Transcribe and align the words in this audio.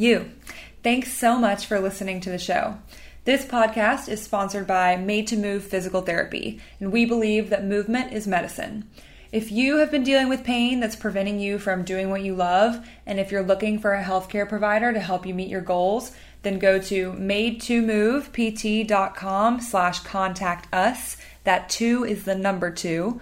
You. 0.00 0.30
Thanks 0.82 1.12
so 1.12 1.38
much 1.38 1.66
for 1.66 1.78
listening 1.78 2.22
to 2.22 2.30
the 2.30 2.38
show. 2.38 2.78
This 3.24 3.44
podcast 3.44 4.08
is 4.08 4.22
sponsored 4.22 4.66
by 4.66 4.96
Made 4.96 5.26
to 5.26 5.36
Move 5.36 5.62
Physical 5.62 6.00
Therapy, 6.00 6.58
and 6.80 6.90
we 6.90 7.04
believe 7.04 7.50
that 7.50 7.66
movement 7.66 8.14
is 8.14 8.26
medicine. 8.26 8.88
If 9.30 9.52
you 9.52 9.76
have 9.76 9.90
been 9.90 10.02
dealing 10.02 10.30
with 10.30 10.42
pain 10.42 10.80
that's 10.80 10.96
preventing 10.96 11.38
you 11.38 11.58
from 11.58 11.84
doing 11.84 12.08
what 12.08 12.22
you 12.22 12.34
love, 12.34 12.82
and 13.04 13.20
if 13.20 13.30
you're 13.30 13.42
looking 13.42 13.78
for 13.78 13.92
a 13.92 14.02
healthcare 14.02 14.48
provider 14.48 14.90
to 14.92 15.00
help 15.00 15.26
you 15.26 15.34
meet 15.34 15.50
your 15.50 15.60
goals, 15.60 16.12
then 16.42 16.58
go 16.58 16.80
to 16.80 17.12
made2movept.com 17.12 19.60
slash 19.60 20.00
contact 20.00 20.74
us. 20.74 21.18
That 21.44 21.68
two 21.68 22.04
is 22.04 22.24
the 22.24 22.34
number 22.34 22.70
two. 22.70 23.20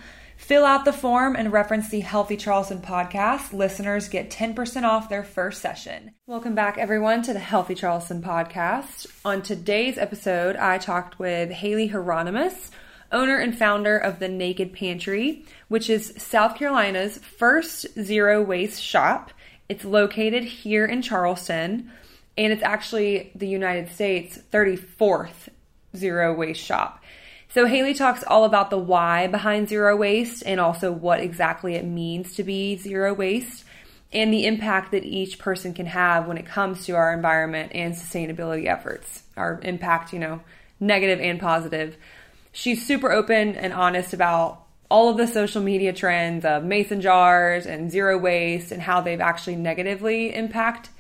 Fill 0.49 0.65
out 0.65 0.87
the 0.87 0.95
form 0.95 1.37
and 1.37 1.53
reference 1.53 1.91
the 1.91 2.01
Healthy 2.01 2.39
Charleston 2.39 2.81
podcast. 2.81 3.53
Listeners 3.53 4.09
get 4.09 4.31
10% 4.31 4.83
off 4.83 5.11
their 5.11 5.23
first 5.23 5.61
session. 5.61 6.13
Welcome 6.27 6.55
back, 6.55 6.79
everyone, 6.79 7.21
to 7.25 7.35
the 7.35 7.39
Healthy 7.39 7.75
Charleston 7.75 8.23
podcast. 8.23 9.07
On 9.27 9.43
today's 9.43 9.99
episode, 9.99 10.57
I 10.57 10.79
talked 10.79 11.19
with 11.19 11.51
Hailee 11.51 11.91
Hieronymus, 11.91 12.71
owner 13.13 13.37
and 13.37 13.59
founder 13.59 13.99
of 13.99 14.21
the 14.21 14.29
Naked 14.29 14.73
Pantry, 14.73 15.45
which 15.69 15.91
is 15.91 16.15
South 16.17 16.57
Carolina's 16.57 17.19
first 17.19 17.87
zero 18.03 18.43
waste 18.43 18.83
shop. 18.83 19.33
It's 19.69 19.85
located 19.85 20.45
here 20.45 20.87
in 20.87 21.03
Charleston, 21.03 21.93
and 22.39 22.55
it's 22.55 22.63
actually 22.63 23.33
the 23.35 23.49
United 23.49 23.93
States' 23.93 24.39
34th 24.51 25.51
zero 25.95 26.35
waste 26.35 26.65
shop. 26.65 27.03
So, 27.51 27.67
Hailee 27.67 27.97
talks 27.97 28.23
all 28.25 28.45
about 28.45 28.69
the 28.69 28.79
why 28.79 29.27
behind 29.27 29.69
zero 29.69 29.97
waste 29.97 30.43
and 30.45 30.61
also 30.61 30.93
what 30.93 31.21
exactly 31.21 31.75
it 31.75 31.85
means 31.85 32.35
to 32.35 32.43
be 32.43 32.77
zero 32.77 33.15
waste 33.15 33.65
and 34.13 34.33
the 34.33 34.47
impact 34.47 34.93
that 34.93 35.05
each 35.05 35.39
person 35.39 35.73
can 35.75 35.87
have 35.87 36.27
when 36.27 36.39
it 36.39 36.47
comes 36.47 36.87
to 36.87 36.93
our 36.93 37.13
environment 37.13 37.73
and 37.75 37.95
sustainability 37.95 38.67
efforts, 38.67 39.23
our 39.37 39.61
impact, 39.63 40.13
you 40.13 40.19
know, 40.19 40.41
negative 40.81 41.21
and 41.21 41.41
positive. 41.41 41.97
She's 42.53 42.87
super 42.87 43.13
open 43.13 43.55
and 43.57 43.73
honest 43.73 44.13
about 44.13 44.65
all 44.91 45.11
of 45.11 45.17
the 45.17 45.27
social 45.27 45.63
media 45.63 45.93
trends 45.93 46.45
of 46.45 46.65
mason 46.65 47.01
jars 47.01 47.67
and 47.67 47.91
zero 47.91 48.17
waste 48.17 48.73
and 48.73 48.81
how 48.81 49.01
they've 49.01 49.21
actually 49.21 49.57
negatively 49.57 50.35
impact 50.35 50.91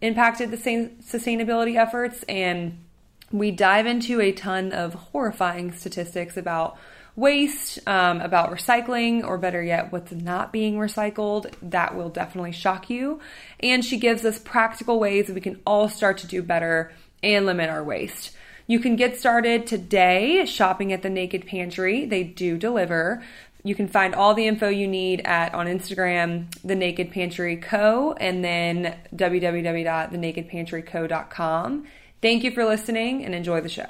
impacted 0.00 0.50
the 0.50 0.56
same 0.56 0.90
sustainability 1.02 1.76
efforts 1.76 2.22
and 2.28 2.84
we 3.30 3.50
dive 3.50 3.86
into 3.86 4.20
a 4.20 4.32
ton 4.32 4.72
of 4.72 4.94
horrifying 4.94 5.72
statistics 5.72 6.36
about 6.36 6.78
waste, 7.16 7.80
um, 7.88 8.20
about 8.20 8.50
recycling, 8.50 9.26
or 9.26 9.38
better 9.38 9.62
yet, 9.62 9.92
what's 9.92 10.12
not 10.12 10.52
being 10.52 10.76
recycled. 10.76 11.52
That 11.62 11.96
will 11.96 12.10
definitely 12.10 12.52
shock 12.52 12.88
you. 12.88 13.20
And 13.60 13.84
she 13.84 13.96
gives 13.96 14.24
us 14.24 14.38
practical 14.38 15.00
ways 15.00 15.28
we 15.28 15.40
can 15.40 15.60
all 15.66 15.88
start 15.88 16.18
to 16.18 16.28
do 16.28 16.42
better 16.42 16.92
and 17.22 17.44
limit 17.44 17.70
our 17.70 17.82
waste. 17.82 18.36
You 18.68 18.78
can 18.78 18.94
get 18.96 19.18
started 19.18 19.66
today 19.66 20.44
shopping 20.44 20.92
at 20.92 21.02
the 21.02 21.10
Naked 21.10 21.46
Pantry. 21.46 22.04
They 22.04 22.22
do 22.22 22.56
deliver. 22.56 23.24
You 23.64 23.74
can 23.74 23.88
find 23.88 24.14
all 24.14 24.34
the 24.34 24.46
info 24.46 24.68
you 24.68 24.86
need 24.86 25.22
at 25.22 25.52
on 25.54 25.66
Instagram, 25.66 26.46
the 26.62 26.76
Naked 26.76 27.10
Pantry 27.10 27.56
Co, 27.56 28.12
and 28.12 28.44
then 28.44 28.96
www.thenakedpantryco.com. 29.16 31.86
Thank 32.20 32.42
you 32.42 32.50
for 32.50 32.64
listening 32.64 33.24
and 33.24 33.32
enjoy 33.32 33.60
the 33.60 33.68
show. 33.68 33.86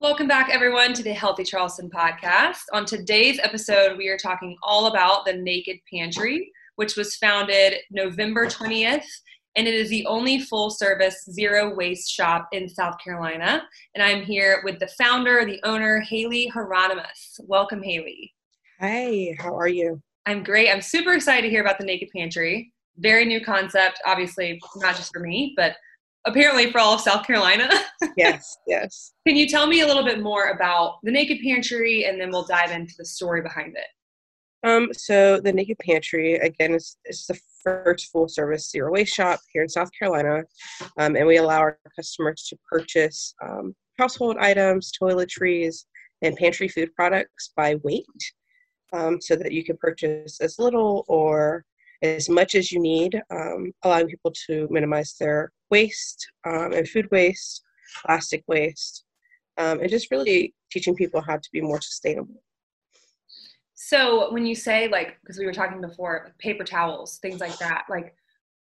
Welcome 0.00 0.28
back, 0.28 0.50
everyone, 0.52 0.92
to 0.92 1.02
the 1.02 1.12
Healthy 1.12 1.42
Charleston 1.42 1.90
podcast. 1.90 2.60
On 2.72 2.84
today's 2.84 3.40
episode, 3.42 3.98
we 3.98 4.06
are 4.06 4.16
talking 4.16 4.56
all 4.62 4.86
about 4.86 5.24
the 5.24 5.32
Naked 5.32 5.78
Pantry, 5.92 6.52
which 6.76 6.94
was 6.94 7.16
founded 7.16 7.74
November 7.90 8.46
20th, 8.46 9.02
and 9.56 9.66
it 9.66 9.74
is 9.74 9.90
the 9.90 10.06
only 10.06 10.38
full 10.38 10.70
service 10.70 11.24
zero 11.28 11.74
waste 11.74 12.08
shop 12.08 12.46
in 12.52 12.68
South 12.68 12.98
Carolina. 13.02 13.64
And 13.96 14.04
I'm 14.04 14.22
here 14.22 14.60
with 14.62 14.78
the 14.78 14.88
founder, 14.96 15.44
the 15.44 15.60
owner, 15.64 16.04
Hailee 16.08 16.48
Hieronymus. 16.52 17.40
Welcome, 17.48 17.82
Hailee. 17.82 18.30
Hi, 18.78 19.34
how 19.40 19.58
are 19.58 19.66
you? 19.66 20.00
I'm 20.24 20.44
great. 20.44 20.70
I'm 20.70 20.82
super 20.82 21.14
excited 21.14 21.42
to 21.42 21.50
hear 21.50 21.62
about 21.62 21.80
the 21.80 21.84
Naked 21.84 22.10
Pantry. 22.14 22.72
Very 22.98 23.24
new 23.24 23.44
concept, 23.44 24.00
obviously, 24.06 24.60
not 24.76 24.94
just 24.94 25.12
for 25.12 25.18
me, 25.18 25.52
but 25.56 25.74
apparently 26.26 26.70
for 26.70 26.78
all 26.78 26.94
of 26.94 27.00
South 27.00 27.26
Carolina. 27.26 27.70
yes, 28.16 28.58
yes. 28.66 29.12
Can 29.26 29.36
you 29.36 29.48
tell 29.48 29.66
me 29.66 29.80
a 29.80 29.86
little 29.86 30.04
bit 30.04 30.20
more 30.22 30.48
about 30.48 30.98
the 31.02 31.10
Naked 31.10 31.38
Pantry 31.42 32.04
and 32.04 32.20
then 32.20 32.30
we'll 32.30 32.44
dive 32.44 32.72
into 32.72 32.94
the 32.98 33.04
story 33.04 33.40
behind 33.40 33.76
it? 33.76 33.86
Um, 34.66 34.88
so 34.92 35.40
the 35.40 35.52
Naked 35.52 35.78
Pantry 35.78 36.34
again 36.34 36.74
is, 36.74 36.96
is 37.04 37.26
the 37.26 37.38
first 37.62 38.10
full 38.10 38.28
service 38.28 38.70
zero 38.70 38.90
waste 38.90 39.14
shop 39.14 39.40
here 39.52 39.62
in 39.62 39.68
South 39.68 39.90
Carolina, 39.96 40.42
um, 40.98 41.14
and 41.14 41.26
we 41.26 41.36
allow 41.36 41.58
our 41.58 41.78
customers 41.94 42.46
to 42.48 42.58
purchase 42.68 43.34
um, 43.44 43.74
household 43.98 44.36
items, 44.38 44.90
toiletries, 45.00 45.84
and 46.22 46.36
pantry 46.36 46.68
food 46.68 46.92
products 46.96 47.52
by 47.56 47.76
weight, 47.84 48.04
um, 48.92 49.20
so 49.20 49.36
that 49.36 49.52
you 49.52 49.62
can 49.62 49.76
purchase 49.76 50.40
as 50.40 50.58
little 50.58 51.04
or 51.06 51.64
as 52.02 52.28
much 52.28 52.54
as 52.54 52.70
you 52.70 52.80
need, 52.80 53.20
um, 53.30 53.72
allowing 53.82 54.08
people 54.08 54.32
to 54.46 54.68
minimize 54.70 55.14
their 55.18 55.52
waste 55.70 56.26
um, 56.46 56.72
and 56.72 56.88
food 56.88 57.08
waste, 57.10 57.62
plastic 58.04 58.44
waste, 58.46 59.04
um, 59.58 59.80
and 59.80 59.90
just 59.90 60.10
really 60.10 60.54
teaching 60.70 60.94
people 60.94 61.20
how 61.20 61.36
to 61.36 61.48
be 61.52 61.60
more 61.60 61.80
sustainable. 61.80 62.42
So 63.74 64.32
when 64.32 64.46
you 64.46 64.54
say 64.54 64.88
like, 64.88 65.18
because 65.20 65.38
we 65.38 65.46
were 65.46 65.52
talking 65.52 65.80
before, 65.80 66.32
paper 66.38 66.64
towels, 66.64 67.18
things 67.18 67.40
like 67.40 67.58
that, 67.58 67.84
like, 67.88 68.14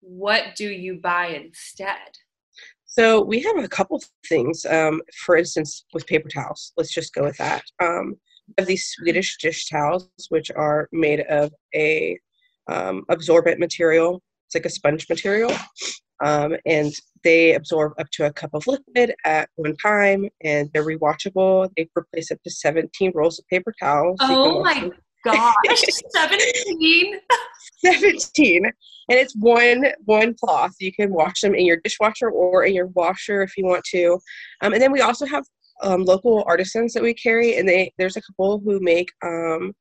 what 0.01 0.55
do 0.55 0.69
you 0.69 0.99
buy 1.01 1.27
instead? 1.27 1.97
So 2.85 3.21
we 3.21 3.41
have 3.41 3.57
a 3.57 3.67
couple 3.67 4.01
things. 4.27 4.65
Um, 4.65 5.01
for 5.25 5.35
instance, 5.35 5.85
with 5.93 6.07
paper 6.07 6.29
towels, 6.29 6.71
let's 6.77 6.93
just 6.93 7.13
go 7.13 7.23
with 7.23 7.37
that. 7.37 7.63
Um, 7.81 8.15
we 8.47 8.53
have 8.59 8.67
these 8.67 8.87
Swedish 8.87 9.37
dish 9.37 9.67
towels, 9.69 10.07
which 10.29 10.51
are 10.51 10.87
made 10.91 11.21
of 11.21 11.51
a 11.73 12.19
um, 12.67 13.03
absorbent 13.09 13.59
material. 13.59 14.21
It's 14.47 14.55
like 14.55 14.65
a 14.65 14.69
sponge 14.69 15.07
material. 15.09 15.51
Um, 16.23 16.55
and 16.65 16.93
they 17.23 17.55
absorb 17.55 17.93
up 17.99 18.07
to 18.13 18.25
a 18.25 18.33
cup 18.33 18.51
of 18.53 18.65
liquid 18.67 19.13
at 19.25 19.49
one 19.55 19.75
time, 19.77 20.29
and 20.43 20.69
they're 20.73 20.85
rewatchable. 20.85 21.69
They 21.75 21.89
replace 21.97 22.31
up 22.31 22.37
to 22.43 22.49
17 22.49 23.11
rolls 23.13 23.39
of 23.39 23.47
paper 23.47 23.73
towels. 23.79 24.17
Oh 24.21 24.63
my 24.63 24.91
gosh, 25.25 25.55
17? 26.09 27.19
17. 27.83 28.65
And 28.65 29.19
it's 29.19 29.35
one 29.35 29.87
one 30.05 30.35
cloth. 30.35 30.73
You 30.79 30.93
can 30.93 31.11
wash 31.11 31.41
them 31.41 31.53
in 31.53 31.65
your 31.65 31.77
dishwasher 31.83 32.29
or 32.29 32.63
in 32.63 32.73
your 32.73 32.87
washer 32.87 33.41
if 33.41 33.57
you 33.57 33.65
want 33.65 33.83
to. 33.91 34.19
Um, 34.61 34.73
and 34.73 34.81
then 34.81 34.91
we 34.91 35.01
also 35.01 35.25
have 35.25 35.43
um, 35.81 36.03
local 36.03 36.43
artisans 36.47 36.93
that 36.93 37.03
we 37.03 37.13
carry, 37.13 37.57
and 37.57 37.67
they 37.67 37.93
there's 37.97 38.15
a 38.15 38.21
couple 38.21 38.59
who 38.59 38.79
make 38.79 39.11
um, 39.23 39.73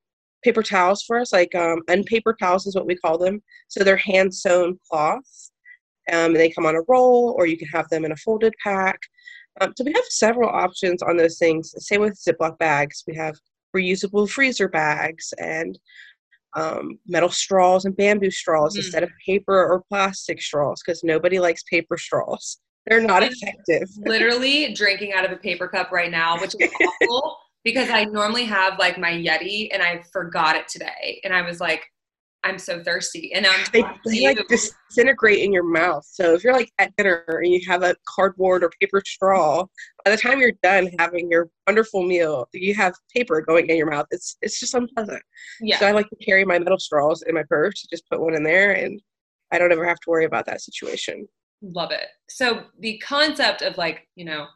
paper 0.44 0.62
towels 0.62 1.02
for 1.02 1.19
us, 1.19 1.32
like 1.32 1.55
um, 1.55 1.82
unpaper 1.88 2.37
towels 2.38 2.67
is 2.67 2.75
what 2.76 2.87
we 2.87 2.96
call 2.96 3.19
them. 3.19 3.43
So 3.69 3.82
they're 3.82 3.96
hand 3.96 4.35
sewn 4.35 4.79
cloths. 4.88 5.50
Um, 6.12 6.26
and 6.26 6.37
they 6.37 6.50
come 6.50 6.67
on 6.67 6.76
a 6.76 6.82
roll, 6.87 7.35
or 7.38 7.46
you 7.46 7.56
can 7.56 7.69
have 7.69 7.88
them 7.88 8.05
in 8.05 8.12
a 8.12 8.17
folded 8.17 8.52
pack. 8.62 8.99
Um, 9.61 9.73
so 9.76 9.85
we 9.85 9.93
have 9.93 10.05
several 10.11 10.50
options 10.50 11.02
on 11.02 11.17
those 11.17 11.38
things. 11.38 11.75
Same 11.79 12.02
with 12.02 12.20
Ziploc 12.23 12.58
bags. 12.58 13.05
We 13.06 13.17
have 13.17 13.35
reusable 13.75 14.29
freezer 14.29 14.69
bags 14.69 15.32
and 15.38 15.79
um, 16.55 16.99
metal 17.06 17.31
straws 17.31 17.85
and 17.85 17.96
bamboo 17.96 18.31
straws 18.31 18.75
mm. 18.75 18.79
instead 18.79 19.02
of 19.02 19.11
paper 19.25 19.55
or 19.55 19.82
plastic 19.88 20.41
straws 20.43 20.82
because 20.85 21.02
nobody 21.02 21.38
likes 21.38 21.62
paper 21.64 21.96
straws. 21.96 22.58
They're 22.87 23.00
not 23.00 23.23
effective. 23.23 23.88
literally 24.05 24.75
drinking 24.75 25.14
out 25.14 25.25
of 25.25 25.32
a 25.32 25.37
paper 25.37 25.69
cup 25.69 25.91
right 25.91 26.11
now, 26.11 26.38
which 26.38 26.55
is 26.61 26.70
awful 26.82 27.38
because 27.65 27.91
I 27.91 28.05
normally 28.05 28.45
have 28.45 28.79
like 28.79 28.99
my 28.99 29.13
Yeti 29.13 29.69
and 29.73 29.83
I 29.83 30.03
forgot 30.13 30.57
it 30.57 30.69
today. 30.69 31.21
And 31.25 31.35
I 31.35 31.43
was 31.43 31.61
like, 31.61 31.85
I'm 32.45 32.59
so 32.59 32.83
thirsty. 32.83 33.33
And 33.33 33.47
I'm 33.47 33.65
they, 33.73 33.83
they 34.05 34.27
like 34.27 34.47
disintegrate 34.49 35.39
in 35.39 35.51
your 35.51 35.65
mouth. 35.65 36.05
So 36.07 36.35
if 36.35 36.45
you're 36.45 36.53
like 36.53 36.71
at 36.79 36.95
dinner 36.97 37.25
and 37.27 37.51
you 37.51 37.61
have 37.67 37.83
a 37.83 37.97
cardboard 38.07 38.63
or 38.63 38.71
paper 38.81 39.03
straw, 39.05 39.65
by 40.05 40.11
the 40.11 40.19
time 40.19 40.41
you're 40.41 40.53
done 40.63 40.91
having 40.99 41.31
your 41.31 41.49
wonderful 41.67 42.03
meal, 42.03 42.47
you 42.53 42.75
have 42.75 42.95
paper 43.15 43.41
going 43.41 43.71
in 43.71 43.77
your 43.79 43.91
mouth. 43.91 44.07
It's 44.11 44.37
it's 44.43 44.61
just 44.61 44.75
unpleasant. 44.75 45.23
Yeah. 45.61 45.79
So 45.79 45.87
I 45.87 45.93
like 45.93 46.11
to 46.11 46.17
carry 46.17 46.45
my 46.45 46.59
metal 46.59 46.79
straws 46.79 47.23
in 47.27 47.35
my 47.35 47.45
purse, 47.49 47.83
just 47.91 48.09
put 48.11 48.21
one 48.21 48.35
in 48.35 48.43
there 48.43 48.73
and 48.73 49.01
I 49.51 49.59
don't 49.59 49.73
ever 49.73 49.87
have 49.87 50.01
to 50.01 50.11
worry 50.11 50.27
about 50.27 50.45
that 50.47 50.61
situation. 50.61 51.27
Love 51.63 51.93
it. 51.93 52.09
So 52.29 52.65
the 52.79 52.99
concept 52.99 53.63
of 53.63 53.79
like, 53.79 54.07
you 54.17 54.27
know, 54.27 54.49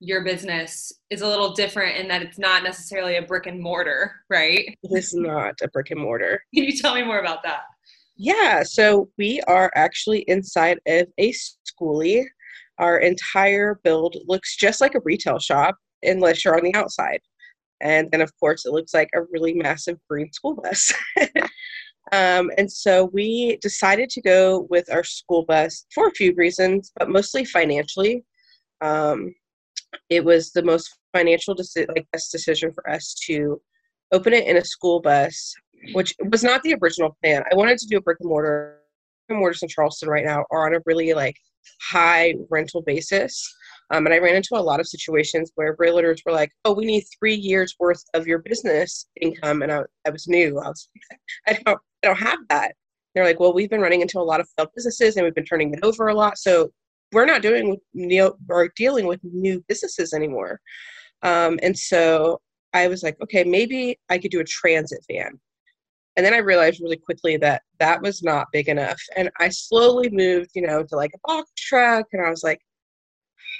your 0.00 0.22
business 0.22 0.92
is 1.10 1.22
a 1.22 1.28
little 1.28 1.52
different 1.52 1.96
in 1.96 2.08
that 2.08 2.22
it's 2.22 2.38
not 2.38 2.62
necessarily 2.62 3.16
a 3.16 3.22
brick 3.22 3.46
and 3.46 3.60
mortar, 3.60 4.14
right? 4.30 4.76
It 4.82 4.96
is 4.96 5.14
not 5.14 5.54
a 5.62 5.68
brick 5.68 5.90
and 5.90 6.00
mortar. 6.00 6.42
Can 6.54 6.64
you 6.64 6.76
tell 6.76 6.94
me 6.94 7.02
more 7.02 7.18
about 7.18 7.42
that? 7.42 7.62
Yeah, 8.16 8.62
so 8.62 9.08
we 9.16 9.40
are 9.42 9.70
actually 9.74 10.20
inside 10.22 10.78
of 10.86 11.06
a 11.18 11.32
skoolie. 11.32 12.24
Our 12.78 12.98
entire 12.98 13.80
build 13.82 14.16
looks 14.26 14.56
just 14.56 14.80
like 14.80 14.94
a 14.94 15.00
retail 15.04 15.38
shop 15.38 15.76
unless 16.02 16.44
you're 16.44 16.56
on 16.56 16.64
the 16.64 16.74
outside. 16.74 17.20
And 17.80 18.10
then, 18.10 18.20
of 18.20 18.32
course, 18.38 18.66
it 18.66 18.72
looks 18.72 18.94
like 18.94 19.08
a 19.14 19.22
really 19.32 19.54
massive 19.54 19.98
green 20.08 20.32
school 20.32 20.54
bus. 20.54 20.92
um, 22.12 22.50
and 22.56 22.70
so 22.70 23.04
we 23.12 23.58
decided 23.62 24.10
to 24.10 24.20
go 24.20 24.66
with 24.68 24.92
our 24.92 25.04
school 25.04 25.44
bus 25.44 25.86
for 25.94 26.08
a 26.08 26.12
few 26.12 26.34
reasons, 26.34 26.92
but 26.96 27.08
mostly 27.08 27.44
financially. 27.44 28.24
Um, 28.80 29.32
it 30.08 30.24
was 30.24 30.52
the 30.52 30.62
most 30.62 30.98
financial 31.12 31.54
deci- 31.54 31.88
like 31.88 32.06
best 32.12 32.32
decision 32.32 32.72
for 32.72 32.88
us 32.88 33.14
to 33.26 33.60
open 34.12 34.32
it 34.32 34.46
in 34.46 34.56
a 34.56 34.64
school 34.64 35.00
bus, 35.00 35.54
which 35.92 36.14
was 36.30 36.42
not 36.42 36.62
the 36.62 36.74
original 36.80 37.16
plan. 37.22 37.42
I 37.50 37.54
wanted 37.54 37.78
to 37.78 37.86
do 37.86 37.98
a 37.98 38.00
brick 38.00 38.18
and 38.20 38.28
mortar. 38.28 38.80
Brick 39.26 39.34
and 39.34 39.38
mortars 39.40 39.62
in 39.62 39.68
Charleston 39.68 40.08
right 40.08 40.24
now 40.24 40.44
are 40.50 40.66
on 40.66 40.74
a 40.74 40.82
really 40.86 41.12
like 41.14 41.36
high 41.82 42.34
rental 42.50 42.82
basis. 42.82 43.54
Um, 43.90 44.04
and 44.06 44.14
I 44.14 44.18
ran 44.18 44.36
into 44.36 44.54
a 44.54 44.60
lot 44.60 44.80
of 44.80 44.86
situations 44.86 45.52
where 45.54 45.76
realtors 45.76 46.18
were 46.24 46.32
like, 46.32 46.52
"Oh, 46.64 46.74
we 46.74 46.84
need 46.84 47.04
three 47.18 47.34
years 47.34 47.74
worth 47.78 48.02
of 48.14 48.26
your 48.26 48.38
business 48.38 49.08
income," 49.20 49.62
and 49.62 49.72
I, 49.72 49.82
I 50.06 50.10
was 50.10 50.28
new. 50.28 50.58
I 50.58 50.68
was, 50.68 50.88
I 51.46 51.54
don't, 51.64 51.78
I 52.02 52.06
don't 52.06 52.18
have 52.18 52.38
that. 52.50 52.74
They're 53.14 53.24
like, 53.24 53.40
"Well, 53.40 53.54
we've 53.54 53.70
been 53.70 53.80
running 53.80 54.02
into 54.02 54.18
a 54.18 54.20
lot 54.20 54.40
of 54.40 54.48
failed 54.56 54.70
businesses, 54.74 55.16
and 55.16 55.24
we've 55.24 55.34
been 55.34 55.46
turning 55.46 55.72
it 55.72 55.80
over 55.82 56.08
a 56.08 56.14
lot. 56.14 56.36
So 56.36 56.70
we're 57.12 57.26
not 57.26 57.42
doing 57.42 57.76
or 58.48 58.68
dealing 58.76 59.06
with 59.06 59.20
new 59.22 59.64
businesses 59.68 60.12
anymore. 60.12 60.60
Um, 61.22 61.58
and 61.62 61.76
so 61.76 62.40
I 62.72 62.88
was 62.88 63.02
like, 63.02 63.16
okay, 63.22 63.44
maybe 63.44 63.98
I 64.08 64.18
could 64.18 64.30
do 64.30 64.40
a 64.40 64.44
transit 64.44 65.04
van. 65.10 65.38
And 66.16 66.26
then 66.26 66.34
I 66.34 66.38
realized 66.38 66.80
really 66.80 66.96
quickly 66.96 67.36
that 67.38 67.62
that 67.78 68.02
was 68.02 68.22
not 68.22 68.48
big 68.52 68.68
enough. 68.68 69.00
And 69.16 69.30
I 69.38 69.48
slowly 69.50 70.10
moved, 70.10 70.50
you 70.54 70.62
know, 70.62 70.82
to 70.82 70.96
like 70.96 71.12
a 71.14 71.28
box 71.28 71.50
truck. 71.56 72.06
And 72.12 72.24
I 72.24 72.28
was 72.28 72.42
like, 72.42 72.60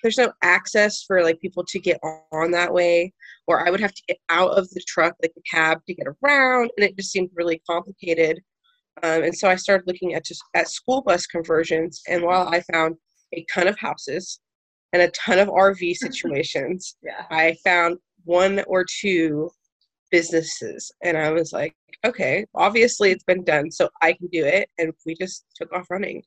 there's 0.02 0.18
no 0.18 0.32
access 0.42 1.04
for 1.04 1.22
like 1.22 1.40
people 1.40 1.64
to 1.68 1.78
get 1.78 2.00
on 2.32 2.50
that 2.50 2.72
way. 2.72 3.12
Or 3.46 3.66
I 3.66 3.70
would 3.70 3.80
have 3.80 3.94
to 3.94 4.02
get 4.08 4.18
out 4.28 4.58
of 4.58 4.68
the 4.70 4.82
truck, 4.86 5.14
like 5.22 5.32
the 5.34 5.42
cab, 5.48 5.78
to 5.86 5.94
get 5.94 6.06
around. 6.06 6.70
And 6.76 6.84
it 6.84 6.96
just 6.96 7.12
seemed 7.12 7.30
really 7.34 7.62
complicated. 7.68 8.40
Um, 9.04 9.22
and 9.22 9.36
so 9.36 9.48
I 9.48 9.54
started 9.54 9.86
looking 9.86 10.14
at 10.14 10.24
just 10.24 10.42
at 10.54 10.68
school 10.68 11.02
bus 11.02 11.26
conversions. 11.26 12.02
And 12.08 12.24
while 12.24 12.48
I 12.48 12.62
found 12.72 12.96
a 13.32 13.44
ton 13.52 13.68
of 13.68 13.78
houses 13.78 14.40
and 14.92 15.02
a 15.02 15.10
ton 15.10 15.38
of 15.38 15.48
RV 15.48 15.96
situations. 15.96 16.96
yeah. 17.02 17.26
I 17.30 17.56
found 17.64 17.98
one 18.24 18.62
or 18.66 18.84
two 18.84 19.50
businesses 20.10 20.90
and 21.02 21.16
I 21.16 21.30
was 21.30 21.52
like, 21.52 21.74
okay, 22.04 22.46
obviously 22.54 23.10
it's 23.10 23.24
been 23.24 23.44
done, 23.44 23.70
so 23.70 23.88
I 24.02 24.12
can 24.12 24.28
do 24.28 24.44
it. 24.44 24.68
And 24.78 24.92
we 25.04 25.14
just 25.14 25.44
took 25.56 25.72
off 25.72 25.90
running. 25.90 26.22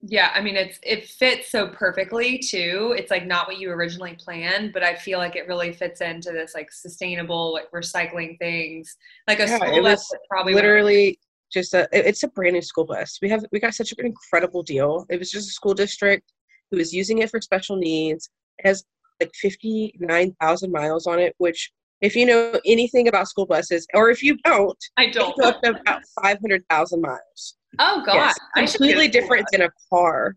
Yeah, 0.00 0.30
I 0.32 0.40
mean 0.40 0.54
it's 0.54 0.78
it 0.84 1.08
fits 1.08 1.50
so 1.50 1.68
perfectly 1.68 2.38
too. 2.38 2.94
It's 2.96 3.10
like 3.10 3.26
not 3.26 3.48
what 3.48 3.58
you 3.58 3.70
originally 3.70 4.14
planned, 4.14 4.72
but 4.72 4.84
I 4.84 4.94
feel 4.94 5.18
like 5.18 5.34
it 5.34 5.48
really 5.48 5.72
fits 5.72 6.00
into 6.00 6.30
this 6.30 6.54
like 6.54 6.70
sustainable 6.70 7.52
like 7.52 7.68
recycling 7.72 8.38
things. 8.38 8.96
Like 9.26 9.40
a 9.40 9.48
yeah, 9.48 9.56
school 9.56 10.18
probably 10.30 10.54
literally 10.54 11.18
just 11.52 11.74
a 11.74 11.88
it's 11.92 12.22
a 12.22 12.28
brand 12.28 12.54
new 12.54 12.62
school 12.62 12.84
bus. 12.84 13.18
We 13.22 13.28
have 13.30 13.44
we 13.52 13.60
got 13.60 13.74
such 13.74 13.92
an 13.92 14.06
incredible 14.06 14.62
deal. 14.62 15.06
It 15.08 15.18
was 15.18 15.30
just 15.30 15.48
a 15.48 15.52
school 15.52 15.74
district 15.74 16.32
who 16.70 16.78
was 16.78 16.92
using 16.92 17.18
it 17.18 17.30
for 17.30 17.40
special 17.40 17.76
needs. 17.76 18.30
It 18.58 18.66
has 18.68 18.84
like 19.20 19.30
59,000 19.34 20.70
miles 20.72 21.06
on 21.06 21.18
it, 21.18 21.34
which 21.38 21.72
if 22.00 22.14
you 22.14 22.26
know 22.26 22.60
anything 22.64 23.08
about 23.08 23.28
school 23.28 23.46
buses, 23.46 23.86
or 23.94 24.10
if 24.10 24.22
you 24.22 24.36
don't, 24.44 24.78
I 24.96 25.10
don't. 25.10 25.36
Go 25.36 25.48
up 25.48 25.62
to 25.62 25.70
about 25.70 26.02
500,000 26.22 27.00
miles. 27.00 27.56
Oh 27.78 28.02
God, 28.04 28.14
yes, 28.14 28.36
completely 28.56 29.08
different 29.08 29.46
than 29.50 29.62
a 29.62 29.70
car. 29.90 30.36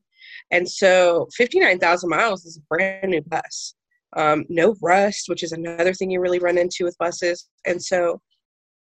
And 0.52 0.68
so 0.68 1.28
59,000 1.38 2.10
miles 2.10 2.46
is 2.46 2.58
a 2.58 2.62
brand 2.68 3.12
new 3.12 3.22
bus. 3.22 3.76
Um, 4.18 4.46
no 4.50 4.76
rust, 4.82 5.30
which 5.30 5.44
is 5.44 5.54
another 5.54 5.94
thing 5.94 6.12
you 6.12 6.20
really 6.20 6.40
run 6.40 6.58
into 6.58 6.84
with 6.84 6.98
buses. 6.98 7.48
And 7.66 7.82
so 7.82 8.22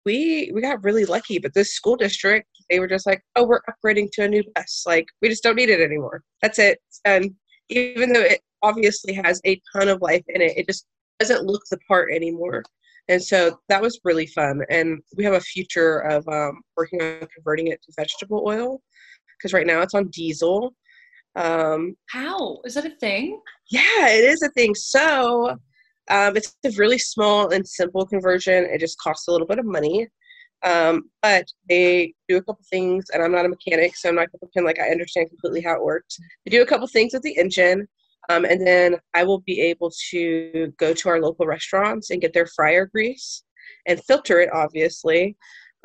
we 0.07 0.51
we 0.55 0.63
got 0.63 0.83
really 0.83 1.05
lucky 1.05 1.39
but 1.39 1.53
this 1.53 1.75
school 1.75 1.97
district 1.97 2.49
they 2.71 2.81
were 2.81 2.89
just 2.89 3.07
like 3.07 3.21
oh 3.35 3.45
we're 3.45 3.61
upgrading 3.69 4.11
to 4.13 4.23
a 4.23 4.29
new 4.29 4.43
bus. 4.55 4.85
Like 4.87 5.07
we 5.21 5.29
just 5.29 5.43
don't 5.43 5.57
need 5.57 5.69
it 5.69 5.81
anymore. 5.81 6.23
That's 6.41 6.59
it. 6.59 6.79
And 7.05 7.33
even 7.69 8.13
though 8.13 8.23
it 8.23 8.41
obviously 8.63 9.13
has 9.13 9.41
a 9.45 9.61
ton 9.75 9.89
of 9.89 10.01
life 10.01 10.25
in 10.29 10.41
it 10.41 10.57
it 10.57 10.67
just 10.67 10.87
doesn't 11.21 11.45
look 11.45 11.63
the 11.71 11.79
part 11.89 12.13
anymore. 12.13 12.63
And 13.09 13.23
so 13.23 13.59
that 13.69 13.81
was 13.81 14.01
really 14.05 14.27
fun. 14.27 14.63
And 14.69 15.01
we 15.17 15.25
have 15.25 15.35
a 15.35 15.41
future 15.41 15.99
of 16.01 16.27
um, 16.29 16.61
working 16.77 17.01
on 17.01 17.27
converting 17.35 17.69
it 17.69 17.81
to 17.83 17.93
vegetable 17.97 18.43
oil 18.47 18.81
because 19.39 19.53
right 19.53 19.67
now 19.67 19.81
it's 19.81 19.95
on 19.95 20.09
diesel. 20.09 20.75
Um, 21.37 21.97
how? 22.09 22.59
Is 22.65 22.75
that 22.75 22.87
a 22.87 22.91
thing? 22.91 23.41
Yeah 23.71 24.09
it 24.09 24.25
is 24.25 24.43
a 24.43 24.51
thing. 24.51 24.75
So 24.75 25.57
um, 26.09 26.37
it's 26.37 26.57
a 26.65 26.71
really 26.77 26.99
small 26.99 27.51
and 27.51 27.67
simple 27.67 28.07
conversion. 28.07 28.65
It 28.65 28.79
just 28.79 28.99
costs 28.99 29.29
a 29.29 29.33
little 29.33 29.47
bit 29.47 29.59
of 29.59 29.67
money. 29.67 30.09
Um, 30.65 31.11
but 31.23 31.47
they 31.69 32.15
do 32.29 32.39
a 32.39 32.43
couple 32.43 32.65
things, 32.71 33.05
and 33.13 33.23
I'm 33.23 33.33
not 33.33 33.45
a 33.45 33.49
mechanic, 33.49 33.95
so 33.97 34.09
I'm 34.09 34.15
not 34.15 34.33
going 34.33 34.33
to 34.33 34.47
pretend 34.47 34.67
like 34.67 34.81
I 34.81 34.91
understand 34.91 35.29
completely 35.29 35.61
how 35.61 35.75
it 35.75 35.85
works. 35.85 36.19
They 36.45 36.51
do 36.51 36.63
a 36.63 36.67
couple 36.67 36.87
things 36.87 37.13
with 37.13 37.23
the 37.23 37.37
engine, 37.37 37.87
um, 38.31 38.45
and 38.45 38.67
then 38.67 38.97
I 39.15 39.23
will 39.25 39.41
be 39.41 39.61
able 39.61 39.93
to 40.11 40.73
go 40.79 40.93
to 40.95 41.09
our 41.09 41.21
local 41.21 41.47
restaurants 41.47 42.11
and 42.11 42.21
get 42.21 42.33
their 42.33 42.47
fryer 42.47 42.87
grease 42.87 43.45
and 43.87 44.03
filter 44.05 44.41
it, 44.41 44.51
obviously, 44.53 45.37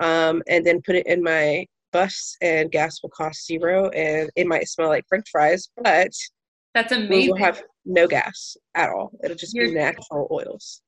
um, 0.01 0.41
and 0.47 0.65
then 0.65 0.81
put 0.81 0.95
it 0.95 1.05
in 1.05 1.21
my 1.21 1.65
bus, 1.91 2.37
and 2.41 2.71
gas 2.71 3.03
will 3.03 3.09
cost 3.09 3.45
zero, 3.45 3.89
and 3.89 4.31
it 4.35 4.47
might 4.47 4.67
smell 4.67 4.87
like 4.87 5.05
French 5.09 5.27
fries, 5.29 5.69
but 5.83 6.11
that's 6.73 6.93
amazing. 6.93 7.33
We'll 7.33 7.43
have 7.43 7.61
no 7.85 8.07
gas 8.07 8.55
at 8.75 8.89
all. 8.89 9.11
It'll 9.23 9.35
just 9.35 9.53
You're, 9.53 9.67
be 9.67 9.75
natural 9.75 10.27
oils. 10.31 10.81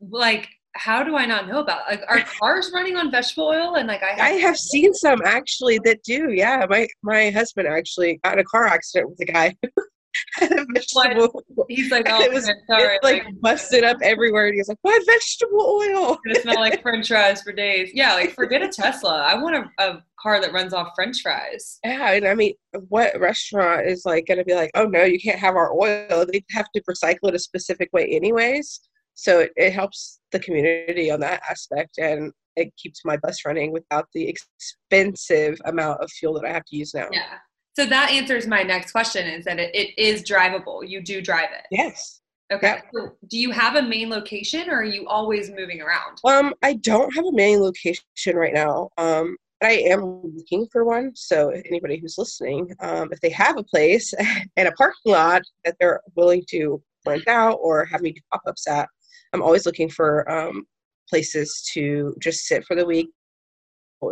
Like, 0.00 0.48
how 0.76 1.02
do 1.02 1.16
I 1.16 1.24
not 1.24 1.48
know 1.48 1.60
about? 1.60 1.82
Like, 1.88 2.02
are 2.08 2.20
cars 2.40 2.70
running 2.74 2.96
on 2.96 3.10
vegetable 3.10 3.46
oil? 3.46 3.76
And 3.76 3.88
like, 3.88 4.02
I 4.02 4.10
have, 4.10 4.20
I 4.20 4.30
have 4.32 4.56
seen 4.56 4.92
some 4.94 5.20
actually 5.24 5.78
that 5.84 6.02
do. 6.02 6.32
Yeah, 6.32 6.66
my 6.68 6.86
my 7.02 7.30
husband 7.30 7.68
actually 7.68 8.20
got 8.24 8.34
in 8.34 8.40
a 8.40 8.44
car 8.44 8.66
accident 8.66 9.10
with 9.10 9.28
a 9.28 9.32
guy. 9.32 9.54
vegetable. 10.40 11.42
He's 11.68 11.90
like, 11.90 12.06
oh, 12.08 12.22
it 12.22 12.32
was 12.32 12.50
sorry. 12.66 12.98
like, 13.02 13.24
like 13.24 13.40
busted 13.40 13.84
up 13.84 13.98
everywhere. 14.02 14.46
And 14.46 14.54
he's 14.54 14.68
like, 14.68 14.78
why 14.82 14.98
vegetable 15.06 15.60
oil? 15.60 16.18
it 16.24 16.42
smell 16.42 16.60
like 16.60 16.82
French 16.82 17.08
fries 17.08 17.42
for 17.42 17.52
days. 17.52 17.90
Yeah, 17.94 18.14
like 18.14 18.32
forget 18.34 18.62
a 18.62 18.68
Tesla. 18.68 19.22
I 19.22 19.40
want 19.40 19.56
a, 19.56 19.82
a 19.82 20.04
car 20.20 20.40
that 20.40 20.52
runs 20.52 20.72
off 20.72 20.92
French 20.94 21.20
fries. 21.22 21.78
Yeah, 21.84 22.12
and 22.12 22.26
I 22.26 22.34
mean, 22.34 22.54
what 22.88 23.18
restaurant 23.20 23.86
is 23.86 24.04
like 24.04 24.26
going 24.26 24.38
to 24.38 24.44
be 24.44 24.54
like, 24.54 24.70
oh 24.74 24.86
no, 24.86 25.04
you 25.04 25.20
can't 25.20 25.38
have 25.38 25.56
our 25.56 25.72
oil? 25.72 26.26
They 26.30 26.44
have 26.50 26.66
to 26.74 26.82
recycle 26.88 27.28
it 27.28 27.34
a 27.34 27.38
specific 27.38 27.90
way, 27.92 28.06
anyways. 28.06 28.80
So 29.14 29.40
it, 29.40 29.52
it 29.56 29.72
helps 29.72 30.20
the 30.32 30.40
community 30.40 31.10
on 31.10 31.20
that 31.20 31.42
aspect, 31.48 31.98
and 31.98 32.32
it 32.56 32.72
keeps 32.76 33.04
my 33.04 33.16
bus 33.16 33.44
running 33.44 33.72
without 33.72 34.06
the 34.14 34.28
expensive 34.28 35.58
amount 35.64 36.00
of 36.00 36.10
fuel 36.10 36.34
that 36.34 36.44
I 36.44 36.52
have 36.52 36.64
to 36.66 36.76
use 36.76 36.94
now. 36.94 37.08
Yeah. 37.10 37.38
So 37.76 37.86
that 37.86 38.10
answers 38.10 38.46
my 38.46 38.62
next 38.62 38.92
question: 38.92 39.26
is 39.26 39.44
that 39.44 39.58
it, 39.58 39.74
it 39.74 39.98
is 39.98 40.22
drivable? 40.22 40.88
You 40.88 41.02
do 41.02 41.20
drive 41.20 41.48
it? 41.52 41.66
Yes. 41.70 42.20
Okay. 42.52 42.66
Yeah. 42.66 42.80
So 42.92 43.12
do 43.28 43.38
you 43.38 43.50
have 43.50 43.76
a 43.76 43.82
main 43.82 44.10
location, 44.10 44.68
or 44.70 44.80
are 44.80 44.84
you 44.84 45.06
always 45.08 45.50
moving 45.50 45.80
around? 45.80 46.18
Um, 46.24 46.54
I 46.62 46.74
don't 46.74 47.14
have 47.14 47.24
a 47.24 47.32
main 47.32 47.60
location 47.60 48.02
right 48.34 48.54
now. 48.54 48.90
Um, 48.98 49.36
I 49.62 49.72
am 49.88 50.20
looking 50.22 50.66
for 50.70 50.84
one. 50.84 51.12
So 51.14 51.50
anybody 51.50 51.98
who's 51.98 52.18
listening, 52.18 52.70
um, 52.80 53.08
if 53.12 53.20
they 53.20 53.30
have 53.30 53.56
a 53.56 53.64
place 53.64 54.12
and 54.56 54.68
a 54.68 54.72
parking 54.72 55.12
lot 55.12 55.42
that 55.64 55.76
they're 55.80 56.00
willing 56.16 56.44
to 56.50 56.82
rent 57.06 57.26
out 57.28 57.58
or 57.62 57.84
have 57.86 58.02
me 58.02 58.12
do 58.12 58.20
pop-ups 58.32 58.68
at, 58.68 58.88
I'm 59.32 59.42
always 59.42 59.66
looking 59.66 59.88
for 59.88 60.30
um, 60.30 60.64
places 61.08 61.68
to 61.72 62.14
just 62.20 62.46
sit 62.46 62.64
for 62.64 62.76
the 62.76 62.86
week. 62.86 63.08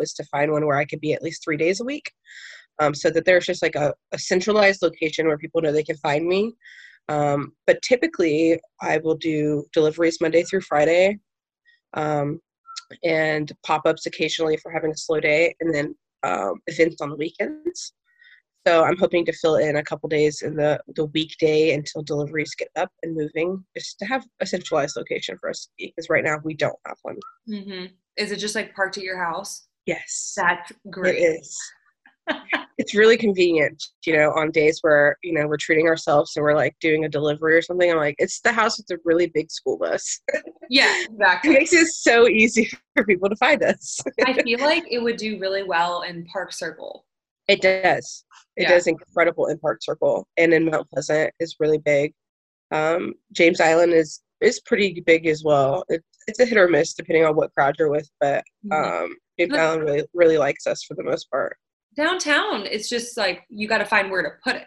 Is 0.00 0.14
to 0.14 0.24
find 0.24 0.50
one 0.50 0.64
where 0.64 0.78
I 0.78 0.86
could 0.86 1.00
be 1.00 1.12
at 1.12 1.22
least 1.22 1.44
three 1.44 1.58
days 1.58 1.80
a 1.80 1.84
week. 1.84 2.10
Um, 2.82 2.94
so 2.94 3.10
that 3.10 3.24
there's 3.24 3.46
just 3.46 3.62
like 3.62 3.76
a, 3.76 3.94
a 4.12 4.18
centralized 4.18 4.82
location 4.82 5.26
where 5.26 5.38
people 5.38 5.60
know 5.60 5.72
they 5.72 5.82
can 5.84 5.96
find 5.96 6.26
me. 6.26 6.52
Um, 7.08 7.52
but 7.66 7.82
typically, 7.82 8.60
I 8.80 8.98
will 8.98 9.16
do 9.16 9.64
deliveries 9.72 10.20
Monday 10.20 10.42
through 10.42 10.62
Friday, 10.62 11.18
um, 11.94 12.40
and 13.04 13.50
pop 13.64 13.82
ups 13.86 14.06
occasionally 14.06 14.56
for 14.58 14.70
having 14.70 14.90
a 14.90 14.96
slow 14.96 15.20
day, 15.20 15.54
and 15.60 15.74
then 15.74 15.94
um, 16.22 16.54
events 16.66 17.00
on 17.00 17.10
the 17.10 17.16
weekends. 17.16 17.92
So 18.66 18.84
I'm 18.84 18.96
hoping 18.96 19.24
to 19.24 19.32
fill 19.32 19.56
in 19.56 19.76
a 19.76 19.82
couple 19.82 20.08
days 20.08 20.42
in 20.42 20.54
the 20.54 20.80
the 20.94 21.06
weekday 21.06 21.74
until 21.74 22.02
deliveries 22.02 22.54
get 22.54 22.68
up 22.76 22.90
and 23.02 23.16
moving, 23.16 23.64
just 23.76 23.98
to 23.98 24.04
have 24.06 24.24
a 24.40 24.46
centralized 24.46 24.96
location 24.96 25.36
for 25.40 25.50
us 25.50 25.68
because 25.78 26.08
right 26.08 26.24
now 26.24 26.38
we 26.44 26.54
don't 26.54 26.78
have 26.86 26.98
one. 27.02 27.16
Mm-hmm. 27.50 27.86
Is 28.16 28.30
it 28.30 28.36
just 28.36 28.54
like 28.54 28.74
parked 28.74 28.98
at 28.98 29.02
your 29.02 29.22
house? 29.22 29.66
Yes, 29.86 30.34
That's 30.36 30.72
great. 30.90 31.16
it 31.16 31.40
is. 31.40 31.58
It's 32.78 32.94
really 32.94 33.16
convenient, 33.16 33.82
you 34.06 34.16
know, 34.16 34.30
on 34.32 34.50
days 34.50 34.78
where 34.82 35.16
you 35.22 35.32
know 35.32 35.46
we're 35.46 35.56
treating 35.56 35.86
ourselves 35.88 36.32
and 36.36 36.42
we're 36.42 36.54
like 36.54 36.74
doing 36.80 37.04
a 37.04 37.08
delivery 37.08 37.56
or 37.56 37.62
something. 37.62 37.90
I'm 37.90 37.96
like, 37.98 38.16
it's 38.18 38.40
the 38.40 38.52
house 38.52 38.78
with 38.78 38.90
a 38.90 39.00
really 39.04 39.26
big 39.26 39.50
school 39.50 39.78
bus. 39.78 40.20
Yeah, 40.70 40.86
it 41.02 41.10
exactly. 41.10 41.52
makes 41.54 41.72
it 41.72 41.88
so 41.88 42.28
easy 42.28 42.70
for 42.96 43.04
people 43.04 43.28
to 43.28 43.36
find 43.36 43.62
us. 43.62 44.00
I 44.24 44.40
feel 44.42 44.60
like 44.60 44.84
it 44.90 44.98
would 45.02 45.16
do 45.16 45.38
really 45.38 45.62
well 45.62 46.02
in 46.02 46.24
Park 46.26 46.52
Circle. 46.52 47.04
It 47.48 47.60
does. 47.60 48.24
It 48.56 48.62
Yeah. 48.62 48.68
does 48.70 48.86
incredible 48.86 49.46
in 49.46 49.58
Park 49.58 49.78
Circle 49.82 50.26
and 50.36 50.54
in 50.54 50.66
Mount 50.66 50.88
Pleasant 50.90 51.32
is 51.40 51.56
really 51.58 51.78
big. 51.78 52.14
Um, 52.70 53.14
James 53.32 53.60
Island 53.60 53.92
is 53.92 54.20
is 54.40 54.60
pretty 54.60 55.00
big 55.06 55.26
as 55.28 55.44
well. 55.44 55.84
It, 55.88 56.02
it's 56.26 56.40
a 56.40 56.44
hit 56.46 56.58
or 56.58 56.66
miss 56.68 56.94
depending 56.94 57.24
on 57.24 57.36
what 57.36 57.52
crowd 57.54 57.76
you're 57.78 57.90
with, 57.90 58.08
but 58.20 58.42
Mhm. 58.66 59.04
um, 59.04 59.16
James 59.38 59.54
Island 59.54 59.82
really 59.84 60.04
really 60.14 60.38
likes 60.38 60.66
us 60.66 60.82
for 60.82 60.94
the 60.94 61.02
most 61.04 61.30
part. 61.30 61.56
Downtown, 61.96 62.66
it's 62.66 62.88
just 62.88 63.16
like 63.16 63.44
you 63.48 63.68
got 63.68 63.78
to 63.78 63.84
find 63.84 64.10
where 64.10 64.22
to 64.22 64.30
put 64.42 64.56
it. 64.56 64.66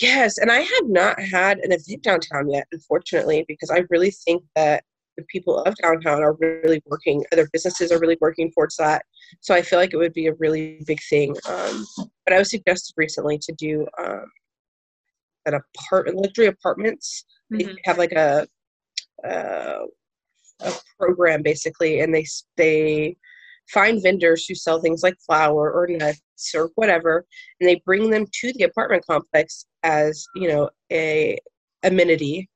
Yes, 0.00 0.38
and 0.38 0.50
I 0.50 0.60
have 0.60 0.86
not 0.86 1.20
had 1.20 1.58
an 1.58 1.70
event 1.72 2.02
downtown 2.02 2.48
yet, 2.50 2.66
unfortunately, 2.72 3.44
because 3.46 3.70
I 3.70 3.84
really 3.90 4.10
think 4.10 4.42
that 4.56 4.84
the 5.18 5.24
people 5.24 5.58
of 5.58 5.74
downtown 5.82 6.22
are 6.22 6.34
really 6.40 6.82
working. 6.86 7.24
Other 7.32 7.48
businesses 7.52 7.92
are 7.92 7.98
really 7.98 8.16
working 8.20 8.50
towards 8.50 8.76
that. 8.76 9.04
So 9.40 9.54
I 9.54 9.60
feel 9.60 9.78
like 9.78 9.92
it 9.92 9.98
would 9.98 10.14
be 10.14 10.28
a 10.28 10.34
really 10.34 10.82
big 10.86 11.00
thing. 11.10 11.36
Um, 11.48 11.86
but 11.98 12.32
I 12.32 12.38
was 12.38 12.50
suggested 12.50 12.94
recently 12.96 13.38
to 13.38 13.52
do 13.52 13.86
um, 14.02 14.24
an 15.44 15.54
apartment, 15.54 16.16
luxury 16.16 16.46
apartments. 16.46 17.24
They 17.50 17.64
Mhm. 17.64 17.76
have 17.84 17.98
like 17.98 18.12
a 18.12 18.48
uh, 19.24 19.84
a 20.60 20.72
program 20.98 21.42
basically, 21.42 22.00
and 22.00 22.14
they 22.14 22.24
they 22.56 23.16
find 23.72 24.02
vendors 24.02 24.46
who 24.46 24.54
sell 24.54 24.80
things 24.80 25.02
like 25.02 25.16
flour 25.26 25.72
or 25.72 25.86
nuts 25.86 26.20
or 26.54 26.70
whatever, 26.74 27.24
and 27.60 27.68
they 27.68 27.82
bring 27.84 28.10
them 28.10 28.26
to 28.40 28.52
the 28.54 28.64
apartment 28.64 29.04
complex 29.06 29.66
as 29.82 30.26
you 30.34 30.48
know 30.48 30.70
a 30.92 31.38
amenity 31.82 32.48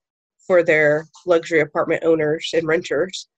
for 0.46 0.62
their 0.62 1.06
luxury 1.26 1.60
apartment 1.60 2.04
owners 2.04 2.50
and 2.54 2.66
renters. 2.66 3.28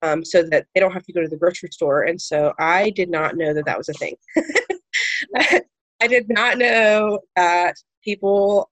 Um, 0.00 0.24
so 0.24 0.44
that 0.44 0.64
they 0.72 0.80
don't 0.80 0.92
have 0.92 1.02
to 1.06 1.12
go 1.12 1.22
to 1.22 1.26
the 1.26 1.36
grocery 1.36 1.70
store. 1.72 2.04
And 2.04 2.22
so 2.22 2.52
I 2.60 2.90
did 2.90 3.10
not 3.10 3.36
know 3.36 3.52
that 3.52 3.64
that 3.66 3.76
was 3.76 3.88
a 3.88 3.94
thing. 3.94 4.14
I 6.00 6.06
did 6.06 6.28
not 6.28 6.56
know 6.56 7.18
that 7.34 7.74
people 8.04 8.70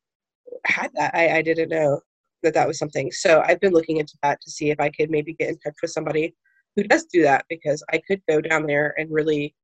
had 0.67 0.93
that. 0.95 1.17
I, 1.17 1.39
I 1.39 1.43
didn't 1.43 1.71
know 1.71 2.01
that 2.45 2.55
that 2.55 2.69
was 2.69 2.79
something. 2.79 3.11
So 3.11 3.43
I've 3.45 3.61
been 3.61 3.73
looking 3.73 3.97
into 3.97 4.17
that 4.23 4.41
to 4.41 4.51
see 4.53 4.71
if 4.71 4.79
I 4.79 4.89
could 4.89 5.11
maybe 5.11 5.35
get 5.35 5.49
in 5.49 5.59
touch 5.59 5.75
with 5.83 5.91
somebody 5.91 6.33
who 6.77 6.85
does 6.85 7.07
do 7.07 7.23
that 7.23 7.45
because 7.49 7.83
I 7.91 8.01
could 8.07 8.21
go 8.29 8.41
down 8.41 8.67
there 8.67 8.95
and 8.99 9.11
really 9.11 9.55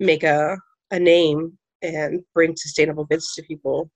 make 0.00 0.24
a 0.24 0.58
a 0.90 0.98
name 0.98 1.56
and 1.82 2.22
bring 2.34 2.56
sustainable 2.56 3.04
goods 3.04 3.34
to 3.34 3.42
people, 3.42 3.90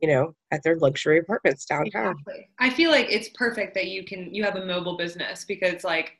you 0.00 0.08
know, 0.08 0.34
at 0.50 0.62
their 0.62 0.76
luxury 0.76 1.18
apartments 1.18 1.64
downtown. 1.64 2.16
Exactly. 2.18 2.48
I 2.58 2.70
feel 2.70 2.90
like 2.90 3.06
it's 3.08 3.28
perfect 3.34 3.74
that 3.74 3.88
you 3.88 4.04
can 4.04 4.34
you 4.34 4.42
have 4.44 4.56
a 4.56 4.64
mobile 4.64 4.96
business 4.96 5.44
because 5.44 5.84
like 5.84 6.18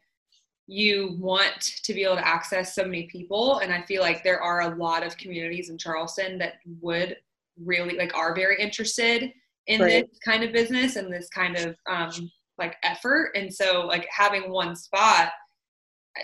you 0.66 1.16
want 1.18 1.60
to 1.82 1.94
be 1.94 2.04
able 2.04 2.16
to 2.16 2.26
access 2.26 2.74
so 2.74 2.84
many 2.84 3.04
people 3.06 3.58
and 3.60 3.72
I 3.72 3.82
feel 3.82 4.02
like 4.02 4.22
there 4.22 4.42
are 4.42 4.60
a 4.60 4.76
lot 4.76 5.04
of 5.04 5.16
communities 5.16 5.70
in 5.70 5.78
Charleston 5.78 6.38
that 6.38 6.54
would 6.80 7.16
really 7.64 7.96
like 7.96 8.14
are 8.14 8.34
very 8.34 8.60
interested 8.60 9.32
in 9.66 9.80
Right. 9.80 10.06
this 10.08 10.18
kind 10.24 10.44
of 10.44 10.52
business 10.52 10.96
and 10.96 11.12
this 11.12 11.28
kind 11.30 11.56
of 11.56 11.74
um 11.90 12.30
like 12.58 12.76
effort 12.82 13.32
and 13.34 13.52
so 13.52 13.86
like 13.86 14.06
having 14.10 14.50
one 14.50 14.76
spot 14.76 15.30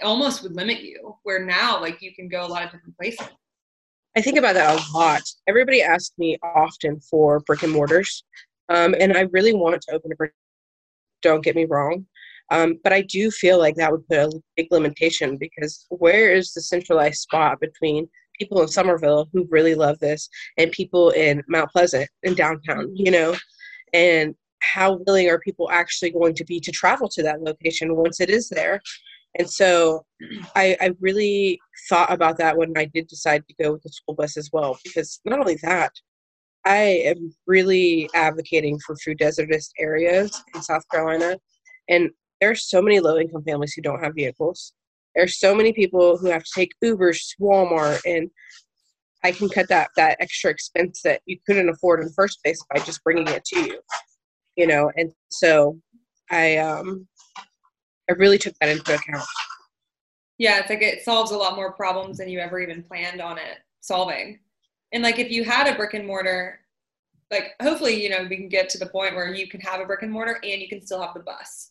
almost 0.02 0.42
would 0.42 0.56
limit 0.56 0.80
you 0.80 1.16
where 1.22 1.44
now 1.44 1.80
like 1.80 2.02
you 2.02 2.14
can 2.14 2.28
go 2.28 2.44
a 2.44 2.48
lot 2.48 2.64
of 2.64 2.72
different 2.72 2.96
places. 2.96 3.28
I 4.16 4.20
think 4.20 4.38
about 4.38 4.54
that 4.54 4.78
a 4.78 4.96
lot. 4.96 5.22
Everybody 5.48 5.82
asks 5.82 6.12
me 6.18 6.38
often 6.42 7.00
for 7.00 7.40
brick 7.40 7.62
and 7.64 7.72
mortars, 7.72 8.24
um, 8.68 8.94
and 8.98 9.16
I 9.16 9.22
really 9.32 9.52
want 9.52 9.80
to 9.80 9.94
open 9.94 10.12
a 10.12 10.16
brick. 10.16 10.32
Don't 11.20 11.42
get 11.42 11.56
me 11.56 11.64
wrong, 11.64 12.06
um, 12.50 12.78
but 12.84 12.92
I 12.92 13.02
do 13.02 13.30
feel 13.30 13.58
like 13.58 13.74
that 13.76 13.90
would 13.90 14.06
put 14.06 14.18
a 14.18 14.30
big 14.56 14.68
limitation 14.70 15.36
because 15.36 15.86
where 15.88 16.32
is 16.32 16.52
the 16.52 16.60
centralized 16.60 17.22
spot 17.22 17.60
between 17.60 18.08
people 18.38 18.60
in 18.62 18.68
Somerville 18.68 19.28
who 19.32 19.48
really 19.50 19.74
love 19.74 19.98
this 19.98 20.28
and 20.58 20.70
people 20.70 21.10
in 21.10 21.42
Mount 21.48 21.70
Pleasant 21.70 22.08
and 22.24 22.36
downtown? 22.36 22.94
You 22.94 23.10
know, 23.10 23.36
and 23.92 24.34
how 24.60 24.98
willing 25.06 25.28
are 25.28 25.38
people 25.40 25.70
actually 25.70 26.10
going 26.10 26.34
to 26.34 26.44
be 26.44 26.60
to 26.60 26.70
travel 26.70 27.08
to 27.08 27.22
that 27.22 27.42
location 27.42 27.96
once 27.96 28.20
it 28.20 28.30
is 28.30 28.48
there? 28.48 28.80
And 29.38 29.50
so 29.50 30.04
I, 30.54 30.76
I 30.80 30.90
really 31.00 31.60
thought 31.88 32.12
about 32.12 32.38
that 32.38 32.56
when 32.56 32.72
I 32.76 32.84
did 32.86 33.08
decide 33.08 33.42
to 33.48 33.62
go 33.62 33.72
with 33.72 33.82
the 33.82 33.90
school 33.90 34.14
bus 34.14 34.36
as 34.36 34.50
well, 34.52 34.78
because 34.84 35.20
not 35.24 35.40
only 35.40 35.58
that, 35.62 35.92
I 36.64 37.02
am 37.06 37.34
really 37.46 38.08
advocating 38.14 38.78
for 38.78 38.96
food 38.96 39.18
desertous 39.18 39.70
areas 39.78 40.42
in 40.54 40.62
South 40.62 40.84
Carolina. 40.90 41.38
And 41.88 42.10
there's 42.40 42.68
so 42.68 42.80
many 42.80 43.00
low 43.00 43.18
income 43.18 43.44
families 43.44 43.74
who 43.74 43.82
don't 43.82 44.02
have 44.02 44.14
vehicles. 44.14 44.72
There's 45.14 45.38
so 45.38 45.54
many 45.54 45.72
people 45.72 46.16
who 46.16 46.28
have 46.28 46.44
to 46.44 46.50
take 46.54 46.72
Ubers 46.82 47.18
to 47.30 47.42
Walmart 47.42 48.00
and 48.06 48.30
I 49.24 49.32
can 49.32 49.48
cut 49.48 49.68
that 49.70 49.88
that 49.96 50.18
extra 50.20 50.50
expense 50.50 51.00
that 51.02 51.22
you 51.24 51.38
couldn't 51.46 51.70
afford 51.70 52.00
in 52.00 52.06
the 52.06 52.12
first 52.12 52.42
place 52.44 52.62
by 52.72 52.80
just 52.84 53.02
bringing 53.02 53.26
it 53.28 53.44
to 53.46 53.60
you. 53.60 53.80
You 54.56 54.66
know, 54.66 54.92
and 54.96 55.12
so 55.30 55.78
I 56.30 56.58
um 56.58 57.08
I 58.08 58.14
really 58.14 58.38
took 58.38 58.54
that 58.60 58.68
into 58.68 58.94
account. 58.94 59.24
Yeah, 60.38 60.58
it's 60.58 60.68
like 60.68 60.82
it 60.82 61.04
solves 61.04 61.30
a 61.30 61.36
lot 61.36 61.56
more 61.56 61.72
problems 61.72 62.18
than 62.18 62.28
you 62.28 62.40
ever 62.40 62.60
even 62.60 62.82
planned 62.82 63.20
on 63.20 63.38
it 63.38 63.58
solving. 63.80 64.40
And 64.92 65.02
like 65.02 65.18
if 65.18 65.30
you 65.30 65.44
had 65.44 65.72
a 65.72 65.76
brick 65.76 65.94
and 65.94 66.06
mortar, 66.06 66.60
like 67.30 67.54
hopefully, 67.62 68.02
you 68.02 68.10
know, 68.10 68.26
we 68.28 68.36
can 68.36 68.48
get 68.48 68.68
to 68.70 68.78
the 68.78 68.86
point 68.86 69.14
where 69.14 69.32
you 69.32 69.48
can 69.48 69.60
have 69.60 69.80
a 69.80 69.84
brick 69.84 70.02
and 70.02 70.12
mortar 70.12 70.38
and 70.42 70.60
you 70.60 70.68
can 70.68 70.84
still 70.84 71.00
have 71.00 71.14
the 71.14 71.20
bus. 71.20 71.70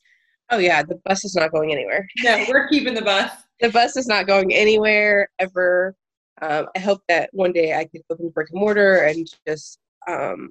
Oh 0.49 0.57
yeah, 0.57 0.83
the 0.83 0.99
bus 1.05 1.23
is 1.25 1.35
not 1.35 1.51
going 1.51 1.71
anywhere. 1.71 2.07
No, 2.23 2.45
we're 2.49 2.67
keeping 2.67 2.93
the 2.93 3.01
bus. 3.01 3.31
The 3.59 3.69
bus 3.69 3.95
is 3.95 4.07
not 4.07 4.27
going 4.27 4.53
anywhere 4.53 5.29
ever. 5.39 5.95
Um, 6.41 6.67
I 6.75 6.79
hope 6.79 7.01
that 7.07 7.29
one 7.31 7.53
day 7.53 7.73
I 7.73 7.85
could 7.85 8.01
open 8.09 8.27
brick 8.29 8.49
and 8.51 8.59
mortar 8.59 9.03
and 9.03 9.25
just 9.47 9.79
um, 10.09 10.49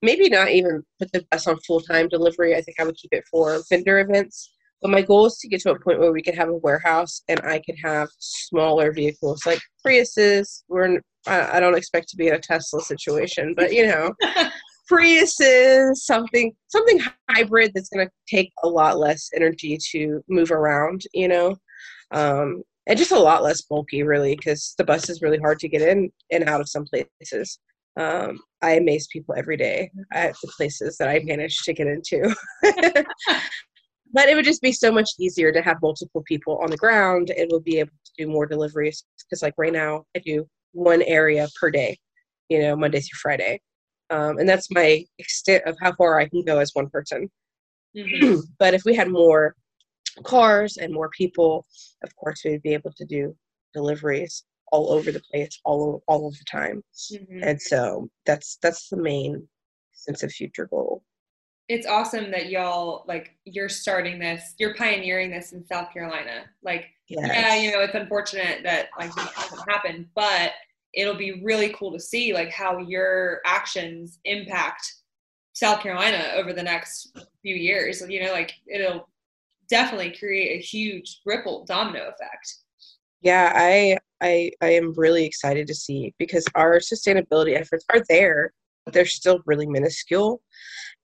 maybe 0.00 0.28
not 0.28 0.50
even 0.50 0.84
put 1.00 1.10
the 1.10 1.26
bus 1.32 1.48
on 1.48 1.58
full 1.66 1.80
time 1.80 2.08
delivery. 2.08 2.54
I 2.54 2.60
think 2.60 2.78
I 2.78 2.84
would 2.84 2.94
keep 2.94 3.12
it 3.12 3.24
for 3.28 3.60
vendor 3.68 3.98
events. 3.98 4.52
But 4.82 4.90
my 4.90 5.02
goal 5.02 5.26
is 5.26 5.36
to 5.38 5.48
get 5.48 5.60
to 5.62 5.72
a 5.72 5.78
point 5.78 5.98
where 5.98 6.12
we 6.12 6.22
could 6.22 6.34
have 6.34 6.48
a 6.48 6.56
warehouse 6.56 7.22
and 7.28 7.40
I 7.40 7.60
could 7.60 7.76
have 7.82 8.08
smaller 8.18 8.92
vehicles 8.92 9.44
like 9.44 9.60
Priuses. 9.86 10.62
We're 10.68 11.00
I 11.26 11.56
I 11.56 11.60
don't 11.60 11.76
expect 11.76 12.08
to 12.10 12.16
be 12.16 12.28
in 12.28 12.34
a 12.34 12.38
Tesla 12.38 12.80
situation, 12.80 13.54
but 13.56 13.72
you 13.72 13.86
know, 13.86 14.14
Priuses, 14.90 15.96
something 15.96 16.52
something 16.68 17.00
hybrid 17.30 17.72
that's 17.74 17.90
going 17.90 18.06
to 18.06 18.12
take 18.34 18.50
a 18.64 18.68
lot 18.68 18.98
less 18.98 19.28
energy 19.34 19.78
to 19.92 20.22
move 20.28 20.50
around. 20.50 21.02
You 21.12 21.28
know, 21.28 21.56
um, 22.10 22.62
and 22.86 22.98
just 22.98 23.12
a 23.12 23.18
lot 23.18 23.42
less 23.42 23.62
bulky, 23.62 24.02
really, 24.02 24.34
because 24.34 24.74
the 24.78 24.84
bus 24.84 25.08
is 25.08 25.22
really 25.22 25.38
hard 25.38 25.58
to 25.60 25.68
get 25.68 25.82
in 25.82 26.10
and 26.32 26.48
out 26.48 26.60
of 26.60 26.68
some 26.68 26.84
places. 26.84 27.58
Um, 27.96 28.38
I 28.62 28.72
amaze 28.72 29.08
people 29.12 29.34
every 29.36 29.56
day 29.56 29.90
at 30.12 30.34
the 30.42 30.50
places 30.56 30.96
that 30.98 31.08
I 31.08 31.20
manage 31.24 31.58
to 31.58 31.72
get 31.72 31.86
into. 31.86 32.34
but 34.12 34.28
it 34.28 34.34
would 34.34 34.44
just 34.44 34.62
be 34.62 34.72
so 34.72 34.90
much 34.90 35.10
easier 35.18 35.52
to 35.52 35.62
have 35.62 35.76
multiple 35.82 36.22
people 36.26 36.58
on 36.62 36.70
the 36.70 36.76
ground 36.76 37.30
and 37.30 37.48
we'll 37.50 37.60
be 37.60 37.78
able 37.78 37.92
to 38.04 38.12
do 38.18 38.26
more 38.28 38.46
deliveries 38.46 39.04
because 39.18 39.42
like 39.42 39.54
right 39.58 39.72
now 39.72 40.04
i 40.16 40.18
do 40.20 40.46
one 40.72 41.02
area 41.02 41.48
per 41.60 41.70
day 41.70 41.96
you 42.48 42.60
know 42.60 42.76
monday 42.76 43.00
through 43.00 43.18
friday 43.20 43.60
um, 44.10 44.38
and 44.38 44.48
that's 44.48 44.70
my 44.72 45.04
extent 45.18 45.62
of 45.66 45.76
how 45.80 45.92
far 45.94 46.18
i 46.18 46.28
can 46.28 46.44
go 46.44 46.58
as 46.58 46.70
one 46.74 46.88
person 46.90 47.28
Mhm. 47.96 48.42
but 48.58 48.72
if 48.74 48.82
we 48.84 48.94
had 48.94 49.08
more 49.10 49.54
cars 50.24 50.76
and 50.76 50.92
more 50.92 51.10
people 51.10 51.66
of 52.04 52.14
course 52.16 52.42
we'd 52.44 52.62
be 52.62 52.74
able 52.74 52.92
to 52.96 53.04
do 53.04 53.34
deliveries 53.74 54.44
all 54.72 54.92
over 54.92 55.10
the 55.10 55.22
place 55.30 55.58
all 55.64 56.02
all 56.06 56.28
of 56.28 56.34
the 56.38 56.44
time 56.44 56.82
Mhm. 57.12 57.40
and 57.42 57.60
so 57.60 58.08
that's 58.26 58.58
that's 58.62 58.88
the 58.88 58.96
main 58.96 59.48
sense 59.92 60.22
of 60.22 60.30
future 60.30 60.66
goal 60.66 61.02
It's 61.70 61.86
awesome 61.86 62.32
that 62.32 62.50
y'all 62.50 63.04
like 63.06 63.36
you're 63.44 63.68
starting 63.68 64.18
this, 64.18 64.54
you're 64.58 64.74
pioneering 64.74 65.30
this 65.30 65.52
in 65.52 65.64
South 65.64 65.92
Carolina. 65.92 66.46
Like, 66.64 66.86
yeah, 67.06 67.54
you 67.54 67.70
know, 67.70 67.80
it's 67.80 67.94
unfortunate 67.94 68.64
that 68.64 68.88
like 68.98 69.14
this 69.14 69.30
hasn't 69.36 69.70
happened, 69.70 70.06
but 70.16 70.50
it'll 70.94 71.14
be 71.14 71.40
really 71.44 71.68
cool 71.78 71.92
to 71.92 72.00
see 72.00 72.34
like 72.34 72.50
how 72.50 72.78
your 72.78 73.40
actions 73.46 74.18
impact 74.24 74.94
South 75.52 75.80
Carolina 75.80 76.32
over 76.34 76.52
the 76.52 76.62
next 76.62 77.16
few 77.40 77.54
years. 77.54 78.02
You 78.08 78.24
know, 78.24 78.32
like 78.32 78.52
it'll 78.66 79.08
definitely 79.68 80.10
create 80.10 80.58
a 80.58 80.66
huge 80.66 81.20
ripple 81.24 81.64
domino 81.66 82.08
effect. 82.08 82.52
Yeah, 83.20 83.52
I 83.54 83.96
I 84.20 84.50
I 84.60 84.70
am 84.70 84.92
really 84.94 85.24
excited 85.24 85.68
to 85.68 85.74
see 85.74 86.14
because 86.18 86.46
our 86.56 86.80
sustainability 86.80 87.56
efforts 87.56 87.84
are 87.90 88.02
there, 88.08 88.54
but 88.84 88.92
they're 88.92 89.06
still 89.06 89.40
really 89.46 89.68
minuscule. 89.68 90.42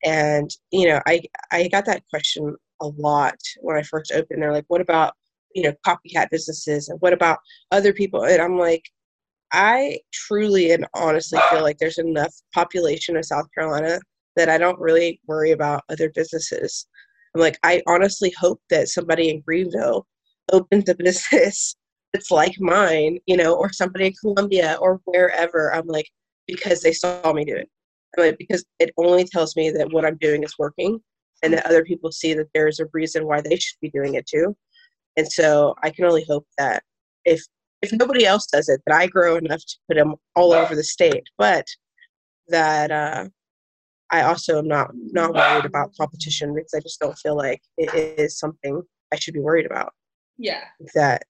And 0.07 0.51
you 0.71 0.89
know, 0.89 1.01
I 1.07 1.21
I 1.53 1.69
got 1.69 1.85
that 1.87 2.05
question 2.09 2.57
a 2.81 2.87
lot 2.87 3.35
when 3.61 3.77
I 3.77 3.83
first 3.83 4.13
opened. 4.13 4.41
They're 4.43 4.53
like, 4.53 4.65
"What 4.69 4.81
about 4.81 5.15
you 5.55 5.65
know 5.65 5.75
copycat 5.87 6.31
businesses 6.31 6.89
and 6.89 7.01
what 7.01 7.13
about 7.13 7.39
other 7.73 7.93
people?" 7.93 8.25
And 8.25 8.41
I'm 8.41 8.59
like, 8.59 8.85
I 9.53 9.99
truly 10.13 10.71
and 10.73 10.87
honestly 10.95 11.41
feel 11.51 11.63
like 11.63 11.79
there's 11.79 11.99
enough 11.99 12.35
population 12.55 13.17
of 13.17 13.25
South 13.25 13.47
Carolina 13.53 13.99
that 14.37 14.49
I 14.49 14.59
don't 14.59 14.79
really 14.79 15.21
worry 15.27 15.53
about 15.53 15.83
other 15.89 16.11
businesses. 16.11 16.87
I'm 17.35 17.41
like, 17.41 17.59
I 17.65 17.83
honestly 17.87 18.33
hope 18.39 18.61
that 18.71 18.89
somebody 18.89 19.31
in 19.31 19.41
Greenville 19.41 20.07
opens 20.53 20.89
a 20.89 20.95
business 20.95 21.75
that's 22.13 22.31
like 22.31 22.55
mine, 22.61 23.19
you 23.27 23.37
know, 23.37 23.55
or 23.55 23.73
somebody 23.73 24.07
in 24.07 24.15
Columbia 24.21 24.79
or 24.81 25.01
wherever. 25.05 25.75
I'm 25.75 25.87
like, 25.87 26.09
because 26.47 26.83
they 26.83 26.93
saw 26.93 27.33
me 27.33 27.45
do 27.45 27.57
it. 27.57 27.69
Because 28.17 28.65
it 28.79 28.93
only 28.97 29.25
tells 29.25 29.57
me 29.57 29.71
that 29.71 29.93
what 29.93 30.05
I'm 30.05 30.17
doing 30.17 30.43
is 30.43 30.55
working 30.59 31.01
and 31.43 31.53
that 31.53 31.67
other 31.67 31.85
people 31.85 32.11
see 32.11 32.35
that 32.35 32.49
there's 32.55 32.81
a 32.81 32.87
reason 32.93 33.27
why 33.27 33.41
they 33.41 33.57
should 33.57 33.79
be 33.81 33.91
doing 33.91 34.15
it 34.15 34.27
too. 34.27 34.57
And 35.17 35.31
so 35.31 35.75
I 35.83 35.91
can 35.91 36.05
only 36.05 36.25
hope 36.29 36.47
that 36.59 36.83
if 37.25 37.43
if 37.83 37.93
nobody 37.93 38.25
else 38.25 38.47
does 38.47 38.69
it, 38.69 38.81
that 38.87 38.97
I 38.97 39.07
grow 39.07 39.37
enough 39.37 39.61
to 39.61 39.77
put 39.89 39.97
them 39.97 40.15
all 40.35 40.53
over 40.53 40.75
the 40.75 40.83
state. 40.83 41.25
But 41.37 41.67
that 42.49 42.91
uh, 42.91 43.29
I 44.11 44.23
also 44.23 44.59
am 44.59 44.69
not 44.69 44.91
not 44.95 45.35
worried 45.35 45.65
about 45.65 45.95
competition 45.99 46.55
because 46.55 46.75
I 46.75 46.81
just 46.81 47.01
don't 47.01 47.19
feel 47.19 47.37
like 47.37 47.61
it 47.77 48.19
is 48.19 48.39
something 48.39 48.83
I 49.13 49.17
should 49.17 49.35
be 49.35 49.41
worried 49.41 49.67
about. 49.67 49.93
Yeah. 50.39 50.65
That 50.95 51.23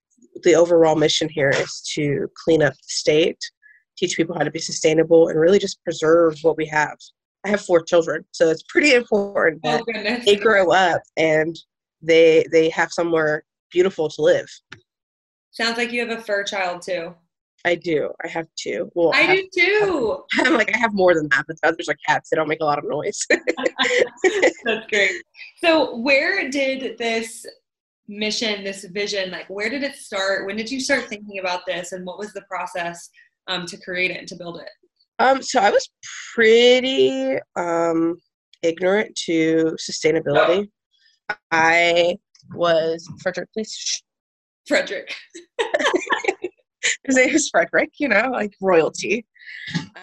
the 0.42 0.54
overall 0.54 0.97
mission 0.97 1.28
here 1.28 1.50
is 1.50 1.80
to 1.95 2.28
clean 2.45 2.62
up 2.62 2.75
the 2.75 2.78
state, 2.83 3.38
teach 3.97 4.17
people 4.17 4.37
how 4.37 4.45
to 4.45 4.50
be 4.50 4.59
sustainable, 4.59 5.29
and 5.29 5.38
really 5.38 5.59
just 5.59 5.83
preserve 5.85 6.38
what 6.43 6.57
we 6.57 6.67
have. 6.67 6.97
I 7.45 7.49
have 7.50 7.61
four 7.61 7.83
children, 7.83 8.25
so 8.33 8.49
it's 8.50 8.65
pretty 8.65 8.95
important 8.95 9.61
oh, 9.65 9.83
that 9.87 10.21
oh, 10.21 10.25
they 10.25 10.37
grow 10.37 10.73
up 10.73 11.00
and 11.17 11.57
they 12.03 12.45
they 12.50 12.69
have 12.71 12.93
somewhere 12.93 13.45
beautiful 13.71 14.09
to 14.09 14.23
live. 14.23 14.49
Sounds 15.50 15.79
like 15.79 15.93
you 15.93 16.07
have 16.07 16.19
a 16.19 16.21
fur 16.21 16.45
child 16.45 16.83
too. 16.83 17.15
I 17.65 17.75
do. 17.75 18.12
I 18.25 18.29
have 18.29 18.47
two. 18.57 18.91
Well, 18.95 19.11
I, 19.15 19.19
I 19.19 19.23
have, 19.23 19.50
do 19.50 19.79
too. 19.81 20.25
I'm 20.45 20.55
like 20.55 20.75
I 20.75 20.79
have 20.79 20.95
more 20.95 21.15
than 21.15 21.29
that, 21.31 21.45
but 21.49 21.61
the 21.61 21.69
others 21.69 21.88
are 21.88 21.97
cats. 22.07 22.31
They 22.31 22.37
don't 22.37 22.49
make 22.49 22.61
a 22.61 22.65
lot 22.65 22.79
of 22.79 22.85
noise. 22.88 23.26
That's 24.65 24.87
great. 24.88 25.23
So, 25.61 25.97
where 25.97 26.49
did 26.49 26.97
this 26.99 27.45
mission, 28.09 28.62
this 28.62 28.85
vision, 28.85 29.31
like 29.31 29.49
where 29.49 29.69
did 29.69 29.83
it 29.83 29.97
start? 29.97 30.47
When 30.47 30.57
did 30.57 30.71
you 30.71 30.81
start 30.81 31.07
thinking 31.07 31.41
about 31.41 31.67
this, 31.67 31.93
and 31.93 32.07
what 32.07 32.19
was 32.19 32.33
the 32.33 32.43
process 32.43 33.11
um, 33.49 33.67
to 33.67 33.76
create 33.76 34.11
it 34.11 34.19
and 34.19 34.29
to 34.29 34.37
build 34.37 34.61
it? 34.61 34.69
Um, 35.19 35.43
so 35.43 35.61
I 35.61 35.71
was 35.71 35.88
pretty 36.35 37.38
um, 37.57 38.17
ignorant 38.62 39.15
to 39.26 39.76
sustainability. 39.81 40.69
I 41.50 42.17
was 42.55 43.09
Frederick, 43.23 43.49
please. 43.52 44.02
Frederick. 44.67 45.15
his 47.04 47.17
name 47.17 47.30
is 47.30 47.49
Frederick, 47.49 47.93
you 47.99 48.09
know, 48.09 48.28
like 48.32 48.52
royalty. 48.61 49.26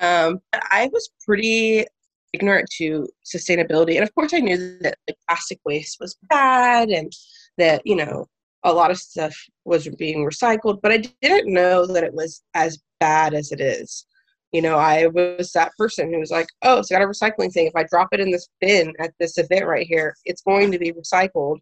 Um, 0.02 0.40
I 0.54 0.90
was 0.92 1.10
pretty 1.26 1.86
ignorant 2.34 2.68
to 2.78 3.08
sustainability. 3.26 3.96
And 3.96 4.04
of 4.04 4.14
course, 4.16 4.34
I 4.34 4.40
knew 4.40 4.78
that 4.82 4.98
like, 5.08 5.18
plastic 5.28 5.60
waste 5.66 5.98
was 6.00 6.18
bad 6.30 6.90
and 6.90 7.12
that, 7.58 7.82
you 7.86 7.96
know, 7.96 8.28
a 8.64 8.72
lot 8.72 8.92
of 8.92 8.98
stuff 8.98 9.36
was 9.66 9.88
being 9.98 10.26
recycled, 10.26 10.80
but 10.82 10.92
I 10.92 11.04
didn't 11.22 11.54
know 11.54 11.86
that 11.86 12.04
it 12.04 12.14
was 12.14 12.44
as 12.54 12.80
bad 13.00 13.34
as 13.34 13.52
it 13.52 13.60
is. 13.60 14.06
You 14.52 14.62
know, 14.62 14.78
I 14.78 15.08
was 15.08 15.52
that 15.52 15.72
person 15.78 16.14
who 16.14 16.20
was 16.20 16.32
like, 16.32 16.48
oh, 16.62 16.78
it's 16.78 16.90
got 16.90 17.02
a 17.02 17.06
recycling 17.06 17.52
thing. 17.52 17.68
If 17.68 17.76
I 17.76 17.86
drop 17.90 18.10
it 18.12 18.20
in 18.20 18.32
this 18.32 18.48
bin 18.62 18.94
at 19.00 19.14
this 19.20 19.38
event 19.38 19.66
right 19.66 19.88
here, 19.88 20.16
it's 20.26 20.44
going 20.44 20.72
to 20.72 20.80
be 20.80 20.94
recycled. 20.94 21.58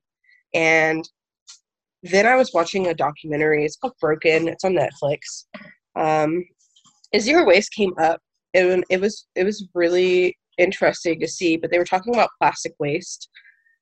And 0.54 1.08
then 2.04 2.26
I 2.26 2.36
was 2.36 2.52
watching 2.54 2.88
a 2.88 2.94
documentary. 2.94 3.64
It's 3.64 3.78
called 3.78 3.94
Broken. 4.02 4.48
It's 4.48 4.66
on 4.66 4.74
Netflix. 4.76 5.46
Um, 5.96 6.44
Zero 7.18 7.46
Waste 7.46 7.74
came 7.74 7.94
up. 8.00 8.20
It, 8.54 8.84
it 8.90 9.00
was 9.00 9.28
it 9.36 9.46
was 9.46 9.68
really 9.74 10.38
interesting 10.58 11.20
to 11.22 11.28
see. 11.28 11.56
But 11.56 11.72
they 11.72 11.78
were 11.78 11.86
talking 11.86 12.14
about 12.14 12.30
plastic 12.40 12.74
waste 12.80 13.30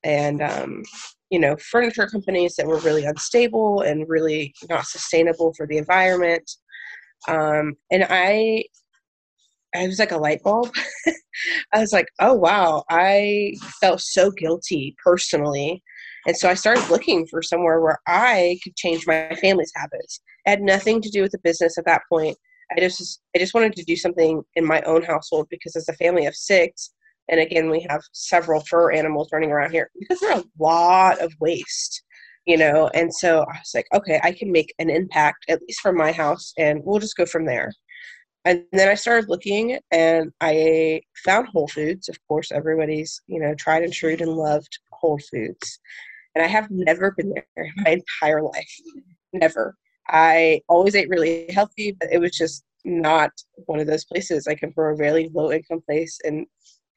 and 0.04 0.42
um, 0.42 0.84
you 1.30 1.40
know 1.40 1.56
furniture 1.58 2.08
companies 2.08 2.56
that 2.56 2.68
were 2.68 2.80
really 2.80 3.06
unstable 3.06 3.82
and 3.82 4.10
really 4.10 4.54
not 4.70 4.86
sustainable 4.86 5.54
for 5.54 5.68
the 5.68 5.78
environment. 5.78 6.50
Um, 7.28 7.76
and 7.92 8.06
I 8.10 8.66
I 9.76 9.86
was 9.88 10.00
like 10.00 10.12
a 10.12 10.18
light 10.18 10.42
bulb. 10.44 10.72
I 11.74 11.80
was 11.80 11.94
like, 11.94 12.08
oh 12.20 12.34
wow, 12.34 12.84
I 12.90 13.54
felt 13.80 14.02
so 14.02 14.32
guilty 14.32 14.96
personally 15.04 15.84
and 16.28 16.36
so 16.36 16.50
I 16.50 16.54
started 16.54 16.88
looking 16.90 17.26
for 17.28 17.42
somewhere 17.42 17.80
where 17.82 18.00
I 18.08 18.60
could 18.64 18.76
change 18.76 19.08
my 19.08 19.36
family's 19.42 19.72
habits. 19.76 20.22
It 20.46 20.50
had 20.50 20.62
nothing 20.62 21.02
to 21.02 21.10
do 21.10 21.22
with 21.22 21.32
the 21.32 21.40
business 21.44 21.78
at 21.78 21.86
that 21.86 22.02
point. 22.10 22.38
I 22.76 22.80
just 22.80 23.22
I 23.36 23.40
just 23.40 23.54
wanted 23.54 23.74
to 23.76 23.84
do 23.84 23.96
something 23.96 24.44
in 24.56 24.66
my 24.66 24.82
own 24.82 25.02
household 25.02 25.48
because 25.50 25.76
as 25.76 25.90
a 25.90 25.94
family 25.94 26.26
of 26.26 26.36
six, 26.36 26.92
and 27.30 27.40
again 27.40 27.70
we 27.70 27.86
have 27.90 28.02
several 28.12 28.62
fur 28.62 28.92
animals 28.92 29.30
running 29.32 29.52
around 29.52 29.72
here 29.72 29.90
because 30.00 30.20
there's 30.20 30.42
a 30.42 30.64
lot 30.64 31.20
of 31.22 31.34
waste, 31.40 32.04
you 32.46 32.58
know. 32.58 32.90
And 32.94 33.14
so 33.14 33.42
I 33.42 33.60
was 33.60 33.72
like, 33.74 33.88
okay, 33.94 34.20
I 34.24 34.32
can 34.32 34.52
make 34.52 34.74
an 34.80 34.90
impact 34.90 35.46
at 35.50 35.62
least 35.62 35.82
from 35.82 35.98
my 35.98 36.12
house, 36.12 36.54
and 36.58 36.82
we'll 36.84 37.00
just 37.00 37.18
go 37.18 37.26
from 37.26 37.46
there. 37.46 37.72
And 38.46 38.64
then 38.72 38.88
I 38.88 38.96
started 38.96 39.30
looking, 39.30 39.80
and 39.92 40.32
I 40.42 41.02
found 41.26 41.48
Whole 41.50 41.68
Foods. 41.68 42.10
Of 42.10 42.18
course, 42.28 42.52
everybody's 42.52 43.22
you 43.28 43.40
know 43.40 43.54
tried 43.56 43.84
and 43.84 43.94
true 43.94 44.16
and 44.20 44.32
loved 44.32 44.80
Whole 44.92 45.20
Foods 45.32 45.80
and 46.36 46.44
I 46.44 46.48
have 46.48 46.70
never 46.70 47.12
been 47.12 47.32
there 47.34 47.46
in 47.58 47.74
my 47.78 47.92
entire 47.92 48.42
life. 48.42 48.76
Never. 49.34 49.76
I 50.08 50.62
always 50.70 50.96
ate 50.96 51.10
really 51.10 51.48
healthy, 51.50 51.96
but 52.00 52.12
it 52.12 52.20
was 52.20 52.32
just 52.32 52.64
not 52.86 53.32
one 53.66 53.80
of 53.80 53.88
those 53.88 54.06
places. 54.06 54.48
I 54.48 54.56
come 54.56 54.72
from 54.72 54.86
a 54.86 54.96
really 54.96 55.30
low 55.34 55.52
income 55.52 55.82
place 55.88 56.18
in 56.24 56.46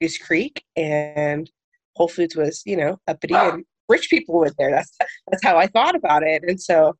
Goose 0.03 0.19
Creek, 0.19 0.65
and 0.77 1.49
Whole 1.97 2.09
Foods 2.09 2.35
was, 2.35 2.63
you 2.67 2.77
know, 2.77 2.99
uppity 3.07 3.35
and 3.35 3.65
rich 3.89 4.09
people 4.11 4.41
went 4.41 4.55
there. 4.59 4.71
That's 4.71 4.97
that's 5.31 5.45
how 5.45 5.57
I 5.57 5.69
thought 5.69 5.95
about 5.95 6.23
it. 6.25 6.43
And 6.47 6.61
so 6.61 6.95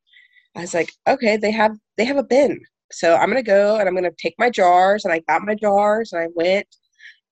I 0.55 0.61
was 0.61 0.73
like, 0.73 0.91
okay, 1.07 1.35
they 1.37 1.51
have 1.51 1.75
they 1.97 2.05
have 2.05 2.17
a 2.17 2.23
bin. 2.23 2.61
So 2.91 3.15
I'm 3.15 3.29
gonna 3.29 3.43
go 3.43 3.77
and 3.77 3.89
I'm 3.89 3.95
gonna 3.95 4.11
take 4.17 4.35
my 4.39 4.49
jars. 4.49 5.03
And 5.03 5.13
I 5.13 5.21
got 5.27 5.41
my 5.43 5.55
jars 5.55 6.13
and 6.13 6.21
I 6.21 6.27
went 6.33 6.67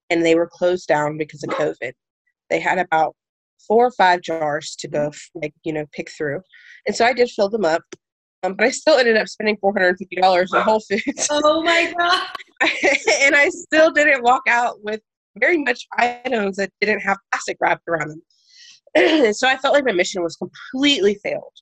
and 0.09 0.25
they 0.25 0.35
were 0.35 0.49
closed 0.51 0.87
down 0.87 1.17
because 1.17 1.43
of 1.43 1.51
COVID. 1.51 1.93
They 2.49 2.59
had 2.59 2.79
about 2.79 3.15
four 3.67 3.85
or 3.85 3.91
five 3.91 4.21
jars 4.21 4.75
to 4.75 4.87
go 4.87 5.11
like 5.35 5.53
you 5.63 5.71
know 5.71 5.85
pick 5.91 6.09
through 6.09 6.41
and 6.87 6.95
so 6.95 7.05
i 7.05 7.13
did 7.13 7.29
fill 7.29 7.47
them 7.47 7.63
up 7.63 7.83
um, 8.41 8.55
but 8.55 8.65
i 8.65 8.71
still 8.71 8.97
ended 8.97 9.15
up 9.17 9.27
spending 9.27 9.55
$450 9.57 10.47
on 10.53 10.61
whole 10.63 10.79
foods 10.79 11.27
oh 11.29 11.61
my 11.61 11.93
god 11.99 12.27
and 13.21 13.35
i 13.35 13.47
still 13.49 13.91
didn't 13.91 14.23
walk 14.23 14.41
out 14.49 14.83
with 14.83 14.99
very 15.37 15.57
much 15.57 15.87
items 15.97 16.57
that 16.57 16.71
didn't 16.81 17.01
have 17.01 17.17
plastic 17.31 17.57
wrapped 17.61 17.87
around 17.87 18.09
them. 18.09 18.21
So 19.33 19.47
i 19.47 19.55
felt 19.57 19.73
like 19.73 19.85
my 19.85 19.93
mission 19.93 20.21
was 20.21 20.35
completely 20.35 21.15
failed. 21.23 21.53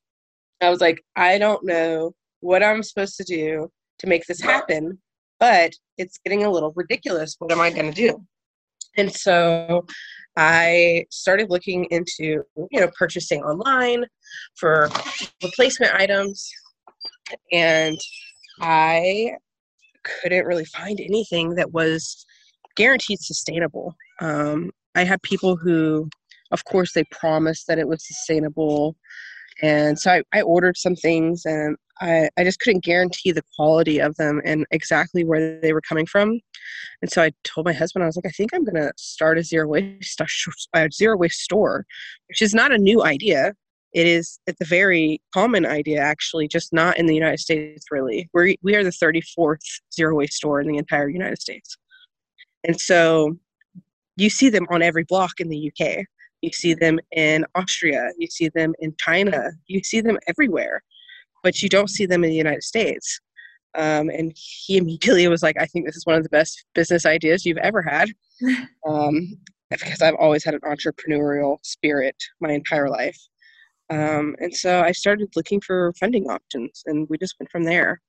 I 0.62 0.69
was 0.69 0.82
like 0.82 0.99
i 1.15 1.38
don't 1.38 1.63
know 1.63 2.13
what 2.41 2.63
i'm 2.63 2.84
supposed 2.84 3.17
to 3.17 3.23
do 3.23 3.69
to 3.99 4.08
make 4.08 4.25
this 4.25 4.41
happen 4.41 4.97
but 5.39 5.73
it's 5.97 6.19
getting 6.23 6.43
a 6.43 6.49
little 6.49 6.73
ridiculous. 6.75 7.36
What 7.39 7.51
am 7.51 7.62
i 7.62 7.71
going 7.71 7.91
to 7.91 7.95
do? 7.95 8.23
And 8.97 9.12
so 9.12 9.86
I 10.36 11.05
started 11.10 11.49
looking 11.49 11.86
into, 11.86 12.43
you 12.71 12.79
know, 12.79 12.89
purchasing 12.97 13.41
online 13.43 14.05
for 14.55 14.89
replacement 15.43 15.93
items. 15.93 16.49
And 17.51 17.97
I 18.60 19.34
couldn't 20.03 20.45
really 20.45 20.65
find 20.65 20.99
anything 20.99 21.55
that 21.55 21.71
was 21.71 22.25
guaranteed 22.80 23.20
sustainable. 23.20 23.94
Um, 24.22 24.72
I 24.96 25.04
had 25.04 25.22
people 25.22 25.58
who, 25.58 26.10
of 26.52 26.63
course, 26.63 26.94
they 26.94 27.04
promised 27.12 27.68
that 27.68 27.78
it 27.78 27.88
was 27.88 28.08
sustainable. 28.08 28.96
And 29.62 30.00
so 30.00 30.12
I, 30.12 30.24
I 30.34 30.42
ordered 30.42 30.78
some 30.78 30.96
things 30.96 31.44
and 31.46 31.76
I, 32.00 32.30
I 32.38 32.46
just 32.46 32.62
couldn't 32.62 32.86
guarantee 32.86 33.34
the 33.34 33.44
quality 33.58 34.00
of 34.00 34.15
them 34.15 34.42
and 34.46 34.65
exactly 34.72 35.26
where 35.26 35.60
they 35.60 35.74
were 35.74 35.82
coming 35.82 36.06
from. 36.06 36.39
And 37.02 37.12
so 37.12 37.22
I 37.22 37.32
told 37.44 37.65
my 37.65 37.74
husband, 37.74 38.04
I 38.04 38.08
was 38.08 38.15
like, 38.15 38.26
I 38.26 38.30
think 38.30 38.52
I'm 38.54 38.63
going 38.63 38.82
to 38.82 38.94
start 38.96 39.38
a 39.38 39.44
zero 39.44 39.68
waste, 39.68 40.22
a 40.74 40.89
zero 40.94 41.18
waste 41.18 41.42
store, 41.42 41.86
which 42.30 42.42
is 42.42 42.54
not 42.54 42.72
a 42.72 42.78
new 42.78 43.04
idea. 43.04 43.54
it 43.94 44.08
is 44.08 44.39
it's 44.48 44.62
a 44.62 44.65
very 44.65 45.20
common 45.34 45.65
idea 45.65 46.00
actually 46.00 46.48
just 46.48 46.72
not 46.72 46.98
in 47.00 47.08
the 47.08 47.15
united 47.22 47.39
states 47.39 47.86
really 47.96 48.30
we 48.36 48.56
we 48.62 48.76
are 48.76 48.84
the 48.84 48.98
34th 49.04 49.65
zero 49.98 50.13
waste 50.15 50.34
store 50.34 50.62
in 50.62 50.68
the 50.68 50.78
entire 50.78 51.10
united 51.10 51.42
states 51.42 51.76
and 52.65 52.80
so 52.80 53.36
you 54.15 54.30
see 54.30 54.50
them 54.50 54.67
on 54.69 54.82
every 54.82 55.04
block 55.04 55.39
in 55.39 55.50
the 55.50 55.72
uk 55.72 56.06
you 56.41 56.52
see 56.54 56.74
them 56.74 57.00
in 57.12 57.45
austria. 57.56 58.12
You 58.17 58.28
see 58.28 58.50
them 58.50 58.74
in 58.80 58.95
china. 58.98 59.52
You 59.67 59.84
see 59.84 60.02
them 60.02 60.17
everywhere 60.28 60.84
but 61.43 61.62
you 61.62 61.69
don't 61.69 61.89
see 61.89 62.06
them 62.06 62.24
in 62.24 62.30
the 62.30 62.36
united 62.36 62.63
states. 62.63 63.19
Um, 63.76 64.10
and 64.10 64.34
he 64.36 64.78
immediately 64.78 65.28
was 65.28 65.43
like 65.43 65.58
i 65.60 65.65
think 65.65 65.86
this 65.86 65.95
is 65.95 66.06
one 66.06 66.15
of 66.15 66.24
the 66.24 66.30
best 66.30 66.65
business 66.74 67.06
ideas 67.06 67.45
you've 67.45 67.58
ever 67.58 67.82
had. 67.82 68.10
Um, 68.88 69.38
because 69.69 70.02
i've 70.02 70.15
always 70.15 70.43
had 70.43 70.56
an 70.56 70.62
entrepreneurial 70.62 71.58
spirit 71.63 72.15
my 72.39 72.52
entire 72.52 72.89
life. 72.89 73.19
Um, 73.89 74.36
and 74.39 74.56
so 74.56 74.82
I 74.82 74.91
started 74.91 75.30
looking 75.36 75.62
for 75.62 75.93
funding 76.00 76.30
options, 76.30 76.84
and 76.86 77.08
we 77.10 77.17
just 77.17 77.36
went 77.39 77.52
from 77.52 77.63
there. 77.63 78.02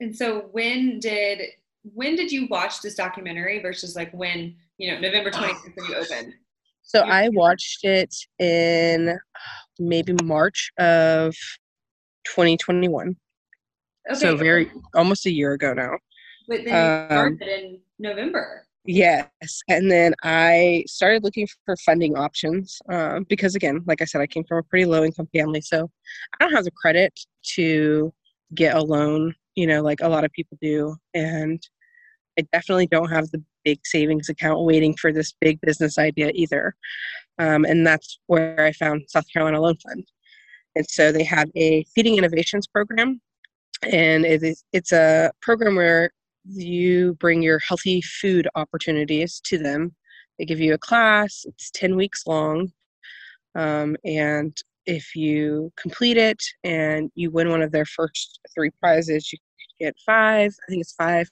And 0.00 0.16
so, 0.16 0.48
when 0.52 0.98
did 0.98 1.42
when 1.82 2.16
did 2.16 2.30
you 2.30 2.46
watch 2.48 2.80
this 2.80 2.94
documentary 2.94 3.60
versus 3.60 3.96
like 3.96 4.12
when 4.12 4.54
you 4.78 4.92
know 4.92 5.00
November 5.00 5.30
twenty 5.32 5.54
fifth 5.54 5.76
when 5.76 5.90
you 5.90 5.96
opened? 5.96 6.34
So 6.82 7.00
I 7.00 7.28
watched 7.30 7.84
it 7.84 8.14
in 8.38 9.18
maybe 9.78 10.14
March 10.24 10.70
of 10.78 11.34
2021. 12.26 13.16
Okay. 14.10 14.18
So 14.18 14.36
very 14.36 14.70
almost 14.94 15.26
a 15.26 15.30
year 15.30 15.52
ago 15.52 15.72
now. 15.72 15.96
But 16.48 16.64
then 16.64 17.00
you 17.00 17.06
started 17.06 17.42
um, 17.42 17.48
in 17.48 17.80
November. 17.98 18.66
Yes. 18.84 19.28
And 19.68 19.90
then 19.90 20.12
I 20.24 20.84
started 20.88 21.22
looking 21.22 21.46
for 21.64 21.76
funding 21.76 22.16
options 22.16 22.80
uh, 22.90 23.20
because, 23.28 23.54
again, 23.54 23.82
like 23.86 24.02
I 24.02 24.04
said, 24.04 24.20
I 24.20 24.26
came 24.26 24.44
from 24.44 24.58
a 24.58 24.62
pretty 24.64 24.86
low 24.86 25.04
income 25.04 25.28
family. 25.32 25.60
So 25.60 25.88
I 26.34 26.44
don't 26.44 26.52
have 26.52 26.64
the 26.64 26.72
credit 26.72 27.18
to 27.54 28.12
get 28.54 28.74
a 28.74 28.82
loan, 28.82 29.34
you 29.54 29.66
know, 29.66 29.82
like 29.82 30.00
a 30.00 30.08
lot 30.08 30.24
of 30.24 30.32
people 30.32 30.58
do. 30.60 30.96
And 31.14 31.62
I 32.38 32.42
definitely 32.52 32.86
don't 32.86 33.10
have 33.10 33.30
the 33.30 33.42
big 33.64 33.80
savings 33.84 34.28
account 34.28 34.64
waiting 34.64 34.94
for 34.94 35.12
this 35.12 35.34
big 35.40 35.60
business 35.60 35.98
idea 35.98 36.30
either. 36.34 36.74
Um, 37.38 37.64
and 37.64 37.86
that's 37.86 38.18
where 38.26 38.64
I 38.64 38.72
found 38.72 39.02
South 39.08 39.24
Carolina 39.32 39.60
Loan 39.60 39.76
Fund. 39.76 40.06
And 40.74 40.86
so 40.88 41.12
they 41.12 41.24
have 41.24 41.50
a 41.54 41.84
feeding 41.94 42.16
innovations 42.16 42.66
program. 42.66 43.20
And 43.82 44.24
it 44.24 44.42
is, 44.42 44.64
it's 44.72 44.92
a 44.92 45.30
program 45.42 45.76
where 45.76 46.10
you 46.44 47.14
bring 47.14 47.42
your 47.42 47.58
healthy 47.58 48.00
food 48.00 48.48
opportunities 48.54 49.40
to 49.44 49.58
them. 49.58 49.94
They 50.38 50.44
give 50.44 50.60
you 50.60 50.74
a 50.74 50.78
class, 50.78 51.44
it's 51.44 51.70
10 51.72 51.96
weeks 51.96 52.26
long. 52.26 52.72
Um, 53.54 53.96
and 54.04 54.56
if 54.86 55.14
you 55.14 55.72
complete 55.80 56.16
it 56.16 56.42
and 56.64 57.10
you 57.14 57.30
win 57.30 57.50
one 57.50 57.62
of 57.62 57.72
their 57.72 57.84
first 57.84 58.40
three 58.54 58.70
prizes, 58.80 59.32
you 59.32 59.38
get 59.80 59.94
five, 60.04 60.50
I 60.50 60.70
think 60.70 60.82
it's 60.82 60.94
five, 60.94 61.28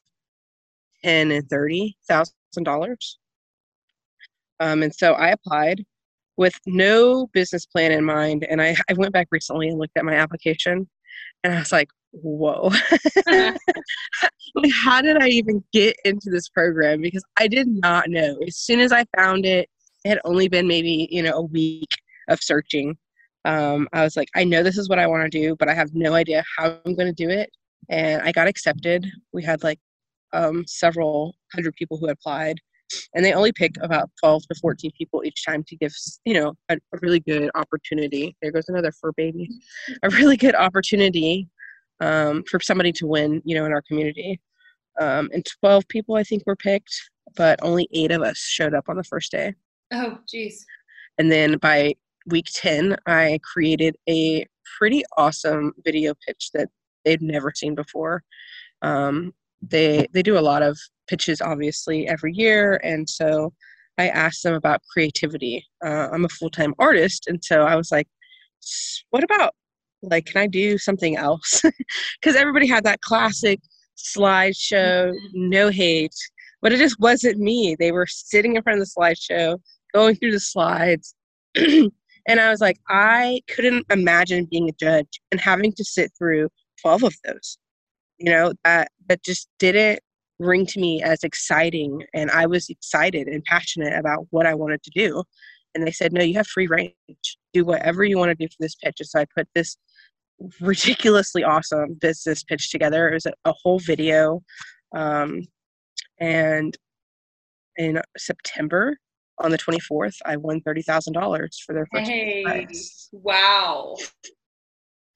ten, 1.05 1.31
and 1.31 1.49
thirty 1.49 1.97
thousand 2.09 2.35
dollars. 2.63 3.19
Um, 4.61 4.83
and 4.83 4.95
so 4.95 5.15
I 5.15 5.29
applied 5.29 5.85
with 6.37 6.55
no 6.67 7.29
business 7.33 7.67
plan 7.67 7.93
in 7.93 8.05
mind. 8.05 8.47
And 8.49 8.63
I, 8.63 8.77
I 8.89 8.95
went 8.95 9.13
back 9.13 9.29
recently 9.31 9.69
and 9.69 9.79
looked 9.79 9.97
at 9.97 10.05
my 10.05 10.15
application 10.15 10.89
and 11.45 11.55
I 11.55 11.59
was 11.59 11.73
like, 11.73 11.89
whoa 12.13 12.71
like 13.27 14.73
how 14.83 15.01
did 15.01 15.17
i 15.23 15.29
even 15.29 15.63
get 15.73 15.95
into 16.05 16.29
this 16.31 16.49
program 16.49 17.01
because 17.01 17.25
i 17.39 17.47
did 17.47 17.69
not 17.69 18.09
know 18.09 18.37
as 18.47 18.57
soon 18.57 18.81
as 18.81 18.93
i 18.93 19.05
found 19.17 19.47
it 19.47 19.69
it 20.05 20.09
had 20.09 20.21
only 20.25 20.49
been 20.49 20.67
maybe 20.67 21.09
you 21.11 21.23
know 21.23 21.33
a 21.35 21.43
week 21.43 21.89
of 22.29 22.41
searching 22.43 22.97
um, 23.45 23.89
i 23.93 24.03
was 24.03 24.17
like 24.17 24.29
i 24.35 24.45
know 24.45 24.63
this 24.63 24.79
is 24.79 24.89
what 24.89 24.99
i 24.99 25.07
want 25.07 25.31
to 25.31 25.39
do 25.39 25.57
but 25.57 25.69
i 25.69 25.75
have 25.75 25.95
no 25.95 26.15
idea 26.15 26.43
how 26.57 26.79
i'm 26.85 26.95
going 26.95 27.13
to 27.13 27.25
do 27.25 27.31
it 27.31 27.51
and 27.89 28.23
i 28.23 28.33
got 28.33 28.49
accepted 28.49 29.07
we 29.33 29.43
had 29.43 29.63
like 29.63 29.79
um, 30.33 30.65
several 30.67 31.35
hundred 31.53 31.75
people 31.75 31.97
who 31.97 32.09
applied 32.09 32.57
and 33.15 33.25
they 33.25 33.33
only 33.33 33.53
pick 33.53 33.73
about 33.83 34.11
12 34.21 34.43
to 34.49 34.55
14 34.61 34.91
people 34.97 35.25
each 35.25 35.45
time 35.45 35.65
to 35.67 35.77
give 35.77 35.93
you 36.25 36.35
know 36.35 36.55
a, 36.69 36.77
a 36.77 36.99
really 37.03 37.21
good 37.21 37.51
opportunity 37.55 38.37
there 38.41 38.53
goes 38.53 38.69
another 38.69 38.93
fur 38.93 39.13
baby 39.17 39.49
a 40.05 40.11
really 40.11 40.37
good 40.37 40.55
opportunity 40.55 41.49
um, 42.01 42.43
for 42.51 42.61
somebody 42.61 42.93
to 42.93 43.07
win, 43.07 43.43
you 43.45 43.55
know, 43.55 43.65
in 43.65 43.73
our 43.73 43.83
community. 43.83 44.41
Um, 45.01 45.31
and 45.33 45.47
12 45.61 45.87
people, 45.89 46.17
I 46.17 46.25
think, 46.25 46.43
were 46.47 46.57
picked, 46.57 46.95
but 47.37 47.59
only 47.63 47.89
eight 47.93 48.11
of 48.11 48.23
us 48.23 48.39
showed 48.39 48.75
up 48.75 48.89
on 48.89 48.97
the 48.97 49.05
first 49.05 49.31
day. 49.31 49.55
Oh, 49.93 50.19
geez. 50.29 50.65
And 51.19 51.31
then 51.31 51.59
by 51.59 51.95
week 52.31 52.47
10, 52.53 52.97
I 53.07 53.39
created 53.43 53.97
a 54.09 54.47
pretty 54.79 55.03
awesome 55.17 55.73
video 55.85 56.15
pitch 56.27 56.51
that 56.55 56.69
they'd 57.05 57.23
never 57.23 57.53
seen 57.55 57.75
before. 57.75 58.23
Um, 58.83 59.33
they 59.63 60.07
they 60.13 60.23
do 60.23 60.39
a 60.39 60.41
lot 60.41 60.63
of 60.63 60.79
pitches, 61.09 61.41
obviously, 61.41 62.09
every 62.09 62.33
year, 62.35 62.81
and 62.83 63.09
so 63.09 63.53
I 63.99 64.09
asked 64.09 64.43
them 64.43 64.55
about 64.55 64.81
creativity. 64.93 65.65
Uh, 65.85 66.09
I'm 66.13 66.25
a 66.25 66.29
full 66.31 66.51
time 66.51 66.75
artist, 66.79 67.27
and 67.27 67.45
so 67.45 67.63
I 67.63 67.77
was 67.77 67.93
like, 67.93 68.09
"What 69.11 69.25
about 69.25 69.55
like 70.03 70.27
can 70.27 70.41
i 70.41 70.47
do 70.47 70.79
something 70.79 71.17
else 71.17 71.63
because 72.21 72.37
everybody 72.37 72.67
had 72.67 72.85
that 72.85 73.01
classic 73.01 73.61
slideshow 73.97 75.13
no 75.35 75.69
hate 75.69 76.15
but 76.63 76.73
it 76.73 76.79
just 76.79 76.99
wasn't 77.01 77.39
me 77.39 77.77
they 77.79 77.93
were 77.93 78.07
sitting 78.07 78.57
in 78.57 78.63
front 78.63 78.81
of 78.81 78.87
the 78.87 79.01
slideshow 79.01 79.59
going 79.93 80.15
through 80.17 80.33
the 80.33 80.41
slides 80.41 81.15
and 82.27 82.41
i 82.41 82.51
was 82.51 82.61
like 82.61 82.79
i 82.89 83.41
couldn't 83.49 83.85
imagine 83.91 84.47
being 84.51 84.69
a 84.69 84.73
judge 84.73 85.21
and 85.31 85.41
having 85.41 85.73
to 85.73 85.85
sit 85.85 86.11
through 86.17 86.49
12 86.83 87.05
of 87.05 87.15
those 87.25 87.59
you 88.19 88.31
know 88.31 88.53
that 88.65 88.91
that 89.09 89.23
just 89.25 89.49
didn't 89.59 90.01
ring 90.39 90.65
to 90.65 90.81
me 90.81 91.03
as 91.03 91.23
exciting 91.23 92.03
and 92.15 92.31
i 92.31 92.47
was 92.47 92.69
excited 92.69 93.29
and 93.29 93.45
passionate 93.45 93.93
about 93.99 94.27
what 94.31 94.47
i 94.47 94.55
wanted 94.55 94.83
to 94.83 94.91
do 94.91 95.23
and 95.75 95.87
they 95.87 95.93
said 95.93 96.13
no 96.13 96.23
you 96.23 96.35
have 96.35 96.47
free 96.47 96.67
range 96.67 96.95
do 97.53 97.65
whatever 97.65 98.05
you 98.05 98.17
want 98.17 98.31
to 98.31 98.35
do 98.35 98.49
for 98.49 98.57
this 98.61 98.75
pitch 98.77 98.97
and 99.01 99.09
so 99.09 99.21
i 99.21 99.27
put 99.37 99.47
this 99.55 99.77
ridiculously 100.61 101.45
awesome 101.45 101.95
business 101.95 102.43
pitch 102.43 102.71
together. 102.71 103.09
It 103.09 103.15
was 103.15 103.27
a, 103.27 103.33
a 103.45 103.53
whole 103.53 103.79
video. 103.79 104.43
Um, 104.95 105.43
and 106.19 106.77
in 107.77 108.01
September, 108.17 108.97
on 109.41 109.51
the 109.51 109.59
24th, 109.59 110.17
I 110.25 110.37
won 110.37 110.61
$30,000 110.61 111.63
for 111.65 111.75
their 111.75 111.87
first 111.93 112.11
hey, 112.11 112.43
prize. 112.45 113.09
Wow. 113.13 113.97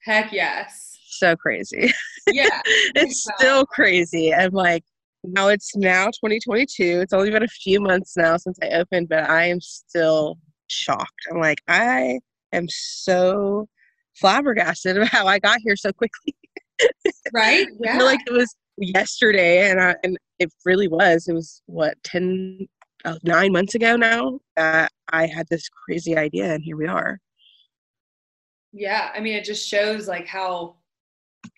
Heck 0.03 0.31
yes. 0.31 0.97
So 1.09 1.35
crazy. 1.35 1.91
Yeah. 2.27 2.59
it's 2.65 3.23
still 3.37 3.67
crazy. 3.67 4.33
I'm 4.33 4.51
like, 4.51 4.83
now 5.23 5.49
it's 5.49 5.75
now 5.75 6.05
2022. 6.05 7.01
It's 7.01 7.13
only 7.13 7.29
been 7.29 7.43
a 7.43 7.47
few 7.47 7.79
months 7.79 8.17
now 8.17 8.35
since 8.37 8.57
I 8.63 8.69
opened, 8.69 9.09
but 9.09 9.29
I 9.29 9.45
am 9.45 9.61
still 9.61 10.39
shocked. 10.67 11.27
I'm 11.31 11.39
like, 11.39 11.59
I 11.67 12.19
am 12.51 12.65
so 12.67 13.67
flabbergasted 14.15 14.97
about 14.97 15.09
how 15.09 15.27
I 15.27 15.39
got 15.39 15.59
here 15.63 15.75
so 15.75 15.91
quickly. 15.91 16.35
right? 17.33 17.67
Yeah. 17.79 17.93
I 17.93 17.97
feel 17.97 18.05
like 18.05 18.21
it 18.25 18.33
was 18.33 18.55
yesterday, 18.77 19.69
and 19.69 19.79
I, 19.79 19.95
and 20.03 20.17
it 20.39 20.51
really 20.65 20.87
was. 20.87 21.27
It 21.27 21.33
was 21.33 21.61
what 21.67 21.95
ten, 22.03 22.67
uh, 23.05 23.17
nine 23.23 23.51
months 23.51 23.75
ago 23.75 23.95
now 23.95 24.39
that 24.55 24.91
I 25.09 25.27
had 25.27 25.47
this 25.49 25.69
crazy 25.69 26.17
idea, 26.17 26.53
and 26.53 26.63
here 26.63 26.75
we 26.75 26.87
are. 26.87 27.19
Yeah, 28.73 29.11
I 29.13 29.19
mean, 29.19 29.35
it 29.35 29.45
just 29.45 29.67
shows 29.67 30.07
like 30.07 30.27
how 30.27 30.75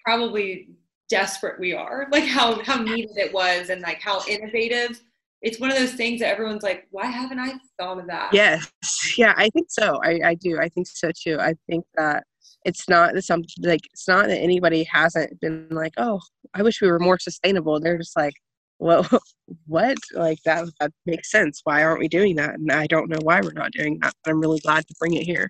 probably 0.06 0.70
desperate 1.10 1.60
we 1.60 1.74
are, 1.74 2.08
like 2.12 2.26
how 2.26 2.62
how 2.64 2.82
needed 2.82 3.18
it 3.18 3.34
was, 3.34 3.70
and 3.70 3.82
like 3.82 4.02
how 4.02 4.22
innovative. 4.28 5.02
It's 5.42 5.60
one 5.60 5.72
of 5.72 5.78
those 5.78 5.94
things 5.94 6.20
that 6.22 6.30
everyone's 6.30 6.64
like, 6.64 6.88
why 6.90 7.06
haven't 7.06 7.40
I 7.40 7.54
thought 7.80 8.00
of 8.00 8.08
that? 8.08 8.34
Yes, 8.34 8.72
yeah, 9.18 9.34
I 9.38 9.50
think 9.50 9.68
so. 9.70 10.00
I, 10.04 10.20
I 10.26 10.34
do. 10.34 10.60
I 10.60 10.68
think 10.68 10.88
so 10.88 11.12
too. 11.12 11.38
I 11.40 11.54
think 11.70 11.86
that 11.96 12.24
it's 12.66 12.90
not 12.90 13.16
something 13.24 13.48
like 13.62 13.82
it's 13.94 14.08
not 14.08 14.28
that 14.28 14.40
anybody 14.40 14.84
hasn't 14.84 15.40
been 15.40 15.68
like 15.70 15.94
oh 15.98 16.20
i 16.54 16.62
wish 16.62 16.82
we 16.82 16.90
were 16.90 17.00
more 17.00 17.20
sustainable 17.20 17.80
they're 17.80 17.98
just 17.98 18.18
like 18.18 18.34
well 18.80 19.08
what? 19.66 19.98
Like 20.14 20.40
that 20.46 20.68
that 20.80 20.92
makes 21.06 21.32
sense. 21.32 21.62
Why 21.64 21.84
aren't 21.84 22.00
we 22.00 22.08
doing 22.08 22.36
that? 22.36 22.56
And 22.56 22.72
i 22.72 22.88
don't 22.88 23.10
know 23.10 23.20
why 23.22 23.42
we're 23.42 23.54
not 23.54 23.72
doing 23.72 24.00
that 24.02 24.14
but 24.24 24.32
i'm 24.32 24.42
really 24.42 24.60
glad 24.60 24.88
to 24.88 24.96
bring 25.00 25.14
it 25.14 25.24
here. 25.24 25.50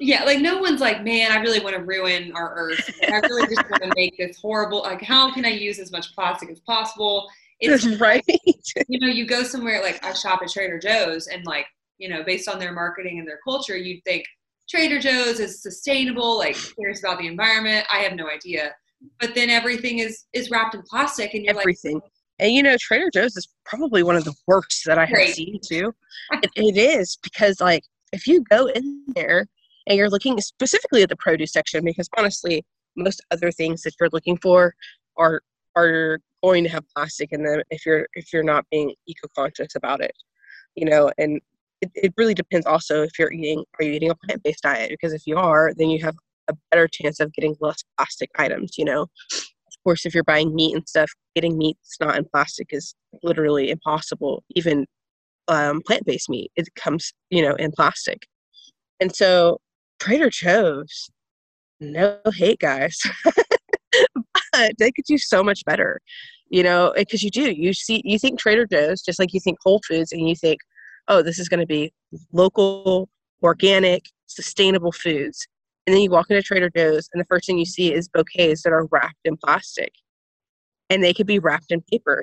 Yeah 0.00 0.24
like 0.24 0.40
no 0.40 0.58
one's 0.58 0.80
like 0.80 1.02
man 1.02 1.32
i 1.32 1.36
really 1.40 1.60
want 1.60 1.76
to 1.76 1.82
ruin 1.82 2.32
our 2.34 2.54
earth. 2.54 2.90
I 3.02 3.18
really 3.18 3.46
just 3.54 3.68
want 3.70 3.82
to 3.82 3.92
make 3.96 4.16
this 4.16 4.38
horrible 4.40 4.82
like 4.82 5.02
how 5.02 5.32
can 5.32 5.44
i 5.44 5.50
use 5.50 5.78
as 5.78 5.90
much 5.90 6.14
plastic 6.14 6.50
as 6.50 6.60
possible? 6.60 7.28
It's 7.60 7.86
right. 8.00 8.24
You 8.88 9.00
know 9.00 9.08
you 9.08 9.26
go 9.26 9.42
somewhere 9.42 9.82
like 9.82 10.04
i 10.04 10.12
shop 10.12 10.40
at 10.42 10.50
trader 10.50 10.78
joe's 10.78 11.26
and 11.26 11.44
like 11.46 11.66
you 11.98 12.08
know 12.08 12.22
based 12.22 12.48
on 12.48 12.58
their 12.58 12.72
marketing 12.72 13.18
and 13.18 13.26
their 13.26 13.40
culture 13.44 13.76
you'd 13.76 14.04
think 14.04 14.24
Trader 14.68 14.98
Joe's 14.98 15.40
is 15.40 15.62
sustainable, 15.62 16.36
like 16.36 16.56
cares 16.78 17.00
about 17.02 17.18
the 17.18 17.26
environment. 17.26 17.86
I 17.92 17.98
have 18.00 18.14
no 18.14 18.28
idea. 18.28 18.74
But 19.18 19.34
then 19.34 19.48
everything 19.48 20.00
is 20.00 20.24
is 20.32 20.50
wrapped 20.50 20.74
in 20.74 20.82
plastic 20.82 21.34
and 21.34 21.44
you're 21.44 21.54
like 21.54 21.62
everything. 21.62 21.94
Like, 21.94 22.02
and 22.38 22.52
you 22.52 22.62
know, 22.62 22.76
Trader 22.78 23.10
Joe's 23.12 23.36
is 23.36 23.48
probably 23.64 24.02
one 24.02 24.16
of 24.16 24.24
the 24.24 24.34
worst 24.46 24.82
that 24.86 24.98
I 24.98 25.06
have 25.06 25.28
seen 25.28 25.60
too. 25.64 25.94
It, 26.42 26.50
it 26.56 26.76
is 26.76 27.18
because 27.22 27.60
like 27.60 27.84
if 28.12 28.26
you 28.26 28.44
go 28.50 28.66
in 28.66 29.04
there 29.14 29.46
and 29.86 29.96
you're 29.96 30.10
looking 30.10 30.40
specifically 30.40 31.02
at 31.02 31.08
the 31.08 31.16
produce 31.16 31.52
section 31.52 31.84
because 31.84 32.08
honestly, 32.16 32.64
most 32.96 33.22
other 33.30 33.50
things 33.50 33.82
that 33.82 33.94
you're 33.98 34.10
looking 34.12 34.36
for 34.38 34.74
are 35.16 35.42
are 35.76 36.20
going 36.42 36.64
to 36.64 36.70
have 36.70 36.84
plastic 36.94 37.32
in 37.32 37.42
them 37.42 37.60
if 37.70 37.84
you're 37.84 38.06
if 38.14 38.32
you're 38.32 38.42
not 38.42 38.64
being 38.70 38.94
eco-conscious 39.06 39.74
about 39.74 40.00
it 40.00 40.14
you 40.78 40.84
know? 40.84 41.10
And 41.18 41.40
it, 41.80 41.90
it 41.94 42.14
really 42.16 42.34
depends 42.34 42.66
also 42.66 43.02
if 43.02 43.18
you're 43.18 43.32
eating 43.32 43.64
are 43.78 43.84
you 43.84 43.92
eating 43.92 44.10
a 44.10 44.14
plant-based 44.14 44.62
diet? 44.62 44.90
Because 44.90 45.12
if 45.12 45.22
you 45.26 45.36
are 45.36 45.72
then 45.76 45.90
you 45.90 46.02
have 46.04 46.16
a 46.48 46.54
better 46.70 46.88
chance 46.88 47.20
of 47.20 47.32
getting 47.34 47.54
less 47.60 47.84
plastic 47.96 48.30
items 48.38 48.78
you 48.78 48.84
know 48.84 49.06
course 49.88 50.04
if 50.04 50.14
you're 50.14 50.24
buying 50.24 50.54
meat 50.54 50.74
and 50.74 50.86
stuff 50.86 51.10
getting 51.34 51.56
meat 51.56 51.76
that's 51.82 51.96
not 51.98 52.18
in 52.18 52.26
plastic 52.30 52.66
is 52.72 52.94
literally 53.22 53.70
impossible. 53.70 54.44
Even 54.54 54.84
um, 55.48 55.80
plant-based 55.86 56.28
meat 56.28 56.50
it 56.56 56.68
comes 56.74 57.14
you 57.30 57.40
know 57.40 57.54
in 57.54 57.72
plastic. 57.72 58.26
And 59.00 59.14
so 59.14 59.58
trader 59.98 60.28
joe's 60.30 61.08
no 61.80 62.18
hate 62.34 62.58
guys 62.58 63.00
but 64.52 64.72
they 64.78 64.92
could 64.92 65.04
do 65.06 65.18
so 65.18 65.42
much 65.42 65.64
better 65.64 66.00
you 66.50 66.62
know 66.62 66.92
because 66.96 67.22
you 67.22 67.30
do 67.30 67.50
you 67.50 67.72
see 67.72 68.00
you 68.04 68.18
think 68.18 68.38
trader 68.38 68.66
joe's 68.66 69.00
just 69.02 69.18
like 69.18 69.32
you 69.32 69.40
think 69.40 69.58
whole 69.64 69.80
foods 69.88 70.12
and 70.12 70.28
you 70.28 70.36
think 70.36 70.58
oh 71.08 71.22
this 71.22 71.38
is 71.38 71.48
going 71.48 71.60
to 71.60 71.66
be 71.66 71.92
local 72.32 73.08
organic 73.42 74.02
sustainable 74.26 74.92
foods 74.92 75.46
and 75.88 75.94
then 75.94 76.02
you 76.02 76.10
walk 76.10 76.26
into 76.28 76.42
trader 76.42 76.70
joe's 76.76 77.08
and 77.12 77.20
the 77.20 77.26
first 77.26 77.46
thing 77.46 77.58
you 77.58 77.64
see 77.64 77.92
is 77.92 78.08
bouquets 78.08 78.62
that 78.62 78.72
are 78.72 78.86
wrapped 78.90 79.24
in 79.24 79.36
plastic 79.36 79.92
and 80.90 81.02
they 81.02 81.14
could 81.14 81.26
be 81.26 81.38
wrapped 81.38 81.70
in 81.70 81.80
paper 81.82 82.22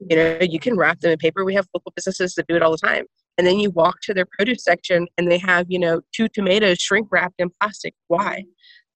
you 0.00 0.16
know 0.16 0.38
you 0.40 0.58
can 0.58 0.76
wrap 0.76 0.98
them 1.00 1.12
in 1.12 1.18
paper 1.18 1.44
we 1.44 1.54
have 1.54 1.68
local 1.74 1.92
businesses 1.94 2.34
that 2.34 2.46
do 2.46 2.56
it 2.56 2.62
all 2.62 2.72
the 2.72 2.78
time 2.78 3.04
and 3.36 3.46
then 3.46 3.60
you 3.60 3.70
walk 3.70 4.00
to 4.00 4.14
their 4.14 4.26
produce 4.26 4.64
section 4.64 5.06
and 5.18 5.30
they 5.30 5.38
have 5.38 5.66
you 5.68 5.78
know 5.78 6.00
two 6.14 6.26
tomatoes 6.28 6.78
shrink 6.78 7.06
wrapped 7.10 7.38
in 7.38 7.50
plastic 7.60 7.94
why 8.08 8.42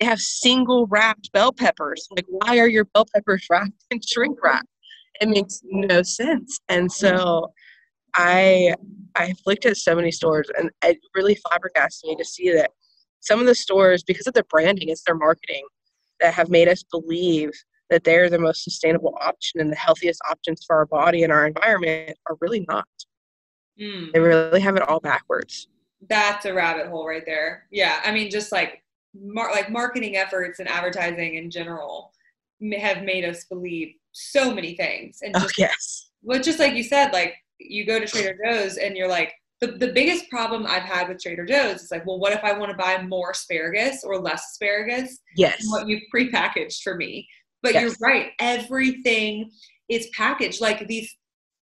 they 0.00 0.06
have 0.06 0.20
single 0.20 0.86
wrapped 0.86 1.32
bell 1.32 1.52
peppers. 1.52 2.06
Like, 2.10 2.26
why 2.28 2.58
are 2.58 2.68
your 2.68 2.84
bell 2.84 3.06
peppers 3.14 3.46
wrapped 3.50 3.84
in 3.90 4.00
shrink 4.06 4.38
wrap? 4.42 4.66
It 5.20 5.28
makes 5.28 5.60
no 5.64 6.02
sense. 6.02 6.60
And 6.68 6.90
so 6.90 7.52
I 8.14 8.74
I've 9.14 9.40
looked 9.46 9.64
at 9.64 9.78
so 9.78 9.94
many 9.94 10.10
stores 10.10 10.48
and 10.58 10.70
it 10.84 10.98
really 11.14 11.36
flabbergasted 11.36 12.08
me 12.08 12.16
to 12.16 12.24
see 12.24 12.52
that 12.52 12.70
some 13.26 13.40
of 13.40 13.46
the 13.46 13.54
stores, 13.54 14.04
because 14.04 14.26
of 14.26 14.34
their 14.34 14.44
branding, 14.44 14.88
it's 14.88 15.02
their 15.02 15.16
marketing 15.16 15.64
that 16.20 16.32
have 16.32 16.48
made 16.48 16.68
us 16.68 16.84
believe 16.84 17.50
that 17.90 18.04
they're 18.04 18.30
the 18.30 18.38
most 18.38 18.64
sustainable 18.64 19.16
option 19.20 19.60
and 19.60 19.70
the 19.70 19.76
healthiest 19.76 20.20
options 20.30 20.64
for 20.66 20.76
our 20.76 20.86
body 20.86 21.24
and 21.24 21.32
our 21.32 21.46
environment 21.46 22.16
are 22.28 22.36
really 22.40 22.64
not. 22.68 22.86
Mm. 23.80 24.12
They 24.12 24.20
really 24.20 24.60
have 24.60 24.76
it 24.76 24.88
all 24.88 25.00
backwards. 25.00 25.68
That's 26.08 26.44
a 26.46 26.54
rabbit 26.54 26.86
hole 26.86 27.06
right 27.06 27.24
there. 27.26 27.66
Yeah. 27.70 28.00
I 28.04 28.12
mean, 28.12 28.30
just 28.30 28.52
like 28.52 28.82
mar- 29.14 29.52
like 29.52 29.70
marketing 29.70 30.16
efforts 30.16 30.60
and 30.60 30.68
advertising 30.68 31.34
in 31.34 31.50
general 31.50 32.12
have 32.78 33.02
made 33.02 33.24
us 33.24 33.44
believe 33.44 33.94
so 34.12 34.54
many 34.54 34.74
things. 34.74 35.18
And 35.22 35.36
oh, 35.36 35.40
just, 35.40 35.54
oh, 35.58 35.62
yes. 35.62 36.10
Well, 36.22 36.40
just 36.40 36.58
like 36.58 36.74
you 36.74 36.82
said, 36.82 37.12
like 37.12 37.34
you 37.58 37.84
go 37.86 37.98
to 37.98 38.06
Trader 38.06 38.36
Joe's 38.44 38.78
and 38.78 38.96
you're 38.96 39.08
like, 39.08 39.32
the, 39.60 39.68
the 39.68 39.92
biggest 39.92 40.28
problem 40.28 40.66
I've 40.66 40.82
had 40.82 41.08
with 41.08 41.22
Trader 41.22 41.46
Joe's 41.46 41.82
is 41.82 41.90
like, 41.90 42.06
well, 42.06 42.18
what 42.18 42.32
if 42.32 42.44
I 42.44 42.56
want 42.56 42.70
to 42.70 42.76
buy 42.76 43.02
more 43.02 43.30
asparagus 43.30 44.04
or 44.04 44.18
less 44.18 44.42
asparagus? 44.52 45.18
Yes. 45.36 45.62
What 45.68 45.88
you've 45.88 46.02
prepackaged 46.14 46.82
for 46.82 46.94
me. 46.94 47.26
But 47.62 47.74
yes. 47.74 47.82
you're 47.82 47.94
right. 48.00 48.32
Everything 48.38 49.50
is 49.88 50.08
packaged. 50.14 50.60
Like 50.60 50.86
these 50.86 51.16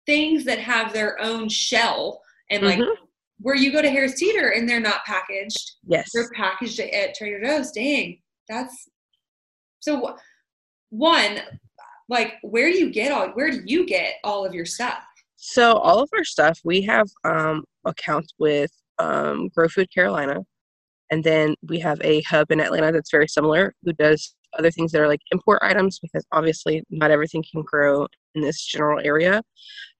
things 0.06 0.46
that 0.46 0.60
have 0.60 0.94
their 0.94 1.20
own 1.20 1.50
shell 1.50 2.22
and 2.50 2.64
like 2.64 2.80
mm-hmm 2.80 3.06
where 3.42 3.56
you 3.56 3.72
go 3.72 3.82
to 3.82 3.90
Harris 3.90 4.16
Teeter 4.16 4.50
and 4.50 4.68
they're 4.68 4.80
not 4.80 5.04
packaged. 5.06 5.74
Yes. 5.88 6.10
They're 6.14 6.30
packaged 6.36 6.80
at 6.80 7.16
Trader 7.16 7.44
Joe's. 7.44 7.72
Dang. 7.72 8.20
That's 8.48 8.90
so 9.80 10.16
one, 10.90 11.40
like 12.08 12.36
where 12.44 12.72
do 12.72 12.78
you 12.78 12.92
get 12.92 13.12
all 13.12 13.30
where 13.30 13.50
do 13.52 13.62
you 13.66 13.86
get 13.86 14.16
all 14.24 14.46
of 14.46 14.54
your 14.54 14.66
stuff? 14.66 15.04
So 15.44 15.74
all 15.78 16.00
of 16.04 16.10
our 16.16 16.24
stuff, 16.24 16.60
we 16.64 16.84
have 16.84 17.08
um 17.24 17.64
accounts 17.86 18.34
with 18.38 18.72
um 19.00 19.50
Grow 19.56 19.68
Food 19.68 19.90
Carolina. 19.94 20.42
And 21.12 21.24
then 21.24 21.56
we 21.68 21.80
have 21.80 22.00
a 22.04 22.22
hub 22.22 22.52
in 22.52 22.62
Atlanta 22.62 22.92
that's 22.92 23.12
very 23.12 23.28
similar 23.28 23.74
who 23.84 23.94
does 23.94 24.36
other 24.60 24.70
things 24.72 24.92
that 24.92 25.02
are 25.02 25.08
like 25.08 25.22
import 25.32 25.60
items 25.64 26.00
because 26.00 26.24
obviously 26.32 26.84
not 26.92 27.10
everything 27.12 27.44
can 27.52 27.64
grow 27.64 28.08
in 28.36 28.42
this 28.42 28.64
general 28.66 29.02
area. 29.04 29.42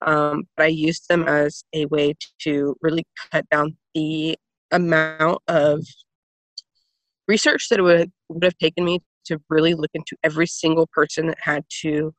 Um, 0.02 0.44
but 0.56 0.64
I 0.66 0.68
used 0.68 1.08
them 1.08 1.26
as 1.28 1.64
a 1.74 1.86
way 1.86 2.14
to 2.42 2.76
really 2.80 3.04
cut 3.32 3.44
down 3.50 3.76
the 3.94 4.38
amount 4.70 5.42
of 5.48 5.84
research 7.26 7.68
that 7.68 7.80
it 7.80 7.82
would, 7.82 8.12
would 8.28 8.44
have 8.44 8.58
taken 8.58 8.84
me 8.84 9.00
to 9.26 9.38
really 9.50 9.74
look 9.74 9.90
into 9.94 10.16
every 10.22 10.46
single 10.46 10.86
person 10.92 11.26
that 11.26 11.38
had 11.40 11.64
to 11.82 12.14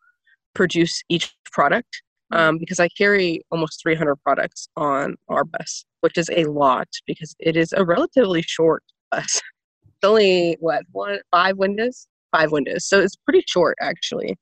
produce 0.54 1.04
each 1.10 1.34
product. 1.52 2.04
Um, 2.34 2.58
because 2.58 2.80
I 2.80 2.90
carry 2.90 3.42
almost 3.52 3.82
300 3.82 4.16
products 4.18 4.68
on 4.76 5.16
our 5.30 5.44
bus, 5.46 5.86
which 6.02 6.18
is 6.18 6.30
a 6.36 6.46
lot 6.46 6.88
because 7.06 7.36
it 7.40 7.56
is 7.56 7.74
a 7.74 7.86
relatively 7.86 8.42
short 8.42 8.84
bus. 9.12 9.40
It's 9.86 10.10
only 10.10 10.58
what 10.60 10.84
one 10.92 11.20
five 11.32 11.58
windows, 11.58 12.08
five 12.32 12.52
windows, 12.52 12.86
so 12.86 13.00
it's 13.00 13.16
pretty 13.16 13.44
short 13.48 13.78
actually. 13.82 14.36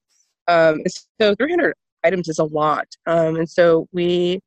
Um, 0.48 0.82
so 1.20 1.36
300 1.36 1.76
items 2.04 2.30
is 2.30 2.40
a 2.40 2.46
lot. 2.46 2.88
Um, 3.06 3.36
and 3.36 3.50
so 3.50 3.88
we 3.92 4.40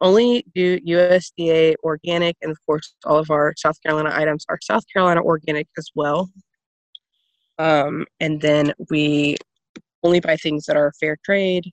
only 0.00 0.44
do 0.52 0.80
USDA 0.80 1.76
organic, 1.84 2.36
and 2.42 2.50
of 2.50 2.58
course, 2.66 2.94
all 3.04 3.18
of 3.18 3.30
our 3.30 3.54
South 3.56 3.80
Carolina 3.82 4.10
items 4.12 4.44
are 4.48 4.58
South 4.60 4.82
Carolina 4.92 5.22
organic 5.22 5.68
as 5.78 5.88
well. 5.94 6.28
Um, 7.58 8.06
and 8.18 8.40
then 8.40 8.74
we 8.90 9.36
only 10.02 10.18
buy 10.18 10.36
things 10.36 10.66
that 10.66 10.76
are 10.76 10.92
fair 10.98 11.16
trade, 11.24 11.70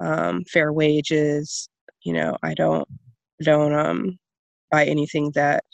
um, 0.00 0.44
fair 0.44 0.72
wages. 0.72 1.68
You 2.02 2.12
know, 2.14 2.36
I 2.42 2.54
don't 2.54 2.88
don't 3.42 3.74
um, 3.74 4.18
buy 4.70 4.84
anything 4.84 5.32
that 5.34 5.64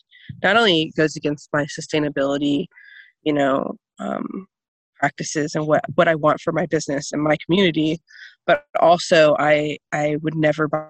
not 0.43 0.57
only 0.57 0.93
goes 0.97 1.17
against 1.17 1.49
my 1.53 1.65
sustainability, 1.65 2.67
you 3.23 3.33
know, 3.33 3.75
um, 3.99 4.47
practices 4.97 5.55
and 5.55 5.67
what 5.67 5.83
what 5.95 6.09
I 6.09 6.15
want 6.15 6.41
for 6.41 6.53
my 6.53 6.67
business 6.67 7.13
and 7.13 7.23
my 7.23 7.37
community, 7.45 8.01
but 8.47 8.65
also 8.81 9.37
I 9.39 9.79
I 9.93 10.17
would 10.23 10.35
never 10.35 10.69
buy 10.69 10.89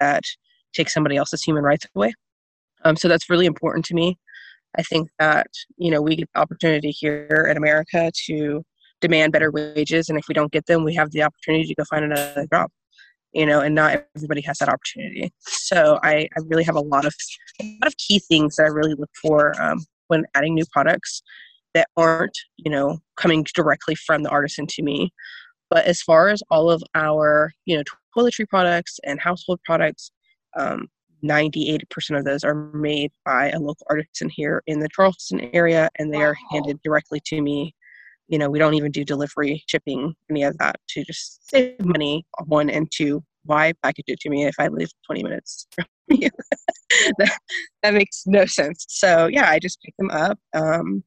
that 0.00 0.24
take 0.74 0.90
somebody 0.90 1.16
else's 1.16 1.42
human 1.42 1.64
rights 1.64 1.86
away. 1.94 2.12
Um, 2.84 2.96
so 2.96 3.08
that's 3.08 3.30
really 3.30 3.46
important 3.46 3.84
to 3.86 3.94
me. 3.94 4.18
I 4.78 4.82
think 4.82 5.08
that 5.18 5.46
you 5.76 5.90
know 5.90 6.02
we 6.02 6.16
get 6.16 6.28
the 6.34 6.40
opportunity 6.40 6.90
here 6.90 7.46
in 7.50 7.56
America 7.56 8.10
to 8.26 8.62
demand 9.00 9.32
better 9.32 9.50
wages, 9.50 10.08
and 10.08 10.18
if 10.18 10.26
we 10.28 10.34
don't 10.34 10.52
get 10.52 10.66
them, 10.66 10.84
we 10.84 10.94
have 10.94 11.10
the 11.10 11.22
opportunity 11.22 11.64
to 11.64 11.74
go 11.74 11.84
find 11.84 12.04
another 12.04 12.46
job. 12.52 12.70
You 13.32 13.44
know, 13.44 13.60
and 13.60 13.74
not 13.74 14.04
everybody 14.16 14.40
has 14.42 14.58
that 14.58 14.70
opportunity. 14.70 15.30
So 15.40 15.98
I, 16.02 16.28
I 16.36 16.40
really 16.46 16.64
have 16.64 16.76
a 16.76 16.80
lot 16.80 17.04
of 17.04 17.14
a 17.60 17.64
lot 17.64 17.86
of 17.86 17.96
key 17.98 18.20
things 18.20 18.56
that 18.56 18.64
I 18.64 18.68
really 18.68 18.94
look 18.94 19.10
for 19.20 19.60
um, 19.60 19.84
when 20.06 20.24
adding 20.34 20.54
new 20.54 20.64
products 20.72 21.22
that 21.74 21.88
aren't, 21.96 22.36
you 22.56 22.70
know, 22.70 22.98
coming 23.16 23.44
directly 23.54 23.94
from 23.94 24.22
the 24.22 24.30
artisan 24.30 24.66
to 24.68 24.82
me. 24.82 25.12
But 25.70 25.84
as 25.84 26.00
far 26.00 26.28
as 26.28 26.42
all 26.50 26.70
of 26.70 26.82
our, 26.94 27.52
you 27.66 27.76
know, 27.76 27.82
toiletry 28.16 28.48
products 28.48 28.98
and 29.04 29.20
household 29.20 29.60
products, 29.64 30.10
um, 30.56 30.88
90 31.22 31.78
80% 31.92 32.18
of 32.18 32.24
those 32.24 32.44
are 32.44 32.54
made 32.72 33.10
by 33.24 33.50
a 33.50 33.58
local 33.58 33.86
artisan 33.90 34.28
here 34.28 34.62
in 34.66 34.78
the 34.78 34.88
Charleston 34.94 35.50
area 35.52 35.88
and 35.96 36.12
they 36.12 36.22
are 36.22 36.36
handed 36.50 36.80
directly 36.82 37.20
to 37.26 37.40
me. 37.40 37.74
You 38.28 38.38
know, 38.38 38.50
we 38.50 38.58
don't 38.58 38.74
even 38.74 38.92
do 38.92 39.04
delivery, 39.04 39.64
shipping, 39.66 40.14
any 40.30 40.42
of 40.42 40.56
that 40.58 40.76
to 40.90 41.04
just 41.04 41.48
save 41.48 41.84
money, 41.84 42.26
one, 42.44 42.68
and 42.70 42.90
two, 42.90 43.24
why 43.44 43.72
package 43.82 44.04
it 44.08 44.20
to 44.20 44.30
me 44.30 44.44
if 44.44 44.54
I 44.58 44.68
live 44.68 44.90
20 45.06 45.22
minutes 45.22 45.66
from 45.74 45.86
you? 46.08 46.28
that, 47.18 47.38
that 47.82 47.94
makes 47.94 48.24
no 48.26 48.44
sense. 48.44 48.84
So, 48.88 49.26
yeah, 49.26 49.48
I 49.48 49.58
just 49.58 49.80
pick 49.82 49.94
them 49.98 50.10
up. 50.10 50.38
Um, 50.54 51.02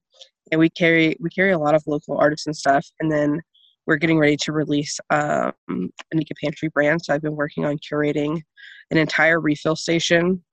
and 0.52 0.60
we 0.60 0.70
carry 0.70 1.16
we 1.20 1.30
carry 1.30 1.52
a 1.52 1.58
lot 1.60 1.76
of 1.76 1.84
local 1.88 2.18
artists 2.18 2.46
and 2.46 2.56
stuff 2.56 2.86
and 3.00 3.10
then 3.10 3.42
we're 3.88 3.98
getting 3.98 4.20
ready 4.20 4.38
to 4.38 4.52
release 4.52 5.00
um, 5.10 5.54
a 5.70 6.16
Naked 6.16 6.38
Pantry 6.42 6.70
brand. 6.70 7.04
So 7.04 7.14
I've 7.14 7.22
been 7.22 7.36
working 7.36 7.66
on 7.66 7.80
curating 7.80 8.42
an 8.92 8.98
entire 8.98 9.40
refill 9.40 9.76
station 9.76 10.44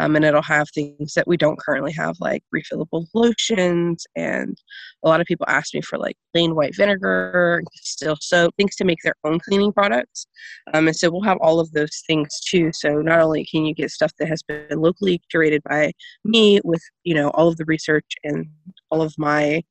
um, 0.00 0.16
and 0.16 0.24
it'll 0.24 0.42
have 0.42 0.68
things 0.70 1.14
that 1.14 1.26
we 1.26 1.36
don't 1.36 1.58
currently 1.58 1.92
have, 1.92 2.16
like 2.20 2.42
refillable 2.54 3.06
lotions. 3.14 4.06
And 4.16 4.56
a 5.04 5.08
lot 5.08 5.20
of 5.20 5.26
people 5.26 5.46
ask 5.48 5.74
me 5.74 5.80
for 5.80 5.98
like 5.98 6.16
plain 6.32 6.54
white 6.54 6.74
vinegar, 6.76 7.62
still 7.74 8.16
soap, 8.20 8.54
things 8.56 8.76
to 8.76 8.84
make 8.84 8.98
their 9.04 9.14
own 9.24 9.38
cleaning 9.40 9.72
products. 9.72 10.26
Um, 10.74 10.88
and 10.88 10.96
so 10.96 11.10
we'll 11.10 11.22
have 11.22 11.38
all 11.40 11.60
of 11.60 11.70
those 11.72 12.02
things 12.06 12.40
too. 12.40 12.70
So 12.72 13.00
not 13.00 13.20
only 13.20 13.44
can 13.44 13.64
you 13.64 13.74
get 13.74 13.90
stuff 13.90 14.12
that 14.18 14.28
has 14.28 14.42
been 14.42 14.66
locally 14.80 15.20
curated 15.32 15.62
by 15.62 15.92
me 16.24 16.60
with, 16.64 16.82
you 17.04 17.14
know, 17.14 17.30
all 17.30 17.48
of 17.48 17.56
the 17.56 17.64
research 17.66 18.12
and 18.24 18.46
all 18.90 19.02
of 19.02 19.14
my 19.18 19.62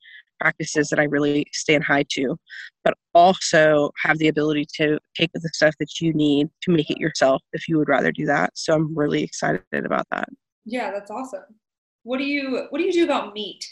practices 0.42 0.90
that 0.90 1.00
I 1.00 1.04
really 1.04 1.46
stand 1.54 1.84
high 1.84 2.06
to, 2.12 2.36
but 2.84 2.96
also 3.14 3.92
have 4.04 4.18
the 4.18 4.28
ability 4.28 4.66
to 4.76 4.98
take 5.16 5.30
the 5.34 5.50
stuff 5.54 5.76
that 5.80 6.02
you 6.02 6.14
need 6.14 6.50
to 6.64 6.72
make 6.72 6.90
it 6.90 6.98
yourself 6.98 7.42
if 7.54 7.68
you 7.68 7.78
would 7.78 7.90
rather 7.90 8.12
do 8.12 8.26
that. 8.26 8.52
So 8.56 8.74
I'm 8.74 8.98
really 8.98 9.24
excited 9.24 9.62
about 9.74 10.06
that. 10.12 10.28
Yeah, 10.66 10.92
that's 10.92 11.12
awesome. 11.12 11.44
what 12.04 12.18
do 12.18 12.26
you 12.26 12.68
what 12.70 12.80
do 12.80 12.86
you 12.86 12.92
do 12.92 13.04
about 13.04 13.34
meat? 13.34 13.64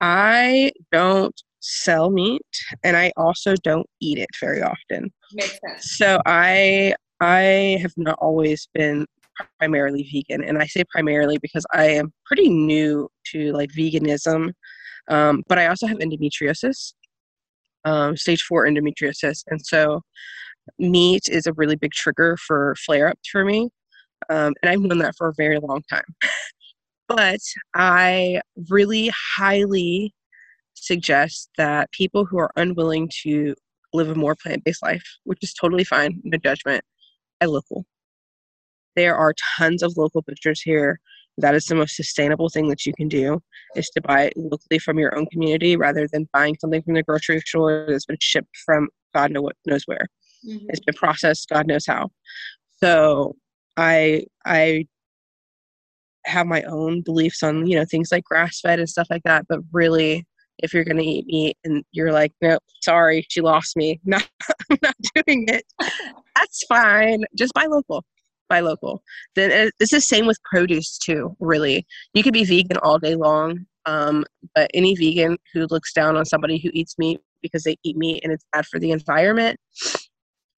I 0.00 0.72
don't 0.92 1.34
sell 1.60 2.10
meat 2.10 2.40
and 2.84 2.96
I 2.96 3.12
also 3.16 3.54
don't 3.62 3.86
eat 4.00 4.18
it 4.18 4.28
very 4.40 4.62
often. 4.62 5.12
Makes 5.34 5.58
sense. 5.66 5.96
So 5.96 6.20
I 6.26 6.94
I 7.20 7.78
have 7.82 7.92
not 7.96 8.18
always 8.20 8.68
been 8.74 9.06
primarily 9.58 10.08
vegan 10.12 10.44
and 10.44 10.58
I 10.58 10.66
say 10.66 10.84
primarily 10.90 11.38
because 11.38 11.64
I 11.72 11.86
am 11.86 12.12
pretty 12.26 12.48
new 12.48 13.08
to 13.32 13.52
like 13.52 13.70
veganism. 13.70 14.52
Um, 15.10 15.42
but 15.48 15.58
I 15.58 15.66
also 15.66 15.86
have 15.86 15.98
endometriosis, 15.98 16.94
um, 17.84 18.16
stage 18.16 18.42
four 18.42 18.66
endometriosis. 18.66 19.42
And 19.48 19.60
so 19.60 20.02
meat 20.78 21.24
is 21.28 21.46
a 21.46 21.52
really 21.54 21.76
big 21.76 21.92
trigger 21.92 22.36
for 22.46 22.74
flare 22.86 23.08
ups 23.08 23.28
for 23.30 23.44
me. 23.44 23.68
Um, 24.30 24.54
and 24.62 24.70
I've 24.70 24.80
known 24.80 24.98
that 24.98 25.16
for 25.16 25.28
a 25.28 25.34
very 25.36 25.58
long 25.58 25.82
time. 25.90 26.04
but 27.08 27.40
I 27.74 28.40
really 28.70 29.10
highly 29.36 30.14
suggest 30.74 31.50
that 31.58 31.90
people 31.92 32.24
who 32.24 32.38
are 32.38 32.52
unwilling 32.56 33.10
to 33.22 33.54
live 33.92 34.08
a 34.08 34.14
more 34.14 34.36
plant 34.40 34.64
based 34.64 34.82
life, 34.82 35.04
which 35.24 35.40
is 35.42 35.52
totally 35.52 35.84
fine, 35.84 36.20
no 36.24 36.38
judgment, 36.38 36.84
buy 37.40 37.46
local. 37.46 37.84
There 38.96 39.16
are 39.16 39.34
tons 39.56 39.82
of 39.82 39.96
local 39.96 40.22
butchers 40.22 40.62
here. 40.62 41.00
That 41.40 41.54
is 41.54 41.66
the 41.66 41.74
most 41.74 41.96
sustainable 41.96 42.48
thing 42.48 42.68
that 42.68 42.86
you 42.86 42.92
can 42.94 43.08
do 43.08 43.40
is 43.76 43.88
to 43.90 44.00
buy 44.00 44.24
it 44.24 44.34
locally 44.36 44.78
from 44.78 44.98
your 44.98 45.16
own 45.16 45.26
community 45.26 45.76
rather 45.76 46.08
than 46.12 46.28
buying 46.32 46.56
something 46.60 46.82
from 46.82 46.94
the 46.94 47.02
grocery 47.02 47.40
store 47.40 47.86
that's 47.88 48.06
been 48.06 48.18
shipped 48.20 48.56
from 48.64 48.88
God 49.14 49.32
knows 49.32 49.82
where. 49.86 50.06
Mm-hmm. 50.46 50.66
It's 50.68 50.80
been 50.80 50.94
processed 50.94 51.48
God 51.48 51.66
knows 51.66 51.86
how. 51.86 52.10
So 52.82 53.36
I 53.76 54.24
I 54.44 54.86
have 56.26 56.46
my 56.46 56.62
own 56.62 57.02
beliefs 57.02 57.42
on 57.42 57.66
you 57.66 57.76
know 57.76 57.84
things 57.84 58.12
like 58.12 58.24
grass 58.24 58.60
fed 58.60 58.78
and 58.78 58.88
stuff 58.88 59.06
like 59.10 59.22
that 59.24 59.46
but 59.48 59.60
really 59.72 60.26
if 60.58 60.74
you're 60.74 60.84
going 60.84 60.98
to 60.98 61.04
eat 61.04 61.26
meat 61.26 61.56
and 61.64 61.82
you're 61.92 62.12
like 62.12 62.32
nope 62.42 62.62
sorry 62.82 63.24
she 63.30 63.40
lost 63.40 63.76
me 63.76 63.98
not, 64.04 64.28
i'm 64.70 64.78
not 64.82 64.94
doing 65.14 65.46
it 65.48 65.64
that's 66.36 66.64
fine 66.68 67.24
just 67.36 67.54
buy 67.54 67.64
local 67.64 68.04
buy 68.50 68.60
local. 68.60 69.02
Then 69.34 69.72
it's 69.80 69.92
the 69.92 70.00
same 70.00 70.26
with 70.26 70.38
produce 70.44 70.98
too 70.98 71.34
really. 71.40 71.86
You 72.12 72.22
could 72.22 72.34
be 72.34 72.44
vegan 72.44 72.76
all 72.82 72.98
day 72.98 73.14
long 73.14 73.64
um, 73.86 74.24
but 74.54 74.70
any 74.74 74.94
vegan 74.94 75.38
who 75.52 75.66
looks 75.70 75.92
down 75.92 76.16
on 76.16 76.24
somebody 76.24 76.58
who 76.58 76.70
eats 76.72 76.98
meat 76.98 77.20
because 77.42 77.62
they 77.62 77.76
eat 77.82 77.96
meat 77.96 78.20
and 78.22 78.32
it's 78.32 78.44
bad 78.52 78.66
for 78.66 78.78
the 78.78 78.90
environment 78.90 79.58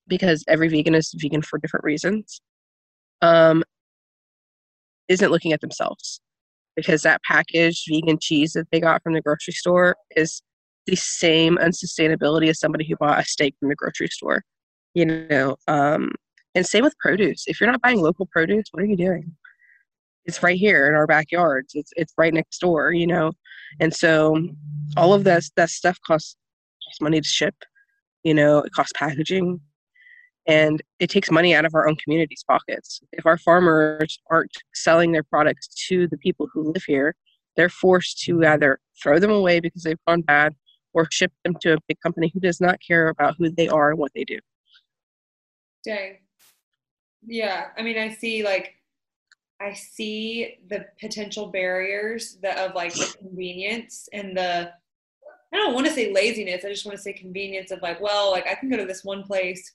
because 0.09 0.45
every 0.49 0.69
vegan 0.69 0.95
is 0.95 1.15
vegan 1.17 1.43
for 1.43 1.59
different 1.59 1.85
reasons 1.85 2.41
um, 3.21 3.63
isn't 5.09 5.31
looking 5.31 5.53
at 5.53 5.61
themselves. 5.61 6.21
Because 6.75 7.03
that 7.03 7.21
packaged 7.23 7.85
vegan 7.89 8.19
cheese 8.21 8.53
that 8.55 8.67
they 8.73 8.81
got 8.81 9.03
from 9.03 9.13
the 9.13 9.21
grocery 9.21 9.53
store 9.53 9.95
is 10.17 10.43
the 10.87 10.97
same 10.97 11.59
unsustainability 11.59 12.49
as 12.49 12.59
somebody 12.59 12.87
who 12.89 12.97
bought 12.97 13.21
a 13.21 13.25
steak 13.25 13.55
from 13.61 13.69
the 13.69 13.75
grocery 13.77 14.09
store 14.09 14.43
you 14.95 15.07
know 15.07 15.57
um, 15.69 16.11
and 16.55 16.67
same 16.67 16.85
with 16.85 16.97
produce 16.99 17.45
if 17.47 17.61
you're 17.61 17.71
not 17.71 17.81
buying 17.83 18.01
local 18.01 18.27
produce 18.27 18.65
what 18.73 18.83
are 18.83 18.87
you 18.87 18.97
doing 18.97 19.33
it's 20.25 20.43
right 20.43 20.59
here 20.59 20.87
in 20.89 20.95
our 20.95 21.07
backyards 21.07 21.73
it's 21.75 21.93
it's 21.97 22.13
right 22.17 22.35
next 22.35 22.59
door 22.59 22.93
you 22.93 23.07
know 23.07 23.33
and 23.81 23.93
so 23.95 24.37
all 24.97 25.15
of 25.15 25.25
that 25.25 25.43
that 25.57 25.71
stuff 25.71 25.99
costs, 26.07 26.37
costs 26.85 27.01
money 27.01 27.21
to 27.21 27.29
ship 27.29 27.55
you 28.23 28.35
know 28.35 28.59
it 28.59 28.73
costs 28.73 28.93
packaging 28.97 29.61
and 30.47 30.83
it 30.99 31.09
takes 31.09 31.31
money 31.31 31.55
out 31.55 31.65
of 31.65 31.75
our 31.75 31.89
own 31.89 31.97
community's 31.97 32.45
pockets. 32.49 33.01
If 33.13 33.27
our 33.27 33.39
farmers 33.39 34.19
aren't 34.31 34.51
selling 34.75 35.13
their 35.13 35.23
products 35.23 35.69
to 35.89 36.09
the 36.09 36.19
people 36.19 36.49
who 36.53 36.73
live 36.73 36.83
here, 36.85 37.15
they're 37.57 37.69
forced 37.69 38.23
to 38.25 38.45
either 38.45 38.81
throw 39.01 39.19
them 39.19 39.31
away 39.31 39.61
because 39.61 39.83
they've 39.83 39.99
gone 40.07 40.23
bad 40.23 40.55
or 40.95 41.07
ship 41.11 41.33
them 41.45 41.55
to 41.61 41.75
a 41.75 41.79
big 41.87 41.99
company 42.01 42.31
who 42.33 42.41
does 42.41 42.61
not 42.61 42.79
care 42.87 43.09
about 43.09 43.37
who 43.39 43.51
they 43.51 43.69
are 43.69 43.91
and 43.91 43.99
what 43.99 44.13
they 44.15 44.25
do. 44.25 44.39
Dang. 45.85 46.19
Yeah. 47.25 47.69
I 47.77 47.83
mean, 47.83 47.99
I 47.99 48.11
see 48.11 48.43
like, 48.43 48.75
I 49.61 49.75
see 49.75 50.59
the 50.69 50.87
potential 51.01 51.49
barriers 51.49 52.39
that 52.43 52.59
of 52.59 52.75
like 52.75 52.95
the 52.95 53.15
convenience 53.19 54.09
and 54.13 54.37
the, 54.37 54.73
I 55.53 55.57
don't 55.57 55.75
want 55.75 55.87
to 55.87 55.93
say 55.93 56.13
laziness. 56.13 56.65
I 56.65 56.71
just 56.71 56.87
want 56.87 56.97
to 56.97 57.03
say 57.03 57.13
convenience 57.13 57.71
of 57.71 57.83
like, 57.83 58.01
well, 58.01 58.31
like 58.31 58.47
I 58.47 58.55
can 58.55 58.71
go 58.71 58.77
to 58.77 58.87
this 58.87 59.05
one 59.05 59.23
place 59.23 59.73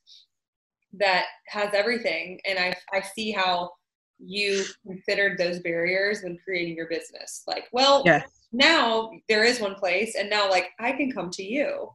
that 0.94 1.26
has 1.48 1.74
everything 1.74 2.40
and 2.48 2.58
i 2.58 2.74
i 2.94 3.02
see 3.02 3.32
how 3.32 3.72
you 4.20 4.64
considered 4.86 5.38
those 5.38 5.60
barriers 5.60 6.24
when 6.24 6.38
creating 6.44 6.76
your 6.76 6.88
business 6.88 7.44
like 7.48 7.66
well 7.72 8.02
yeah. 8.06 8.24
now 8.52 9.12
there 9.30 9.44
is 9.44 9.60
one 9.60 9.76
place 9.76 10.16
and 10.16 10.30
now 10.30 10.50
like 10.50 10.70
i 10.80 10.92
can 10.92 11.12
come 11.12 11.30
to 11.30 11.44
you 11.44 11.90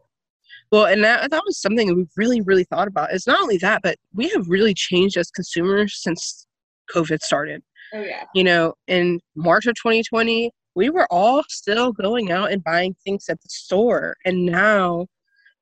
well 0.73 0.87
and 0.87 1.05
that, 1.05 1.31
that 1.31 1.43
was 1.47 1.61
something 1.61 1.95
we've 1.95 2.11
really 2.17 2.41
really 2.41 2.65
thought 2.65 2.89
about 2.89 3.13
it's 3.13 3.27
not 3.27 3.41
only 3.41 3.59
that 3.59 3.81
but 3.83 3.97
we 4.13 4.29
have 4.31 4.49
really 4.49 4.75
changed 4.75 5.17
as 5.17 5.31
consumers 5.31 6.03
since 6.03 6.47
covid 6.93 7.21
started 7.21 7.63
oh 7.95 8.03
yeah 8.03 8.25
you 8.35 8.43
know 8.43 8.75
in 8.89 9.21
march 9.37 9.67
of 9.67 9.75
2020 9.77 10.51
we 10.75 10.91
were 10.91 11.07
all 11.11 11.45
still 11.49 11.93
going 11.93 12.33
out 12.33 12.51
and 12.51 12.65
buying 12.65 12.97
things 13.05 13.27
at 13.29 13.41
the 13.41 13.49
store 13.49 14.17
and 14.25 14.45
now 14.45 15.07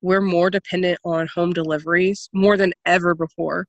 we're 0.01 0.21
more 0.21 0.49
dependent 0.49 0.99
on 1.05 1.27
home 1.27 1.53
deliveries 1.53 2.29
more 2.33 2.57
than 2.57 2.73
ever 2.85 3.15
before. 3.15 3.67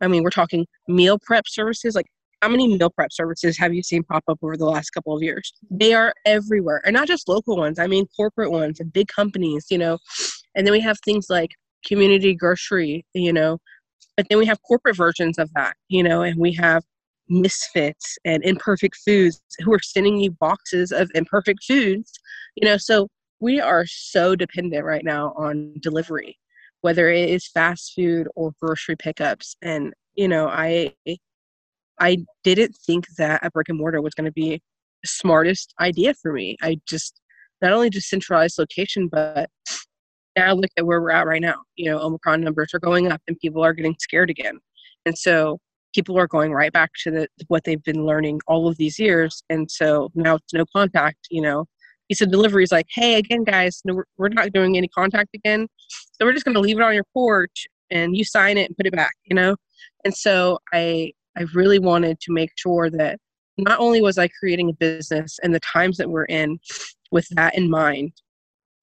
I 0.00 0.08
mean, 0.08 0.22
we're 0.22 0.30
talking 0.30 0.66
meal 0.88 1.18
prep 1.18 1.46
services. 1.46 1.94
Like, 1.94 2.06
how 2.42 2.48
many 2.48 2.76
meal 2.76 2.90
prep 2.90 3.12
services 3.12 3.56
have 3.58 3.72
you 3.74 3.82
seen 3.82 4.02
pop 4.02 4.24
up 4.28 4.38
over 4.42 4.56
the 4.56 4.64
last 4.64 4.90
couple 4.90 5.14
of 5.14 5.22
years? 5.22 5.52
They 5.70 5.94
are 5.94 6.12
everywhere, 6.24 6.82
and 6.84 6.94
not 6.94 7.06
just 7.06 7.28
local 7.28 7.56
ones. 7.56 7.78
I 7.78 7.86
mean, 7.86 8.06
corporate 8.16 8.50
ones 8.50 8.80
and 8.80 8.92
big 8.92 9.08
companies. 9.08 9.66
You 9.70 9.78
know, 9.78 9.98
and 10.54 10.66
then 10.66 10.72
we 10.72 10.80
have 10.80 10.98
things 11.04 11.26
like 11.28 11.50
community 11.86 12.34
grocery. 12.34 13.04
You 13.14 13.32
know, 13.32 13.58
but 14.16 14.26
then 14.28 14.38
we 14.38 14.46
have 14.46 14.62
corporate 14.62 14.96
versions 14.96 15.38
of 15.38 15.50
that. 15.54 15.74
You 15.88 16.02
know, 16.02 16.22
and 16.22 16.38
we 16.38 16.52
have 16.54 16.84
misfits 17.28 18.18
and 18.24 18.44
imperfect 18.44 18.96
foods 19.04 19.40
who 19.60 19.72
are 19.72 19.80
sending 19.80 20.18
you 20.18 20.32
boxes 20.32 20.92
of 20.92 21.10
imperfect 21.14 21.64
foods. 21.64 22.12
You 22.56 22.68
know, 22.68 22.76
so 22.76 23.08
we 23.40 23.60
are 23.60 23.86
so 23.86 24.36
dependent 24.36 24.84
right 24.84 25.04
now 25.04 25.32
on 25.36 25.74
delivery 25.80 26.36
whether 26.82 27.10
it 27.10 27.28
is 27.28 27.48
fast 27.48 27.92
food 27.94 28.28
or 28.36 28.52
grocery 28.60 28.96
pickups 28.96 29.56
and 29.62 29.92
you 30.14 30.28
know 30.28 30.48
i 30.48 30.92
i 32.00 32.16
didn't 32.44 32.74
think 32.86 33.06
that 33.16 33.44
a 33.44 33.50
brick 33.50 33.68
and 33.68 33.78
mortar 33.78 34.00
was 34.00 34.14
going 34.14 34.24
to 34.24 34.32
be 34.32 34.60
the 35.02 35.08
smartest 35.08 35.74
idea 35.80 36.14
for 36.14 36.32
me 36.32 36.56
i 36.62 36.76
just 36.86 37.20
not 37.62 37.72
only 37.72 37.90
just 37.90 38.08
centralized 38.08 38.58
location 38.58 39.08
but 39.08 39.48
now 40.40 40.52
look 40.54 40.70
at 40.76 40.86
where 40.86 41.00
we're 41.02 41.16
at 41.20 41.26
right 41.32 41.44
now 41.50 41.58
you 41.76 41.86
know 41.88 41.98
omicron 42.06 42.40
numbers 42.40 42.70
are 42.74 42.84
going 42.88 43.04
up 43.12 43.20
and 43.28 43.38
people 43.44 43.62
are 43.66 43.74
getting 43.78 43.96
scared 44.06 44.30
again 44.36 44.56
and 45.06 45.16
so 45.24 45.34
people 45.94 46.16
are 46.18 46.28
going 46.36 46.52
right 46.60 46.72
back 46.72 46.90
to 47.02 47.10
the 47.10 47.22
what 47.52 47.62
they've 47.64 47.84
been 47.90 48.04
learning 48.10 48.36
all 48.46 48.68
of 48.68 48.76
these 48.82 48.96
years 49.06 49.32
and 49.52 49.62
so 49.78 50.10
now 50.14 50.34
it's 50.36 50.54
no 50.60 50.64
contact 50.76 51.20
you 51.30 51.42
know 51.46 51.60
He 52.10 52.14
said 52.16 52.30
delivery 52.32 52.64
is 52.64 52.72
like, 52.72 52.88
hey, 52.98 53.12
again, 53.22 53.44
guys, 53.44 53.82
no, 53.84 53.92
we're 54.18 54.34
not 54.40 54.52
doing 54.52 54.72
any 54.76 54.88
contact 54.88 55.30
again. 55.40 55.62
So 56.14 56.26
we're 56.26 56.32
just 56.32 56.44
going 56.44 56.58
to 56.58 56.66
leave 56.66 56.78
it 56.80 56.82
on 56.82 56.92
your 56.98 57.06
porch 57.14 57.68
and 57.96 58.16
you 58.16 58.24
sign 58.24 58.58
it 58.58 58.66
and 58.68 58.76
put 58.76 58.88
it 58.90 58.96
back, 59.02 59.14
you 59.28 59.36
know? 59.40 59.52
And 60.04 60.12
so 60.24 60.58
I, 60.72 61.12
I 61.38 61.42
really 61.54 61.78
wanted 61.78 62.16
to 62.24 62.32
make 62.32 62.50
sure 62.56 62.90
that 62.90 63.14
not 63.58 63.78
only 63.78 64.00
was 64.02 64.18
I 64.18 64.26
creating 64.38 64.70
a 64.70 64.72
business 64.86 65.38
and 65.42 65.54
the 65.54 65.60
times 65.60 65.96
that 65.98 66.10
we're 66.10 66.30
in 66.40 66.58
with 67.12 67.28
that 67.36 67.52
in 67.56 67.70
mind, 67.70 68.10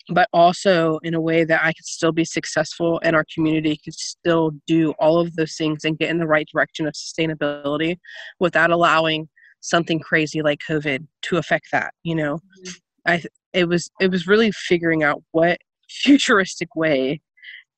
but 0.10 0.28
also 0.34 1.00
in 1.04 1.14
a 1.14 1.22
way 1.22 1.44
that 1.44 1.64
I 1.64 1.74
could 1.74 1.86
still 1.86 2.12
be 2.12 2.26
successful 2.26 3.00
and 3.04 3.16
our 3.16 3.26
community 3.34 3.80
could 3.84 3.94
still 3.94 4.52
do 4.66 4.92
all 5.00 5.20
of 5.20 5.36
those 5.36 5.56
things 5.56 5.84
and 5.84 5.98
get 5.98 6.10
in 6.10 6.18
the 6.18 6.28
right 6.28 6.48
direction 6.52 6.88
of 6.88 6.94
sustainability 6.94 7.98
without 8.40 8.72
allowing 8.72 9.28
something 9.60 10.00
crazy 10.00 10.42
like 10.42 10.60
COVID 10.70 11.06
to 11.24 11.38
affect 11.38 11.68
that, 11.72 11.94
you 12.04 12.16
know? 12.16 12.36
Mm-hmm. 12.36 12.72
I 13.08 13.24
it 13.54 13.68
was 13.68 13.90
it 14.00 14.12
was 14.12 14.28
really 14.28 14.52
figuring 14.52 15.04
out 15.04 15.24
what 15.32 15.58
futuristic 15.90 16.76
way, 16.76 17.22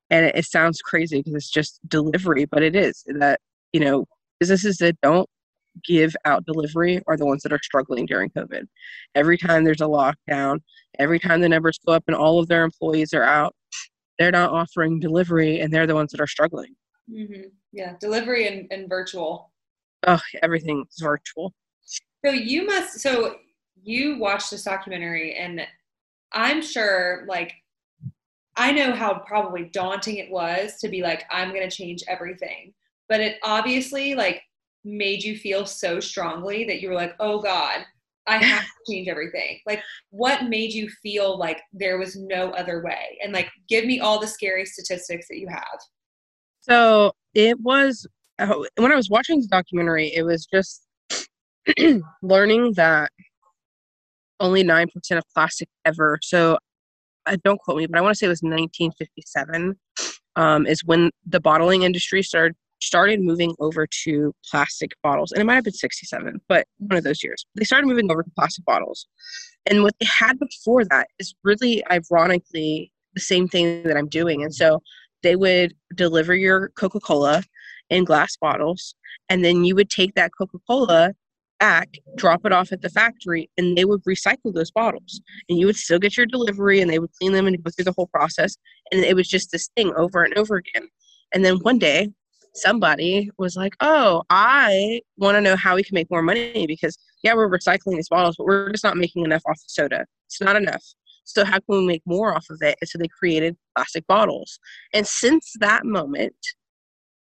and 0.10 0.26
it, 0.26 0.36
it 0.36 0.46
sounds 0.46 0.82
crazy 0.82 1.20
because 1.20 1.36
it's 1.36 1.50
just 1.50 1.80
delivery, 1.88 2.46
but 2.46 2.64
it 2.64 2.76
is 2.76 3.04
that 3.20 3.40
you 3.72 3.80
know 3.80 4.06
businesses 4.40 4.78
that 4.78 5.00
don't 5.02 5.30
give 5.86 6.16
out 6.26 6.46
delivery 6.46 7.02
are 7.08 7.18
the 7.18 7.26
ones 7.26 7.44
that 7.44 7.54
are 7.54 7.60
struggling 7.64 8.06
during 8.06 8.30
COVID. 8.32 8.68
Every 9.16 9.38
time 9.38 9.64
there's 9.64 9.82
a 9.82 9.86
lockdown, 9.86 10.60
every 10.98 11.20
time 11.20 11.42
the 11.42 11.50
numbers 11.50 11.80
go 11.86 11.94
up 11.94 12.04
and 12.08 12.16
all 12.16 12.40
of 12.40 12.48
their 12.48 12.64
employees 12.64 13.14
are 13.14 13.24
out, 13.24 13.56
they're 14.18 14.32
not 14.32 14.52
offering 14.52 15.00
delivery 15.00 15.60
and 15.60 15.74
they're 15.74 15.88
the 15.88 15.96
ones 15.96 16.12
that 16.12 16.22
are 16.22 16.28
struggling. 16.28 16.76
Mm-hmm. 17.12 17.50
Yeah, 17.72 17.94
delivery 18.00 18.48
and, 18.48 18.68
and 18.72 18.90
virtual. 18.90 19.52
Oh, 20.06 20.20
everything's 20.42 20.98
virtual. 21.00 21.54
So 22.26 22.32
you 22.32 22.66
must, 22.66 23.00
so 23.00 23.36
you 23.82 24.20
watched 24.20 24.52
this 24.52 24.64
documentary 24.64 25.36
and 25.36 25.62
I'm 26.32 26.62
sure 26.62 27.26
like 27.28 27.54
I 28.56 28.72
know 28.72 28.92
how 28.94 29.20
probably 29.20 29.70
daunting 29.72 30.18
it 30.18 30.30
was 30.30 30.76
to 30.82 30.90
be 30.90 31.02
like 31.02 31.24
I'm 31.32 31.54
going 31.54 31.68
to 31.68 31.76
change 31.76 32.04
everything. 32.08 32.74
But 33.08 33.22
it 33.22 33.38
obviously 33.44 34.16
like 34.16 34.42
made 34.84 35.24
you 35.24 35.38
feel 35.38 35.66
so 35.66 36.00
strongly 36.00 36.64
that 36.66 36.82
you 36.82 36.90
were 36.90 36.96
like, 36.96 37.16
"Oh 37.20 37.42
god, 37.42 37.86
I 38.30 38.38
have 38.38 38.64
to 38.64 38.94
change 38.94 39.08
everything. 39.08 39.60
Like, 39.66 39.82
what 40.12 40.46
made 40.46 40.72
you 40.72 40.90
feel 41.02 41.38
like 41.38 41.62
there 41.74 41.98
was 41.98 42.16
no 42.16 42.52
other 42.52 42.84
way? 42.84 43.18
And 43.24 43.34
like, 43.34 43.50
give 43.68 43.86
me 43.86 44.00
all 44.00 44.20
the 44.20 44.28
scary 44.28 44.66
statistics 44.66 45.28
that 45.30 45.40
you 45.40 45.48
have. 45.48 45.80
So 46.62 47.14
it 47.34 47.60
was 47.60 48.08
oh, 48.40 48.66
when 48.78 48.92
I 48.92 48.96
was 48.96 49.10
watching 49.10 49.42
the 49.42 49.48
documentary, 49.48 50.14
it 50.14 50.24
was 50.24 50.46
just 50.46 50.86
learning 52.22 52.74
that 52.74 53.12
only 54.40 54.64
9% 54.64 54.88
of 55.12 55.24
plastic 55.34 55.68
ever. 55.86 56.20
So 56.22 56.58
I 57.26 57.36
don't 57.38 57.60
quote 57.60 57.78
me, 57.78 57.88
but 57.88 57.98
I 57.98 58.02
want 58.02 58.14
to 58.14 58.18
say 58.18 58.26
it 58.28 58.30
was 58.30 58.42
1957 58.42 59.76
um, 60.36 60.66
is 60.66 60.84
when 60.86 61.12
the 61.26 61.40
bottling 61.40 61.84
industry 61.84 62.24
started 62.24 62.56
started 62.82 63.22
moving 63.22 63.56
over 63.60 63.88
to 64.04 64.34
plastic 64.50 64.92
bottles. 65.04 65.32
And 65.32 65.42
it 65.42 65.46
might 65.46 65.56
have 65.56 65.64
been 65.64 65.74
67, 65.74 66.42
but 66.48 66.68
one 66.78 66.98
of 66.98 67.04
those 67.04 67.24
years. 67.24 67.46
They 67.56 67.66
started 67.66 67.88
moving 67.88 68.12
over 68.12 68.24
to 68.24 68.32
plastic 68.36 68.66
bottles. 68.66 69.08
And 69.66 69.84
what 69.84 69.96
they 70.00 70.08
had 70.08 70.40
before 70.40 70.86
that 70.86 71.08
is 71.20 71.36
really 71.44 71.84
ironically 71.92 72.92
the 73.14 73.22
same 73.22 73.48
thing 73.48 73.84
that 73.84 73.98
I'm 73.98 74.08
doing. 74.08 74.44
And 74.44 74.54
so 74.54 74.82
they 75.24 75.36
would 75.36 75.74
deliver 75.96 76.36
your 76.36 76.70
Coca 76.70 77.00
Cola 77.00 77.44
in 77.90 78.04
glass 78.04 78.38
bottles, 78.38 78.96
and 79.30 79.44
then 79.44 79.64
you 79.64 79.76
would 79.76 79.90
take 79.90 80.14
that 80.14 80.32
Coca 80.38 80.58
Cola 80.68 81.14
back, 81.60 81.98
drop 82.16 82.46
it 82.46 82.54
off 82.54 82.72
at 82.72 82.82
the 82.82 82.90
factory, 82.90 83.50
and 83.58 83.78
they 83.78 83.84
would 83.84 84.04
recycle 84.04 84.54
those 84.54 84.72
bottles. 84.72 85.22
And 85.50 85.60
you 85.60 85.66
would 85.66 85.76
still 85.76 86.00
get 86.00 86.16
your 86.16 86.26
delivery, 86.26 86.82
and 86.82 86.90
they 86.90 87.00
would 87.00 87.12
clean 87.20 87.34
them 87.34 87.48
and 87.48 87.62
go 87.62 87.72
through 87.72 87.86
the 87.86 87.94
whole 87.96 88.08
process. 88.08 88.58
And 88.92 89.04
it 89.04 89.16
was 89.16 89.28
just 89.28 89.52
this 89.52 89.70
thing 89.76 89.94
over 89.96 90.24
and 90.24 90.38
over 90.38 90.56
again. 90.56 90.88
And 91.34 91.44
then 91.44 91.58
one 91.58 91.80
day, 91.80 92.10
somebody 92.54 93.30
was 93.38 93.56
like, 93.56 93.76
Oh, 93.80 94.24
I 94.30 95.02
want 95.18 95.36
to 95.36 95.41
know 95.41 95.56
how 95.56 95.76
we 95.76 95.84
can 95.84 95.95
make 95.95 96.10
more 96.10 96.22
money 96.22 96.66
because, 96.68 96.97
yeah, 97.24 97.34
we're 97.34 97.50
recycling 97.50 97.95
these 97.95 98.10
bottles, 98.10 98.36
but 98.38 98.45
we're 98.45 98.72
just 98.72 98.84
not 98.84 98.97
making 98.97 99.26
enough 99.26 99.43
off 99.47 99.58
the 99.58 99.66
soda. 99.68 100.06
It's 100.28 100.41
not 100.41 100.56
enough. 100.56 100.84
So, 101.24 101.45
how 101.45 101.60
can 101.60 101.80
we 101.80 101.86
make 101.86 102.02
more 102.06 102.36
off 102.36 102.45
of 102.50 102.60
it? 102.62 102.78
And 102.82 102.89
so, 102.89 102.97
they 102.97 103.08
created 103.08 103.56
plastic 103.76 104.06
bottles. 104.08 104.60
And 104.93 105.06
since 105.06 105.54
that 105.60 105.86
moment, 105.86 106.36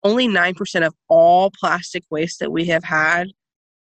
only 0.05 0.29
9% 0.29 0.87
of 0.87 0.95
all 1.09 1.51
plastic 1.59 2.05
waste 2.11 2.39
that 2.41 2.53
we 2.53 2.67
have 2.67 2.85
had 2.85 3.29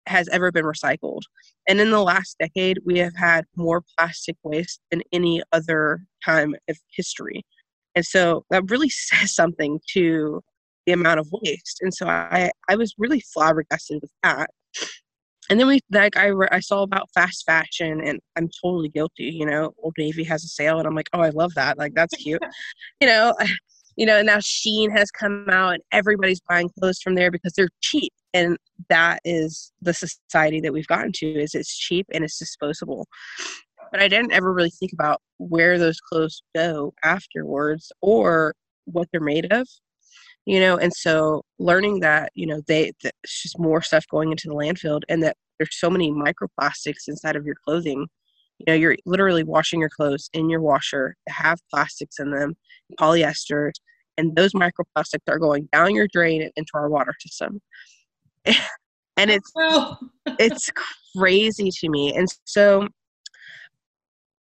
has 0.07 0.28
ever 0.30 0.51
been 0.51 0.65
recycled. 0.65 1.22
And 1.67 1.80
in 1.80 1.91
the 1.91 2.01
last 2.01 2.38
decade, 2.39 2.80
we 2.86 2.97
have 2.99 3.15
had 3.15 3.45
more 3.55 3.84
plastic 3.97 4.36
waste 4.43 4.80
than 4.89 5.03
any 5.11 5.43
other 5.51 6.01
time 6.26 6.55
of 6.67 6.78
history. 6.95 7.45
And 7.95 8.05
so 8.05 8.45
that 8.49 8.70
really 8.70 8.89
says 8.89 9.36
something 9.36 9.80
to 9.93 10.41
the 10.90 10.94
amount 11.00 11.20
of 11.20 11.28
waste. 11.32 11.80
And 11.82 11.94
so 11.94 12.08
I, 12.08 12.52
I 12.68 12.76
was 12.76 12.96
really 12.98 13.22
flabbergasted 13.34 14.02
with 14.02 14.12
that. 14.24 14.50
And 15.50 15.60
then 15.60 15.68
we 15.68 15.80
like 15.92 16.16
I 16.16 16.32
I 16.52 16.60
saw 16.60 16.84
about 16.84 17.10
fast 17.14 17.44
fashion 17.46 18.02
and 18.06 18.20
I'm 18.36 18.50
totally 18.64 18.90
guilty. 18.90 19.26
You 19.26 19.46
know, 19.46 19.74
Old 19.82 19.96
Navy 19.98 20.24
has 20.24 20.44
a 20.44 20.48
sale 20.48 20.78
and 20.78 20.88
I'm 20.88 20.96
like, 20.96 21.10
oh, 21.14 21.22
I 21.22 21.30
love 21.30 21.54
that. 21.56 21.78
Like 21.78 21.94
that's 21.96 22.16
cute. 22.16 22.42
you 23.02 23.08
know, 23.08 23.34
you 23.96 24.06
know. 24.06 24.22
Now 24.22 24.38
Shein 24.38 24.96
has 24.96 25.10
come 25.10 25.46
out 25.50 25.74
and 25.74 25.84
everybody's 25.92 26.42
buying 26.48 26.70
clothes 26.78 27.00
from 27.02 27.16
there 27.16 27.32
because 27.32 27.54
they're 27.54 27.70
cheap 27.82 28.14
and 28.34 28.58
that 28.90 29.20
is 29.26 29.72
the 29.82 29.94
society 29.94 30.62
that 30.62 30.74
we've 30.74 30.88
gotten 30.88 31.12
to 31.14 31.26
is 31.26 31.56
it's 31.56 31.76
cheap 31.76 32.06
and 32.14 32.24
it's 32.24 32.38
disposable 32.38 33.08
but 33.92 34.00
i 34.00 34.08
didn't 34.08 34.32
ever 34.32 34.54
really 34.54 34.70
think 34.70 34.94
about 34.94 35.20
where 35.38 35.80
those 35.80 36.00
clothes 36.00 36.44
go 36.56 36.94
afterwards 37.04 37.92
or 38.02 38.54
what 38.86 39.08
they're 39.12 39.22
made 39.22 39.52
of 39.52 39.68
you 40.46 40.60
know 40.60 40.78
and 40.78 40.94
so 40.94 41.44
learning 41.60 42.00
that 42.00 42.32
you 42.36 42.46
know 42.46 42.62
they 42.68 42.92
that 43.04 43.14
it's 43.24 43.44
just 43.44 43.60
more 43.60 43.82
stuff 43.82 44.06
going 44.10 44.32
into 44.32 44.48
the 44.48 44.54
landfill 44.54 45.02
and 45.10 45.22
that 45.24 45.36
there's 45.58 45.78
so 45.78 45.90
many 45.90 46.12
microplastics 46.12 47.08
inside 47.08 47.36
of 47.36 47.46
your 47.46 47.56
clothing. 47.66 48.08
You 48.60 48.66
know 48.68 48.74
you're 48.74 48.98
literally 49.06 49.44
washing 49.44 49.80
your 49.80 49.90
clothes 49.90 50.30
in 50.34 50.50
your 50.50 50.62
washer 50.62 51.16
that 51.28 51.34
have 51.34 51.60
plastics 51.70 52.20
in 52.20 52.32
them 52.32 52.56
polyester 53.00 53.72
and 54.18 54.36
those 54.36 54.52
microplastics 54.54 55.28
are 55.30 55.40
going 55.40 55.70
down 55.72 55.96
your 55.96 56.08
drain 56.12 56.42
and 56.42 56.52
into 56.56 56.72
our 56.74 56.90
water 56.90 57.14
system. 57.20 57.62
And 59.18 59.30
it's 59.30 59.52
it's 60.40 60.72
crazy 61.18 61.72
to 61.72 61.90
me. 61.90 62.14
And 62.16 62.30
so 62.46 62.88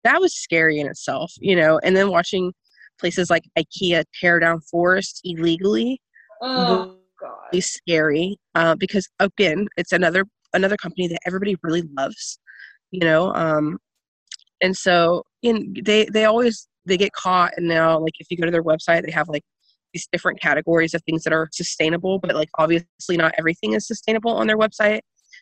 that 0.06 0.22
was 0.22 0.34
scary 0.34 0.80
in 0.80 0.88
itself 0.88 1.34
you 1.40 1.56
know 1.56 1.80
and 1.84 1.96
then 1.96 2.10
watching 2.10 2.54
places 3.00 3.30
like 3.30 3.44
ikea 3.58 4.04
tear 4.20 4.40
down 4.40 4.60
forests 4.62 5.22
illegally 5.24 6.02
oh 6.42 6.98
god 7.20 7.38
is 7.54 7.66
scary 7.66 8.38
uh, 8.56 8.76
because 8.76 9.08
again 9.20 9.68
it's 9.78 9.92
another 9.92 10.26
another 10.54 10.78
company 10.78 11.08
that 11.08 11.20
everybody 11.26 11.56
really 11.64 11.84
loves 11.98 12.40
you 12.92 13.02
know 13.02 13.34
um 13.34 13.78
and 14.62 14.76
so 14.76 15.24
in 15.42 15.74
they 15.84 16.06
they 16.06 16.26
always 16.26 16.68
they 16.86 16.98
get 16.98 17.12
caught 17.14 17.52
and 17.58 17.68
now 17.68 17.98
like 17.98 18.14
if 18.20 18.28
you 18.30 18.38
go 18.38 18.46
to 18.46 18.52
their 18.52 18.64
website 18.64 19.06
they 19.06 19.12
have 19.12 19.30
like 19.30 19.44
these 19.94 20.08
different 20.12 20.42
categories 20.42 20.94
of 20.94 21.04
things 21.04 21.24
that 21.24 21.34
are 21.34 21.48
sustainable, 21.52 22.20
but 22.20 22.36
like 22.36 22.50
obviously 22.58 23.16
not 23.16 23.34
everything 23.38 23.74
is 23.74 23.88
sustainable 23.88 24.32
on 24.32 24.48
their 24.48 24.58
website. 24.58 25.02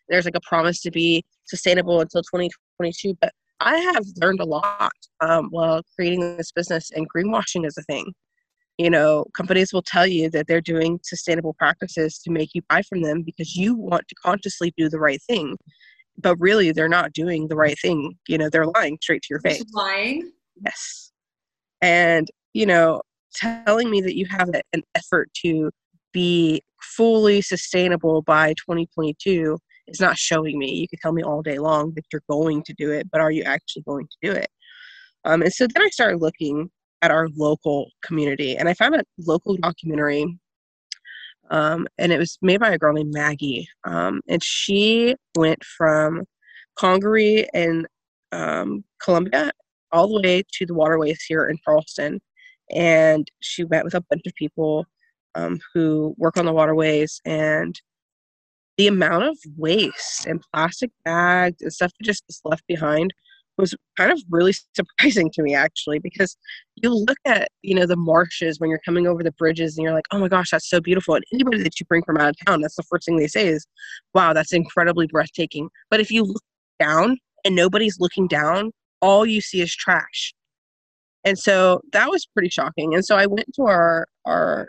There's 0.09 0.25
like 0.25 0.35
a 0.35 0.41
promise 0.41 0.81
to 0.81 0.91
be 0.91 1.23
sustainable 1.45 2.01
until 2.01 2.21
2022, 2.21 3.17
but 3.21 3.31
I 3.61 3.77
have 3.77 4.05
learned 4.17 4.41
a 4.41 4.45
lot 4.45 4.91
um, 5.19 5.47
while 5.51 5.83
creating 5.95 6.37
this 6.37 6.51
business, 6.51 6.91
and 6.91 7.07
greenwashing 7.09 7.65
is 7.65 7.77
a 7.77 7.83
thing. 7.83 8.13
You 8.77 8.89
know, 8.89 9.25
companies 9.35 9.71
will 9.71 9.83
tell 9.83 10.07
you 10.07 10.29
that 10.31 10.47
they're 10.47 10.61
doing 10.61 10.99
sustainable 11.03 11.53
practices 11.53 12.17
to 12.19 12.31
make 12.31 12.49
you 12.53 12.61
buy 12.69 12.81
from 12.81 13.01
them 13.03 13.21
because 13.21 13.55
you 13.55 13.75
want 13.75 14.07
to 14.07 14.15
consciously 14.15 14.73
do 14.75 14.89
the 14.89 14.99
right 14.99 15.21
thing, 15.23 15.55
but 16.17 16.35
really 16.39 16.71
they're 16.71 16.89
not 16.89 17.13
doing 17.13 17.47
the 17.47 17.55
right 17.55 17.77
thing. 17.79 18.17
You 18.27 18.39
know, 18.39 18.49
they're 18.49 18.65
lying 18.65 18.97
straight 19.01 19.21
to 19.23 19.27
your 19.29 19.39
face. 19.41 19.63
Lying. 19.73 20.31
Yes. 20.65 21.11
And 21.81 22.27
you 22.53 22.65
know, 22.65 23.01
telling 23.35 23.89
me 23.89 24.01
that 24.01 24.15
you 24.15 24.25
have 24.29 24.49
an 24.73 24.83
effort 24.95 25.29
to 25.43 25.69
be 26.11 26.61
fully 26.81 27.41
sustainable 27.41 28.21
by 28.23 28.53
2022 28.53 29.57
is 29.91 29.99
not 29.99 30.17
showing 30.17 30.57
me. 30.57 30.73
You 30.73 30.87
can 30.87 30.99
tell 30.99 31.11
me 31.11 31.23
all 31.23 31.41
day 31.41 31.59
long 31.59 31.93
that 31.95 32.05
you're 32.11 32.23
going 32.29 32.63
to 32.63 32.73
do 32.73 32.91
it, 32.91 33.09
but 33.11 33.21
are 33.21 33.31
you 33.31 33.43
actually 33.43 33.83
going 33.83 34.07
to 34.07 34.17
do 34.21 34.31
it? 34.31 34.49
Um, 35.25 35.41
and 35.41 35.53
so 35.53 35.67
then 35.67 35.83
I 35.83 35.89
started 35.89 36.21
looking 36.21 36.71
at 37.01 37.11
our 37.11 37.27
local 37.35 37.89
community, 38.03 38.57
and 38.57 38.69
I 38.69 38.73
found 38.73 38.95
a 38.95 39.03
local 39.19 39.57
documentary, 39.57 40.39
um, 41.49 41.87
and 41.97 42.11
it 42.11 42.17
was 42.17 42.37
made 42.41 42.59
by 42.59 42.71
a 42.71 42.77
girl 42.77 42.93
named 42.93 43.13
Maggie, 43.13 43.67
um, 43.83 44.21
and 44.27 44.43
she 44.43 45.15
went 45.35 45.63
from 45.63 46.23
Congaree 46.75 47.47
in 47.53 47.85
um, 48.31 48.83
Columbia 49.01 49.51
all 49.91 50.07
the 50.07 50.21
way 50.21 50.43
to 50.53 50.65
the 50.65 50.73
waterways 50.73 51.21
here 51.27 51.47
in 51.47 51.57
Charleston 51.65 52.21
and 52.71 53.29
she 53.41 53.65
met 53.65 53.83
with 53.83 53.93
a 53.93 54.03
bunch 54.09 54.23
of 54.25 54.33
people 54.35 54.85
um, 55.35 55.59
who 55.73 56.15
work 56.17 56.37
on 56.37 56.45
the 56.45 56.53
waterways 56.53 57.21
and 57.25 57.79
the 58.81 58.87
amount 58.87 59.25
of 59.25 59.37
waste 59.57 60.25
and 60.25 60.41
plastic 60.51 60.89
bags 61.05 61.61
and 61.61 61.71
stuff 61.71 61.91
that 61.99 62.03
just 62.03 62.25
gets 62.25 62.41
left 62.43 62.63
behind 62.67 63.13
was 63.59 63.75
kind 63.95 64.11
of 64.11 64.19
really 64.31 64.53
surprising 64.75 65.29
to 65.31 65.43
me 65.43 65.53
actually 65.53 65.99
because 65.99 66.35
you 66.77 66.89
look 66.89 67.17
at 67.25 67.47
you 67.61 67.75
know 67.75 67.85
the 67.85 67.95
marshes 67.95 68.59
when 68.59 68.71
you're 68.71 68.81
coming 68.83 69.05
over 69.05 69.21
the 69.21 69.31
bridges 69.33 69.77
and 69.77 69.83
you're 69.83 69.93
like 69.93 70.07
oh 70.11 70.17
my 70.17 70.27
gosh 70.27 70.49
that's 70.49 70.67
so 70.67 70.81
beautiful 70.81 71.13
and 71.13 71.23
anybody 71.31 71.61
that 71.61 71.79
you 71.79 71.85
bring 71.85 72.01
from 72.03 72.17
out 72.17 72.29
of 72.29 72.35
town 72.47 72.59
that's 72.59 72.75
the 72.75 72.83
first 72.83 73.05
thing 73.05 73.17
they 73.17 73.27
say 73.27 73.47
is 73.47 73.67
wow 74.15 74.33
that's 74.33 74.51
incredibly 74.51 75.05
breathtaking 75.05 75.69
but 75.91 75.99
if 75.99 76.09
you 76.09 76.23
look 76.23 76.43
down 76.79 77.17
and 77.45 77.55
nobody's 77.55 77.99
looking 77.99 78.27
down 78.27 78.71
all 78.99 79.27
you 79.27 79.41
see 79.41 79.61
is 79.61 79.75
trash 79.75 80.33
and 81.23 81.37
so 81.37 81.81
that 81.91 82.09
was 82.09 82.25
pretty 82.25 82.49
shocking. 82.49 82.95
And 82.95 83.05
so 83.05 83.15
I 83.15 83.27
went 83.27 83.53
to 83.55 83.63
our 83.63 84.07
our 84.25 84.67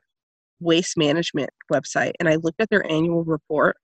waste 0.61 0.97
management 0.97 1.51
website 1.73 2.13
and 2.21 2.29
I 2.29 2.37
looked 2.37 2.61
at 2.61 2.71
their 2.71 2.89
annual 2.91 3.25
report. 3.25 3.77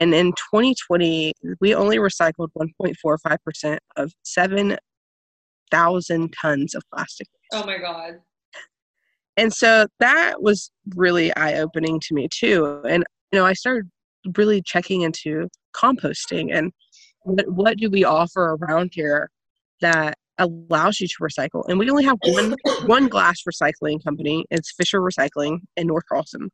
And 0.00 0.14
in 0.14 0.32
2020, 0.32 1.32
we 1.60 1.74
only 1.74 1.98
recycled 1.98 2.48
1.45% 2.58 3.78
of 3.96 4.12
7,000 4.22 6.34
tons 6.40 6.74
of 6.74 6.82
plastic. 6.92 7.28
Oh 7.52 7.64
my 7.64 7.78
God. 7.78 8.14
And 9.36 9.52
so 9.52 9.86
that 10.00 10.42
was 10.42 10.70
really 10.96 11.34
eye 11.36 11.54
opening 11.54 12.00
to 12.00 12.14
me 12.14 12.28
too. 12.32 12.82
And, 12.88 13.04
you 13.30 13.38
know, 13.38 13.46
I 13.46 13.52
started 13.52 13.88
really 14.36 14.62
checking 14.62 15.02
into 15.02 15.48
composting 15.74 16.56
and 16.56 16.72
what, 17.22 17.50
what 17.50 17.78
do 17.78 17.90
we 17.90 18.04
offer 18.04 18.56
around 18.60 18.90
here 18.94 19.30
that 19.80 20.14
allows 20.38 21.00
you 21.00 21.06
to 21.06 21.14
recycle. 21.20 21.64
And 21.68 21.78
we 21.78 21.90
only 21.90 22.04
have 22.04 22.18
one 22.24 22.56
one 22.86 23.08
glass 23.08 23.42
recycling 23.48 24.02
company. 24.02 24.46
It's 24.50 24.72
Fisher 24.72 25.00
Recycling 25.00 25.58
in 25.76 25.86
North 25.86 26.04
Charleston. 26.08 26.50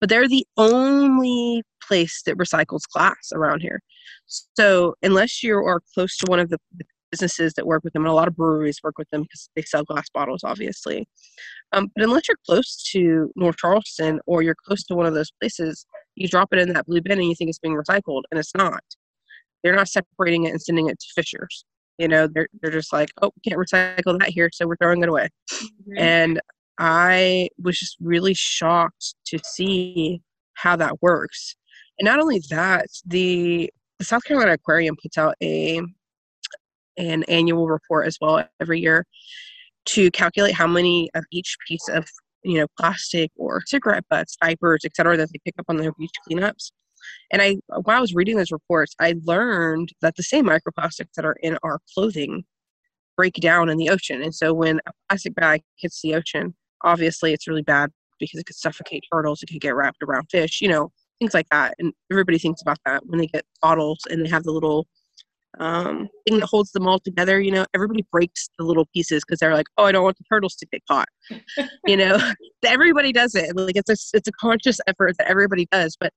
But 0.00 0.08
they're 0.08 0.28
the 0.28 0.46
only 0.56 1.62
place 1.86 2.22
that 2.26 2.38
recycles 2.38 2.82
glass 2.92 3.30
around 3.34 3.60
here. 3.60 3.80
So 4.26 4.94
unless 5.02 5.42
you 5.42 5.56
are 5.56 5.82
close 5.94 6.16
to 6.18 6.26
one 6.28 6.40
of 6.40 6.50
the 6.50 6.58
businesses 7.10 7.54
that 7.54 7.66
work 7.66 7.82
with 7.82 7.92
them, 7.92 8.02
and 8.02 8.10
a 8.10 8.14
lot 8.14 8.28
of 8.28 8.36
breweries 8.36 8.78
work 8.84 8.96
with 8.96 9.10
them 9.10 9.22
because 9.22 9.50
they 9.56 9.62
sell 9.62 9.82
glass 9.84 10.08
bottles, 10.14 10.42
obviously. 10.44 11.08
Um, 11.72 11.90
but 11.94 12.04
unless 12.04 12.28
you're 12.28 12.36
close 12.46 12.82
to 12.92 13.30
North 13.36 13.56
Charleston 13.56 14.20
or 14.26 14.42
you're 14.42 14.56
close 14.66 14.84
to 14.84 14.94
one 14.94 15.06
of 15.06 15.14
those 15.14 15.32
places, 15.40 15.84
you 16.14 16.28
drop 16.28 16.52
it 16.52 16.60
in 16.60 16.72
that 16.72 16.86
blue 16.86 17.00
bin 17.00 17.18
and 17.18 17.28
you 17.28 17.34
think 17.34 17.48
it's 17.50 17.58
being 17.58 17.76
recycled, 17.76 18.22
and 18.30 18.38
it's 18.38 18.54
not. 18.54 18.82
they're 19.62 19.74
not 19.74 19.88
separating 19.88 20.44
it 20.44 20.50
and 20.50 20.62
sending 20.62 20.88
it 20.88 20.98
to 21.00 21.06
fishers. 21.14 21.64
You 21.98 22.08
know, 22.08 22.26
they're 22.26 22.48
they're 22.62 22.70
just 22.70 22.92
like, 22.92 23.10
oh, 23.20 23.30
we 23.36 23.50
can't 23.50 23.60
recycle 23.60 24.18
that 24.18 24.30
here, 24.30 24.48
so 24.52 24.66
we're 24.66 24.76
throwing 24.76 25.02
it 25.02 25.08
away. 25.08 25.28
Mm-hmm. 25.52 25.98
And 25.98 26.40
I 26.80 27.50
was 27.62 27.78
just 27.78 27.98
really 28.00 28.32
shocked 28.32 29.14
to 29.26 29.38
see 29.44 30.22
how 30.54 30.76
that 30.76 31.02
works. 31.02 31.54
And 31.98 32.06
not 32.06 32.18
only 32.18 32.42
that, 32.48 32.86
the, 33.06 33.70
the 33.98 34.04
South 34.06 34.24
Carolina 34.24 34.54
Aquarium 34.54 34.96
puts 35.00 35.18
out 35.18 35.34
a 35.42 35.82
an 36.96 37.22
annual 37.24 37.68
report 37.68 38.06
as 38.06 38.18
well 38.20 38.44
every 38.60 38.80
year 38.80 39.06
to 39.86 40.10
calculate 40.10 40.54
how 40.54 40.66
many 40.66 41.08
of 41.14 41.24
each 41.30 41.56
piece 41.66 41.88
of 41.88 42.06
you 42.42 42.58
know 42.58 42.66
plastic 42.78 43.30
or 43.36 43.62
cigarette 43.66 44.04
butts, 44.10 44.36
diapers, 44.40 44.80
etc., 44.84 45.16
that 45.16 45.28
they 45.32 45.38
pick 45.44 45.54
up 45.58 45.66
on 45.68 45.76
their 45.76 45.92
beach 45.92 46.14
cleanups. 46.28 46.72
And 47.30 47.40
I, 47.40 47.56
while 47.68 47.98
I 47.98 48.00
was 48.00 48.14
reading 48.14 48.36
those 48.36 48.50
reports, 48.50 48.94
I 49.00 49.14
learned 49.24 49.90
that 50.02 50.16
the 50.16 50.22
same 50.22 50.46
microplastics 50.46 51.12
that 51.16 51.24
are 51.24 51.36
in 51.42 51.58
our 51.62 51.80
clothing 51.94 52.44
break 53.16 53.34
down 53.34 53.68
in 53.68 53.78
the 53.78 53.90
ocean. 53.90 54.22
And 54.22 54.34
so 54.34 54.52
when 54.52 54.80
a 54.86 54.92
plastic 55.08 55.34
bag 55.34 55.62
hits 55.76 56.00
the 56.02 56.14
ocean, 56.14 56.54
obviously 56.82 57.32
it's 57.32 57.46
really 57.46 57.62
bad 57.62 57.90
because 58.18 58.38
it 58.38 58.46
could 58.46 58.56
suffocate 58.56 59.04
turtles, 59.12 59.42
it 59.42 59.46
could 59.46 59.60
get 59.60 59.74
wrapped 59.74 60.02
around 60.02 60.26
fish, 60.30 60.60
you 60.60 60.68
know, 60.68 60.90
things 61.18 61.34
like 61.34 61.48
that. 61.50 61.74
And 61.78 61.92
everybody 62.10 62.38
thinks 62.38 62.62
about 62.62 62.78
that 62.86 63.06
when 63.06 63.18
they 63.18 63.26
get 63.26 63.44
bottles 63.62 64.00
and 64.10 64.24
they 64.24 64.30
have 64.30 64.44
the 64.44 64.52
little 64.52 64.86
um, 65.58 66.08
thing 66.26 66.38
that 66.38 66.46
holds 66.46 66.70
them 66.72 66.86
all 66.86 67.00
together. 67.00 67.40
You 67.40 67.50
know, 67.50 67.66
everybody 67.74 68.06
breaks 68.12 68.48
the 68.58 68.64
little 68.64 68.86
pieces 68.94 69.24
because 69.26 69.40
they're 69.40 69.54
like, 69.54 69.66
"Oh, 69.76 69.84
I 69.84 69.92
don't 69.92 70.04
want 70.04 70.16
the 70.18 70.24
turtles 70.32 70.54
to 70.56 70.66
get 70.66 70.82
caught." 70.86 71.08
you 71.86 71.96
know, 71.96 72.18
everybody 72.64 73.12
does 73.12 73.34
it. 73.34 73.56
Like 73.56 73.76
it's 73.76 73.90
a 73.90 74.16
it's 74.16 74.28
a 74.28 74.32
conscious 74.40 74.80
effort 74.86 75.16
that 75.18 75.28
everybody 75.28 75.66
does. 75.72 75.96
But 75.98 76.12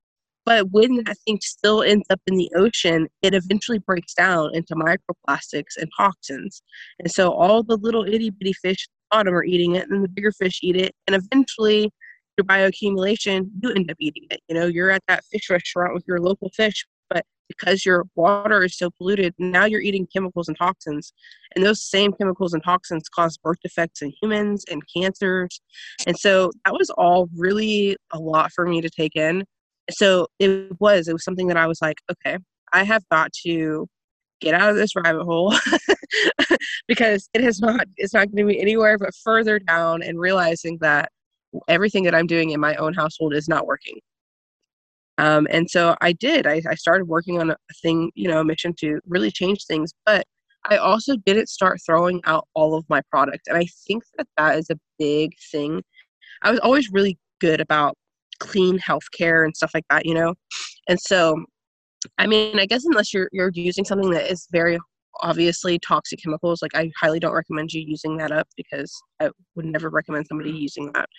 but 0.45 0.72
when 0.72 1.03
that 1.05 1.18
thing 1.26 1.39
still 1.41 1.82
ends 1.84 2.05
up 2.09 2.20
in 2.28 2.36
the 2.36 2.51
ocean, 2.55 3.07
it 3.22 3.34
eventually 3.34 3.80
breaks 3.80 4.14
down 4.14 4.53
into 4.53 4.76
microplastics 4.76 5.78
and 5.78 5.89
toxins. 5.97 6.61
And 6.99 7.09
so 7.09 7.32
all 7.32 7.64
the 7.64 7.78
little 7.78 8.05
itty 8.05 8.30
bitty 8.30 8.53
fish 8.53 8.88
bottom 9.14 9.34
are 9.36 9.43
eating 9.43 9.76
it, 9.76 9.89
and 9.89 10.03
the 10.03 10.09
bigger 10.09 10.32
fish 10.32 10.59
eat 10.64 10.76
it, 10.76 10.93
and 11.07 11.16
eventually 11.16 11.91
your 12.38 12.45
bioaccumulation, 12.45 13.49
you 13.61 13.72
end 13.72 13.91
up 13.91 13.97
eating 13.99 14.24
it. 14.32 14.41
You 14.47 14.55
know, 14.55 14.66
you're 14.66 14.89
at 14.89 15.03
that 15.07 15.24
fish 15.26 15.49
restaurant 15.49 15.93
with 15.93 16.03
your 16.07 16.20
local 16.20 16.49
fish, 16.55 16.86
but 17.09 17.24
because 17.47 17.86
your 17.86 18.05
water 18.16 18.64
is 18.64 18.78
so 18.78 18.89
polluted, 18.89 19.34
now 19.38 19.66
you're 19.66 19.82
eating 19.82 20.07
chemicals 20.11 20.47
and 20.47 20.57
toxins. 20.57 21.14
And 21.55 21.64
those 21.64 21.84
same 21.84 22.14
chemicals 22.14 22.53
and 22.53 22.64
toxins 22.64 23.07
cause 23.09 23.38
birth 23.38 23.59
defects 23.61 24.01
in 24.01 24.14
humans 24.22 24.66
and 24.70 24.82
cancers. 24.95 25.61
And 26.07 26.18
so 26.18 26.51
that 26.66 26.74
was 26.74 26.89
all 26.91 27.30
really 27.38 27.97
a 28.11 28.20
lot 28.20 28.51
for 28.51 28.66
me 28.66 28.82
to 28.82 28.89
take 28.89 29.16
in. 29.16 29.43
So 29.91 30.28
it 30.39 30.72
was, 30.80 31.07
it 31.07 31.14
was 31.14 31.24
something 31.24 31.47
that 31.47 31.57
I 31.57 31.68
was 31.68 31.82
like, 31.82 31.97
okay, 32.11 32.38
I 32.72 32.84
have 32.84 33.03
got 33.11 33.32
to 33.45 33.88
get 34.42 34.54
out 34.54 34.70
of 34.70 34.76
this 34.76 34.96
rabbit 34.96 35.24
hole 35.24 35.54
because 36.88 37.30
it 37.34 37.44
is 37.44 37.60
not 37.60 37.88
it's 37.98 38.14
not 38.14 38.32
going 38.32 38.48
to 38.48 38.54
be 38.54 38.60
anywhere 38.60 38.98
but 38.98 39.14
further 39.24 39.60
down 39.60 40.04
and 40.04 40.20
realizing 40.20 40.78
that 40.82 41.10
everything 41.68 42.04
that 42.04 42.16
i'm 42.16 42.28
doing 42.28 42.52
in 42.52 42.60
my 42.60 42.76
own 42.76 42.94
household 42.94 43.34
is 43.34 43.48
not 43.48 43.68
working. 43.68 44.00
Um, 45.20 45.48
and 45.52 45.70
so 45.70 45.96
i 46.02 46.12
did 46.12 46.48
I, 46.48 46.62
I 46.68 46.76
started 46.76 47.08
working 47.08 47.40
on 47.40 47.52
a 47.52 47.56
thing 47.82 48.12
you 48.16 48.28
know 48.28 48.40
a 48.40 48.46
mission 48.46 48.74
to 48.80 49.00
really 49.08 49.30
change 49.30 49.66
things 49.66 49.94
but 50.06 50.26
i 50.70 50.78
also 50.78 51.16
didn't 51.18 51.50
start 51.50 51.80
throwing 51.86 52.20
out 52.26 52.48
all 52.56 52.76
of 52.76 52.84
my 52.90 53.02
product 53.12 53.48
and 53.48 53.56
i 53.58 53.66
think 53.88 54.04
that 54.18 54.28
that 54.38 54.58
is 54.58 54.70
a 54.72 54.80
big 54.98 55.34
thing. 55.52 55.84
I 56.42 56.52
was 56.52 56.60
always 56.60 56.90
really 56.92 57.18
good 57.40 57.62
about 57.62 57.96
clean 58.40 58.80
healthcare 58.80 59.46
and 59.46 59.56
stuff 59.56 59.72
like 59.74 59.86
that 59.90 60.06
you 60.06 60.14
know? 60.14 60.34
And 60.88 61.00
so 61.00 61.46
I 62.18 62.28
mean, 62.28 62.60
I 62.60 62.66
guess 62.66 62.86
unless 62.86 63.14
you're 63.14 63.30
you're 63.32 63.51
using 63.54 63.86
something 63.86 64.12
that 64.12 64.32
is 64.32 64.47
very 64.51 64.80
obviously 65.22 65.80
toxic 65.80 66.20
chemicals, 66.22 66.62
like 66.62 66.76
I 66.76 66.91
highly 66.99 67.20
don't 67.20 67.34
recommend 67.34 67.72
you 67.72 67.82
using 67.82 68.18
that 68.18 68.32
up 68.32 68.47
because 68.58 68.91
I 69.20 69.30
would 69.56 69.66
never 69.66 69.89
recommend 69.89 70.28
somebody 70.28 70.51
using 70.51 70.91
that 70.93 71.10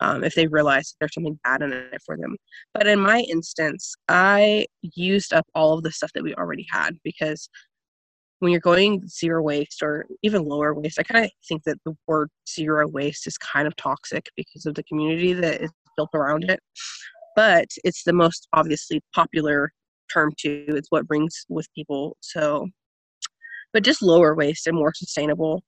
um, 0.00 0.24
if 0.24 0.34
they 0.34 0.46
realize 0.46 0.94
there's 1.00 1.14
something 1.14 1.38
bad 1.44 1.62
in 1.62 1.72
it 1.72 2.02
for 2.04 2.16
them. 2.16 2.36
But 2.72 2.86
in 2.86 3.00
my 3.00 3.20
instance, 3.20 3.94
I 4.08 4.66
used 4.82 5.32
up 5.32 5.46
all 5.54 5.74
of 5.74 5.82
the 5.82 5.92
stuff 5.92 6.12
that 6.14 6.22
we 6.22 6.34
already 6.34 6.66
had 6.70 6.96
because 7.02 7.48
when 8.40 8.52
you're 8.52 8.60
going 8.60 9.06
zero 9.08 9.42
waste 9.42 9.82
or 9.82 10.06
even 10.22 10.44
lower 10.44 10.74
waste, 10.74 10.98
I 10.98 11.02
kind 11.02 11.24
of 11.24 11.30
think 11.48 11.62
that 11.64 11.78
the 11.84 11.96
word 12.06 12.28
zero 12.48 12.86
waste 12.86 13.26
is 13.26 13.38
kind 13.38 13.66
of 13.66 13.74
toxic 13.76 14.28
because 14.36 14.66
of 14.66 14.74
the 14.74 14.82
community 14.84 15.32
that 15.32 15.62
is 15.62 15.70
built 15.96 16.10
around 16.14 16.44
it. 16.44 16.60
But 17.36 17.68
it's 17.84 18.04
the 18.04 18.12
most 18.12 18.48
obviously 18.52 19.00
popular 19.14 19.72
term 20.14 20.32
too. 20.38 20.64
It's 20.68 20.90
what 20.90 21.06
brings 21.06 21.44
with 21.48 21.66
people. 21.74 22.16
So, 22.20 22.68
but 23.72 23.84
just 23.84 24.02
lower 24.02 24.34
waste 24.34 24.66
and 24.66 24.76
more 24.76 24.92
sustainable. 24.94 25.62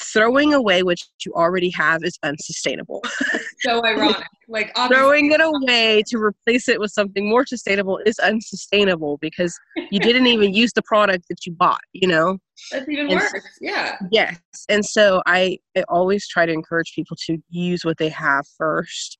Throwing 0.00 0.54
away 0.54 0.84
what 0.84 0.98
you 1.26 1.32
already 1.34 1.70
have 1.70 2.04
is 2.04 2.16
unsustainable. 2.22 3.02
so 3.60 3.84
ironic. 3.84 4.24
Like 4.48 4.72
throwing 4.88 5.32
it 5.32 5.40
away 5.40 6.04
to 6.06 6.18
replace 6.18 6.68
it 6.68 6.78
with 6.78 6.92
something 6.92 7.28
more 7.28 7.44
sustainable 7.44 7.98
is 8.06 8.18
unsustainable 8.20 9.18
because 9.20 9.58
you 9.90 9.98
didn't 10.00 10.28
even 10.28 10.54
use 10.54 10.72
the 10.72 10.82
product 10.82 11.24
that 11.28 11.44
you 11.44 11.52
bought. 11.52 11.80
You 11.92 12.08
know. 12.08 12.38
That's 12.70 12.88
even 12.88 13.10
and 13.10 13.20
worse. 13.20 13.32
Yeah. 13.60 13.96
Yes, 14.12 14.38
and 14.68 14.84
so 14.84 15.22
I, 15.26 15.58
I 15.76 15.82
always 15.88 16.28
try 16.28 16.46
to 16.46 16.52
encourage 16.52 16.92
people 16.94 17.16
to 17.26 17.38
use 17.48 17.84
what 17.84 17.98
they 17.98 18.10
have 18.10 18.46
first 18.56 19.18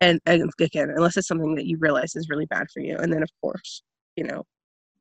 and, 0.00 0.20
and 0.26 0.50
again 0.60 0.90
unless 0.90 1.16
it's 1.16 1.28
something 1.28 1.54
that 1.54 1.66
you 1.66 1.76
realize 1.78 2.14
is 2.14 2.28
really 2.28 2.46
bad 2.46 2.66
for 2.72 2.80
you 2.80 2.96
and 2.96 3.12
then 3.12 3.22
of 3.22 3.30
course 3.40 3.82
you 4.18 4.24
know, 4.24 4.44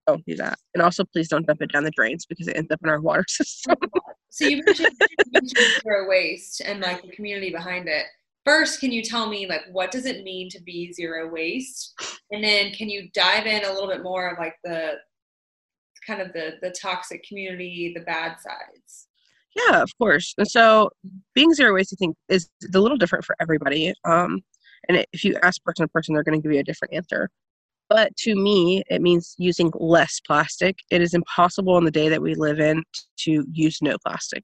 don't 0.06 0.26
do 0.26 0.36
that. 0.36 0.58
And 0.74 0.82
also, 0.82 1.04
please 1.04 1.28
don't 1.28 1.46
dump 1.46 1.62
it 1.62 1.72
down 1.72 1.84
the 1.84 1.92
drains 1.92 2.26
because 2.26 2.48
it 2.48 2.56
ends 2.56 2.72
up 2.72 2.80
in 2.84 2.90
our 2.90 3.02
water 3.02 3.26
system. 3.28 3.76
so 4.30 4.46
you 4.46 4.64
mentioned, 4.64 4.96
you 5.00 5.32
mentioned 5.34 5.66
zero 5.84 6.08
waste 6.08 6.62
and 6.64 6.80
like 6.80 7.02
the 7.02 7.12
community 7.12 7.52
behind 7.52 7.90
it. 7.90 8.06
First, 8.46 8.80
can 8.80 8.94
you 8.94 9.04
tell 9.04 9.28
me 9.28 9.48
like 9.48 9.64
what 9.72 9.92
does 9.92 10.06
it 10.06 10.24
mean 10.24 10.50
to 10.52 10.62
be 10.62 10.94
zero 10.94 11.30
waste? 11.30 11.94
And 12.32 12.42
then 12.44 12.72
can 12.72 12.90
you 12.90 13.10
dive 13.14 13.46
in 13.46 13.66
a 13.66 13.74
little 13.74 13.90
bit 13.90 14.04
more 14.04 14.30
of 14.30 14.38
like 14.38 14.56
the 14.64 14.94
kind 16.06 16.22
of 16.22 16.32
the 16.32 16.54
the 16.62 16.74
toxic 16.82 17.24
community, 17.24 17.92
the 17.94 18.06
bad 18.06 18.38
sides? 18.40 19.08
Yeah, 19.56 19.82
of 19.82 19.90
course. 19.98 20.34
And 20.38 20.48
so 20.48 20.92
being 21.34 21.54
zero 21.54 21.74
waste, 21.74 21.94
I 21.94 21.98
think, 21.98 22.16
is 22.30 22.50
a 22.74 22.80
little 22.80 22.98
different 22.98 23.26
for 23.26 23.36
everybody. 23.42 23.94
Um, 24.06 24.42
and 24.88 25.06
if 25.12 25.26
you 25.26 25.38
ask 25.42 25.62
person 25.64 25.86
to 25.86 25.92
person, 25.92 26.14
they're 26.14 26.24
going 26.24 26.40
to 26.40 26.44
give 26.44 26.54
you 26.54 26.60
a 26.60 26.64
different 26.64 26.94
answer. 26.94 27.30
But 27.90 28.16
to 28.18 28.36
me, 28.36 28.84
it 28.90 29.02
means 29.02 29.36
using 29.38 29.72
less 29.76 30.20
plastic. 30.20 30.78
It 30.92 31.02
is 31.02 31.14
impossible 31.14 31.78
in 31.78 31.86
the 31.86 31.92
day 31.92 32.10
that 32.10 32.22
we 32.22 32.36
live 32.36 32.60
in 32.60 32.84
to 33.20 33.46
use 33.52 33.82
no 33.82 33.98
plastic. 34.06 34.44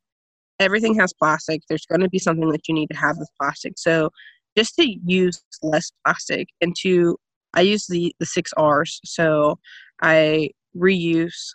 Everything 0.60 0.98
has 1.00 1.14
plastic. 1.14 1.62
There's 1.68 1.86
going 1.86 2.02
to 2.02 2.10
be 2.10 2.20
something 2.20 2.50
that 2.52 2.68
you 2.68 2.74
need 2.74 2.90
to 2.92 2.98
have 2.98 3.18
with 3.18 3.30
plastic. 3.40 3.74
So 3.78 4.12
just 4.58 4.76
to 4.76 4.88
use 5.06 5.44
less 5.62 5.92
plastic 6.06 6.48
and 6.62 6.76
to, 6.82 7.18
I 7.54 7.62
use 7.62 7.88
the, 7.88 8.16
the 8.20 8.26
six 8.26 8.54
R's. 8.56 9.02
So 9.04 9.60
I 10.02 10.52
reuse, 10.78 11.54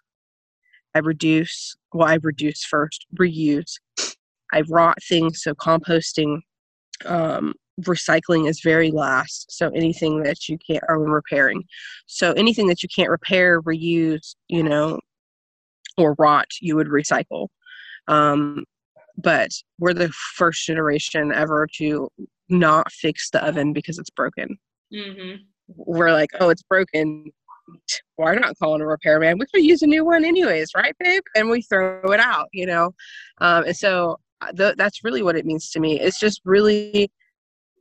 I 0.94 0.98
reduce, 0.98 1.76
well, 1.92 2.08
I 2.08 2.18
reduce 2.22 2.64
first, 2.64 3.06
reuse, 3.18 3.74
I 4.52 4.62
rot 4.68 4.98
things, 5.08 5.42
so 5.42 5.54
composting, 5.54 6.40
um, 7.06 7.54
recycling 7.82 8.48
is 8.48 8.60
very 8.60 8.90
last. 8.90 9.50
So 9.50 9.68
anything 9.70 10.22
that 10.22 10.48
you 10.48 10.58
can't, 10.58 10.84
or 10.88 10.98
repairing. 10.98 11.64
So 12.06 12.32
anything 12.32 12.66
that 12.68 12.82
you 12.82 12.88
can't 12.94 13.10
repair, 13.10 13.62
reuse, 13.62 14.34
you 14.48 14.62
know, 14.62 15.00
or 15.96 16.14
rot, 16.18 16.46
you 16.60 16.76
would 16.76 16.88
recycle. 16.88 17.48
Um, 18.06 18.64
but 19.16 19.50
we're 19.78 19.94
the 19.94 20.10
first 20.36 20.64
generation 20.64 21.32
ever 21.32 21.66
to 21.76 22.08
not 22.48 22.90
fix 22.92 23.30
the 23.30 23.44
oven 23.44 23.72
because 23.72 23.98
it's 23.98 24.10
broken. 24.10 24.56
Mm-hmm. 24.94 25.42
We're 25.68 26.12
like, 26.12 26.30
oh, 26.40 26.48
it's 26.48 26.62
broken. 26.62 27.30
Why 28.16 28.34
not 28.34 28.56
calling 28.58 28.80
a 28.80 28.86
repairman? 28.86 29.38
We 29.38 29.46
could 29.52 29.64
use 29.64 29.82
a 29.82 29.86
new 29.86 30.04
one 30.04 30.24
anyways, 30.24 30.70
right, 30.74 30.94
babe? 30.98 31.22
And 31.34 31.50
we 31.50 31.62
throw 31.62 32.00
it 32.12 32.20
out, 32.20 32.48
you 32.52 32.64
know. 32.64 32.94
Um, 33.40 33.64
and 33.64 33.76
so 33.76 34.18
uh, 34.40 34.52
th- 34.52 34.76
that's 34.76 35.04
really 35.04 35.22
what 35.22 35.36
it 35.36 35.46
means 35.46 35.70
to 35.70 35.80
me. 35.80 36.00
It's 36.00 36.18
just 36.18 36.40
really 36.44 37.10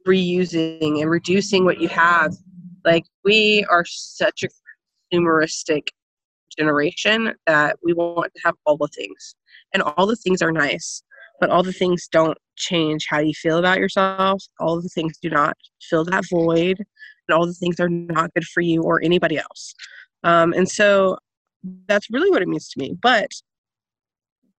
reusing 0.08 1.02
and 1.02 1.10
reducing 1.10 1.66
what 1.66 1.80
you 1.80 1.88
have. 1.90 2.34
Like 2.86 3.06
we 3.24 3.66
are 3.70 3.84
such 3.86 4.44
a 4.44 4.50
consumeristic 5.14 5.88
generation 6.58 7.34
that 7.46 7.78
we 7.84 7.94
want 7.94 8.34
to 8.36 8.42
have 8.46 8.56
all 8.66 8.78
the 8.78 8.88
things. 8.88 9.36
And 9.74 9.84
all 9.84 10.08
the 10.08 10.16
things 10.16 10.42
are 10.42 10.52
nice, 10.52 11.04
but 11.40 11.50
all 11.50 11.64
the 11.64 11.74
things 11.74 12.08
don't 12.12 12.38
change 12.56 13.06
how 13.10 13.20
you 13.20 13.34
feel 13.34 13.58
about 13.58 13.80
yourself. 13.80 14.44
All 14.60 14.82
the 14.82 14.90
things 14.90 15.18
do 15.22 15.30
not 15.30 15.58
fill 15.82 16.06
that 16.06 16.24
void, 16.30 16.78
and 16.80 17.38
all 17.38 17.46
the 17.46 17.54
things 17.54 17.80
are 17.80 17.90
not 17.90 18.34
good 18.34 18.46
for 18.46 18.62
you 18.62 18.82
or 18.82 19.04
anybody 19.04 19.38
else. 19.38 19.76
Um, 20.24 20.54
and 20.54 20.68
so 20.68 21.18
that's 21.88 22.10
really 22.10 22.32
what 22.32 22.42
it 22.42 22.48
means 22.48 22.70
to 22.70 22.80
me. 22.80 22.96
But 23.02 23.30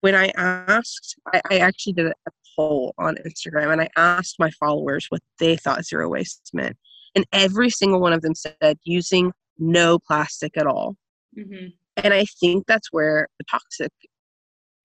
when 0.01 0.15
I 0.15 0.29
asked, 0.37 1.17
I, 1.33 1.41
I 1.51 1.59
actually 1.59 1.95
did 1.95 2.07
a 2.07 2.31
poll 2.57 2.95
on 2.99 3.17
Instagram 3.27 3.73
and 3.73 3.81
I 3.81 3.89
asked 3.97 4.37
my 4.39 4.51
followers 4.51 5.07
what 5.09 5.21
they 5.39 5.57
thought 5.57 5.85
zero 5.85 6.09
waste 6.09 6.51
meant. 6.53 6.77
And 7.15 7.25
every 7.33 7.71
single 7.71 8.01
one 8.01 8.13
of 8.13 8.23
them 8.23 8.35
said 8.35 8.79
using 8.85 9.33
no 9.59 9.99
plastic 9.99 10.57
at 10.57 10.67
all. 10.67 10.97
Mm-hmm. 11.37 11.69
And 11.97 12.15
I 12.15 12.27
think 12.41 12.67
that's 12.67 12.93
where 12.93 13.29
the 13.39 13.45
toxic 13.51 13.93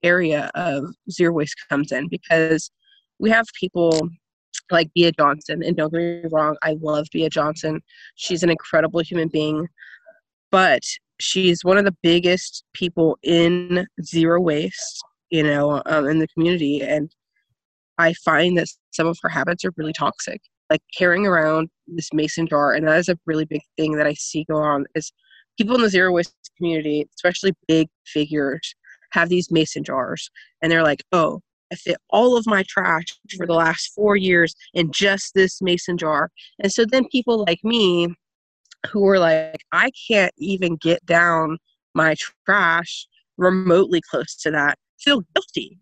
area 0.02 0.50
of 0.54 0.84
zero 1.10 1.32
waste 1.32 1.56
comes 1.68 1.92
in 1.92 2.08
because 2.08 2.70
we 3.18 3.30
have 3.30 3.46
people 3.58 4.08
like 4.70 4.90
Bea 4.94 5.12
Johnson, 5.12 5.62
and 5.62 5.76
don't 5.76 5.92
get 5.92 5.98
me 5.98 6.22
wrong, 6.30 6.56
I 6.62 6.76
love 6.80 7.06
Bea 7.12 7.28
Johnson. 7.28 7.80
She's 8.14 8.42
an 8.42 8.50
incredible 8.50 9.00
human 9.00 9.28
being, 9.28 9.68
but 10.50 10.82
she's 11.20 11.64
one 11.64 11.78
of 11.78 11.84
the 11.84 11.96
biggest 12.02 12.64
people 12.74 13.18
in 13.22 13.86
zero 14.02 14.40
waste, 14.40 15.02
you 15.30 15.42
know, 15.42 15.82
um, 15.86 16.08
in 16.08 16.18
the 16.18 16.28
community. 16.28 16.82
And 16.82 17.10
I 17.98 18.14
find 18.24 18.58
that 18.58 18.68
some 18.92 19.06
of 19.06 19.18
her 19.22 19.28
habits 19.28 19.64
are 19.64 19.72
really 19.76 19.92
toxic, 19.92 20.40
like 20.70 20.82
carrying 20.96 21.26
around 21.26 21.68
this 21.86 22.12
mason 22.12 22.46
jar, 22.46 22.72
and 22.72 22.86
that 22.88 22.98
is 22.98 23.08
a 23.08 23.18
really 23.26 23.44
big 23.44 23.62
thing 23.76 23.92
that 23.96 24.06
I 24.06 24.14
see 24.14 24.44
go 24.50 24.56
on. 24.56 24.86
Is 24.94 25.12
people 25.58 25.76
in 25.76 25.82
the 25.82 25.88
zero 25.88 26.12
waste 26.12 26.34
community, 26.56 27.06
especially 27.16 27.52
big 27.68 27.88
figures, 28.06 28.74
have 29.12 29.28
these 29.28 29.50
mason 29.50 29.84
jars, 29.84 30.30
and 30.62 30.70
they're 30.72 30.82
like, 30.82 31.04
"Oh, 31.12 31.40
I 31.72 31.76
fit 31.76 31.98
all 32.10 32.36
of 32.36 32.46
my 32.46 32.64
trash 32.68 33.04
for 33.36 33.46
the 33.46 33.54
last 33.54 33.92
four 33.94 34.16
years 34.16 34.54
in 34.74 34.90
just 34.92 35.34
this 35.34 35.60
mason 35.62 35.96
jar," 35.98 36.30
and 36.60 36.72
so 36.72 36.84
then 36.84 37.06
people 37.10 37.44
like 37.46 37.60
me, 37.64 38.08
who 38.90 39.06
are 39.08 39.18
like, 39.18 39.64
"I 39.72 39.90
can't 40.08 40.34
even 40.38 40.76
get 40.76 41.04
down 41.06 41.58
my 41.94 42.16
trash 42.46 43.06
remotely 43.38 44.00
close 44.10 44.34
to 44.42 44.50
that," 44.52 44.78
feel 45.00 45.22
guilty 45.34 45.78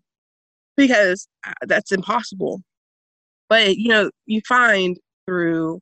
because 0.77 1.27
uh, 1.47 1.53
that's 1.63 1.91
impossible. 1.91 2.61
But 3.49 3.77
you 3.77 3.89
know, 3.89 4.11
you 4.25 4.41
find 4.47 4.97
through 5.27 5.81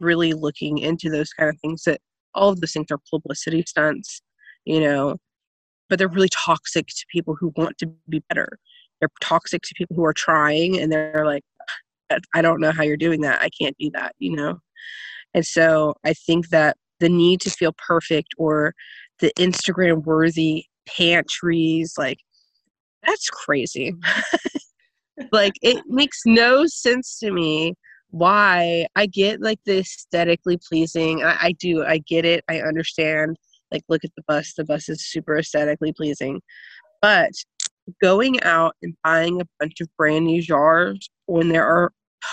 really 0.00 0.32
looking 0.32 0.78
into 0.78 1.10
those 1.10 1.32
kind 1.32 1.50
of 1.50 1.60
things 1.60 1.84
that 1.84 2.00
all 2.34 2.50
of 2.50 2.60
those 2.60 2.72
things 2.72 2.86
are 2.90 2.98
publicity 3.10 3.62
stunts, 3.66 4.22
you 4.64 4.80
know, 4.80 5.16
but 5.88 5.98
they're 5.98 6.08
really 6.08 6.28
toxic 6.30 6.86
to 6.86 7.04
people 7.12 7.36
who 7.38 7.52
want 7.56 7.76
to 7.78 7.86
be 8.08 8.22
better. 8.28 8.58
They're 9.00 9.10
toxic 9.20 9.62
to 9.62 9.74
people 9.76 9.96
who 9.96 10.04
are 10.04 10.12
trying 10.14 10.78
and 10.78 10.90
they're 10.92 11.26
like, 11.26 11.42
I 12.34 12.42
don't 12.42 12.60
know 12.60 12.72
how 12.72 12.82
you're 12.82 12.96
doing 12.96 13.20
that. 13.22 13.40
I 13.40 13.50
can't 13.50 13.76
do 13.78 13.90
that, 13.94 14.14
you 14.18 14.34
know? 14.34 14.58
And 15.34 15.46
so 15.46 15.94
I 16.04 16.12
think 16.14 16.48
that 16.48 16.76
the 16.98 17.08
need 17.08 17.40
to 17.42 17.50
feel 17.50 17.74
perfect 17.78 18.34
or 18.38 18.74
the 19.20 19.32
Instagram 19.38 20.04
worthy 20.04 20.66
pantries, 20.86 21.94
like 21.96 22.18
that's 23.06 23.28
crazy. 23.30 23.94
like 25.32 25.54
it 25.62 25.82
makes 25.86 26.20
no 26.26 26.66
sense 26.66 27.18
to 27.18 27.30
me 27.30 27.74
why 28.10 28.86
I 28.96 29.06
get 29.06 29.40
like 29.40 29.60
the 29.64 29.78
aesthetically 29.78 30.58
pleasing. 30.68 31.22
I, 31.22 31.36
I 31.40 31.52
do, 31.52 31.84
I 31.84 31.98
get 31.98 32.24
it, 32.24 32.44
I 32.48 32.60
understand. 32.60 33.36
Like, 33.72 33.82
look 33.88 34.04
at 34.04 34.10
the 34.16 34.24
bus, 34.26 34.54
the 34.56 34.64
bus 34.64 34.88
is 34.88 35.06
super 35.06 35.38
aesthetically 35.38 35.92
pleasing. 35.92 36.40
But 37.00 37.30
going 38.02 38.42
out 38.42 38.74
and 38.82 38.94
buying 39.04 39.40
a 39.40 39.46
bunch 39.58 39.80
of 39.80 39.88
brand 39.96 40.26
new 40.26 40.42
jars 40.42 41.08
when 41.26 41.48
there 41.48 41.66
are 41.66 41.92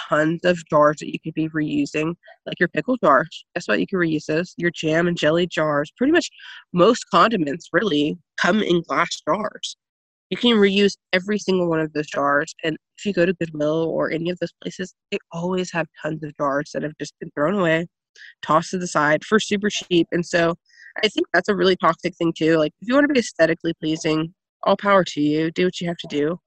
tons 0.10 0.42
of 0.44 0.58
jars 0.70 0.98
that 1.00 1.12
you 1.12 1.20
could 1.24 1.34
be 1.34 1.50
reusing, 1.50 2.16
like 2.46 2.60
your 2.60 2.70
pickle 2.70 2.98
jars. 3.04 3.46
Guess 3.56 3.68
what? 3.68 3.80
You 3.80 3.88
can 3.88 4.00
reuse 4.00 4.26
those. 4.26 4.54
Your 4.58 4.72
jam 4.72 5.08
and 5.08 5.18
jelly 5.18 5.48
jars. 5.48 5.92
Pretty 5.98 6.12
much 6.12 6.30
most 6.74 7.06
condiments 7.10 7.70
really 7.74 8.18
come 8.42 8.62
in 8.62 8.82
glass 8.82 9.22
jars 9.28 9.78
you 10.30 10.38
can 10.38 10.58
reuse 10.58 10.98
every 11.14 11.40
single 11.40 11.70
one 11.70 11.80
of 11.80 11.94
those 11.94 12.08
jars. 12.08 12.54
And 12.64 12.78
if 12.98 13.06
you 13.06 13.14
go 13.14 13.26
to 13.26 13.34
Goodwill 13.34 13.86
or 13.90 14.12
any 14.12 14.30
of 14.30 14.38
those 14.40 14.54
places, 14.62 14.94
they 15.12 15.20
always 15.32 15.72
have 15.72 15.88
tons 16.02 16.24
of 16.24 16.36
jars 16.38 16.72
that 16.74 16.84
have 16.84 16.98
just 17.00 17.14
been 17.20 17.32
thrown 17.32 17.56
away, 17.56 17.88
tossed 18.42 18.72
to 18.72 18.78
the 18.78 18.88
side 18.88 19.24
for 19.24 19.40
super 19.40 19.70
cheap. 19.70 20.08
And 20.12 20.26
so 20.26 20.56
I 21.04 21.08
think 21.08 21.28
that's 21.34 21.50
a 21.50 21.56
really 21.56 21.76
toxic 21.78 22.16
thing 22.16 22.34
too. 22.38 22.58
Like 22.58 22.74
if 22.82 22.88
you 22.88 22.94
want 22.94 23.08
to 23.08 23.14
be 23.14 23.20
aesthetically 23.20 23.74
pleasing, 23.82 24.34
all 24.64 24.76
power 24.76 25.04
to 25.04 25.22
you. 25.22 25.52
Do 25.52 25.66
what 25.66 25.80
you 25.80 25.88
have 25.88 25.98
to 25.98 26.08
do. 26.08 26.40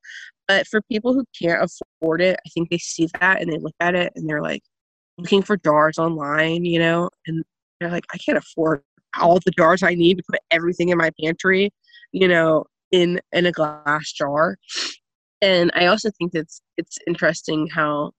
But 0.51 0.67
for 0.67 0.83
people 0.83 1.15
who 1.15 1.25
can't 1.41 1.63
afford 1.63 2.21
it, 2.21 2.37
I 2.45 2.49
think 2.49 2.71
they 2.71 2.79
see 2.79 3.07
that 3.21 3.41
and 3.41 3.53
they 3.53 3.59
look 3.59 3.77
at 3.79 3.95
it 3.95 4.13
and 4.17 4.29
they're 4.29 4.43
like 4.43 4.65
looking 5.17 5.43
for 5.43 5.57
jars 5.57 5.97
online, 5.97 6.65
you 6.65 6.81
know, 6.81 7.09
and 7.29 7.45
they're 7.79 7.89
like, 7.89 8.05
I 8.13 8.19
can't 8.19 8.37
afford 8.37 8.83
all 9.21 9.39
the 9.45 9.53
jars 9.53 9.85
I 9.85 9.95
need 9.95 10.17
to 10.17 10.25
put 10.29 10.41
everything 10.51 10.89
in 10.89 10.99
my 10.99 11.13
pantry, 11.23 11.71
you 12.11 12.27
know, 12.27 12.65
in 12.91 13.21
in 13.31 13.47
a 13.47 13.53
glass 13.53 14.11
jar. 14.11 14.59
And 15.41 15.71
I 15.77 15.87
also 15.87 16.11
think 16.19 16.33
it's 16.35 16.61
it's 16.77 16.99
interesting 17.07 17.69
how 17.69 18.11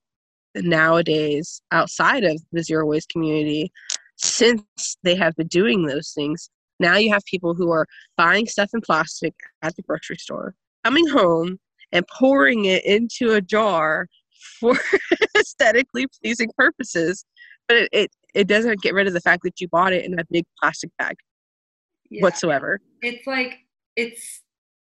nowadays 0.56 1.62
outside 1.74 2.24
of 2.24 2.42
the 2.54 2.64
zero 2.64 2.86
waste 2.86 3.10
community, 3.10 3.74
since 4.16 4.64
they 5.04 5.16
have 5.16 5.36
been 5.36 5.48
doing 5.48 5.86
those 5.86 6.14
things, 6.16 6.50
now 6.80 6.96
you 6.96 7.12
have 7.12 7.26
people 7.26 7.56
who 7.56 7.72
are 7.72 7.88
buying 8.16 8.48
stuff 8.48 8.70
in 8.74 8.80
plastic 8.80 9.34
at 9.64 9.76
the 9.76 9.82
grocery 9.82 10.16
store, 10.16 10.56
coming 10.86 11.10
home 11.10 11.60
and 11.92 12.06
pouring 12.08 12.66
it 12.66 12.86
into 12.86 13.34
a 13.34 13.42
jar 13.42 14.08
for 14.60 14.78
aesthetically 15.38 16.08
pleasing 16.22 16.50
purposes. 16.58 17.26
But 17.68 17.78
it, 17.78 17.90
it, 17.92 18.12
it 18.34 18.48
doesn't 18.48 18.82
get 18.82 18.94
rid 18.94 19.08
of 19.08 19.14
the 19.14 19.22
fact 19.22 19.44
that 19.44 19.60
you 19.60 19.68
bought 19.70 19.94
it 19.94 20.06
in 20.06 20.20
a 20.20 20.24
big 20.30 20.46
plastic 20.60 20.92
bag 20.98 21.16
yeah. 22.10 22.22
whatsoever. 22.22 22.80
It's 23.02 23.26
like 23.26 23.60
it's 23.96 24.42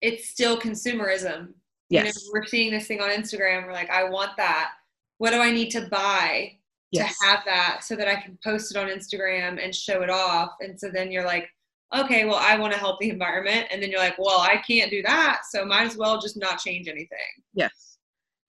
it's 0.01 0.29
still 0.29 0.59
consumerism. 0.59 1.53
Yes. 1.89 2.05
You 2.05 2.11
know, 2.11 2.31
we're 2.33 2.45
seeing 2.45 2.71
this 2.71 2.87
thing 2.87 3.01
on 3.01 3.09
Instagram. 3.09 3.65
We're 3.65 3.73
like, 3.73 3.89
I 3.89 4.09
want 4.09 4.31
that. 4.37 4.71
What 5.17 5.31
do 5.31 5.39
I 5.39 5.51
need 5.51 5.69
to 5.71 5.87
buy 5.89 6.53
yes. 6.91 7.17
to 7.17 7.25
have 7.25 7.39
that 7.45 7.83
so 7.83 7.95
that 7.95 8.07
I 8.07 8.15
can 8.15 8.37
post 8.43 8.75
it 8.75 8.77
on 8.77 8.87
Instagram 8.87 9.63
and 9.63 9.73
show 9.73 10.01
it 10.01 10.09
off? 10.09 10.51
And 10.59 10.79
so 10.79 10.89
then 10.89 11.11
you're 11.11 11.25
like, 11.25 11.49
okay, 11.93 12.25
well, 12.25 12.39
I 12.39 12.57
want 12.57 12.73
to 12.73 12.79
help 12.79 12.99
the 12.99 13.09
environment. 13.09 13.67
And 13.71 13.81
then 13.81 13.89
you're 13.89 13.99
like, 13.99 14.17
well, 14.17 14.39
I 14.39 14.61
can't 14.67 14.89
do 14.89 15.01
that. 15.03 15.41
So 15.49 15.65
might 15.65 15.85
as 15.85 15.97
well 15.97 16.19
just 16.19 16.37
not 16.37 16.59
change 16.59 16.87
anything. 16.87 17.17
Yes. 17.53 17.97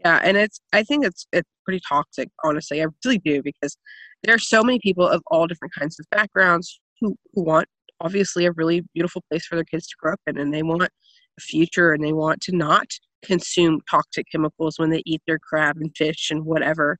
Yeah. 0.01 0.21
And 0.23 0.37
it's, 0.37 0.61
I 0.73 0.83
think 0.83 1.05
it's, 1.05 1.27
it's 1.33 1.49
pretty 1.65 1.81
toxic, 1.87 2.29
honestly. 2.45 2.83
I 2.83 2.87
really 3.05 3.19
do 3.19 3.43
because 3.43 3.77
there 4.23 4.35
are 4.35 4.39
so 4.39 4.63
many 4.63 4.79
people 4.79 5.07
of 5.07 5.23
all 5.29 5.47
different 5.47 5.75
kinds 5.75 5.99
of 5.99 6.07
backgrounds 6.11 6.81
who, 7.01 7.17
who 7.35 7.45
want 7.45 7.69
obviously 8.01 8.47
a 8.47 8.53
really 8.53 8.83
beautiful 8.95 9.23
place 9.31 9.47
for 9.47 9.55
their 9.57 9.65
kids 9.65 9.87
to 9.87 9.97
grow 9.99 10.13
up 10.13 10.21
in 10.27 10.39
and 10.39 10.53
they 10.53 10.63
want 10.63 10.83
a 10.83 11.41
future 11.41 11.93
and 11.93 12.05
they 12.05 12.13
want 12.13 12.41
to 12.43 12.55
not 12.55 12.87
consume 13.23 13.81
toxic 13.91 14.27
chemicals 14.31 14.79
when 14.79 14.91
they 14.91 15.03
eat 15.07 15.23
their 15.27 15.39
crab 15.39 15.77
and 15.79 15.91
fish 15.97 16.31
and 16.31 16.45
whatever 16.45 16.99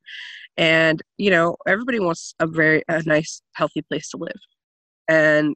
and 0.57 1.01
you 1.17 1.29
know 1.29 1.55
everybody 1.67 1.99
wants 1.99 2.33
a 2.39 2.47
very 2.47 2.83
a 2.89 3.01
nice 3.03 3.41
healthy 3.53 3.81
place 3.83 4.09
to 4.09 4.17
live 4.17 4.39
and 5.07 5.55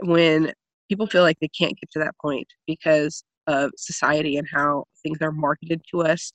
when 0.00 0.52
people 0.88 1.06
feel 1.06 1.22
like 1.22 1.38
they 1.40 1.48
can't 1.48 1.78
get 1.80 1.90
to 1.92 1.98
that 1.98 2.14
point 2.20 2.46
because 2.66 3.24
of 3.46 3.70
society 3.76 4.36
and 4.36 4.46
how 4.52 4.84
things 5.02 5.18
are 5.20 5.32
marketed 5.32 5.80
to 5.90 6.02
us 6.02 6.32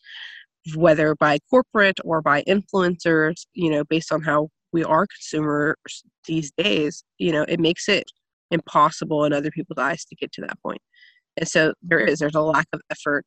whether 0.75 1.15
by 1.15 1.39
corporate 1.49 1.99
or 2.05 2.21
by 2.21 2.43
influencers 2.43 3.45
you 3.53 3.69
know 3.69 3.83
based 3.85 4.11
on 4.11 4.21
how 4.21 4.47
we 4.73 4.83
are 4.83 5.07
consumers 5.07 5.75
these 6.25 6.51
days 6.57 7.03
you 7.17 7.31
know 7.31 7.43
it 7.47 7.59
makes 7.59 7.89
it 7.89 8.05
impossible 8.51 9.25
in 9.25 9.33
other 9.33 9.51
people's 9.51 9.79
eyes 9.79 10.05
to 10.05 10.15
get 10.15 10.31
to 10.31 10.41
that 10.41 10.57
point 10.61 10.81
and 11.37 11.47
so 11.47 11.73
there 11.81 11.99
is, 11.99 12.19
there's 12.19 12.35
a 12.35 12.41
lack 12.41 12.67
of 12.73 12.81
effort 12.89 13.25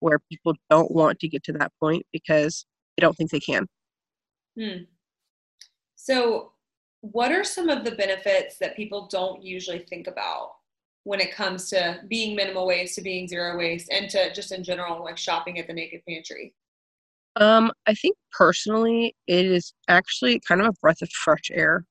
where 0.00 0.18
people 0.30 0.54
don't 0.70 0.90
want 0.90 1.18
to 1.20 1.28
get 1.28 1.42
to 1.44 1.52
that 1.54 1.72
point 1.80 2.04
because 2.12 2.66
they 2.96 3.00
don't 3.00 3.16
think 3.16 3.30
they 3.30 3.40
can. 3.40 3.66
Hmm. 4.58 4.84
So, 5.96 6.52
what 7.00 7.32
are 7.32 7.44
some 7.44 7.68
of 7.68 7.84
the 7.84 7.92
benefits 7.92 8.58
that 8.58 8.76
people 8.76 9.08
don't 9.10 9.42
usually 9.42 9.80
think 9.80 10.06
about 10.06 10.52
when 11.04 11.20
it 11.20 11.34
comes 11.34 11.70
to 11.70 12.00
being 12.08 12.36
minimal 12.36 12.66
waste, 12.66 12.96
to 12.96 13.02
being 13.02 13.26
zero 13.28 13.56
waste, 13.56 13.90
and 13.90 14.10
to 14.10 14.32
just 14.34 14.52
in 14.52 14.62
general, 14.62 15.02
like 15.02 15.16
shopping 15.16 15.58
at 15.58 15.66
the 15.66 15.72
Naked 15.72 16.02
Pantry? 16.06 16.54
Um, 17.36 17.72
I 17.86 17.94
think 17.94 18.16
personally, 18.32 19.14
it 19.26 19.46
is 19.46 19.72
actually 19.88 20.40
kind 20.40 20.60
of 20.60 20.66
a 20.66 20.72
breath 20.82 21.00
of 21.02 21.10
fresh 21.10 21.50
air 21.52 21.84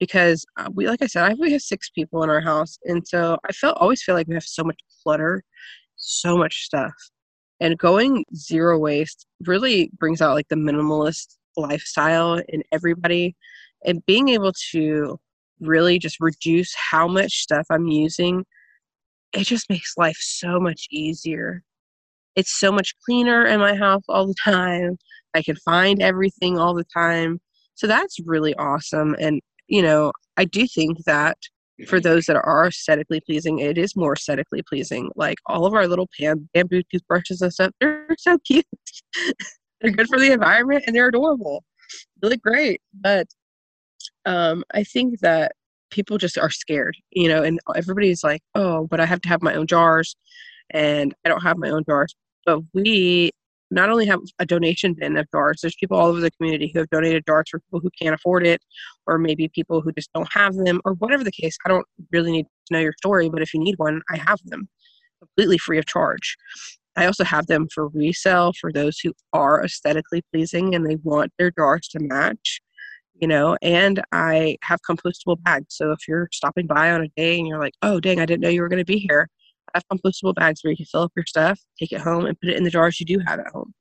because 0.00 0.44
uh, 0.56 0.68
we, 0.74 0.88
like 0.88 1.02
I 1.02 1.06
said, 1.06 1.24
I 1.24 1.34
we 1.34 1.52
have 1.52 1.62
six 1.62 1.90
people 1.90 2.22
in 2.22 2.30
our 2.30 2.40
house, 2.40 2.78
and 2.84 3.06
so 3.06 3.38
I 3.48 3.52
felt 3.52 3.78
always 3.78 4.02
feel 4.02 4.14
like 4.14 4.26
we 4.26 4.34
have 4.34 4.42
so 4.42 4.64
much 4.64 4.80
clutter, 5.02 5.44
so 5.96 6.36
much 6.36 6.64
stuff, 6.64 6.92
and 7.60 7.78
going 7.78 8.24
zero 8.34 8.78
waste 8.78 9.26
really 9.46 9.90
brings 9.98 10.20
out 10.20 10.34
like 10.34 10.48
the 10.48 10.56
minimalist 10.56 11.36
lifestyle 11.56 12.40
in 12.48 12.62
everybody, 12.72 13.36
and 13.84 14.04
being 14.06 14.28
able 14.28 14.52
to 14.72 15.18
really 15.60 15.98
just 15.98 16.16
reduce 16.20 16.74
how 16.74 17.06
much 17.06 17.32
stuff 17.42 17.66
I'm 17.70 17.86
using, 17.86 18.44
it 19.32 19.44
just 19.44 19.70
makes 19.70 19.94
life 19.96 20.16
so 20.18 20.58
much 20.58 20.86
easier. 20.90 21.62
It's 22.36 22.58
so 22.58 22.72
much 22.72 22.94
cleaner 23.04 23.44
in 23.46 23.60
my 23.60 23.74
house 23.74 24.04
all 24.08 24.26
the 24.26 24.34
time. 24.44 24.98
I 25.34 25.42
can 25.42 25.56
find 25.56 26.02
everything 26.02 26.58
all 26.58 26.74
the 26.74 26.86
time. 26.94 27.40
So 27.74 27.86
that's 27.86 28.18
really 28.24 28.54
awesome. 28.54 29.16
And 29.18 29.40
you 29.68 29.82
know, 29.82 30.12
I 30.36 30.44
do 30.44 30.66
think 30.66 31.04
that 31.04 31.38
for 31.86 32.00
those 32.00 32.26
that 32.26 32.36
are 32.36 32.66
aesthetically 32.66 33.20
pleasing, 33.20 33.60
it 33.60 33.78
is 33.78 33.96
more 33.96 34.12
aesthetically 34.12 34.62
pleasing. 34.62 35.10
Like 35.16 35.38
all 35.46 35.64
of 35.64 35.74
our 35.74 35.86
little 35.86 36.08
bamboo 36.52 36.82
toothbrushes 36.92 37.40
and 37.40 37.52
stuff, 37.52 37.72
they're 37.80 38.06
so 38.18 38.38
cute. 38.46 38.66
they're 39.80 39.92
good 39.92 40.08
for 40.08 40.18
the 40.18 40.32
environment 40.32 40.84
and 40.86 40.94
they're 40.94 41.08
adorable. 41.08 41.64
They 42.20 42.28
look 42.28 42.42
great. 42.42 42.82
But 42.92 43.28
um, 44.26 44.64
I 44.74 44.84
think 44.84 45.20
that 45.20 45.52
people 45.90 46.18
just 46.18 46.38
are 46.38 46.50
scared, 46.50 46.96
you 47.10 47.28
know, 47.28 47.42
and 47.42 47.58
everybody's 47.74 48.22
like, 48.22 48.42
oh, 48.54 48.86
but 48.86 49.00
I 49.00 49.06
have 49.06 49.20
to 49.22 49.28
have 49.28 49.42
my 49.42 49.54
own 49.54 49.66
jars 49.66 50.16
and 50.70 51.14
I 51.24 51.28
don't 51.28 51.42
have 51.42 51.58
my 51.58 51.70
own 51.70 51.84
jars. 51.84 52.14
But 52.46 52.60
we 52.72 53.32
not 53.70 53.88
only 53.88 54.06
have 54.06 54.20
a 54.38 54.46
donation 54.46 54.94
bin 54.94 55.16
of 55.16 55.30
jars, 55.32 55.60
there's 55.60 55.76
people 55.76 55.96
all 55.96 56.08
over 56.08 56.20
the 56.20 56.30
community 56.32 56.70
who 56.72 56.80
have 56.80 56.90
donated 56.90 57.24
jars 57.26 57.46
for 57.50 57.60
people 57.60 57.80
who 57.80 57.90
can't 58.00 58.14
afford 58.14 58.46
it, 58.46 58.60
or 59.06 59.18
maybe 59.18 59.48
people 59.48 59.80
who 59.80 59.92
just 59.92 60.12
don't 60.12 60.28
have 60.32 60.54
them, 60.54 60.80
or 60.84 60.94
whatever 60.94 61.22
the 61.22 61.30
case. 61.30 61.56
I 61.64 61.68
don't 61.68 61.86
really 62.10 62.32
need 62.32 62.46
to 62.66 62.72
know 62.72 62.80
your 62.80 62.94
story, 62.98 63.28
but 63.28 63.42
if 63.42 63.54
you 63.54 63.60
need 63.60 63.76
one, 63.78 64.02
I 64.10 64.16
have 64.16 64.40
them 64.44 64.68
completely 65.20 65.58
free 65.58 65.78
of 65.78 65.86
charge. 65.86 66.36
I 66.96 67.06
also 67.06 67.24
have 67.24 67.46
them 67.46 67.68
for 67.72 67.88
resale 67.88 68.52
for 68.60 68.72
those 68.72 68.98
who 68.98 69.12
are 69.32 69.64
aesthetically 69.64 70.22
pleasing 70.32 70.74
and 70.74 70.84
they 70.84 70.96
want 70.96 71.32
their 71.38 71.52
jars 71.52 71.86
to 71.88 72.00
match, 72.00 72.60
you 73.20 73.28
know, 73.28 73.56
and 73.62 74.02
I 74.12 74.56
have 74.62 74.80
compostable 74.88 75.42
bags. 75.42 75.74
So 75.76 75.92
if 75.92 76.08
you're 76.08 76.28
stopping 76.32 76.66
by 76.66 76.90
on 76.90 77.02
a 77.02 77.08
day 77.16 77.38
and 77.38 77.46
you're 77.46 77.58
like, 77.58 77.74
oh, 77.82 78.00
dang, 78.00 78.20
I 78.20 78.26
didn't 78.26 78.40
know 78.40 78.48
you 78.48 78.62
were 78.62 78.68
going 78.68 78.78
to 78.78 78.84
be 78.84 78.98
here, 78.98 79.28
I 79.74 79.78
have 79.78 79.98
compostable 79.98 80.34
bags 80.34 80.60
where 80.62 80.70
you 80.70 80.76
can 80.76 80.86
fill 80.86 81.02
up 81.02 81.12
your 81.14 81.26
stuff, 81.26 81.60
take 81.78 81.92
it 81.92 82.00
home, 82.00 82.24
and 82.26 82.38
put 82.40 82.50
it 82.50 82.56
in 82.56 82.64
the 82.64 82.70
jars 82.70 82.98
you 82.98 83.06
do 83.06 83.18
have 83.26 83.38
at 83.38 83.48
home. 83.48 83.74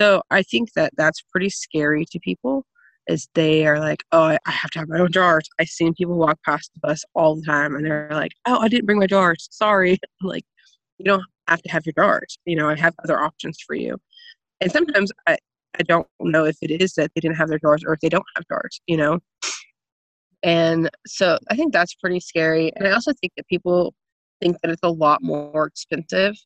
So 0.00 0.22
I 0.30 0.42
think 0.42 0.72
that 0.74 0.92
that's 0.96 1.20
pretty 1.22 1.50
scary 1.50 2.06
to 2.12 2.20
people 2.20 2.64
is 3.08 3.26
they 3.34 3.66
are 3.66 3.80
like, 3.80 4.04
oh, 4.12 4.36
I, 4.46 4.50
have 4.50 4.70
to 4.72 4.78
have 4.80 4.88
my 4.88 5.00
own 5.00 5.10
jars. 5.10 5.48
I've 5.58 5.68
seen 5.68 5.94
people 5.94 6.16
walk 6.16 6.38
past 6.44 6.70
the 6.74 6.86
bus 6.86 7.04
all 7.14 7.36
the 7.36 7.42
time 7.42 7.74
and 7.74 7.84
they're 7.84 8.08
like, 8.12 8.32
oh, 8.46 8.58
I 8.58 8.68
didn't 8.68 8.86
bring 8.86 8.98
my 8.98 9.06
jars. 9.06 9.48
Sorry. 9.50 9.98
like, 10.22 10.44
you 10.98 11.04
don't 11.06 11.24
have 11.48 11.62
to 11.62 11.70
have 11.70 11.86
your 11.86 11.94
jars. 11.94 12.38
You 12.44 12.56
know, 12.56 12.68
I 12.68 12.76
have 12.76 12.94
other 13.02 13.18
options 13.18 13.58
for 13.66 13.74
you. 13.74 13.96
And 14.60 14.70
sometimes 14.70 15.10
I, 15.26 15.38
I 15.78 15.82
don't 15.82 16.06
know 16.20 16.44
if 16.44 16.56
it 16.62 16.82
is 16.82 16.94
that 16.94 17.10
they 17.14 17.20
didn't 17.20 17.36
have 17.36 17.48
their 17.48 17.58
jars 17.58 17.84
or 17.86 17.92
if 17.94 18.00
they 18.00 18.08
don't 18.08 18.24
have 18.36 18.44
jars, 18.48 18.80
you 18.86 18.96
know? 18.96 19.20
And 20.42 20.90
so 21.06 21.38
I 21.50 21.56
think 21.56 21.72
that's 21.72 21.94
pretty 21.94 22.20
scary. 22.20 22.72
And 22.76 22.86
I 22.86 22.92
also 22.92 23.12
think 23.20 23.32
that 23.36 23.46
people 23.48 23.94
think 24.40 24.56
that 24.62 24.70
it's 24.70 24.82
a 24.82 24.90
lot 24.90 25.22
more 25.22 25.66
expensive. 25.66 26.36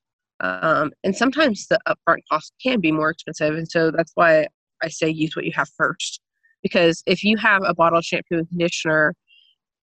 Um, 0.40 0.92
and 1.04 1.14
sometimes 1.14 1.66
the 1.68 1.78
upfront 1.86 2.20
cost 2.30 2.52
can 2.62 2.80
be 2.80 2.90
more 2.90 3.10
expensive. 3.10 3.54
And 3.54 3.70
so 3.70 3.90
that's 3.90 4.12
why 4.14 4.46
I 4.82 4.88
say 4.88 5.08
use 5.08 5.36
what 5.36 5.44
you 5.44 5.52
have 5.54 5.68
first. 5.76 6.20
Because 6.62 7.02
if 7.06 7.22
you 7.22 7.36
have 7.36 7.62
a 7.64 7.74
bottle 7.74 7.98
of 7.98 8.04
shampoo 8.04 8.38
and 8.38 8.48
conditioner, 8.48 9.14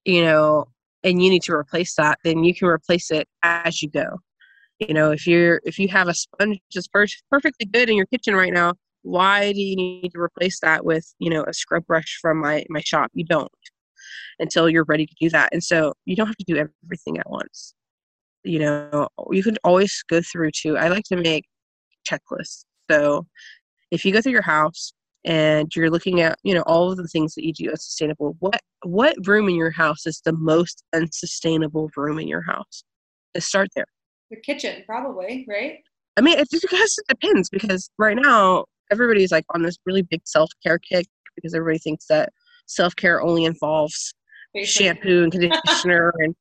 you 0.06 0.24
know, 0.24 0.66
and 1.04 1.22
you 1.24 1.30
need 1.30 1.44
to 1.44 1.54
replace 1.54 1.96
that, 1.96 2.20
then 2.24 2.44
you 2.44 2.54
can 2.54 2.68
replace 2.68 3.12
it 3.12 3.28
as 3.44 3.82
you 3.82 3.90
go. 3.90 4.20
You 4.80 4.94
know, 4.94 5.12
if 5.12 5.28
you're 5.28 5.62
if 5.66 5.78
you 5.78 5.90
have 5.90 6.08
a 6.08 6.14
sponge 6.14 6.60
that's 6.74 6.88
perfectly 6.88 7.66
good 7.66 7.90
in 7.90 7.98
your 7.98 8.06
kitchen 8.06 8.34
right 8.34 8.54
now, 8.54 8.74
why 9.10 9.52
do 9.52 9.62
you 9.62 9.76
need 9.76 10.12
to 10.14 10.20
replace 10.20 10.60
that 10.60 10.86
with 10.86 11.14
you 11.20 11.30
know 11.30 11.44
a 11.44 11.54
scrub 11.54 11.86
brush 11.88 12.20
from 12.22 12.40
my 12.40 12.66
my 12.70 12.82
shop? 12.82 13.10
You 13.14 13.26
don't 13.26 13.52
until 14.40 14.70
you're 14.70 14.86
ready 14.86 15.06
to 15.06 15.16
do 15.20 15.30
that. 15.30 15.50
And 15.52 15.64
so 15.64 15.94
you 16.06 16.16
don't 16.16 16.28
have 16.28 16.38
to 16.38 16.46
do 16.48 16.58
everything 16.86 17.18
at 17.18 17.30
once. 17.30 17.74
You 18.44 18.60
know 18.60 19.08
you 19.32 19.44
can 19.44 19.58
always 19.64 20.04
go 20.10 20.22
through 20.22 20.52
to 20.62 20.78
i 20.78 20.88
like 20.88 21.04
to 21.06 21.18
make 21.18 21.46
checklists. 22.10 22.66
So 22.90 23.28
if 23.92 24.06
you 24.06 24.14
go 24.14 24.22
through 24.22 24.32
your 24.32 24.42
house 24.42 24.94
and 25.26 25.70
you're 25.76 25.90
looking 25.90 26.22
at 26.22 26.38
you 26.44 26.54
know 26.54 26.62
all 26.62 26.92
of 26.92 26.98
the 26.98 27.08
things 27.08 27.36
that 27.36 27.46
you 27.46 27.52
do 27.52 27.72
as 27.72 27.84
sustainable 27.84 28.38
what 28.40 28.62
what 28.84 29.16
room 29.28 29.50
in 29.50 29.56
your 29.56 29.72
house 29.72 30.06
is 30.06 30.22
the 30.24 30.32
most 30.34 30.84
unsustainable 30.94 31.90
room 31.98 32.20
in 32.20 32.28
your 32.28 32.44
house? 32.44 32.84
Let's 33.36 33.48
start 33.48 33.68
there. 33.76 33.86
The 34.32 34.38
kitchen 34.38 34.84
probably 34.86 35.46
right? 35.50 35.80
I 36.16 36.22
mean 36.22 36.40
it 36.40 36.50
just 36.50 36.66
it 36.72 37.06
depends 37.10 37.50
because 37.50 37.90
right 37.98 38.16
now 38.16 38.66
everybody's 38.92 39.32
like 39.32 39.46
on 39.54 39.62
this 39.62 39.78
really 39.86 40.02
big 40.02 40.22
self-care 40.26 40.80
kick 40.80 41.08
because 41.36 41.54
everybody 41.54 41.80
thinks 41.80 42.06
that 42.08 42.32
self-care 42.66 43.22
only 43.22 43.46
involves 43.46 44.14
shampoo 44.64 45.24
and 45.24 45.32
conditioner 45.32 46.14
and 46.20 46.36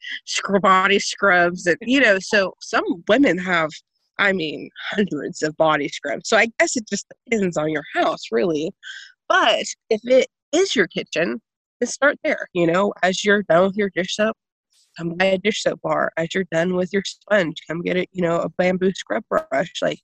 body 0.63 0.99
scrubs 0.99 1.67
and 1.67 1.77
you 1.83 2.01
know 2.01 2.19
so 2.19 2.55
some 2.61 2.85
women 3.07 3.37
have 3.37 3.69
i 4.19 4.33
mean 4.33 4.69
hundreds 4.91 5.43
of 5.43 5.57
body 5.57 5.89
scrubs. 5.89 6.29
So 6.29 6.37
i 6.37 6.49
guess 6.59 6.77
it 6.77 6.89
just 6.89 7.07
depends 7.31 7.57
on 7.57 7.71
your 7.71 7.85
house 7.95 8.25
really. 8.33 8.73
But 9.29 9.65
if 9.91 10.01
it 10.05 10.29
is 10.53 10.75
your 10.75 10.87
kitchen 10.87 11.41
then 11.81 11.89
start 11.89 12.19
there 12.25 12.49
you 12.55 12.67
know? 12.67 12.93
As 13.03 13.25
you're 13.25 13.43
done 13.43 13.67
with 13.67 13.77
your 13.77 13.91
dish 13.95 14.17
soap 14.17 14.37
come 14.97 15.15
buy 15.15 15.27
a 15.27 15.39
dish 15.39 15.63
soap 15.63 15.81
bar. 15.83 16.11
As 16.17 16.35
you're 16.35 16.45
done 16.51 16.75
with 16.75 16.93
your 16.93 17.03
sponge 17.05 17.57
come 17.69 17.83
get 17.83 17.97
it 17.99 18.09
you 18.13 18.23
know 18.23 18.39
a 18.39 18.49
bamboo 18.49 18.93
scrub 18.95 19.25
brush. 19.29 19.73
Like 19.83 20.01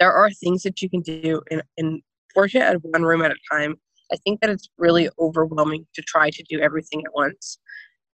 there 0.00 0.12
are 0.12 0.30
things 0.30 0.62
that 0.62 0.80
you 0.82 0.88
can 0.88 1.00
do 1.00 1.40
in, 1.50 1.62
in 1.76 2.02
it 2.36 2.54
at 2.54 2.76
one 2.84 3.02
room 3.02 3.22
at 3.22 3.32
a 3.32 3.36
time 3.50 3.74
I 4.12 4.16
think 4.16 4.40
that 4.40 4.50
it's 4.50 4.68
really 4.78 5.08
overwhelming 5.18 5.86
to 5.94 6.02
try 6.02 6.30
to 6.30 6.42
do 6.48 6.60
everything 6.60 7.02
at 7.04 7.14
once. 7.14 7.58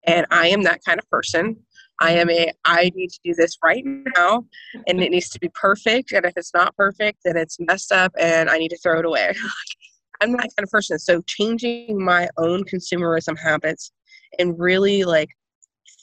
And 0.07 0.27
I 0.31 0.49
am 0.49 0.63
that 0.63 0.81
kind 0.85 0.99
of 0.99 1.09
person. 1.11 1.57
I 2.01 2.13
am 2.13 2.31
a, 2.31 2.53
I 2.65 2.91
need 2.95 3.11
to 3.11 3.21
do 3.23 3.35
this 3.35 3.57
right 3.63 3.85
now 4.17 4.45
and 4.89 5.01
it 5.01 5.11
needs 5.11 5.29
to 5.31 5.39
be 5.39 5.51
perfect. 5.55 6.13
And 6.13 6.25
if 6.27 6.33
it's 6.37 6.53
not 6.55 6.77
perfect, 6.77 7.21
then 7.25 7.37
it's 7.37 7.59
messed 7.61 7.93
up 7.93 8.13
and 8.19 8.51
I 8.51 8.59
need 8.59 8.71
to 8.71 8.79
throw 8.79 8.99
it 8.99 9.05
away. 9.05 9.35
I'm 10.21 10.33
that 10.33 10.51
kind 10.57 10.65
of 10.65 10.71
person. 10.71 10.99
So 10.99 11.21
changing 11.27 12.03
my 12.03 12.29
own 12.39 12.65
consumerism 12.65 13.39
habits 13.39 13.93
and 14.39 14.59
really 14.59 15.05
like 15.05 15.31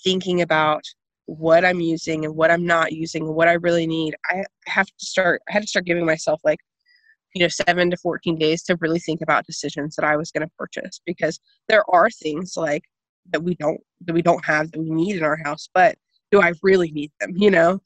thinking 0.03 0.41
about 0.41 0.83
what 1.37 1.63
I'm 1.63 1.79
using 1.79 2.25
and 2.25 2.35
what 2.35 2.51
I'm 2.51 2.65
not 2.65 2.91
using 2.91 3.23
and 3.23 3.35
what 3.35 3.47
I 3.47 3.53
really 3.53 3.85
need, 3.85 4.15
I 4.29 4.43
have 4.67 4.87
to 4.87 5.05
start, 5.05 5.41
I 5.49 5.53
had 5.53 5.61
to 5.61 5.67
start 5.67 5.85
giving 5.85 6.05
myself 6.05 6.41
like 6.43 6.59
you 7.35 7.41
know 7.41 7.47
seven 7.47 7.91
to 7.91 7.97
14 7.97 8.37
days 8.37 8.63
to 8.63 8.75
really 8.77 8.99
think 8.99 9.21
about 9.21 9.45
decisions 9.45 9.95
that 9.95 10.05
i 10.05 10.15
was 10.17 10.31
going 10.31 10.45
to 10.45 10.51
purchase 10.57 10.99
because 11.05 11.39
there 11.67 11.83
are 11.93 12.09
things 12.09 12.53
like 12.57 12.83
that 13.31 13.43
we 13.43 13.55
don't 13.55 13.79
that 14.05 14.13
we 14.13 14.21
don't 14.21 14.43
have 14.45 14.71
that 14.71 14.79
we 14.79 14.89
need 14.89 15.17
in 15.17 15.23
our 15.23 15.37
house 15.43 15.69
but 15.73 15.95
do 16.31 16.41
i 16.41 16.53
really 16.63 16.91
need 16.91 17.11
them 17.19 17.31
you 17.35 17.51
know 17.51 17.79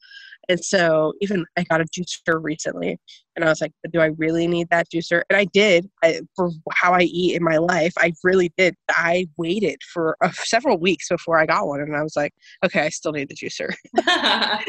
and 0.48 0.64
so 0.64 1.12
even 1.20 1.44
i 1.56 1.64
got 1.64 1.80
a 1.80 1.84
juicer 1.84 2.42
recently 2.42 2.98
and 3.36 3.44
i 3.44 3.48
was 3.48 3.60
like 3.60 3.72
do 3.92 4.00
i 4.00 4.06
really 4.16 4.46
need 4.46 4.68
that 4.70 4.86
juicer? 4.90 5.22
And 5.30 5.36
i 5.36 5.44
did 5.46 5.88
I, 6.02 6.20
for 6.36 6.50
how 6.72 6.92
i 6.92 7.02
eat 7.02 7.36
in 7.36 7.42
my 7.42 7.56
life 7.56 7.92
i 7.98 8.12
really 8.22 8.52
did. 8.56 8.74
I 8.90 9.26
waited 9.36 9.78
for 9.92 10.16
uh, 10.22 10.30
several 10.32 10.78
weeks 10.78 11.08
before 11.08 11.38
i 11.38 11.46
got 11.46 11.66
one 11.66 11.80
and 11.80 11.96
i 11.96 12.02
was 12.02 12.16
like 12.16 12.32
okay 12.64 12.80
i 12.80 12.88
still 12.88 13.12
need 13.12 13.28
the 13.28 13.34
juicer. 13.34 13.72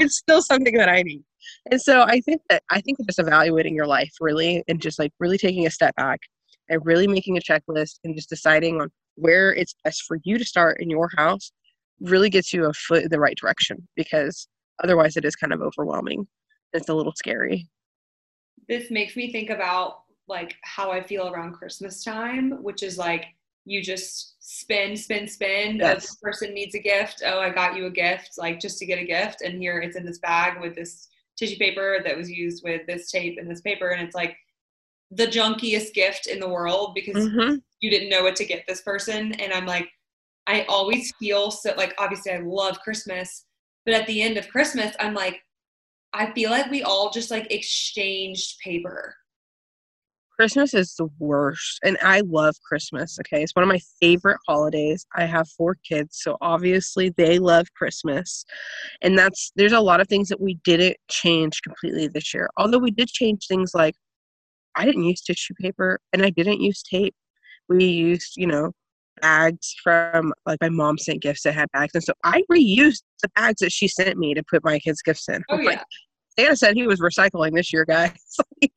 It's 0.00 0.18
still 0.18 0.42
something 0.42 0.76
that 0.76 0.88
i 0.88 1.02
need. 1.02 1.22
And 1.70 1.80
so 1.80 2.02
I 2.02 2.20
think 2.20 2.42
that 2.50 2.62
I 2.70 2.80
think 2.80 2.98
just 3.06 3.18
evaluating 3.18 3.74
your 3.74 3.86
life 3.86 4.12
really 4.20 4.62
and 4.68 4.80
just 4.80 4.98
like 4.98 5.12
really 5.18 5.38
taking 5.38 5.66
a 5.66 5.70
step 5.70 5.94
back 5.96 6.20
and 6.68 6.84
really 6.84 7.06
making 7.06 7.36
a 7.36 7.40
checklist 7.40 7.98
and 8.04 8.14
just 8.14 8.28
deciding 8.28 8.80
on 8.80 8.90
where 9.16 9.54
it's 9.54 9.74
best 9.84 10.04
for 10.06 10.18
you 10.24 10.38
to 10.38 10.44
start 10.44 10.80
in 10.80 10.90
your 10.90 11.08
house 11.16 11.50
really 12.00 12.30
gets 12.30 12.52
you 12.52 12.66
a 12.66 12.72
foot 12.72 13.04
in 13.04 13.08
the 13.10 13.18
right 13.18 13.36
direction 13.36 13.88
because 13.96 14.48
otherwise 14.82 15.16
it 15.16 15.24
is 15.24 15.36
kind 15.36 15.52
of 15.52 15.60
overwhelming. 15.60 16.26
It's 16.72 16.88
a 16.88 16.94
little 16.94 17.14
scary. 17.14 17.68
This 18.68 18.90
makes 18.90 19.16
me 19.16 19.32
think 19.32 19.50
about 19.50 20.02
like 20.28 20.56
how 20.62 20.90
I 20.90 21.02
feel 21.02 21.28
around 21.28 21.54
Christmas 21.54 22.04
time, 22.04 22.62
which 22.62 22.82
is 22.82 22.98
like 22.98 23.26
you 23.64 23.82
just 23.82 24.36
spin, 24.40 24.96
spin, 24.96 25.26
spin. 25.26 25.76
Yes. 25.76 26.02
This 26.02 26.16
person 26.16 26.54
needs 26.54 26.74
a 26.74 26.78
gift. 26.78 27.22
Oh, 27.24 27.40
I 27.40 27.50
got 27.50 27.76
you 27.76 27.86
a 27.86 27.90
gift, 27.90 28.32
like 28.36 28.60
just 28.60 28.78
to 28.78 28.86
get 28.86 28.98
a 28.98 29.04
gift. 29.04 29.42
And 29.42 29.58
here 29.58 29.78
it's 29.80 29.96
in 29.96 30.04
this 30.04 30.18
bag 30.18 30.60
with 30.60 30.74
this 30.74 31.08
tissue 31.38 31.56
paper 31.56 32.00
that 32.04 32.16
was 32.16 32.30
used 32.30 32.62
with 32.64 32.86
this 32.86 33.10
tape 33.10 33.38
and 33.38 33.48
this 33.48 33.60
paper 33.60 33.90
and 33.90 34.02
it's 34.02 34.14
like 34.14 34.36
the 35.12 35.26
junkiest 35.26 35.94
gift 35.94 36.26
in 36.26 36.40
the 36.40 36.48
world 36.48 36.94
because 36.94 37.28
mm-hmm. 37.28 37.54
you 37.80 37.90
didn't 37.90 38.10
know 38.10 38.22
what 38.22 38.36
to 38.36 38.44
get 38.44 38.64
this 38.66 38.82
person 38.82 39.32
and 39.34 39.52
i'm 39.52 39.64
like 39.64 39.88
i 40.46 40.64
always 40.68 41.12
feel 41.18 41.50
so 41.50 41.72
like 41.76 41.94
obviously 41.98 42.32
i 42.32 42.38
love 42.38 42.78
christmas 42.80 43.44
but 43.88 43.98
at 43.98 44.06
the 44.06 44.20
end 44.20 44.36
of 44.36 44.46
christmas 44.50 44.94
i'm 45.00 45.14
like 45.14 45.40
i 46.12 46.30
feel 46.32 46.50
like 46.50 46.70
we 46.70 46.82
all 46.82 47.10
just 47.10 47.30
like 47.30 47.50
exchanged 47.50 48.56
paper 48.62 49.14
Christmas 50.38 50.72
is 50.72 50.94
the 50.94 51.08
worst. 51.18 51.80
And 51.82 51.98
I 52.00 52.20
love 52.20 52.54
Christmas. 52.64 53.18
Okay. 53.18 53.42
It's 53.42 53.56
one 53.56 53.64
of 53.64 53.68
my 53.68 53.80
favorite 54.00 54.38
holidays. 54.46 55.04
I 55.16 55.24
have 55.24 55.48
four 55.48 55.76
kids. 55.82 56.20
So 56.22 56.36
obviously 56.40 57.12
they 57.16 57.40
love 57.40 57.66
Christmas. 57.74 58.44
And 59.02 59.18
that's, 59.18 59.50
there's 59.56 59.72
a 59.72 59.80
lot 59.80 60.00
of 60.00 60.06
things 60.06 60.28
that 60.28 60.40
we 60.40 60.60
didn't 60.62 60.96
change 61.10 61.60
completely 61.62 62.06
this 62.06 62.32
year. 62.32 62.48
Although 62.56 62.78
we 62.78 62.92
did 62.92 63.08
change 63.08 63.48
things 63.48 63.72
like 63.74 63.96
I 64.76 64.84
didn't 64.84 65.02
use 65.02 65.22
tissue 65.22 65.54
paper 65.60 65.98
and 66.12 66.22
I 66.22 66.30
didn't 66.30 66.60
use 66.60 66.84
tape. 66.84 67.16
We 67.68 67.86
used, 67.86 68.34
you 68.36 68.46
know, 68.46 68.70
bags 69.20 69.74
from 69.82 70.32
like 70.46 70.58
my 70.60 70.68
mom 70.68 70.98
sent 70.98 71.22
gifts 71.22 71.42
that 71.42 71.54
had 71.54 71.70
bags. 71.72 71.94
And 71.94 72.04
so 72.04 72.12
I 72.24 72.42
reused 72.50 73.02
the 73.22 73.28
bags 73.34 73.60
that 73.60 73.72
she 73.72 73.88
sent 73.88 74.18
me 74.18 74.34
to 74.34 74.42
put 74.50 74.64
my 74.64 74.78
kids' 74.78 75.02
gifts 75.02 75.28
in. 75.28 75.42
Oh, 75.50 75.58
yeah. 75.58 75.70
Like, 75.70 75.82
Santa 76.38 76.56
said 76.56 76.76
he 76.76 76.86
was 76.86 77.00
recycling 77.00 77.54
this 77.54 77.72
year, 77.72 77.84
guys. 77.84 78.12
like, 78.62 78.72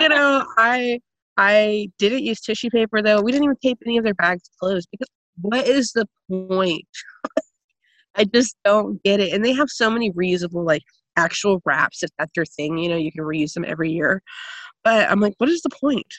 you 0.00 0.08
know, 0.08 0.44
I 0.58 1.00
I 1.36 1.88
didn't 1.98 2.24
use 2.24 2.40
tissue 2.40 2.70
paper 2.70 3.02
though. 3.02 3.22
We 3.22 3.32
didn't 3.32 3.44
even 3.44 3.56
tape 3.62 3.78
any 3.86 3.96
of 3.96 4.04
their 4.04 4.14
bags 4.14 4.50
closed 4.60 4.88
because 4.90 5.08
what 5.40 5.66
is 5.66 5.92
the 5.92 6.06
point? 6.30 6.86
I 8.16 8.24
just 8.24 8.56
don't 8.64 9.02
get 9.02 9.20
it. 9.20 9.32
And 9.32 9.44
they 9.44 9.52
have 9.52 9.70
so 9.70 9.88
many 9.88 10.12
reusable 10.12 10.66
like 10.66 10.82
actual 11.16 11.62
wraps 11.64 12.02
if 12.02 12.10
that's 12.18 12.32
your 12.36 12.44
thing. 12.44 12.76
You 12.76 12.90
know, 12.90 12.96
you 12.96 13.12
can 13.12 13.24
reuse 13.24 13.54
them 13.54 13.64
every 13.66 13.90
year. 13.90 14.22
But 14.84 15.10
I'm 15.10 15.20
like, 15.20 15.34
what 15.38 15.48
is 15.48 15.62
the 15.62 15.70
point? 15.70 16.12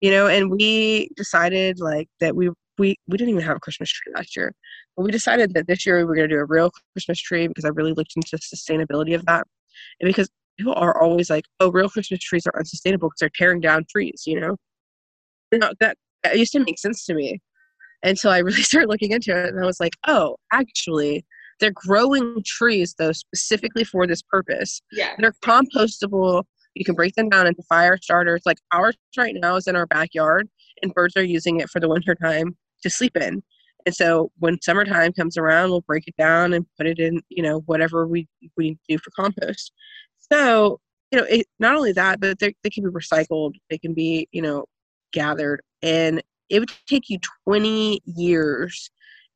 You 0.00 0.10
know, 0.10 0.26
and 0.26 0.50
we 0.50 1.10
decided 1.16 1.80
like 1.80 2.08
that 2.20 2.34
we 2.34 2.50
we 2.78 2.96
we 3.06 3.18
didn't 3.18 3.30
even 3.30 3.42
have 3.42 3.56
a 3.56 3.60
Christmas 3.60 3.90
tree 3.90 4.12
last 4.14 4.36
year. 4.36 4.54
But 4.96 5.02
we 5.04 5.10
decided 5.10 5.54
that 5.54 5.66
this 5.66 5.84
year 5.84 5.98
we 5.98 6.04
were 6.04 6.14
going 6.14 6.28
to 6.28 6.34
do 6.34 6.40
a 6.40 6.44
real 6.44 6.70
Christmas 6.94 7.20
tree 7.20 7.48
because 7.48 7.64
I 7.64 7.68
really 7.68 7.92
looked 7.92 8.14
into 8.16 8.30
the 8.32 8.38
sustainability 8.38 9.14
of 9.14 9.24
that, 9.26 9.46
and 10.00 10.08
because 10.08 10.28
people 10.58 10.74
are 10.74 11.00
always 11.00 11.30
like, 11.30 11.44
"Oh, 11.60 11.70
real 11.70 11.88
Christmas 11.88 12.20
trees 12.20 12.46
are 12.46 12.58
unsustainable 12.58 13.08
because 13.08 13.20
they're 13.20 13.30
tearing 13.34 13.60
down 13.60 13.84
trees," 13.90 14.24
you 14.26 14.40
know. 14.40 14.56
No, 15.52 15.72
that 15.80 15.96
that 16.24 16.38
used 16.38 16.52
to 16.52 16.60
make 16.60 16.78
sense 16.78 17.04
to 17.06 17.14
me 17.14 17.40
until 18.02 18.30
I 18.30 18.38
really 18.48 18.62
started 18.62 18.88
looking 18.88 19.12
into 19.12 19.36
it, 19.36 19.48
and 19.50 19.62
I 19.62 19.66
was 19.66 19.80
like, 19.80 19.96
"Oh, 20.06 20.36
actually." 20.52 21.24
They're 21.60 21.72
growing 21.72 22.40
trees 22.46 22.94
though 22.98 23.10
specifically 23.10 23.82
for 23.82 24.06
this 24.06 24.22
purpose. 24.22 24.80
Yeah. 24.92 25.16
They're 25.18 25.34
compostable. 25.44 26.44
You 26.74 26.84
can 26.84 26.94
break 26.94 27.16
them 27.16 27.28
down 27.28 27.48
into 27.48 27.64
fire 27.68 27.98
starters. 28.00 28.42
Like 28.46 28.58
ours 28.72 28.96
right 29.16 29.34
now 29.34 29.56
is 29.56 29.66
in 29.66 29.74
our 29.74 29.86
backyard, 29.86 30.48
and 30.82 30.94
birds 30.94 31.16
are 31.16 31.24
using 31.24 31.58
it 31.58 31.68
for 31.68 31.80
the 31.80 31.88
winter 31.88 32.14
time 32.14 32.56
to 32.82 32.90
sleep 32.90 33.16
in. 33.16 33.42
And 33.86 33.94
so 33.94 34.30
when 34.38 34.60
summertime 34.60 35.12
comes 35.12 35.36
around, 35.36 35.70
we'll 35.70 35.80
break 35.82 36.06
it 36.06 36.16
down 36.16 36.52
and 36.52 36.66
put 36.76 36.86
it 36.86 36.98
in, 36.98 37.22
you 37.28 37.42
know, 37.42 37.60
whatever 37.60 38.06
we 38.06 38.28
we 38.56 38.76
do 38.88 38.98
for 38.98 39.10
compost. 39.10 39.72
So 40.32 40.80
you 41.10 41.18
know, 41.18 41.24
it, 41.24 41.46
not 41.58 41.74
only 41.74 41.92
that, 41.92 42.20
but 42.20 42.38
they 42.38 42.54
they 42.62 42.70
can 42.70 42.84
be 42.84 42.90
recycled. 42.90 43.54
They 43.70 43.78
can 43.78 43.94
be, 43.94 44.28
you 44.32 44.42
know, 44.42 44.66
gathered, 45.12 45.62
and 45.82 46.22
it 46.50 46.60
would 46.60 46.70
take 46.88 47.08
you 47.08 47.18
20 47.44 48.00
years 48.04 48.90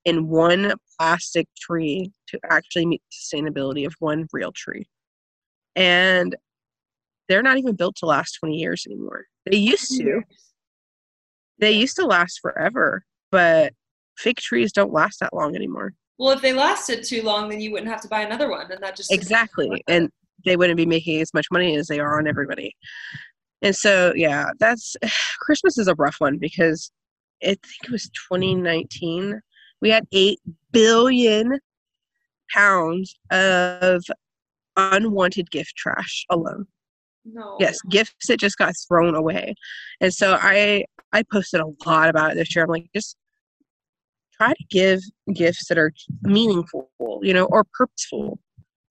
in 0.05 0.29
one 0.29 0.73
plastic 0.99 1.47
tree 1.59 2.11
to 2.29 2.39
actually 2.51 2.87
meet 2.87 3.03
the 3.11 3.39
sustainability 3.39 3.87
of 3.87 3.95
one 4.01 4.27
real 4.33 4.53
tree. 4.53 4.87
And 5.77 6.35
they're 7.29 7.43
not 7.43 7.59
even 7.59 7.77
built 7.77 7.97
to 7.97 8.07
last 8.07 8.33
20 8.41 8.57
years 8.57 8.85
anymore. 8.87 9.27
They 9.47 9.57
used 9.57 9.97
to. 9.99 10.23
They 11.59 11.73
used 11.73 11.97
to 11.97 12.07
last 12.07 12.41
forever, 12.43 13.05
but 13.33 13.73
fake 14.17 14.39
trees 14.39 14.71
don't 14.71 14.93
last 14.93 15.19
that 15.21 15.35
long 15.35 15.57
anymore. 15.57 15.95
Well, 16.19 16.31
if 16.31 16.41
they 16.41 16.53
lasted 16.53 17.03
too 17.03 17.23
long, 17.23 17.49
then 17.49 17.61
you 17.61 17.73
wouldn't 17.73 17.91
have 17.91 18.03
to 18.03 18.09
buy 18.09 18.21
another 18.21 18.49
one, 18.49 18.71
and 18.71 18.81
that 18.83 18.95
just 18.95 19.13
exactly, 19.13 19.83
and 19.89 20.09
they 20.45 20.57
wouldn't 20.57 20.77
be 20.77 20.87
making 20.87 21.21
as 21.21 21.35
much 21.35 21.47
money 21.51 21.75
as 21.77 21.89
they 21.89 21.99
are 21.99 22.19
on 22.19 22.29
everybody. 22.29 22.77
And 23.63 23.75
so, 23.75 24.13
yeah, 24.15 24.51
that's 24.61 24.95
Christmas 25.41 25.79
is 25.79 25.89
a 25.89 25.97
rough 25.97 26.17
one 26.19 26.39
because 26.39 26.93
I 27.43 27.47
think 27.47 27.85
it 27.85 27.91
was 27.91 28.09
2019 28.31 29.41
we 29.83 29.91
had 29.91 30.07
8 30.13 30.39
billion 30.71 31.59
pounds 32.55 33.15
of 33.31 34.03
unwanted 34.77 35.51
gift 35.51 35.77
trash 35.77 36.25
alone. 36.31 36.67
No. 37.25 37.57
Yes, 37.61 37.79
gifts 37.91 38.29
that 38.29 38.41
just 38.41 38.57
got 38.57 38.75
thrown 38.89 39.15
away. 39.15 39.55
And 40.01 40.15
so 40.15 40.39
I 40.41 40.85
I 41.13 41.25
posted 41.31 41.61
a 41.61 41.67
lot 41.85 42.09
about 42.09 42.33
it 42.33 42.37
this 42.37 42.55
year. 42.55 42.65
I'm 42.65 42.71
like, 42.71 42.87
just 42.95 43.17
try 44.43 44.55
to 44.55 44.65
give 44.71 45.01
gifts 45.35 45.69
that 45.69 45.79
are 45.79 45.93
meaningful, 46.23 46.91
you 47.23 47.35
know, 47.35 47.45
or 47.47 47.65
purposeful. 47.75 48.39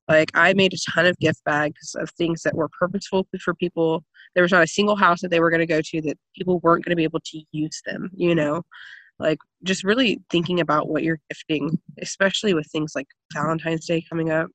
Like 0.07 0.31
I 0.33 0.53
made 0.53 0.73
a 0.73 0.91
ton 0.91 1.05
of 1.05 1.17
gift 1.19 1.43
bags 1.45 1.95
of 1.95 2.09
things 2.11 2.41
that 2.43 2.55
were 2.55 2.69
purposeful 2.77 3.27
for 3.43 3.53
people. 3.53 4.03
There 4.35 4.43
was 4.43 4.51
not 4.51 4.63
a 4.63 4.67
single 4.67 4.95
house 4.95 5.21
that 5.21 5.29
they 5.29 5.39
were 5.39 5.49
going 5.49 5.61
to 5.61 5.65
go 5.65 5.81
to 5.81 6.01
that 6.01 6.17
people 6.37 6.59
weren't 6.59 6.83
going 6.83 6.91
to 6.91 6.97
be 6.97 7.03
able 7.03 7.21
to 7.25 7.43
use 7.51 7.81
them, 7.85 8.09
you 8.13 8.35
know 8.35 8.63
like 9.21 9.37
just 9.63 9.83
really 9.83 10.19
thinking 10.29 10.59
about 10.59 10.89
what 10.89 11.03
you're 11.03 11.19
gifting 11.29 11.79
especially 12.01 12.53
with 12.53 12.67
things 12.71 12.93
like 12.95 13.07
valentine's 13.33 13.85
day 13.85 14.03
coming 14.09 14.31
up 14.31 14.49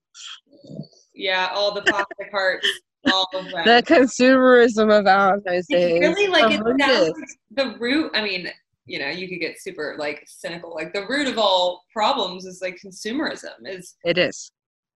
yeah 1.15 1.49
all 1.55 1.73
the 1.73 1.83
plastic 1.83 2.31
hearts 2.31 2.69
all 3.13 3.29
of 3.35 3.45
that. 3.53 3.65
the 3.65 3.95
consumerism 3.95 4.97
of 4.97 5.05
valentine's 5.05 5.67
day 5.69 6.01
really 6.01 6.27
like 6.27 6.47
it's 6.51 7.37
the 7.53 7.77
root 7.79 8.11
i 8.15 8.23
mean 8.23 8.51
you 8.87 8.99
know 8.99 9.09
you 9.09 9.29
could 9.29 9.41
get 9.41 9.61
super 9.61 9.97
like 9.99 10.25
cynical. 10.27 10.75
Like 10.75 10.93
the 10.93 11.07
root 11.07 11.29
of 11.29 11.39
all 11.39 11.83
problems 11.93 12.47
is 12.47 12.61
like 12.63 12.79
consumerism 12.85 13.55
is 13.65 13.95
it 14.05 14.19
is. 14.19 14.53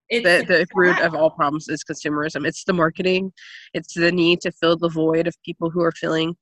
It's 0.08 0.24
the, 0.24 0.44
the 0.44 0.66
root 0.74 0.98
of 1.00 1.14
all 1.14 1.30
problems 1.30 1.68
is 1.68 1.84
consumerism. 1.84 2.44
It's 2.46 2.64
the 2.64 2.72
marketing. 2.72 3.32
It's 3.74 3.94
the 3.94 4.10
need 4.10 4.40
to 4.40 4.50
fill 4.50 4.76
the 4.76 4.88
void 4.88 5.28
of 5.28 5.36
people 5.44 5.70
who 5.70 5.82
are 5.82 5.92
feeling 5.92 6.34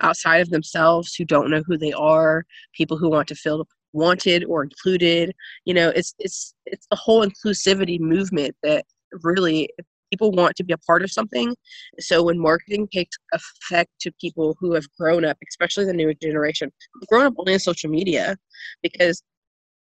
outside 0.00 0.40
of 0.40 0.50
themselves 0.50 1.14
who 1.14 1.24
don't 1.24 1.50
know 1.50 1.62
who 1.66 1.76
they 1.76 1.92
are, 1.92 2.44
people 2.72 2.96
who 2.96 3.10
want 3.10 3.26
to 3.28 3.34
feel 3.34 3.66
wanted 3.92 4.44
or 4.44 4.62
included. 4.62 5.34
You 5.64 5.74
know, 5.74 5.88
it's 5.90 6.14
it's 6.18 6.54
it's 6.66 6.86
the 6.90 6.96
whole 6.96 7.26
inclusivity 7.26 7.98
movement 7.98 8.54
that 8.62 8.84
really 9.22 9.68
people 10.10 10.32
want 10.32 10.56
to 10.56 10.64
be 10.64 10.72
a 10.72 10.78
part 10.78 11.02
of 11.02 11.10
something. 11.10 11.54
So 11.98 12.22
when 12.22 12.38
marketing 12.38 12.88
takes 12.92 13.16
effect 13.32 13.90
to 14.00 14.12
people 14.20 14.56
who 14.60 14.74
have 14.74 14.86
grown 14.98 15.24
up, 15.24 15.38
especially 15.48 15.84
the 15.84 15.92
newer 15.92 16.14
generation, 16.14 16.70
grown 17.08 17.26
up 17.26 17.34
only 17.38 17.54
on 17.54 17.60
social 17.60 17.90
media, 17.90 18.36
because 18.82 19.22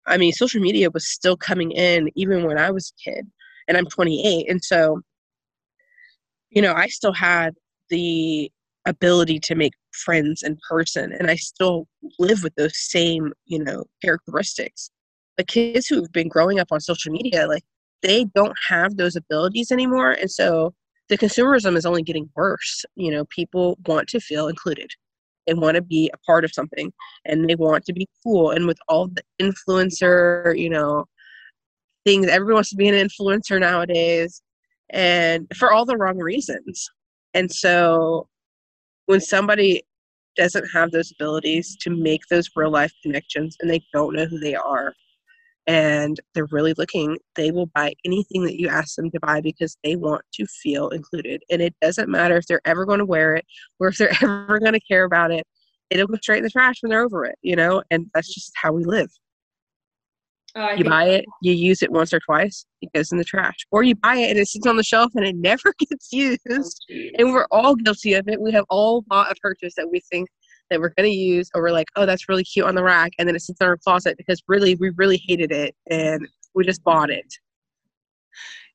I 0.07 0.17
mean, 0.17 0.33
social 0.33 0.61
media 0.61 0.89
was 0.91 1.07
still 1.07 1.35
coming 1.35 1.71
in 1.71 2.09
even 2.15 2.43
when 2.43 2.57
I 2.57 2.71
was 2.71 2.91
a 2.91 3.09
kid, 3.09 3.25
and 3.67 3.77
I'm 3.77 3.87
28, 3.87 4.49
and 4.49 4.63
so 4.63 5.01
you 6.51 6.61
know, 6.61 6.73
I 6.73 6.87
still 6.87 7.11
had 7.11 7.53
the 7.89 8.51
ability 8.85 9.39
to 9.39 9.55
make 9.55 9.73
friends 9.91 10.43
in 10.43 10.57
person 10.69 11.11
and 11.11 11.29
i 11.29 11.35
still 11.35 11.87
live 12.19 12.43
with 12.43 12.53
those 12.55 12.77
same 12.77 13.31
you 13.45 13.63
know 13.63 13.83
characteristics 14.03 14.91
the 15.37 15.43
kids 15.43 15.87
who've 15.87 16.11
been 16.11 16.27
growing 16.27 16.59
up 16.59 16.67
on 16.71 16.79
social 16.79 17.11
media 17.11 17.47
like 17.47 17.63
they 18.05 18.25
don't 18.35 18.55
have 18.67 18.97
those 18.97 19.15
abilities 19.15 19.71
anymore 19.71 20.11
and 20.11 20.29
so 20.29 20.73
the 21.09 21.17
consumerism 21.17 21.77
is 21.77 21.85
only 21.85 22.01
getting 22.01 22.27
worse. 22.35 22.83
You 22.95 23.11
know 23.11 23.25
people 23.25 23.77
want 23.85 24.07
to 24.09 24.19
feel 24.19 24.47
included 24.47 24.89
they 25.47 25.53
want 25.53 25.75
to 25.75 25.81
be 25.81 26.09
a 26.11 26.17
part 26.25 26.43
of 26.43 26.51
something 26.51 26.91
and 27.25 27.47
they 27.47 27.55
want 27.55 27.85
to 27.85 27.93
be 27.93 28.07
cool 28.23 28.49
and 28.51 28.65
with 28.65 28.79
all 28.87 29.07
the 29.07 29.21
influencer 29.39 30.57
you 30.57 30.69
know 30.69 31.05
things 32.05 32.27
everyone 32.27 32.55
wants 32.55 32.71
to 32.71 32.75
be 32.75 32.87
an 32.87 32.95
influencer 32.95 33.59
nowadays 33.59 34.41
and 34.91 35.47
for 35.55 35.71
all 35.71 35.85
the 35.85 35.97
wrong 35.97 36.17
reasons. 36.17 36.89
And 37.33 37.51
so 37.51 38.27
when 39.07 39.19
somebody 39.19 39.83
doesn't 40.37 40.67
have 40.73 40.91
those 40.91 41.11
abilities 41.11 41.77
to 41.81 41.89
make 41.89 42.21
those 42.29 42.49
real 42.55 42.71
life 42.71 42.93
connections 43.01 43.55
and 43.59 43.69
they 43.69 43.81
don't 43.93 44.15
know 44.15 44.25
who 44.25 44.39
they 44.39 44.55
are 44.55 44.93
and 45.67 46.19
they're 46.33 46.47
really 46.51 46.73
looking, 46.77 47.17
they 47.35 47.51
will 47.51 47.67
buy 47.67 47.93
anything 48.05 48.43
that 48.43 48.59
you 48.59 48.67
ask 48.67 48.95
them 48.95 49.09
to 49.11 49.19
buy 49.19 49.41
because 49.41 49.77
they 49.83 49.95
want 49.95 50.21
to 50.33 50.45
feel 50.45 50.89
included. 50.89 51.41
And 51.49 51.61
it 51.61 51.75
doesn't 51.81 52.09
matter 52.09 52.37
if 52.37 52.45
they're 52.45 52.61
ever 52.65 52.85
going 52.85 52.99
to 52.99 53.05
wear 53.05 53.35
it 53.35 53.45
or 53.79 53.87
if 53.87 53.97
they're 53.97 54.15
ever 54.21 54.59
going 54.59 54.73
to 54.73 54.79
care 54.79 55.03
about 55.03 55.31
it. 55.31 55.45
It'll 55.89 56.07
go 56.07 56.17
straight 56.21 56.39
in 56.39 56.43
the 56.43 56.49
trash 56.49 56.77
when 56.81 56.89
they're 56.89 57.03
over 57.03 57.25
it, 57.25 57.37
you 57.41 57.55
know? 57.55 57.83
And 57.91 58.07
that's 58.13 58.33
just 58.33 58.51
how 58.55 58.73
we 58.73 58.83
live. 58.83 59.09
Oh, 60.57 60.71
you 60.71 60.85
buy 60.85 61.09
it, 61.09 61.25
you 61.41 61.51
use 61.51 61.81
it 61.81 61.91
once 61.91 62.13
or 62.13 62.21
twice, 62.21 62.65
it 62.81 62.89
goes 62.93 63.11
in 63.11 63.17
the 63.17 63.25
trash. 63.25 63.57
Or 63.71 63.83
you 63.83 63.93
buy 63.93 64.15
it 64.15 64.29
and 64.29 64.39
it 64.39 64.47
sits 64.47 64.65
on 64.65 64.77
the 64.77 64.83
shelf 64.83 65.11
and 65.15 65.25
it 65.25 65.35
never 65.37 65.73
gets 65.77 66.13
used. 66.13 66.39
Oh, 66.49 66.95
and 67.19 67.33
we're 67.33 67.47
all 67.51 67.75
guilty 67.75 68.13
of 68.13 68.27
it. 68.29 68.39
We 68.39 68.53
have 68.53 68.65
all 68.69 69.01
bought 69.01 69.31
a 69.31 69.35
purchase 69.41 69.73
that 69.75 69.91
we 69.91 69.99
think 70.09 70.29
that 70.69 70.79
we're 70.79 70.93
going 70.97 71.09
to 71.09 71.15
use, 71.15 71.49
or 71.53 71.61
we're 71.61 71.71
like, 71.71 71.87
oh, 71.95 72.05
that's 72.05 72.27
really 72.27 72.43
cute 72.43 72.65
on 72.65 72.75
the 72.75 72.83
rack. 72.83 73.11
And 73.19 73.27
then 73.27 73.35
it 73.35 73.41
sits 73.41 73.61
in 73.61 73.67
our 73.67 73.77
closet 73.77 74.17
because 74.17 74.41
really, 74.47 74.75
we 74.75 74.89
really 74.91 75.17
hated 75.17 75.51
it 75.51 75.75
and 75.89 76.27
we 76.53 76.65
just 76.65 76.83
bought 76.83 77.09
it. 77.09 77.25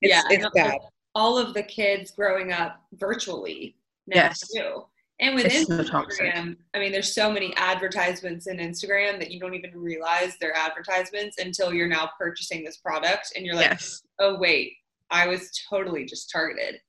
It's, 0.01 0.12
yeah. 0.12 0.22
It's 0.30 0.47
bad. 0.55 0.78
All 1.14 1.36
of 1.36 1.55
the 1.55 1.62
kids 1.62 2.12
growing 2.12 2.53
up 2.53 2.80
virtually 2.93 3.76
now 4.07 4.16
yes. 4.16 4.49
too. 4.55 4.84
And 5.20 5.34
with 5.34 5.45
it's 5.47 5.68
Instagram, 5.68 6.53
so 6.53 6.57
I 6.72 6.78
mean, 6.78 6.93
there's 6.93 7.14
so 7.14 7.30
many 7.30 7.55
advertisements 7.57 8.47
in 8.47 8.57
Instagram 8.57 9.18
that 9.18 9.30
you 9.30 9.38
don't 9.38 9.55
even 9.55 9.72
realize 9.74 10.36
they're 10.41 10.57
advertisements 10.57 11.36
until 11.38 11.74
you're 11.74 11.88
now 11.88 12.09
purchasing 12.18 12.64
this 12.64 12.78
product 12.78 13.32
and 13.36 13.45
you're 13.45 13.55
like, 13.55 13.66
yes. 13.66 14.01
oh, 14.18 14.38
wait, 14.38 14.72
I 15.11 15.26
was 15.26 15.51
totally 15.68 16.07
just 16.07 16.30
targeted. 16.30 16.80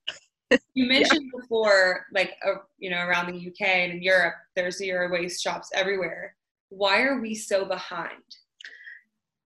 You 0.74 0.86
mentioned 0.88 1.30
yeah. 1.32 1.40
before, 1.40 2.06
like, 2.12 2.32
uh, 2.46 2.54
you 2.78 2.90
know, 2.90 2.98
around 2.98 3.32
the 3.32 3.48
UK 3.48 3.68
and 3.68 3.92
in 3.92 4.02
Europe, 4.02 4.34
there's 4.56 4.78
zero 4.78 5.10
waste 5.10 5.42
shops 5.42 5.70
everywhere. 5.74 6.34
Why 6.70 7.02
are 7.02 7.20
we 7.20 7.34
so 7.34 7.64
behind? 7.64 8.22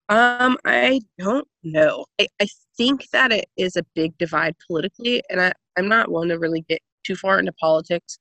Um, 0.08 0.56
I 0.64 1.00
don't 1.18 1.48
know. 1.64 2.06
I, 2.20 2.28
I 2.40 2.46
think 2.76 3.08
that 3.12 3.32
it 3.32 3.46
is 3.56 3.76
a 3.76 3.84
big 3.94 4.16
divide 4.18 4.54
politically, 4.66 5.22
and 5.30 5.40
I, 5.40 5.52
I'm 5.76 5.88
not 5.88 6.10
one 6.10 6.28
to 6.28 6.38
really 6.38 6.64
get 6.68 6.80
too 7.04 7.16
far 7.16 7.38
into 7.38 7.52
politics, 7.52 8.18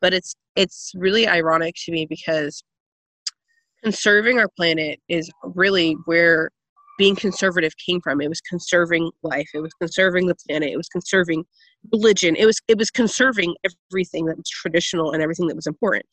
but 0.00 0.14
it's 0.14 0.34
it's 0.56 0.92
really 0.94 1.26
ironic 1.26 1.74
to 1.84 1.92
me 1.92 2.06
because 2.06 2.62
conserving 3.82 4.38
our 4.38 4.48
planet 4.56 5.00
is 5.08 5.30
really 5.42 5.96
where 6.04 6.50
being 6.98 7.16
conservative 7.16 7.72
came 7.84 8.00
from. 8.00 8.20
It 8.20 8.28
was 8.28 8.40
conserving 8.40 9.10
life. 9.22 9.48
It 9.54 9.60
was 9.60 9.72
conserving 9.74 10.26
the 10.26 10.36
planet. 10.46 10.70
It 10.70 10.76
was 10.76 10.88
conserving 10.88 11.44
religion. 11.92 12.36
It 12.36 12.46
was 12.46 12.60
it 12.68 12.78
was 12.78 12.90
conserving 12.90 13.54
everything 13.64 14.26
that 14.26 14.36
was 14.36 14.48
traditional 14.48 15.12
and 15.12 15.22
everything 15.22 15.46
that 15.48 15.56
was 15.56 15.66
important. 15.66 16.06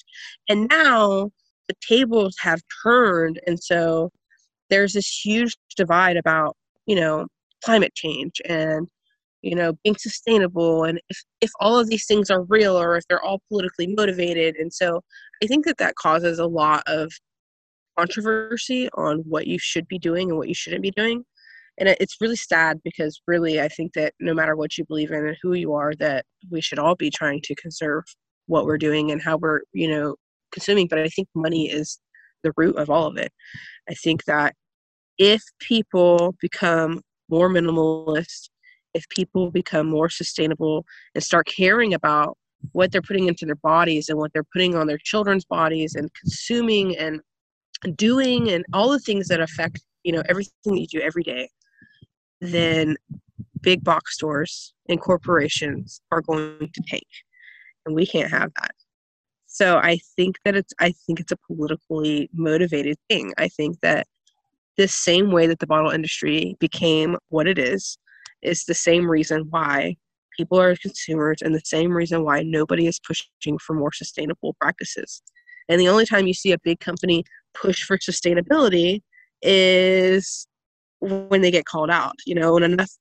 And 0.50 0.68
now 0.70 1.32
the 1.68 1.76
tables 1.88 2.36
have 2.40 2.62
turned, 2.84 3.40
and 3.48 3.62
so 3.62 4.12
there's 4.70 4.94
this 4.94 5.08
huge 5.24 5.56
divide 5.76 6.18
about 6.18 6.56
you 6.88 6.96
know 6.96 7.28
climate 7.64 7.94
change 7.94 8.42
and 8.48 8.88
you 9.42 9.56
know 9.56 9.74
being 9.84 9.96
sustainable 9.98 10.84
and 10.84 11.00
if, 11.10 11.24
if 11.42 11.52
all 11.60 11.78
of 11.80 11.88
these 11.90 12.06
things 12.06 12.30
are 12.32 12.44
real 12.44 12.80
or 12.80 12.98
if 12.98 13.04
they're 13.08 13.24
all 13.24 13.42
politically 13.50 13.88
motivated 13.88 14.56
and 14.56 14.74
so 14.74 15.02
i 15.44 15.48
think 15.48 15.66
that 15.66 15.78
that 15.78 15.96
causes 15.96 16.40
a 16.40 16.46
lot 16.46 16.84
of 16.88 17.12
controversy 17.98 18.90
on 18.96 19.20
what 19.20 19.48
you 19.48 19.60
should 19.60 19.88
be 19.88 20.00
doing 20.00 20.30
and 20.30 20.38
what 20.38 20.48
you 20.48 20.56
shouldn't 20.56 20.82
be 20.82 20.92
doing 20.92 21.24
and 21.82 21.98
it's 22.00 22.18
really 22.22 22.36
sad 22.36 22.80
because 22.84 23.22
really 23.28 23.60
i 23.60 23.68
think 23.68 23.92
that 23.94 24.14
no 24.22 24.34
matter 24.34 24.56
what 24.56 24.78
you 24.78 24.86
believe 24.86 25.12
in 25.12 25.26
and 25.26 25.38
who 25.42 25.54
you 25.54 25.74
are 25.74 25.94
that 25.96 26.24
we 26.50 26.62
should 26.62 26.80
all 26.80 26.96
be 26.96 27.10
trying 27.10 27.42
to 27.42 27.56
conserve 27.56 28.04
what 28.46 28.66
we're 28.66 28.78
doing 28.78 29.12
and 29.12 29.22
how 29.22 29.38
we're 29.38 29.62
you 29.74 29.90
know 29.90 30.16
consuming. 30.54 30.88
But 30.88 31.00
i 31.00 31.08
think 31.08 31.28
money 31.36 31.70
is 31.70 32.00
the 32.44 32.54
root 32.58 32.76
of 32.78 32.90
all 32.90 33.06
of 33.06 33.18
it. 33.18 33.32
I 33.90 33.94
think 33.94 34.24
that 34.26 34.56
if 35.18 35.42
people 35.60 36.36
become 36.42 37.02
more 37.30 37.50
minimalist 37.50 38.50
if 38.94 39.08
people 39.10 39.50
become 39.52 39.90
more 39.90 40.10
sustainable 40.10 40.86
and 41.16 41.24
start 41.24 41.48
caring 41.48 41.94
about 41.94 42.38
what 42.74 42.92
they're 42.92 43.02
putting 43.02 43.28
into 43.28 43.46
their 43.46 43.56
bodies 43.56 44.10
and 44.10 44.18
what 44.20 44.32
they're 44.34 44.52
putting 44.52 44.76
on 44.76 44.86
their 44.86 45.00
children's 45.02 45.46
bodies 45.46 45.96
and 45.96 46.10
consuming 46.20 46.98
and 46.98 47.22
doing 47.96 48.50
and 48.52 48.66
all 48.74 48.90
the 48.92 49.00
things 49.00 49.28
that 49.30 49.40
affect 49.40 49.82
you 50.04 50.12
know 50.12 50.22
everything 50.28 50.74
that 50.74 50.80
you 50.80 50.88
do 50.88 51.00
every 51.00 51.24
day 51.24 51.48
then 52.42 52.98
big 53.62 53.84
box 53.84 54.16
stores 54.16 54.74
and 54.90 55.00
corporations 55.00 56.02
are 56.12 56.22
going 56.22 56.70
to 56.74 56.82
take. 56.88 57.08
And 57.86 57.96
we 57.96 58.06
can't 58.06 58.32
have 58.32 58.52
that. 58.60 58.72
So 59.48 59.78
i 59.78 60.00
think 60.16 60.38
that 60.46 60.56
it's 60.56 60.74
i 60.80 60.94
think 61.06 61.20
it's 61.20 61.34
a 61.34 61.38
politically 61.48 62.30
motivated 62.34 62.98
thing. 63.10 63.34
I 63.38 63.48
think 63.48 63.80
that 63.82 64.08
the 64.78 64.88
same 64.88 65.32
way 65.32 65.46
that 65.48 65.60
the 65.60 65.68
bottle 65.68 65.92
industry 65.92 66.56
became 66.60 67.18
what 67.30 67.48
it 67.48 67.58
is 67.58 67.98
is 68.42 68.64
the 68.64 68.74
same 68.74 69.10
reason 69.10 69.48
why 69.50 69.96
people 70.38 70.60
are 70.60 70.76
consumers 70.78 71.42
and 71.42 71.54
the 71.54 71.62
same 71.66 71.92
reason 71.92 72.24
why 72.24 72.42
nobody 72.42 72.88
is 72.88 73.00
pushing 73.06 73.58
for 73.60 73.74
more 73.74 73.92
sustainable 73.92 74.56
practices. 74.60 75.22
And 75.70 75.80
the 75.80 75.90
only 75.90 76.06
time 76.06 76.26
you 76.26 76.34
see 76.34 76.52
a 76.52 76.58
big 76.64 76.80
company 76.80 77.24
push 77.54 77.84
for 77.84 77.98
sustainability 77.98 79.02
is 79.42 80.48
when 81.02 81.42
they 81.42 81.52
get 81.52 81.66
called 81.66 81.90
out, 81.90 82.16
you 82.26 82.36
know, 82.36 82.56
and 82.56 82.66
enough 82.66 82.92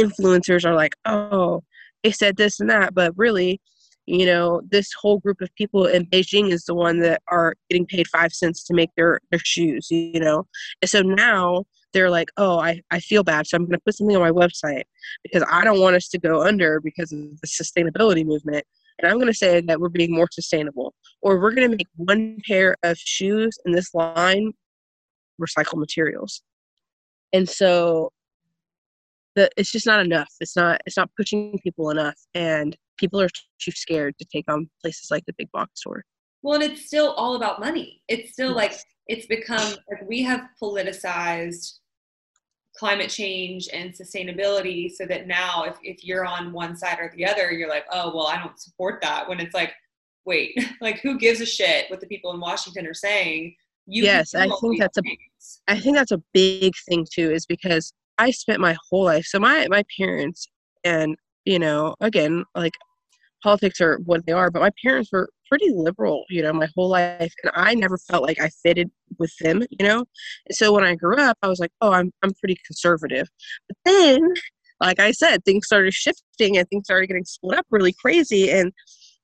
influencers 0.00 0.64
are 0.64 0.74
like, 0.74 0.94
oh, 1.06 1.62
they 2.04 2.12
said 2.12 2.36
this 2.36 2.60
and 2.60 2.70
that, 2.70 2.94
but 2.94 3.12
really, 3.16 3.60
you 4.06 4.26
know, 4.26 4.60
this 4.70 4.92
whole 4.92 5.18
group 5.18 5.40
of 5.40 5.52
people 5.56 5.86
in 5.86 6.06
Beijing 6.06 6.52
is 6.52 6.64
the 6.64 6.74
one 6.74 7.00
that 7.00 7.22
are 7.28 7.54
getting 7.68 7.86
paid 7.86 8.06
five 8.08 8.32
cents 8.32 8.62
to 8.64 8.74
make 8.74 8.90
their 8.96 9.20
their 9.30 9.40
shoes, 9.40 9.88
you 9.90 10.20
know. 10.20 10.46
And 10.80 10.88
so 10.88 11.02
now 11.02 11.64
they're 11.92 12.10
like, 12.10 12.28
oh, 12.36 12.58
I, 12.58 12.82
I 12.90 13.00
feel 13.00 13.24
bad, 13.24 13.46
so 13.46 13.56
I'm 13.56 13.64
gonna 13.64 13.80
put 13.80 13.96
something 13.96 14.16
on 14.16 14.22
my 14.22 14.30
website 14.30 14.84
because 15.22 15.44
I 15.50 15.64
don't 15.64 15.80
want 15.80 15.96
us 15.96 16.08
to 16.08 16.18
go 16.18 16.42
under 16.42 16.80
because 16.80 17.10
of 17.10 17.18
the 17.40 17.46
sustainability 17.46 18.24
movement. 18.24 18.64
And 18.98 19.10
I'm 19.10 19.18
gonna 19.18 19.34
say 19.34 19.60
that 19.62 19.80
we're 19.80 19.88
being 19.88 20.14
more 20.14 20.28
sustainable. 20.30 20.94
Or 21.22 21.40
we're 21.40 21.54
gonna 21.54 21.70
make 21.70 21.88
one 21.96 22.38
pair 22.46 22.76
of 22.82 22.98
shoes 22.98 23.58
in 23.64 23.72
this 23.72 23.92
line 23.94 24.52
recycled 25.40 25.78
materials 25.78 26.42
and 27.36 27.48
so 27.48 28.10
the 29.34 29.50
it's 29.56 29.70
just 29.70 29.86
not 29.86 30.04
enough. 30.04 30.32
It's 30.40 30.56
not 30.56 30.80
it's 30.86 30.96
not 30.96 31.10
pushing 31.16 31.58
people 31.62 31.90
enough 31.90 32.18
and 32.34 32.76
people 32.96 33.20
are 33.20 33.28
too 33.60 33.72
scared 33.72 34.14
to 34.18 34.26
take 34.32 34.50
on 34.50 34.70
places 34.82 35.08
like 35.10 35.24
the 35.26 35.34
big 35.36 35.50
box 35.52 35.80
store. 35.80 36.02
Well 36.42 36.60
and 36.60 36.64
it's 36.64 36.86
still 36.86 37.12
all 37.12 37.36
about 37.36 37.60
money. 37.60 38.02
It's 38.08 38.32
still 38.32 38.54
like 38.54 38.72
it's 39.06 39.26
become 39.26 39.76
like 39.90 40.08
we 40.08 40.22
have 40.22 40.48
politicized 40.60 41.74
climate 42.76 43.10
change 43.10 43.68
and 43.72 43.92
sustainability 43.92 44.90
so 44.90 45.06
that 45.06 45.26
now 45.26 45.64
if, 45.64 45.76
if 45.82 46.04
you're 46.04 46.26
on 46.26 46.52
one 46.52 46.76
side 46.76 46.98
or 46.98 47.10
the 47.16 47.24
other 47.24 47.50
you're 47.50 47.70
like 47.70 47.86
oh 47.90 48.14
well 48.14 48.26
i 48.26 48.36
don't 48.36 48.60
support 48.60 49.00
that 49.00 49.26
when 49.26 49.40
it's 49.40 49.54
like 49.54 49.72
wait 50.26 50.52
like 50.82 51.00
who 51.00 51.18
gives 51.18 51.40
a 51.40 51.46
shit 51.46 51.90
what 51.90 52.00
the 52.00 52.06
people 52.06 52.34
in 52.34 52.40
washington 52.40 52.86
are 52.86 52.92
saying? 52.92 53.54
You 53.86 54.02
yes 54.02 54.34
i 54.34 54.46
think 54.60 54.78
that's 54.78 54.98
things. 55.00 55.16
I 55.68 55.78
think 55.78 55.96
that's 55.96 56.12
a 56.12 56.22
big 56.32 56.72
thing 56.88 57.06
too 57.12 57.30
is 57.30 57.46
because 57.46 57.92
i 58.18 58.30
spent 58.30 58.60
my 58.60 58.76
whole 58.88 59.04
life 59.04 59.24
so 59.24 59.38
my 59.38 59.66
my 59.68 59.84
parents 59.98 60.46
and 60.84 61.16
you 61.44 61.58
know 61.58 61.94
again 62.00 62.44
like 62.54 62.74
politics 63.42 63.80
are 63.80 63.98
what 64.04 64.24
they 64.26 64.32
are 64.32 64.50
but 64.50 64.62
my 64.62 64.70
parents 64.82 65.10
were 65.12 65.28
pretty 65.48 65.70
liberal 65.72 66.24
you 66.28 66.42
know 66.42 66.52
my 66.52 66.68
whole 66.74 66.88
life 66.88 67.32
and 67.42 67.52
i 67.54 67.74
never 67.74 67.96
felt 67.98 68.22
like 68.22 68.40
i 68.40 68.48
fitted 68.62 68.90
with 69.18 69.32
them 69.40 69.62
you 69.70 69.86
know? 69.86 70.04
And 70.46 70.56
so 70.56 70.72
when 70.72 70.84
i 70.84 70.94
grew 70.94 71.16
up 71.16 71.36
i 71.42 71.48
was 71.48 71.60
like 71.60 71.72
oh 71.80 71.92
i'm, 71.92 72.12
I'm 72.22 72.32
pretty 72.34 72.56
conservative. 72.66 73.28
But 73.68 73.76
then 73.84 74.34
like 74.80 74.98
i 74.98 75.12
said 75.12 75.44
things 75.44 75.66
started 75.66 75.94
shifting 75.94 76.58
and 76.58 76.68
things 76.68 76.84
started 76.84 77.06
getting 77.06 77.24
split 77.24 77.58
up 77.58 77.66
really 77.70 77.92
crazy 77.92 78.50
and 78.50 78.72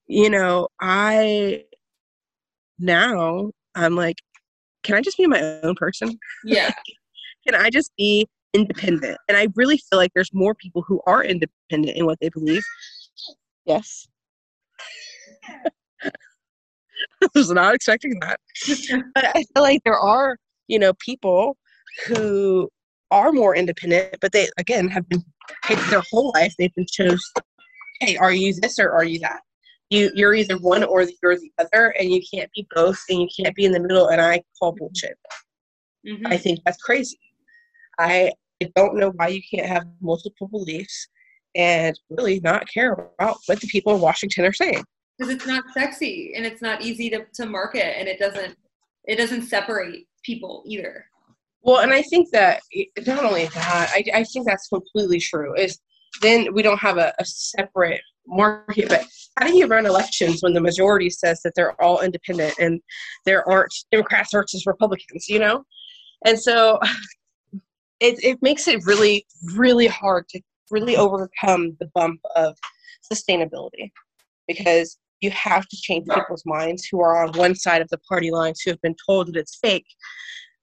you 0.07 0.29
know 0.29 0.67
i 0.81 1.63
now 2.79 3.51
i'm 3.75 3.95
like 3.95 4.17
can 4.83 4.95
I 4.95 5.01
just 5.01 5.17
be 5.17 5.27
my 5.27 5.41
own 5.63 5.75
person? 5.75 6.17
Yeah. 6.43 6.71
can 7.47 7.55
I 7.55 7.69
just 7.69 7.91
be 7.97 8.27
independent? 8.53 9.17
And 9.27 9.37
I 9.37 9.47
really 9.55 9.77
feel 9.77 9.97
like 9.97 10.11
there's 10.13 10.33
more 10.33 10.53
people 10.55 10.83
who 10.87 11.01
are 11.07 11.23
independent 11.23 11.97
in 11.97 12.05
what 12.05 12.19
they 12.21 12.29
believe. 12.29 12.63
Yes. 13.65 14.07
I 16.03 17.27
was 17.35 17.51
not 17.51 17.75
expecting 17.75 18.19
that. 18.21 18.39
but 19.15 19.25
I 19.35 19.43
feel 19.53 19.63
like 19.63 19.81
there 19.83 19.97
are, 19.97 20.37
you 20.67 20.79
know, 20.79 20.93
people 20.99 21.57
who 22.07 22.69
are 23.11 23.31
more 23.31 23.55
independent, 23.55 24.15
but 24.21 24.31
they 24.31 24.47
again 24.57 24.87
have 24.89 25.07
been 25.09 25.23
their 25.89 26.01
whole 26.11 26.31
life 26.35 26.53
they've 26.57 26.73
been 26.75 26.85
chose, 26.89 27.21
hey, 27.99 28.17
are 28.17 28.33
you 28.33 28.53
this 28.61 28.79
or 28.79 28.91
are 28.91 29.03
you 29.03 29.19
that? 29.19 29.41
You 29.89 30.11
you're 30.15 30.33
either 30.33 30.57
one 30.57 30.83
or 30.83 31.05
you're 31.21 31.37
the 31.37 31.51
other 31.59 31.93
and 31.99 32.09
you 32.09 32.21
can't 32.33 32.51
be 32.53 32.67
both 32.73 32.99
and 33.09 33.21
you 33.21 33.27
can't 33.37 33.55
be 33.55 33.65
in 33.65 33.71
the 33.71 33.79
middle 33.79 34.07
and 34.07 34.21
i 34.21 34.41
call 34.59 34.71
bullshit. 34.73 35.17
Mm-hmm. 36.07 36.27
i 36.27 36.37
think 36.37 36.59
that's 36.65 36.81
crazy. 36.81 37.19
I, 37.99 38.31
I 38.61 38.71
don't 38.75 38.97
know 38.97 39.11
why 39.15 39.27
you 39.27 39.41
can't 39.53 39.67
have 39.67 39.85
multiple 40.01 40.47
beliefs 40.47 41.07
and 41.55 41.97
really 42.09 42.39
not 42.39 42.67
care 42.67 42.93
about 42.93 43.37
what 43.45 43.61
the 43.61 43.67
people 43.67 43.95
in 43.95 44.01
washington 44.01 44.45
are 44.45 44.53
saying. 44.53 44.83
Because 45.17 45.33
it's 45.33 45.45
not 45.45 45.63
sexy 45.73 46.33
and 46.35 46.45
it's 46.45 46.61
not 46.61 46.81
easy 46.81 47.09
to, 47.11 47.25
to 47.35 47.45
market 47.45 47.97
and 47.97 48.07
it 48.07 48.19
doesn't 48.19 48.55
it 49.05 49.17
doesn't 49.17 49.43
separate 49.43 50.07
people 50.23 50.63
either. 50.65 51.05
Well 51.61 51.81
and 51.81 51.93
i 51.93 52.01
think 52.01 52.31
that 52.31 52.61
not 53.05 53.23
only 53.23 53.45
that 53.45 53.91
i, 53.93 54.03
I 54.13 54.23
think 54.23 54.47
that's 54.47 54.67
completely 54.67 55.19
true 55.19 55.55
is 55.55 55.79
then 56.21 56.53
we 56.53 56.61
don't 56.61 56.79
have 56.79 56.97
a, 56.97 57.13
a 57.19 57.25
separate 57.25 58.01
market. 58.27 58.89
But 58.89 59.05
how 59.39 59.47
do 59.47 59.57
you 59.57 59.67
run 59.67 59.85
elections 59.85 60.41
when 60.41 60.53
the 60.53 60.61
majority 60.61 61.09
says 61.09 61.41
that 61.43 61.53
they're 61.55 61.79
all 61.81 62.01
independent 62.01 62.55
and 62.59 62.81
there 63.25 63.47
aren't 63.49 63.73
Democrats 63.91 64.29
versus 64.31 64.65
Republicans, 64.65 65.27
you 65.27 65.39
know? 65.39 65.63
And 66.25 66.39
so 66.39 66.79
it, 67.99 68.23
it 68.23 68.41
makes 68.41 68.67
it 68.67 68.85
really, 68.85 69.25
really 69.55 69.87
hard 69.87 70.27
to 70.29 70.41
really 70.71 70.97
overcome 70.97 71.75
the 71.79 71.89
bump 71.93 72.19
of 72.35 72.57
sustainability 73.11 73.91
because 74.47 74.97
you 75.21 75.31
have 75.31 75.67
to 75.67 75.77
change 75.77 76.05
people's 76.13 76.43
minds 76.45 76.85
who 76.91 77.01
are 77.01 77.23
on 77.23 77.31
one 77.37 77.55
side 77.55 77.81
of 77.81 77.87
the 77.89 77.97
party 78.09 78.29
lines 78.29 78.61
who 78.61 78.71
have 78.71 78.81
been 78.81 78.95
told 79.07 79.27
that 79.27 79.37
it's 79.37 79.57
fake 79.61 79.85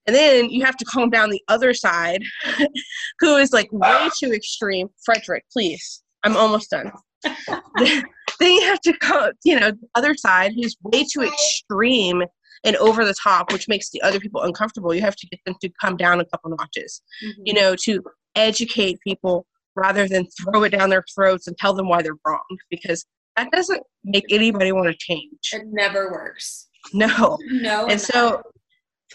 and 0.07 0.17
then 0.17 0.51
you 0.51 0.65
have 0.65 0.77
to 0.77 0.85
calm 0.85 1.11
down 1.11 1.31
the 1.31 1.43
other 1.49 1.75
side, 1.75 2.23
who 3.21 3.37
is 3.37 3.53
like 3.53 3.69
way 3.71 4.09
too 4.19 4.33
extreme. 4.33 4.89
Frederick, 5.05 5.45
please. 5.53 6.03
I'm 6.25 6.37
almost 6.37 6.71
done. 6.71 6.91
then 7.81 8.05
you 8.41 8.63
have 8.63 8.81
to 8.81 8.93
go, 9.01 9.33
you 9.45 9.59
know, 9.59 9.71
the 9.71 9.89
other 9.95 10.15
side 10.15 10.53
who's 10.55 10.77
way 10.83 11.05
too 11.05 11.23
extreme 11.23 12.23
and 12.65 12.77
over 12.77 13.05
the 13.05 13.15
top, 13.23 13.53
which 13.53 13.69
makes 13.69 13.91
the 13.91 14.03
other 14.03 14.21
people 14.21 14.43
uncomfortable. 14.43 14.95
You 14.95 15.01
have 15.03 15.17
to 15.17 15.27
get 15.27 15.41
them 15.47 15.55
to 15.61 15.71
come 15.81 15.97
down 15.97 16.21
a 16.21 16.25
couple 16.27 16.51
notches, 16.51 17.03
mm-hmm. 17.25 17.43
you 17.45 17.55
know, 17.55 17.75
to 17.85 18.03
educate 18.35 18.99
people 19.07 19.47
rather 19.77 20.07
than 20.09 20.27
throw 20.43 20.65
it 20.65 20.71
down 20.71 20.91
their 20.91 21.05
throats 21.15 21.47
and 21.47 21.57
tell 21.57 21.75
them 21.75 21.89
why 21.89 22.03
they're 22.03 22.19
wrong 22.27 22.41
because 22.71 23.07
that 23.37 23.51
doesn't 23.53 23.83
make 24.05 24.25
anybody 24.31 24.73
want 24.73 24.89
to 24.89 24.97
change. 24.99 25.51
It 25.53 25.63
never 25.67 26.11
works. 26.11 26.69
No. 26.93 27.39
No. 27.51 27.87
And 27.87 28.01
so 28.01 28.43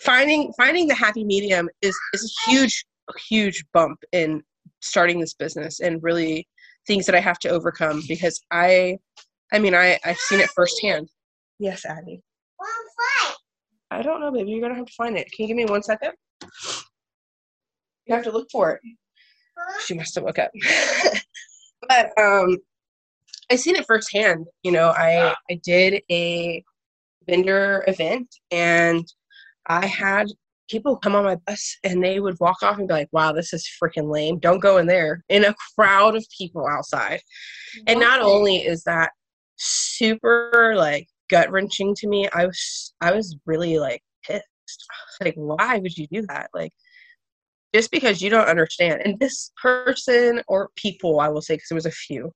finding 0.01 0.51
finding 0.57 0.87
the 0.87 0.95
happy 0.95 1.23
medium 1.23 1.69
is 1.81 1.97
is 2.13 2.23
a 2.47 2.51
huge 2.51 2.85
huge 3.29 3.63
bump 3.73 3.99
in 4.11 4.41
starting 4.81 5.19
this 5.19 5.33
business 5.33 5.79
and 5.79 6.01
really 6.01 6.47
things 6.88 7.05
that 7.05 7.15
I 7.15 7.19
have 7.19 7.39
to 7.39 7.49
overcome 7.49 8.03
because 8.07 8.41
I 8.51 8.97
I 9.51 9.59
mean 9.59 9.75
I 9.75 9.99
I've 10.05 10.17
seen 10.17 10.39
it 10.39 10.49
firsthand. 10.51 11.09
Yes, 11.59 11.86
Abby. 11.86 12.21
I 13.91 14.01
don't 14.01 14.19
know, 14.19 14.31
baby. 14.31 14.51
You're 14.51 14.61
gonna 14.61 14.75
have 14.75 14.86
to 14.86 14.93
find 14.93 15.17
it. 15.17 15.31
Can 15.31 15.43
you 15.43 15.47
give 15.47 15.57
me 15.57 15.65
one 15.65 15.83
second? 15.83 16.11
You 18.05 18.15
have 18.15 18.23
to 18.25 18.31
look 18.31 18.47
for 18.51 18.71
it. 18.71 18.81
She 19.86 19.93
must 19.93 20.15
have 20.15 20.23
woke 20.23 20.39
up. 20.39 20.51
but 21.88 22.11
um 22.19 22.57
I 23.51 23.55
seen 23.55 23.75
it 23.75 23.86
firsthand. 23.86 24.47
You 24.63 24.71
know, 24.71 24.89
I 24.89 25.36
I 25.49 25.59
did 25.63 26.01
a 26.11 26.63
vendor 27.27 27.83
event 27.88 28.27
and 28.51 29.05
I 29.67 29.86
had 29.86 30.27
people 30.70 30.97
come 30.97 31.16
on 31.16 31.24
my 31.24 31.36
bus 31.47 31.78
and 31.84 32.03
they 32.03 32.20
would 32.20 32.38
walk 32.39 32.63
off 32.63 32.78
and 32.78 32.88
be 32.88 32.93
like, 32.93 33.09
wow, 33.11 33.32
this 33.32 33.53
is 33.53 33.70
freaking 33.82 34.11
lame. 34.11 34.39
Don't 34.39 34.59
go 34.59 34.78
in 34.78 34.88
there 34.88 35.24
in 35.30 35.45
a 35.45 35.55
crowd 35.76 36.16
of 36.16 36.26
people 36.36 36.68
outside. 36.68 37.22
And 37.88 37.99
not 37.99 38.22
only 38.22 38.57
is 38.57 38.84
that 38.84 39.11
super 39.57 40.74
like 40.76 41.07
gut 41.30 41.51
wrenching 41.51 41.95
to 41.95 42.07
me, 42.07 42.28
I 42.34 42.45
was 42.45 42.93
I 43.01 43.11
was 43.11 43.36
really 43.45 43.78
like 43.78 44.01
pissed. 44.26 44.45
like 45.22 45.36
why 45.36 45.80
would 45.80 45.97
you 45.97 46.07
do 46.07 46.26
that 46.28 46.49
like 46.53 46.72
just 47.74 47.91
because 47.91 48.22
you 48.22 48.30
don't 48.30 48.47
understand 48.47 49.01
and 49.03 49.20
this 49.20 49.51
person 49.61 50.41
or 50.47 50.70
people 50.76 51.20
i 51.20 51.28
will 51.28 51.41
say 51.41 51.55
because 51.55 51.70
there 51.70 51.76
was 51.76 51.86
a 51.86 51.91
few 51.91 52.32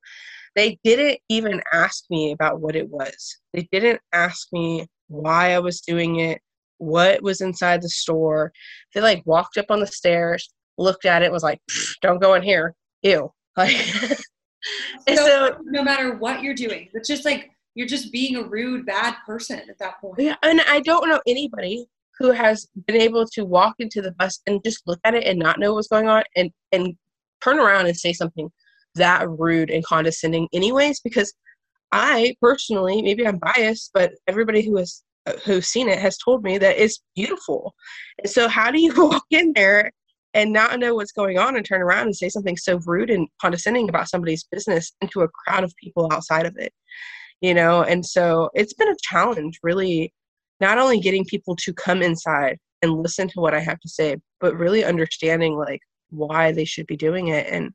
they 0.56 0.78
didn't 0.84 1.20
even 1.30 1.62
ask 1.74 2.04
me 2.10 2.32
about 2.32 2.60
what 2.60 2.76
it 2.76 2.90
was 2.90 3.38
they 3.54 3.68
didn't 3.72 4.02
ask 4.14 4.48
me 4.52 4.86
why 5.08 5.54
i 5.54 5.60
was 5.60 5.82
doing 5.82 6.20
it 6.20 6.42
what 6.80 7.22
was 7.22 7.42
inside 7.42 7.82
the 7.82 7.90
store. 7.90 8.52
They 8.94 9.02
like 9.02 9.22
walked 9.26 9.58
up 9.58 9.68
on 9.70 9.80
the 9.80 9.88
stairs 9.88 10.50
looked 10.80 11.06
at 11.06 11.22
it 11.22 11.32
was 11.32 11.44
like 11.44 11.62
don't 12.02 12.22
go 12.22 12.34
in 12.34 12.42
here. 12.42 12.76
Ew. 13.04 13.32
Like 13.58 13.76
so, 15.08 15.16
so 15.16 15.58
no 15.64 15.84
matter 15.84 16.16
what 16.16 16.44
you're 16.44 16.54
doing 16.54 16.90
it's 16.94 17.08
just 17.08 17.26
like 17.26 17.50
you're 17.76 17.88
just 17.88 18.12
being 18.12 18.36
a 18.36 18.44
rude 18.44 18.86
bad 18.86 19.16
person 19.26 19.60
at 19.70 19.78
that 19.80 20.00
point. 20.00 20.16
Yeah 20.20 20.36
and 20.44 20.62
i 20.62 20.80
don't 20.82 21.10
know 21.10 21.20
anybody 21.28 21.88
who 22.20 22.32
has 22.32 22.68
been 22.86 23.02
able 23.02 23.26
to 23.26 23.44
walk 23.44 23.76
into 23.80 24.02
the 24.02 24.12
bus 24.12 24.40
and 24.48 24.64
just 24.64 24.82
look 24.86 25.00
at 25.04 25.16
it 25.16 25.26
and 25.26 25.40
not 25.40 25.60
know 25.60 25.74
what's 25.74 25.88
going 25.88 26.08
on 26.08 26.24
and 26.36 26.52
and 26.72 26.96
turn 27.42 27.60
around 27.60 27.88
and 27.88 27.98
say 27.98 28.14
something 28.14 28.50
that 28.96 29.28
rude 29.30 29.70
and 29.70 29.84
condescending 29.84 30.48
anyways 30.54 31.00
because 31.02 31.34
i 31.92 32.34
personally 32.42 33.02
maybe 33.02 33.26
i'm 33.26 33.40
biased 33.40 33.92
but 33.94 34.12
everybody 34.28 34.62
who 34.62 34.78
has 34.78 35.04
who's 35.46 35.68
seen 35.68 35.90
it 35.90 36.00
has 36.00 36.18
told 36.18 36.44
me 36.44 36.58
that 36.58 36.82
it's 36.82 37.02
beautiful. 37.16 37.74
And 38.20 38.30
so 38.30 38.48
how 38.48 38.72
do 38.72 38.80
you 38.82 38.94
walk 38.98 39.26
in 39.32 39.54
there 39.56 39.92
and 40.34 40.54
not 40.54 40.80
know 40.80 40.96
what's 40.96 41.12
going 41.12 41.40
on 41.40 41.56
and 41.56 41.66
turn 41.66 41.82
around 41.82 42.04
and 42.04 42.16
say 42.16 42.30
something 42.30 42.56
so 42.56 42.80
rude 42.86 43.10
and 43.10 43.28
condescending 43.42 43.90
about 43.90 44.10
somebody's 44.10 44.46
business 44.52 44.94
into 45.02 45.22
a 45.22 45.28
crowd 45.30 45.64
of 45.64 45.74
people 45.82 46.08
outside 46.12 46.46
of 46.46 46.56
it 46.58 46.72
you 47.42 47.54
know? 47.54 47.84
And 47.84 48.06
so 48.06 48.50
it's 48.54 48.74
been 48.74 48.90
a 48.90 48.96
challenge 49.02 49.60
really 49.64 50.14
not 50.60 50.78
only 50.78 51.00
getting 51.00 51.26
people 51.26 51.56
to 51.58 51.74
come 51.74 52.02
inside 52.02 52.58
and 52.82 53.02
listen 53.02 53.28
to 53.30 53.40
what 53.40 53.54
I 53.54 53.60
have 53.60 53.80
to 53.80 53.90
say, 53.90 54.18
but 54.40 54.58
really 54.58 54.84
understanding 54.84 55.56
like 55.56 55.82
why 56.10 56.52
they 56.52 56.66
should 56.66 56.88
be 56.88 56.98
doing 56.98 57.28
it 57.28 57.48
and 57.48 57.72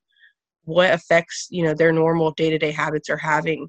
what 0.64 0.92
effects, 0.92 1.46
you 1.50 1.62
know, 1.62 1.74
their 1.74 1.92
normal 1.92 2.32
day-to-day 2.32 2.72
habits 2.72 3.08
are 3.08 3.18
having 3.18 3.68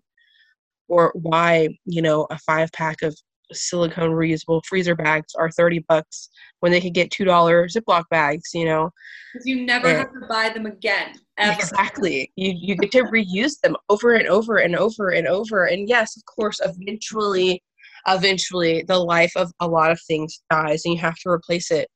or 0.88 1.12
why, 1.16 1.70
you 1.86 2.02
know, 2.02 2.28
a 2.30 2.38
five 2.40 2.72
pack 2.72 3.02
of 3.02 3.18
silicone 3.54 4.12
reusable 4.12 4.62
freezer 4.66 4.96
bags 4.96 5.34
are 5.36 5.52
30 5.52 5.80
bucks 5.88 6.30
when 6.60 6.72
they 6.72 6.82
could 6.82 6.94
get 6.94 7.12
$2 7.12 7.28
Ziploc 7.28 8.04
bags, 8.10 8.50
you 8.54 8.66
know. 8.66 8.90
Because 9.34 9.46
you 9.46 9.66
never 9.66 9.88
and, 9.88 9.98
have 9.98 10.14
to 10.14 10.28
buy 10.28 10.50
them 10.50 10.66
again. 10.66 11.16
Ever. 11.38 11.54
Exactly. 11.54 12.32
You 12.38 12.54
you 12.56 12.76
get 12.78 12.92
to 12.92 13.04
reuse 13.04 13.60
them 13.60 13.76
over 13.90 14.16
and 14.16 14.28
over 14.28 14.58
and 14.58 14.76
over 14.76 15.10
and 15.10 15.28
over. 15.28 15.66
And 15.66 15.90
yes, 15.90 16.16
of 16.16 16.24
course, 16.26 16.62
eventually 16.64 17.62
eventually 18.08 18.84
the 18.84 18.98
life 18.98 19.32
of 19.36 19.52
a 19.60 19.68
lot 19.68 19.92
of 19.92 20.00
things 20.02 20.42
dies 20.50 20.86
and 20.86 20.94
you 20.94 21.02
have 21.02 21.16
to 21.16 21.30
replace 21.30 21.72
it. 21.72 21.90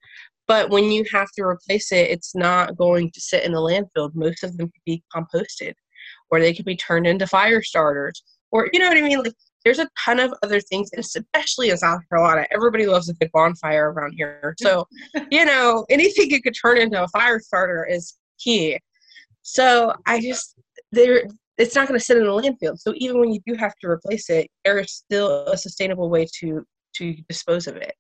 But 0.47 0.71
when 0.71 0.91
you 0.91 1.05
have 1.13 1.29
to 1.37 1.43
replace 1.43 1.91
it, 1.91 2.09
it's 2.09 2.35
not 2.35 2.75
going 2.75 3.11
to 3.11 3.21
sit 3.21 3.43
in 3.43 3.51
the 3.51 3.59
landfill. 3.59 4.11
Most 4.15 4.43
of 4.43 4.57
them 4.57 4.67
could 4.67 4.83
be 4.85 5.03
composted 5.15 5.73
or 6.31 6.39
they 6.39 6.53
could 6.53 6.65
be 6.65 6.75
turned 6.75 7.05
into 7.05 7.27
fire 7.27 7.61
starters 7.61 8.23
or, 8.51 8.67
you 8.73 8.79
know 8.79 8.87
what 8.87 8.97
I 8.97 9.01
mean? 9.01 9.19
Like, 9.19 9.33
there's 9.69 9.87
a 9.87 9.89
ton 10.03 10.19
of 10.19 10.33
other 10.41 10.59
things, 10.59 10.89
and 10.91 10.99
especially 10.99 11.69
in 11.69 11.77
South 11.77 12.01
Carolina. 12.09 12.47
Everybody 12.49 12.87
loves 12.87 13.07
a 13.07 13.13
good 13.13 13.29
bonfire 13.31 13.91
around 13.91 14.13
here. 14.17 14.55
So, 14.59 14.87
you 15.29 15.45
know, 15.45 15.85
anything 15.91 16.31
you 16.31 16.41
could 16.41 16.55
turn 16.59 16.79
into 16.79 17.01
a 17.03 17.07
fire 17.09 17.39
starter 17.39 17.85
is 17.85 18.17
key. 18.39 18.79
So 19.43 19.93
I 20.07 20.19
just 20.19 20.55
there 20.91 21.23
it's 21.59 21.75
not 21.75 21.87
going 21.87 21.99
to 21.99 22.03
sit 22.03 22.17
in 22.17 22.25
a 22.25 22.31
landfill. 22.31 22.79
So 22.79 22.93
even 22.95 23.19
when 23.19 23.31
you 23.31 23.41
do 23.45 23.53
have 23.55 23.75
to 23.81 23.87
replace 23.87 24.29
it, 24.29 24.47
there 24.65 24.79
is 24.79 24.91
still 24.91 25.45
a 25.45 25.57
sustainable 25.57 26.09
way 26.09 26.25
to 26.39 26.65
to 26.95 27.13
dispose 27.27 27.67
of 27.67 27.75
it. 27.75 27.93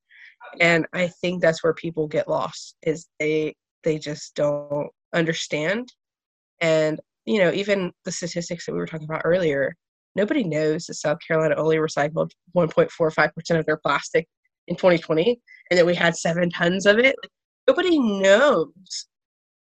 And 0.59 0.87
I 0.93 1.07
think 1.21 1.41
that's 1.41 1.63
where 1.63 1.73
people 1.73 2.07
get 2.07 2.27
lost 2.27 2.77
is 2.81 3.07
they 3.19 3.53
they 3.83 3.99
just 3.99 4.33
don't 4.33 4.89
understand. 5.13 5.93
And 6.61 6.99
you 7.25 7.39
know, 7.39 7.51
even 7.51 7.91
the 8.05 8.11
statistics 8.11 8.65
that 8.65 8.71
we 8.71 8.79
were 8.79 8.87
talking 8.87 9.07
about 9.07 9.21
earlier, 9.23 9.75
nobody 10.15 10.43
knows 10.43 10.85
that 10.85 10.95
South 10.95 11.17
Carolina 11.25 11.55
only 11.55 11.77
recycled 11.77 12.31
1.45% 12.55 13.59
of 13.59 13.65
their 13.65 13.77
plastic 13.77 14.27
in 14.67 14.75
2020 14.75 15.39
and 15.69 15.77
that 15.77 15.85
we 15.85 15.95
had 15.95 16.15
7 16.15 16.49
tons 16.49 16.85
of 16.85 16.99
it. 16.99 17.15
Nobody 17.67 17.99
knows 17.99 19.07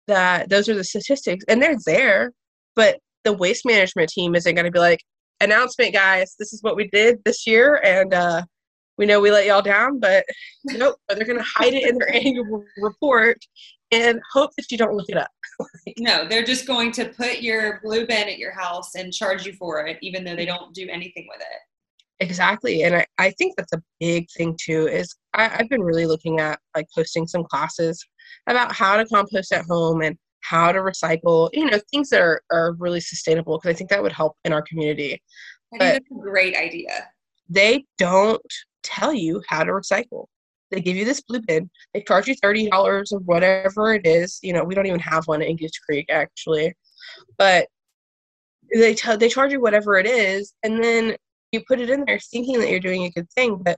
that 0.08 0.50
those 0.50 0.68
are 0.68 0.76
the 0.76 0.84
statistics 0.84 1.46
and 1.48 1.62
they're 1.62 1.78
there, 1.86 2.32
but 2.76 3.00
the 3.24 3.34
waste 3.34 3.66
management 3.66 4.10
team 4.10 4.36
isn't 4.36 4.56
going 4.56 4.66
to 4.66 4.72
be 4.72 4.80
like, 4.80 5.00
announcement, 5.42 5.94
guys, 5.94 6.36
this 6.40 6.54
is 6.54 6.64
what 6.64 6.76
we 6.76 6.88
did 6.90 7.20
this 7.26 7.46
year, 7.46 7.82
and 7.84 8.14
uh, 8.14 8.44
we 8.98 9.06
know 9.06 9.20
we 9.20 9.32
let 9.32 9.46
y'all 9.46 9.62
down, 9.62 10.00
but 10.00 10.24
nope, 10.66 10.96
they're 11.10 11.26
going 11.26 11.38
to 11.38 11.46
hide 11.56 11.74
it 11.74 11.90
in 11.90 11.98
their 11.98 12.14
annual 12.14 12.64
report 12.78 13.38
and 13.92 14.22
hope 14.32 14.52
that 14.58 14.72
you 14.72 14.78
don't 14.78 14.96
look 14.96 15.10
it 15.10 15.18
up. 15.18 15.32
no, 16.00 16.28
they're 16.28 16.44
just 16.44 16.66
going 16.66 16.92
to 16.94 17.06
put 17.06 17.42
your 17.42 17.80
blue 17.84 18.06
bin 18.08 18.28
at 18.28 18.38
your 18.38 18.52
house 18.52 18.96
and 18.96 19.14
charge 19.14 19.46
you 19.46 19.54
for 19.54 19.86
it, 19.86 19.98
even 20.02 20.24
though 20.24 20.36
they 20.36 20.46
don't 20.46 20.74
do 20.74 20.88
anything 20.90 21.28
with 21.30 21.42
it. 21.42 22.26
Exactly. 22.26 22.84
And 22.84 22.96
I, 22.96 23.06
I 23.18 23.32
think 23.32 23.56
that's 23.58 23.74
a 23.74 23.82
big 24.00 24.28
thing 24.38 24.56
too, 24.62 24.88
is 24.88 25.16
I, 25.34 25.58
I've 25.58 25.70
been 25.70 25.82
really 25.82 26.06
looking 26.06 26.40
at 26.40 26.60
like 26.76 26.86
posting 26.94 27.28
some 27.28 27.44
classes 27.44 28.04
about 28.48 28.72
how 28.72 28.96
to 28.98 29.06
compost 29.06 29.52
at 29.52 29.66
home 29.66 30.02
and 30.02 30.16
how 30.42 30.72
to 30.72 30.80
recycle, 30.80 31.50
you 31.54 31.66
know, 31.66 31.80
things 31.92 32.10
that 32.10 32.22
are, 32.22 32.42
are 32.52 32.74
really 32.78 33.02
sustainable 33.02 33.58
because 33.58 33.74
I 33.74 33.78
think 33.78 33.90
that 33.90 34.02
would 34.02 34.12
help 34.12 34.38
in 34.46 34.54
our 34.54 34.62
community. 34.62 35.22
I 35.74 35.78
think 35.78 35.82
that's 35.82 36.12
a 36.12 36.22
great 36.22 36.56
idea. 36.56 37.08
They 37.50 37.86
don't 37.98 38.42
tell 38.84 39.14
you 39.14 39.42
how 39.48 39.64
to 39.64 39.72
recycle. 39.72 40.26
They 40.72 40.82
give 40.82 40.96
you 40.96 41.06
this 41.06 41.22
blue 41.22 41.42
bin. 41.42 41.70
They 41.94 42.02
charge 42.02 42.28
you 42.28 42.36
thirty 42.36 42.70
dollars 42.70 43.12
or 43.12 43.20
whatever 43.20 43.94
it 43.94 44.06
is. 44.06 44.40
You 44.42 44.54
know, 44.54 44.64
we 44.64 44.76
don't 44.76 44.88
even 44.88 45.00
have 45.00 45.28
one 45.28 45.42
in 45.42 45.58
Goose 45.58 45.78
Creek 45.80 46.08
actually, 46.10 46.74
but 47.38 47.68
they 48.74 48.96
tell 48.96 49.18
they 49.18 49.30
charge 49.30 49.52
you 49.52 49.62
whatever 49.62 49.98
it 49.98 50.06
is, 50.06 50.54
and 50.64 50.84
then 50.84 51.16
you 51.52 51.62
put 51.68 51.82
it 51.82 51.90
in 51.90 52.06
there 52.06 52.20
thinking 52.20 52.60
that 52.60 52.70
you're 52.70 52.80
doing 52.80 53.04
a 53.04 53.12
good 53.12 53.30
thing, 53.32 53.58
but 53.58 53.78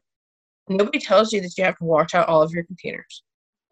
nobody 0.70 1.00
tells 1.00 1.34
you 1.34 1.41
that 1.41 1.58
you 1.58 1.64
have 1.64 1.78
to 1.78 1.84
wash 1.84 2.14
out 2.14 2.28
all 2.30 2.41
of 2.41 2.52
your 2.52 2.64
containers. 2.64 3.24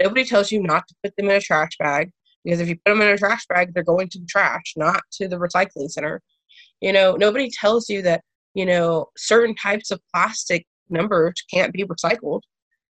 Nobody 0.02 0.26
tells 0.26 0.52
you 0.52 0.64
not 0.64 0.88
to 0.88 0.96
put 1.04 1.16
them 1.16 1.30
in 1.30 1.36
a 1.36 1.42
trash 1.42 1.78
bag 1.78 2.12
because 2.44 2.60
if 2.60 2.68
you 2.68 2.76
put 2.76 2.92
them 2.92 3.02
in 3.02 3.08
a 3.08 3.18
trash 3.18 3.46
bag 3.48 3.74
they're 3.74 3.84
going 3.84 4.10
to 4.10 4.20
the 4.20 4.26
trash 4.26 4.74
not 4.76 5.02
to 5.12 5.28
the 5.28 5.38
recycling 5.38 5.90
center 5.90 6.22
you 6.80 6.92
know 6.92 7.16
nobody 7.16 7.50
tells 7.50 7.90
you 7.90 8.02
that 8.02 8.22
you 8.54 8.66
know 8.66 9.08
certain 9.18 9.56
types 9.56 9.92
of 9.92 10.00
plastic 10.14 10.66
numbers 10.90 11.34
can't 11.54 11.74
be 11.74 11.84
recycled 11.84 12.42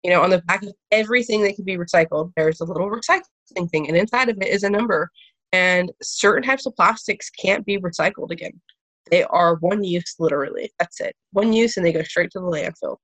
you 0.05 0.11
know 0.11 0.21
on 0.21 0.29
the 0.29 0.41
back 0.43 0.61
of 0.61 0.71
everything 0.91 1.41
that 1.41 1.55
can 1.55 1.65
be 1.65 1.77
recycled 1.77 2.31
there's 2.37 2.61
a 2.61 2.63
little 2.63 2.91
recycling 2.91 3.69
thing 3.71 3.87
and 3.87 3.97
inside 3.97 4.29
of 4.29 4.37
it 4.39 4.47
is 4.47 4.63
a 4.63 4.69
number. 4.69 5.09
And 5.51 5.91
certain 6.01 6.43
types 6.43 6.65
of 6.65 6.75
plastics 6.75 7.29
can't 7.29 7.65
be 7.65 7.79
recycled 7.79 8.29
again. 8.29 8.59
They 9.09 9.23
are 9.23 9.55
one 9.55 9.83
use 9.83 10.15
literally. 10.19 10.73
That's 10.79 10.99
it. 10.99 11.15
One 11.31 11.53
use 11.53 11.77
and 11.77 11.85
they 11.85 11.93
go 11.93 12.03
straight 12.03 12.29
to 12.31 12.39
the 12.39 12.45
landfill. 12.45 12.97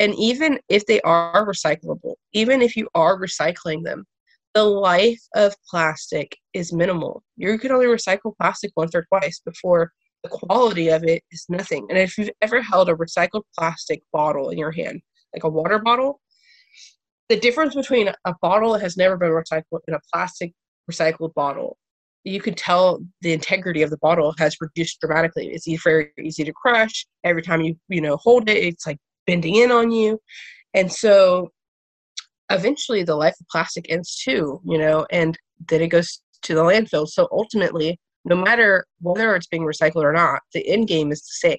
And 0.00 0.12
even 0.16 0.58
if 0.68 0.84
they 0.86 1.00
are 1.02 1.46
recyclable 1.46 2.16
even 2.34 2.60
if 2.60 2.76
you 2.76 2.88
are 2.94 3.18
recycling 3.18 3.82
them 3.84 4.04
the 4.52 4.64
life 4.64 5.22
of 5.34 5.54
plastic 5.68 6.36
is 6.52 6.72
minimal. 6.72 7.22
You 7.36 7.58
can 7.58 7.72
only 7.72 7.86
recycle 7.86 8.36
plastic 8.40 8.70
once 8.76 8.94
or 8.94 9.04
twice 9.06 9.40
before 9.44 9.92
the 10.22 10.28
quality 10.28 10.88
of 10.88 11.04
it 11.04 11.22
is 11.32 11.46
nothing. 11.48 11.86
And 11.88 11.98
if 11.98 12.16
you've 12.16 12.30
ever 12.40 12.62
held 12.62 12.88
a 12.88 12.94
recycled 12.94 13.42
plastic 13.58 14.02
bottle 14.12 14.50
in 14.50 14.58
your 14.58 14.70
hand, 14.70 15.00
like 15.34 15.42
a 15.42 15.48
water 15.48 15.80
bottle, 15.80 16.20
the 17.28 17.38
difference 17.38 17.74
between 17.74 18.10
a 18.24 18.34
bottle 18.42 18.72
that 18.72 18.82
has 18.82 18.96
never 18.96 19.16
been 19.16 19.30
recycled 19.30 19.80
and 19.86 19.96
a 19.96 20.00
plastic 20.12 20.52
recycled 20.90 21.32
bottle, 21.34 21.78
you 22.24 22.40
can 22.40 22.54
tell 22.54 23.00
the 23.22 23.32
integrity 23.32 23.82
of 23.82 23.90
the 23.90 23.98
bottle 23.98 24.34
has 24.38 24.56
reduced 24.60 25.00
dramatically. 25.00 25.48
It's 25.48 25.66
very 25.82 26.10
easy 26.22 26.44
to 26.44 26.52
crush. 26.52 27.06
Every 27.22 27.42
time 27.42 27.60
you 27.62 27.76
you 27.88 28.00
know 28.00 28.16
hold 28.16 28.48
it, 28.48 28.56
it's 28.56 28.86
like 28.86 28.98
bending 29.26 29.56
in 29.56 29.70
on 29.70 29.90
you. 29.90 30.18
And 30.74 30.90
so 30.90 31.50
eventually 32.50 33.02
the 33.02 33.16
life 33.16 33.34
of 33.40 33.46
plastic 33.48 33.86
ends 33.90 34.16
too, 34.16 34.60
you 34.64 34.78
know, 34.78 35.06
and 35.10 35.38
then 35.68 35.82
it 35.82 35.88
goes 35.88 36.20
to 36.42 36.54
the 36.54 36.62
landfill. 36.62 37.08
So 37.08 37.28
ultimately, 37.30 37.98
no 38.24 38.36
matter 38.36 38.86
whether 39.00 39.34
it's 39.34 39.46
being 39.46 39.64
recycled 39.64 40.02
or 40.02 40.12
not, 40.12 40.42
the 40.52 40.66
end 40.66 40.88
game 40.88 41.12
is 41.12 41.20
the 41.20 41.48
same. 41.48 41.58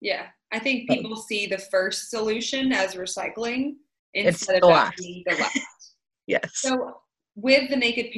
Yeah. 0.00 0.26
I 0.52 0.60
think 0.60 0.88
people 0.88 1.16
see 1.16 1.46
the 1.46 1.58
first 1.58 2.10
solution 2.10 2.72
as 2.72 2.94
recycling 2.94 3.74
instead 4.16 4.62
of 4.62 4.68
last. 4.68 4.96
the 4.98 5.24
last. 5.38 5.58
yes. 6.26 6.50
So 6.54 6.98
with 7.34 7.68
the 7.68 7.76
Naked 7.76 8.12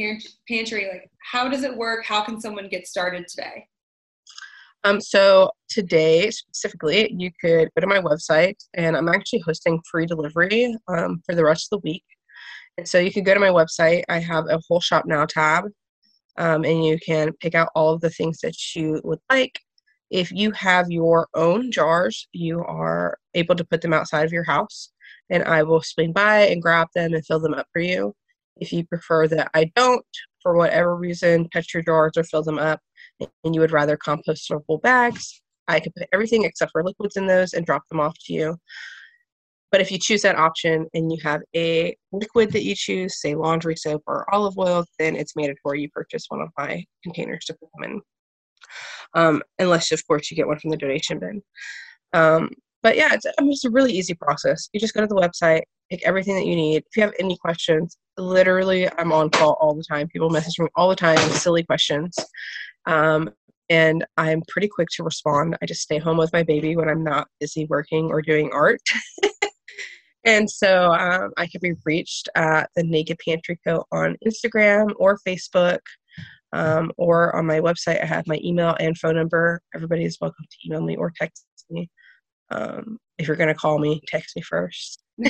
Pantry, 0.48 0.88
like 0.90 1.10
how 1.32 1.48
does 1.48 1.64
it 1.64 1.76
work? 1.76 2.04
How 2.06 2.22
can 2.22 2.40
someone 2.40 2.68
get 2.68 2.86
started 2.86 3.26
today? 3.28 3.66
Um, 4.84 5.00
so 5.00 5.50
today 5.68 6.30
specifically, 6.30 7.12
you 7.16 7.30
could 7.40 7.68
go 7.74 7.80
to 7.80 7.86
my 7.86 8.00
website, 8.00 8.56
and 8.74 8.96
I'm 8.96 9.08
actually 9.08 9.40
hosting 9.40 9.80
free 9.90 10.06
delivery 10.06 10.74
um, 10.86 11.20
for 11.26 11.34
the 11.34 11.44
rest 11.44 11.68
of 11.72 11.80
the 11.80 11.88
week. 11.88 12.04
And 12.76 12.88
so 12.88 12.98
you 12.98 13.12
can 13.12 13.24
go 13.24 13.34
to 13.34 13.40
my 13.40 13.48
website. 13.48 14.04
I 14.08 14.20
have 14.20 14.44
a 14.48 14.60
whole 14.68 14.80
shop 14.80 15.04
now 15.04 15.26
tab, 15.26 15.64
um, 16.38 16.64
and 16.64 16.84
you 16.84 16.96
can 17.04 17.32
pick 17.40 17.56
out 17.56 17.70
all 17.74 17.92
of 17.92 18.00
the 18.00 18.10
things 18.10 18.38
that 18.42 18.54
you 18.76 19.00
would 19.02 19.18
like. 19.30 19.58
If 20.10 20.30
you 20.30 20.52
have 20.52 20.90
your 20.90 21.28
own 21.34 21.70
jars, 21.72 22.28
you 22.32 22.60
are 22.64 23.18
able 23.34 23.56
to 23.56 23.64
put 23.64 23.82
them 23.82 23.92
outside 23.92 24.24
of 24.24 24.32
your 24.32 24.44
house. 24.44 24.90
And 25.30 25.44
I 25.44 25.62
will 25.62 25.82
swing 25.82 26.12
by 26.12 26.46
and 26.46 26.62
grab 26.62 26.88
them 26.94 27.14
and 27.14 27.24
fill 27.24 27.40
them 27.40 27.54
up 27.54 27.66
for 27.72 27.80
you. 27.80 28.14
If 28.56 28.72
you 28.72 28.86
prefer 28.86 29.28
that 29.28 29.50
I 29.54 29.70
don't, 29.76 30.04
for 30.42 30.56
whatever 30.56 30.96
reason, 30.96 31.48
touch 31.50 31.72
your 31.74 31.82
drawers 31.82 32.12
or 32.16 32.24
fill 32.24 32.42
them 32.42 32.58
up, 32.58 32.80
and 33.20 33.54
you 33.54 33.60
would 33.60 33.72
rather 33.72 33.96
compostable 33.96 34.82
bags, 34.82 35.40
I 35.68 35.80
could 35.80 35.94
put 35.94 36.08
everything 36.12 36.44
except 36.44 36.72
for 36.72 36.82
liquids 36.82 37.16
in 37.16 37.26
those 37.26 37.52
and 37.52 37.66
drop 37.66 37.82
them 37.88 38.00
off 38.00 38.16
to 38.26 38.32
you. 38.32 38.56
But 39.70 39.82
if 39.82 39.90
you 39.90 39.98
choose 39.98 40.22
that 40.22 40.38
option 40.38 40.86
and 40.94 41.12
you 41.12 41.18
have 41.22 41.42
a 41.54 41.94
liquid 42.10 42.52
that 42.52 42.64
you 42.64 42.74
choose, 42.74 43.20
say 43.20 43.34
laundry 43.34 43.76
soap 43.76 44.02
or 44.06 44.32
olive 44.34 44.56
oil, 44.56 44.84
then 44.98 45.14
it's 45.14 45.36
mandatory 45.36 45.82
you 45.82 45.90
purchase 45.90 46.24
one 46.28 46.40
of 46.40 46.48
my 46.56 46.82
containers 47.02 47.44
to 47.44 47.54
put 47.54 47.68
them 47.74 47.90
in. 47.90 48.00
Um, 49.14 49.42
unless, 49.58 49.92
of 49.92 50.06
course, 50.06 50.30
you 50.30 50.36
get 50.36 50.46
one 50.46 50.58
from 50.58 50.70
the 50.70 50.76
donation 50.76 51.18
bin. 51.18 51.42
Um, 52.14 52.50
but 52.82 52.96
yeah, 52.96 53.14
it's, 53.14 53.26
I 53.26 53.42
mean, 53.42 53.52
it's 53.52 53.64
a 53.64 53.70
really 53.70 53.92
easy 53.92 54.14
process. 54.14 54.68
You 54.72 54.80
just 54.80 54.94
go 54.94 55.00
to 55.00 55.06
the 55.06 55.14
website, 55.14 55.62
pick 55.90 56.02
everything 56.06 56.36
that 56.36 56.46
you 56.46 56.54
need. 56.54 56.84
If 56.86 56.96
you 56.96 57.02
have 57.02 57.14
any 57.18 57.36
questions, 57.36 57.96
literally, 58.16 58.88
I'm 58.98 59.12
on 59.12 59.30
call 59.30 59.56
all 59.60 59.74
the 59.74 59.84
time. 59.84 60.08
People 60.08 60.30
message 60.30 60.58
me 60.58 60.68
all 60.76 60.88
the 60.88 60.96
time 60.96 61.16
with 61.16 61.36
silly 61.36 61.64
questions. 61.64 62.14
Um, 62.86 63.30
and 63.70 64.04
I'm 64.16 64.42
pretty 64.48 64.68
quick 64.68 64.88
to 64.92 65.02
respond. 65.02 65.56
I 65.60 65.66
just 65.66 65.82
stay 65.82 65.98
home 65.98 66.16
with 66.16 66.32
my 66.32 66.42
baby 66.42 66.76
when 66.76 66.88
I'm 66.88 67.04
not 67.04 67.28
busy 67.40 67.66
working 67.66 68.06
or 68.06 68.22
doing 68.22 68.50
art. 68.52 68.80
and 70.24 70.48
so 70.48 70.92
um, 70.92 71.32
I 71.36 71.46
can 71.46 71.60
be 71.60 71.74
reached 71.84 72.28
at 72.34 72.70
the 72.76 72.82
Naked 72.82 73.18
Pantry 73.24 73.58
Co. 73.66 73.84
on 73.92 74.16
Instagram 74.26 74.92
or 74.98 75.18
Facebook. 75.26 75.80
Um, 76.54 76.92
or 76.96 77.36
on 77.36 77.44
my 77.44 77.60
website, 77.60 78.02
I 78.02 78.06
have 78.06 78.26
my 78.26 78.40
email 78.42 78.74
and 78.80 78.96
phone 78.96 79.16
number. 79.16 79.60
Everybody 79.74 80.04
is 80.04 80.16
welcome 80.18 80.46
to 80.50 80.56
email 80.66 80.80
me 80.80 80.96
or 80.96 81.12
text 81.14 81.44
me. 81.68 81.90
Um, 82.50 82.98
if 83.18 83.26
you're 83.26 83.36
going 83.36 83.48
to 83.48 83.54
call 83.54 83.78
me, 83.78 84.00
text 84.08 84.36
me 84.36 84.42
first. 84.42 85.02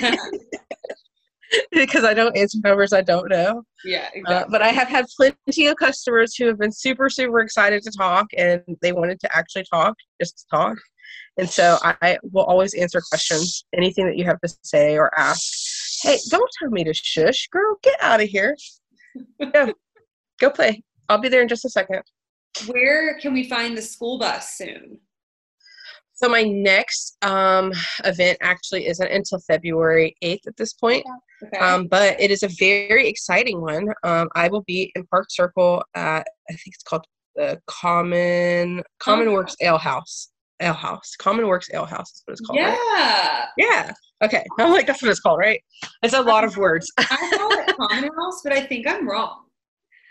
because 1.73 2.05
I 2.05 2.15
don't 2.15 2.37
answer 2.37 2.59
numbers 2.63 2.93
I 2.93 3.03
don't 3.03 3.29
know. 3.29 3.63
Yeah, 3.85 4.09
exactly. 4.13 4.35
Uh, 4.35 4.45
but 4.51 4.63
I 4.63 4.69
have 4.69 4.89
had 4.89 5.07
plenty 5.17 5.67
of 5.67 5.77
customers 5.77 6.35
who 6.35 6.47
have 6.47 6.59
been 6.59 6.73
super, 6.73 7.09
super 7.09 7.41
excited 7.41 7.83
to 7.83 7.91
talk 7.91 8.27
and 8.37 8.63
they 8.83 8.93
wanted 8.93 9.21
to 9.21 9.37
actually 9.37 9.65
talk, 9.73 9.95
just 10.21 10.39
to 10.39 10.45
talk. 10.57 10.79
And 11.39 11.49
so 11.49 11.79
I 11.83 12.19
will 12.33 12.45
always 12.45 12.75
answer 12.75 13.01
questions, 13.01 13.65
anything 13.75 14.07
that 14.07 14.17
you 14.17 14.25
have 14.25 14.41
to 14.41 14.55
say 14.63 14.99
or 14.99 15.11
ask. 15.19 16.03
Hey, 16.03 16.19
don't 16.29 16.51
tell 16.59 16.71
me 16.71 16.85
to 16.85 16.93
shush, 16.93 17.49
girl. 17.49 17.77
Get 17.83 18.03
out 18.03 18.21
of 18.21 18.29
here. 18.29 18.57
Go, 19.53 19.73
go 20.39 20.51
play. 20.51 20.85
I'll 21.09 21.19
be 21.19 21.29
there 21.29 21.43
in 21.43 21.49
just 21.49 21.65
a 21.65 21.71
second. 21.71 22.03
Where 22.67 23.19
can 23.19 23.33
we 23.33 23.49
find 23.49 23.77
the 23.77 23.83
school 23.83 24.19
bus 24.19 24.57
soon? 24.57 25.01
So 26.21 26.29
my 26.29 26.43
next 26.43 27.17
um, 27.23 27.73
event 28.05 28.39
actually 28.41 28.89
isn't 28.89 29.09
until 29.09 29.39
February 29.39 30.17
8th 30.21 30.49
at 30.49 30.57
this 30.57 30.73
point. 30.73 31.07
Okay. 31.45 31.65
Um, 31.65 31.87
but 31.87 32.21
it 32.21 32.33
is 32.33 32.43
a 32.43 32.49
very 32.59 33.07
exciting 33.07 33.61
one. 33.61 33.87
Um, 34.03 34.29
I 34.35 34.49
will 34.49 34.63
be 34.63 34.91
in 34.97 35.07
Park 35.07 35.27
Circle 35.31 35.85
at 35.95 36.27
I 36.51 36.55
think 36.55 36.75
it's 36.75 36.83
called 36.83 37.05
the 37.37 37.61
Common 37.69 38.83
Common 38.99 39.29
oh. 39.29 39.33
Works 39.33 39.55
Ale 39.61 39.79
House. 39.79 40.31
Ale 40.59 40.73
House. 40.73 41.15
Common 41.21 41.47
Works 41.47 41.69
Ale 41.73 41.85
House 41.85 42.11
is 42.11 42.23
what 42.25 42.33
it's 42.33 42.41
called. 42.41 42.59
Yeah. 42.59 42.71
Right? 42.75 43.47
Yeah. 43.57 43.93
Okay. 44.25 44.45
I'm 44.59 44.73
like 44.73 44.89
that's 44.89 45.01
what 45.01 45.13
it's 45.13 45.21
called, 45.21 45.39
right? 45.39 45.61
It's 46.03 46.15
a 46.15 46.21
lot 46.21 46.43
of 46.43 46.57
words. 46.57 46.91
I 46.99 47.05
call 47.37 47.53
it 47.53 47.77
Common 47.77 48.11
House, 48.19 48.41
but 48.43 48.53
I 48.53 48.67
think 48.67 48.89
I'm 48.89 49.09
wrong. 49.09 49.45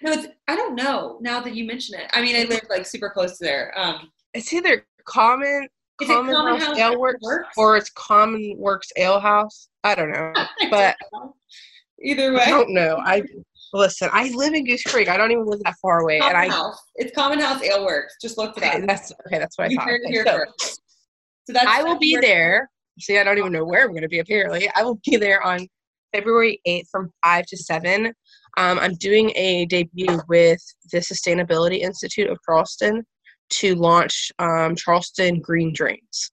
No, 0.02 0.14
it's 0.14 0.28
I 0.48 0.56
don't 0.56 0.76
know 0.76 1.18
now 1.20 1.42
that 1.42 1.54
you 1.54 1.66
mention 1.66 2.00
it. 2.00 2.10
I 2.14 2.22
mean 2.22 2.38
I 2.38 2.44
live 2.48 2.62
like 2.70 2.86
super 2.86 3.10
close 3.10 3.38
to 3.40 3.44
there. 3.44 3.78
Um 3.78 4.10
it's 4.34 4.54
either 4.54 4.86
common 5.04 5.68
is 6.02 6.08
Common, 6.08 6.36
House, 6.36 6.64
House 6.64 6.78
Ale 6.78 7.00
Works, 7.00 7.20
Works, 7.22 7.48
or 7.58 7.78
it's 7.78 7.90
Common 7.92 8.56
Works 8.58 8.90
Ale 8.98 9.20
House. 9.20 9.70
I 9.84 9.96
don't 9.96 10.12
know, 10.12 10.34
but 10.70 10.96
either 12.02 12.34
way, 12.34 12.42
I 12.42 12.50
don't 12.50 12.74
know. 12.74 12.98
I 13.04 13.24
listen. 13.74 14.10
I 14.12 14.30
live 14.30 14.54
in 14.54 14.66
Goose 14.66 14.84
Creek. 14.84 15.10
I 15.10 15.18
don't 15.18 15.32
even 15.32 15.46
live 15.46 15.62
that 15.64 15.76
far 15.82 16.02
away, 16.02 16.20
Common 16.20 16.36
and 16.36 16.52
I. 16.52 16.56
House. 16.56 16.82
It's 16.96 17.14
Common 17.16 17.40
House 17.40 17.62
Ale 17.64 17.86
Works. 17.86 18.16
Just 18.22 18.38
look 18.38 18.56
for 18.56 18.64
okay, 18.64 18.80
that. 18.80 18.88
That's 18.88 19.12
okay. 19.28 19.40
That's 19.40 19.58
what 19.58 19.72
you 19.72 19.80
I 19.80 19.86
thought. 19.86 19.94
Okay, 20.06 20.24
so, 20.60 20.78
so 21.46 21.54
that's 21.54 21.68
I 21.68 21.84
will 21.84 22.00
be 22.00 22.18
there. 22.18 22.70
See, 23.00 23.18
I 23.18 23.24
don't 23.24 23.38
even 23.38 23.52
know 23.52 23.66
where 23.66 23.84
I'm 23.84 23.92
going 23.92 24.02
to 24.02 24.08
be. 24.08 24.20
Apparently, 24.20 24.70
I 24.76 24.84
will 24.84 25.00
be 25.06 25.18
there 25.18 25.44
on 25.44 25.68
February 26.14 26.60
8th 26.68 26.88
from 26.92 27.12
5 27.24 27.46
to 27.46 27.58
7. 27.58 28.08
Um, 28.58 28.80
I'm 28.80 28.96
doing 28.96 29.32
a 29.36 29.66
debut 29.68 30.20
with 30.28 30.60
the 30.92 30.98
Sustainability 30.98 31.82
Institute 31.82 32.28
of 32.28 32.40
Charleston 32.44 33.06
to 33.50 33.76
launch 33.76 34.32
um, 34.40 34.76
Charleston 34.76 35.40
Green 35.40 35.74
Drinks, 35.74 36.32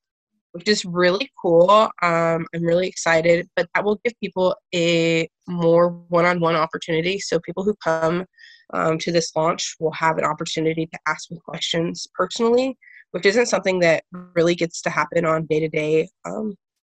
which 0.53 0.69
is 0.69 0.85
really 0.85 1.31
cool. 1.41 1.70
Um, 1.70 2.47
I'm 2.55 2.62
really 2.62 2.89
excited, 2.89 3.49
but 3.57 3.69
that 3.74 3.85
will 3.85 4.01
give 4.05 4.15
people 4.20 4.57
a 4.74 5.28
more 5.47 5.91
one 6.09 6.24
on 6.24 6.41
one 6.41 6.57
opportunity. 6.57 7.19
So 7.19 7.39
people 7.41 7.65
who 7.65 7.74
come 7.82 8.24
um, 8.73 8.99
to 8.99 9.12
this 9.12 9.35
launch 9.36 9.77
will 9.78 9.93
have 9.93 10.19
an 10.19 10.24
opportunity 10.24 10.86
to 10.86 10.99
ask 11.07 11.31
me 11.31 11.39
questions 11.45 12.07
personally, 12.15 12.77
which 13.12 13.27
isn't 13.27 13.47
something 13.47 13.81
that 13.81 14.05
really 14.35 14.55
gets 14.55 14.81
to 14.82 14.91
happen 14.91 15.24
on 15.24 15.47
day 15.47 15.61
to 15.61 15.69
day 15.69 16.09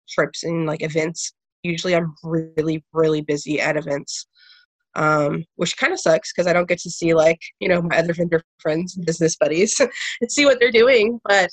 trips 0.09 0.43
and 0.43 0.65
like 0.65 0.83
events. 0.83 1.33
Usually, 1.63 1.95
I'm 1.95 2.13
really, 2.23 2.83
really 2.93 3.21
busy 3.21 3.59
at 3.59 3.75
events 3.75 4.27
um, 4.95 5.43
which 5.55 5.77
kind 5.77 5.93
of 5.93 5.99
sucks 5.99 6.31
because 6.31 6.47
I 6.47 6.53
don't 6.53 6.67
get 6.67 6.79
to 6.79 6.89
see 6.89 7.13
like 7.13 7.39
you 7.59 7.67
know 7.67 7.81
my 7.81 7.97
other 7.97 8.13
vendor 8.13 8.41
friends, 8.59 8.95
business 8.95 9.35
buddies, 9.35 9.79
and 10.21 10.31
see 10.31 10.45
what 10.45 10.59
they're 10.59 10.71
doing. 10.71 11.19
But 11.23 11.49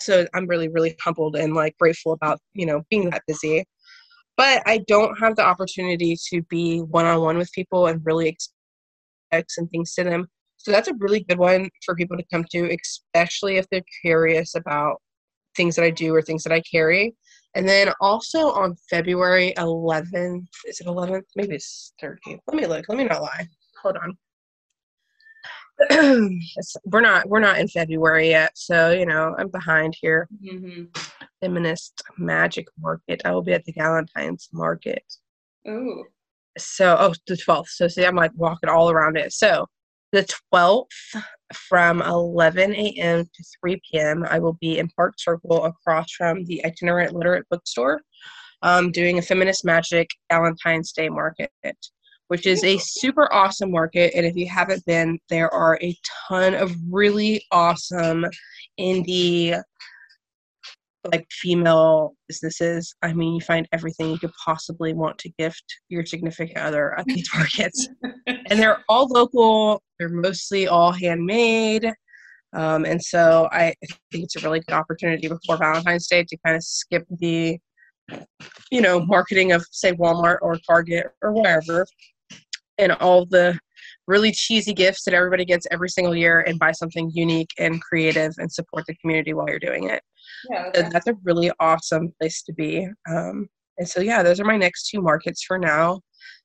so 0.00 0.26
I'm 0.34 0.46
really 0.46 0.68
really 0.68 0.96
humbled 1.02 1.36
and 1.36 1.54
like 1.54 1.76
grateful 1.78 2.12
about 2.12 2.40
you 2.54 2.66
know 2.66 2.82
being 2.90 3.10
that 3.10 3.22
busy. 3.26 3.64
But 4.36 4.62
I 4.66 4.78
don't 4.88 5.18
have 5.18 5.36
the 5.36 5.44
opportunity 5.44 6.16
to 6.30 6.42
be 6.42 6.80
one 6.80 7.04
on 7.04 7.20
one 7.20 7.38
with 7.38 7.52
people 7.52 7.86
and 7.86 8.00
really 8.04 8.28
expect 8.28 9.50
some 9.50 9.68
things 9.68 9.94
to 9.94 10.04
them. 10.04 10.26
So 10.56 10.70
that's 10.70 10.88
a 10.88 10.94
really 10.98 11.20
good 11.24 11.38
one 11.38 11.68
for 11.84 11.94
people 11.94 12.16
to 12.16 12.24
come 12.32 12.44
to, 12.52 12.74
especially 12.74 13.56
if 13.56 13.66
they're 13.70 13.82
curious 14.00 14.54
about 14.54 15.02
things 15.56 15.76
that 15.76 15.84
I 15.84 15.90
do 15.90 16.14
or 16.14 16.22
things 16.22 16.44
that 16.44 16.52
I 16.52 16.62
carry. 16.62 17.14
And 17.54 17.68
then 17.68 17.92
also 18.00 18.50
on 18.52 18.76
February 18.88 19.52
11th, 19.58 20.46
is 20.66 20.80
it 20.80 20.86
11th? 20.86 21.22
Maybe 21.36 21.56
it's 21.56 21.92
13th. 22.02 22.40
Let 22.46 22.56
me 22.56 22.66
look. 22.66 22.86
Let 22.88 22.98
me 22.98 23.04
not 23.04 23.22
lie. 23.22 23.46
Hold 23.82 23.96
on. 23.98 24.16
we're 26.84 27.00
not 27.00 27.28
we're 27.28 27.40
not 27.40 27.58
in 27.58 27.66
February 27.66 28.28
yet, 28.28 28.52
so 28.54 28.90
you 28.90 29.06
know 29.06 29.34
I'm 29.38 29.48
behind 29.48 29.96
here. 30.00 30.28
Mm-hmm. 30.44 30.84
Feminist 31.40 32.02
Magic 32.18 32.66
Market. 32.78 33.22
I 33.24 33.32
will 33.32 33.42
be 33.42 33.52
at 33.52 33.64
the 33.64 33.72
Galentine's 33.72 34.48
Market. 34.52 35.02
Oh. 35.66 36.04
So 36.58 36.96
oh 36.98 37.14
the 37.26 37.34
12th. 37.34 37.68
So 37.68 37.88
see, 37.88 38.04
I'm 38.04 38.14
like 38.14 38.32
walking 38.36 38.68
all 38.70 38.90
around 38.90 39.16
it. 39.16 39.32
So 39.32 39.66
the 40.12 40.26
12th 40.52 41.22
from 41.54 42.02
11 42.02 42.74
a.m. 42.74 43.24
to 43.24 43.44
3 43.60 43.80
p.m. 43.90 44.24
I 44.28 44.38
will 44.38 44.54
be 44.54 44.78
in 44.78 44.88
Park 44.88 45.14
Circle 45.18 45.64
across 45.64 46.12
from 46.12 46.44
the 46.44 46.64
Itinerant 46.64 47.14
Literate 47.14 47.46
Bookstore 47.50 48.00
um, 48.62 48.90
doing 48.92 49.18
a 49.18 49.22
Feminist 49.22 49.64
Magic 49.64 50.08
Valentine's 50.30 50.92
Day 50.92 51.08
Market, 51.08 51.50
which 52.28 52.46
is 52.46 52.62
a 52.64 52.78
super 52.78 53.32
awesome 53.32 53.70
market. 53.70 54.12
And 54.14 54.24
if 54.24 54.36
you 54.36 54.48
haven't 54.48 54.84
been, 54.86 55.18
there 55.28 55.52
are 55.52 55.78
a 55.82 55.96
ton 56.28 56.54
of 56.54 56.74
really 56.90 57.44
awesome 57.50 58.24
indie 58.78 59.60
like 61.04 61.26
female 61.30 62.14
businesses. 62.28 62.94
I 63.02 63.12
mean, 63.12 63.34
you 63.34 63.40
find 63.40 63.68
everything 63.72 64.10
you 64.10 64.18
could 64.18 64.32
possibly 64.44 64.92
want 64.92 65.18
to 65.18 65.30
gift 65.38 65.64
your 65.88 66.06
significant 66.06 66.58
other 66.58 66.98
at 66.98 67.06
these 67.06 67.28
markets. 67.34 67.88
and 68.26 68.58
they're 68.60 68.84
all 68.88 69.06
local, 69.08 69.82
they're 69.98 70.08
mostly 70.08 70.68
all 70.68 70.92
handmade. 70.92 71.92
Um, 72.54 72.84
and 72.84 73.02
so 73.02 73.48
I 73.50 73.74
think 74.10 74.24
it's 74.24 74.36
a 74.36 74.40
really 74.40 74.60
good 74.60 74.74
opportunity 74.74 75.26
before 75.26 75.56
Valentine's 75.56 76.06
Day 76.06 76.24
to 76.24 76.36
kind 76.44 76.56
of 76.56 76.62
skip 76.62 77.04
the, 77.10 77.58
you 78.70 78.80
know, 78.80 79.00
marketing 79.00 79.52
of, 79.52 79.64
say, 79.70 79.92
Walmart 79.92 80.38
or 80.42 80.58
Target 80.66 81.06
or 81.22 81.32
wherever, 81.32 81.86
and 82.78 82.92
all 82.92 83.24
the 83.24 83.58
really 84.06 84.32
cheesy 84.32 84.74
gifts 84.74 85.04
that 85.04 85.14
everybody 85.14 85.44
gets 85.44 85.66
every 85.70 85.88
single 85.88 86.14
year 86.14 86.40
and 86.40 86.58
buy 86.58 86.72
something 86.72 87.10
unique 87.14 87.50
and 87.58 87.80
creative 87.80 88.34
and 88.38 88.52
support 88.52 88.84
the 88.86 88.94
community 88.96 89.32
while 89.32 89.48
you're 89.48 89.58
doing 89.58 89.88
it. 89.88 90.02
Yeah, 90.50 90.66
okay. 90.68 90.88
that's 90.90 91.06
a 91.06 91.14
really 91.24 91.50
awesome 91.60 92.12
place 92.20 92.42
to 92.42 92.52
be. 92.52 92.88
Um, 93.08 93.48
and 93.78 93.88
so, 93.88 94.00
yeah, 94.00 94.22
those 94.22 94.40
are 94.40 94.44
my 94.44 94.56
next 94.56 94.88
two 94.88 95.00
markets 95.00 95.44
for 95.44 95.58
now. 95.58 96.00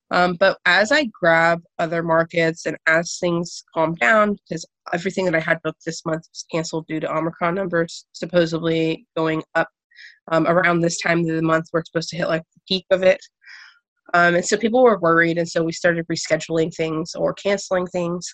Um, 0.09 0.35
but 0.39 0.57
as 0.65 0.91
I 0.91 1.05
grab 1.05 1.61
other 1.79 2.01
markets 2.01 2.65
and 2.65 2.77
as 2.87 3.17
things 3.19 3.63
calm 3.73 3.93
down, 3.95 4.37
because 4.47 4.65
everything 4.93 5.25
that 5.25 5.35
I 5.35 5.39
had 5.39 5.61
booked 5.63 5.83
this 5.85 6.05
month 6.05 6.23
was 6.31 6.45
canceled 6.49 6.87
due 6.87 7.01
to 7.01 7.13
Omicron 7.13 7.55
numbers 7.55 8.05
supposedly 8.13 9.05
going 9.17 9.43
up 9.55 9.67
um, 10.31 10.47
around 10.47 10.79
this 10.79 10.99
time 11.01 11.19
of 11.19 11.27
the 11.27 11.41
month, 11.41 11.65
we're 11.73 11.83
supposed 11.83 12.09
to 12.09 12.17
hit 12.17 12.29
like 12.29 12.43
the 12.55 12.61
peak 12.67 12.85
of 12.91 13.03
it. 13.03 13.19
Um, 14.13 14.35
and 14.35 14.45
so 14.45 14.55
people 14.55 14.83
were 14.83 14.99
worried, 14.99 15.37
and 15.37 15.47
so 15.47 15.63
we 15.63 15.73
started 15.73 16.07
rescheduling 16.07 16.73
things 16.73 17.13
or 17.13 17.33
canceling 17.33 17.87
things. 17.87 18.33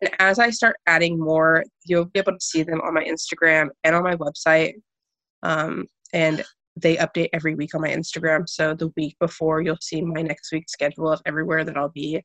And 0.00 0.10
as 0.18 0.38
I 0.38 0.48
start 0.48 0.76
adding 0.86 1.18
more, 1.18 1.64
you'll 1.84 2.06
be 2.06 2.20
able 2.20 2.32
to 2.32 2.40
see 2.40 2.62
them 2.62 2.80
on 2.80 2.94
my 2.94 3.04
Instagram 3.04 3.68
and 3.84 3.94
on 3.94 4.02
my 4.02 4.16
website. 4.16 4.74
Um, 5.42 5.86
and 6.12 6.44
they 6.76 6.96
update 6.96 7.28
every 7.32 7.54
week 7.54 7.74
on 7.74 7.82
my 7.82 7.90
Instagram. 7.90 8.48
So 8.48 8.74
the 8.74 8.92
week 8.96 9.16
before, 9.20 9.60
you'll 9.60 9.76
see 9.80 10.00
my 10.00 10.22
next 10.22 10.52
week's 10.52 10.72
schedule 10.72 11.10
of 11.10 11.20
everywhere 11.26 11.64
that 11.64 11.76
I'll 11.76 11.90
be. 11.90 12.22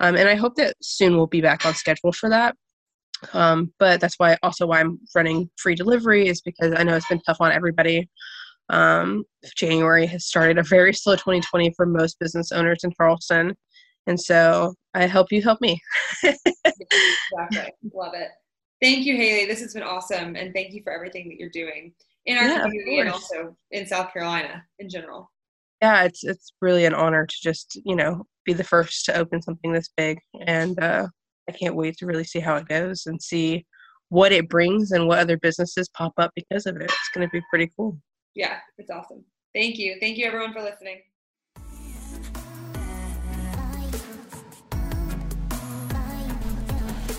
Um, 0.00 0.16
and 0.16 0.28
I 0.28 0.34
hope 0.34 0.54
that 0.56 0.74
soon 0.80 1.16
we'll 1.16 1.26
be 1.26 1.40
back 1.40 1.66
on 1.66 1.74
schedule 1.74 2.12
for 2.12 2.28
that. 2.30 2.56
Um, 3.32 3.72
but 3.78 4.00
that's 4.00 4.18
why 4.18 4.36
also 4.42 4.66
why 4.66 4.80
I'm 4.80 4.98
running 5.14 5.48
free 5.56 5.74
delivery 5.74 6.26
is 6.26 6.40
because 6.40 6.72
I 6.76 6.82
know 6.82 6.96
it's 6.96 7.08
been 7.08 7.20
tough 7.20 7.36
on 7.40 7.52
everybody. 7.52 8.08
Um, 8.70 9.24
January 9.56 10.06
has 10.06 10.26
started 10.26 10.58
a 10.58 10.62
very 10.62 10.94
slow 10.94 11.14
2020 11.14 11.72
for 11.76 11.86
most 11.86 12.18
business 12.18 12.52
owners 12.52 12.80
in 12.84 12.92
Charleston. 12.96 13.54
And 14.06 14.18
so 14.18 14.74
I 14.94 15.06
hope 15.06 15.30
you 15.30 15.42
help 15.42 15.60
me. 15.60 15.80
exactly. 16.24 17.74
Love 17.94 18.14
it. 18.14 18.28
Thank 18.80 19.04
you, 19.04 19.14
Hailee. 19.14 19.46
This 19.46 19.60
has 19.60 19.74
been 19.74 19.84
awesome. 19.84 20.34
And 20.34 20.52
thank 20.52 20.72
you 20.72 20.82
for 20.82 20.92
everything 20.92 21.28
that 21.28 21.38
you're 21.38 21.50
doing 21.50 21.92
in 22.26 22.38
our 22.38 22.48
yeah, 22.48 22.62
community 22.62 23.00
and 23.00 23.10
also 23.10 23.56
in 23.70 23.86
South 23.86 24.12
Carolina 24.12 24.64
in 24.78 24.88
general. 24.88 25.30
Yeah, 25.80 26.04
it's 26.04 26.22
it's 26.22 26.52
really 26.60 26.84
an 26.84 26.94
honor 26.94 27.26
to 27.26 27.36
just, 27.42 27.80
you 27.84 27.96
know, 27.96 28.24
be 28.44 28.52
the 28.52 28.64
first 28.64 29.04
to 29.06 29.16
open 29.16 29.42
something 29.42 29.72
this 29.72 29.90
big. 29.96 30.18
And 30.46 30.78
uh, 30.78 31.08
I 31.48 31.52
can't 31.52 31.74
wait 31.74 31.96
to 31.98 32.06
really 32.06 32.24
see 32.24 32.40
how 32.40 32.56
it 32.56 32.68
goes 32.68 33.06
and 33.06 33.20
see 33.20 33.66
what 34.08 34.30
it 34.30 34.48
brings 34.48 34.92
and 34.92 35.08
what 35.08 35.18
other 35.18 35.36
businesses 35.38 35.88
pop 35.88 36.12
up 36.18 36.30
because 36.36 36.66
of 36.66 36.76
it. 36.76 36.84
It's 36.84 37.10
going 37.14 37.26
to 37.26 37.32
be 37.32 37.42
pretty 37.50 37.72
cool. 37.76 37.98
Yeah, 38.34 38.58
it's 38.78 38.90
awesome. 38.90 39.24
Thank 39.54 39.78
you. 39.78 39.96
Thank 40.00 40.18
you, 40.18 40.26
everyone, 40.26 40.52
for 40.52 40.62
listening. 40.62 41.02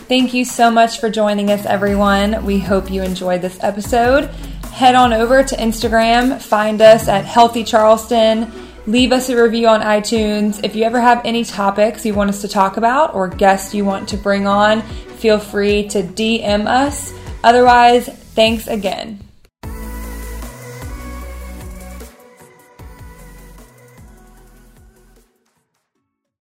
Thank 0.08 0.34
you 0.34 0.46
so 0.46 0.70
much 0.70 1.00
for 1.00 1.10
joining 1.10 1.50
us, 1.50 1.66
everyone. 1.66 2.46
We 2.46 2.60
hope 2.60 2.92
you 2.92 3.02
enjoyed 3.02 3.42
this 3.42 3.58
episode. 3.64 4.30
Head 4.74 4.96
on 4.96 5.14
over 5.14 5.44
to 5.44 5.56
Instagram, 5.56 6.42
find 6.42 6.82
us 6.82 7.08
at 7.08 7.26
Healthy 7.26 7.64
Charleston 7.64 8.52
leave 8.86 9.12
us 9.12 9.30
a 9.30 9.42
review 9.42 9.68
on 9.68 9.82
iTunes. 9.82 10.60
If 10.64 10.76
you 10.76 10.84
ever 10.84 11.00
have 11.00 11.22
any 11.26 11.44
topics 11.44 12.06
you 12.06 12.14
want 12.14 12.30
us 12.30 12.42
to 12.42 12.48
talk 12.48 12.78
about 12.78 13.16
or 13.16 13.28
guests 13.28 13.74
you 13.74 13.86
want 13.86 14.10
to 14.10 14.18
bring 14.18 14.48
on, 14.48 14.82
feel 14.82 15.40
free 15.40 15.88
to 15.90 16.04
DM 16.04 16.68
us. 16.68 17.14
Otherwise, 17.44 18.08
thanks 18.08 18.68
again. 18.68 19.23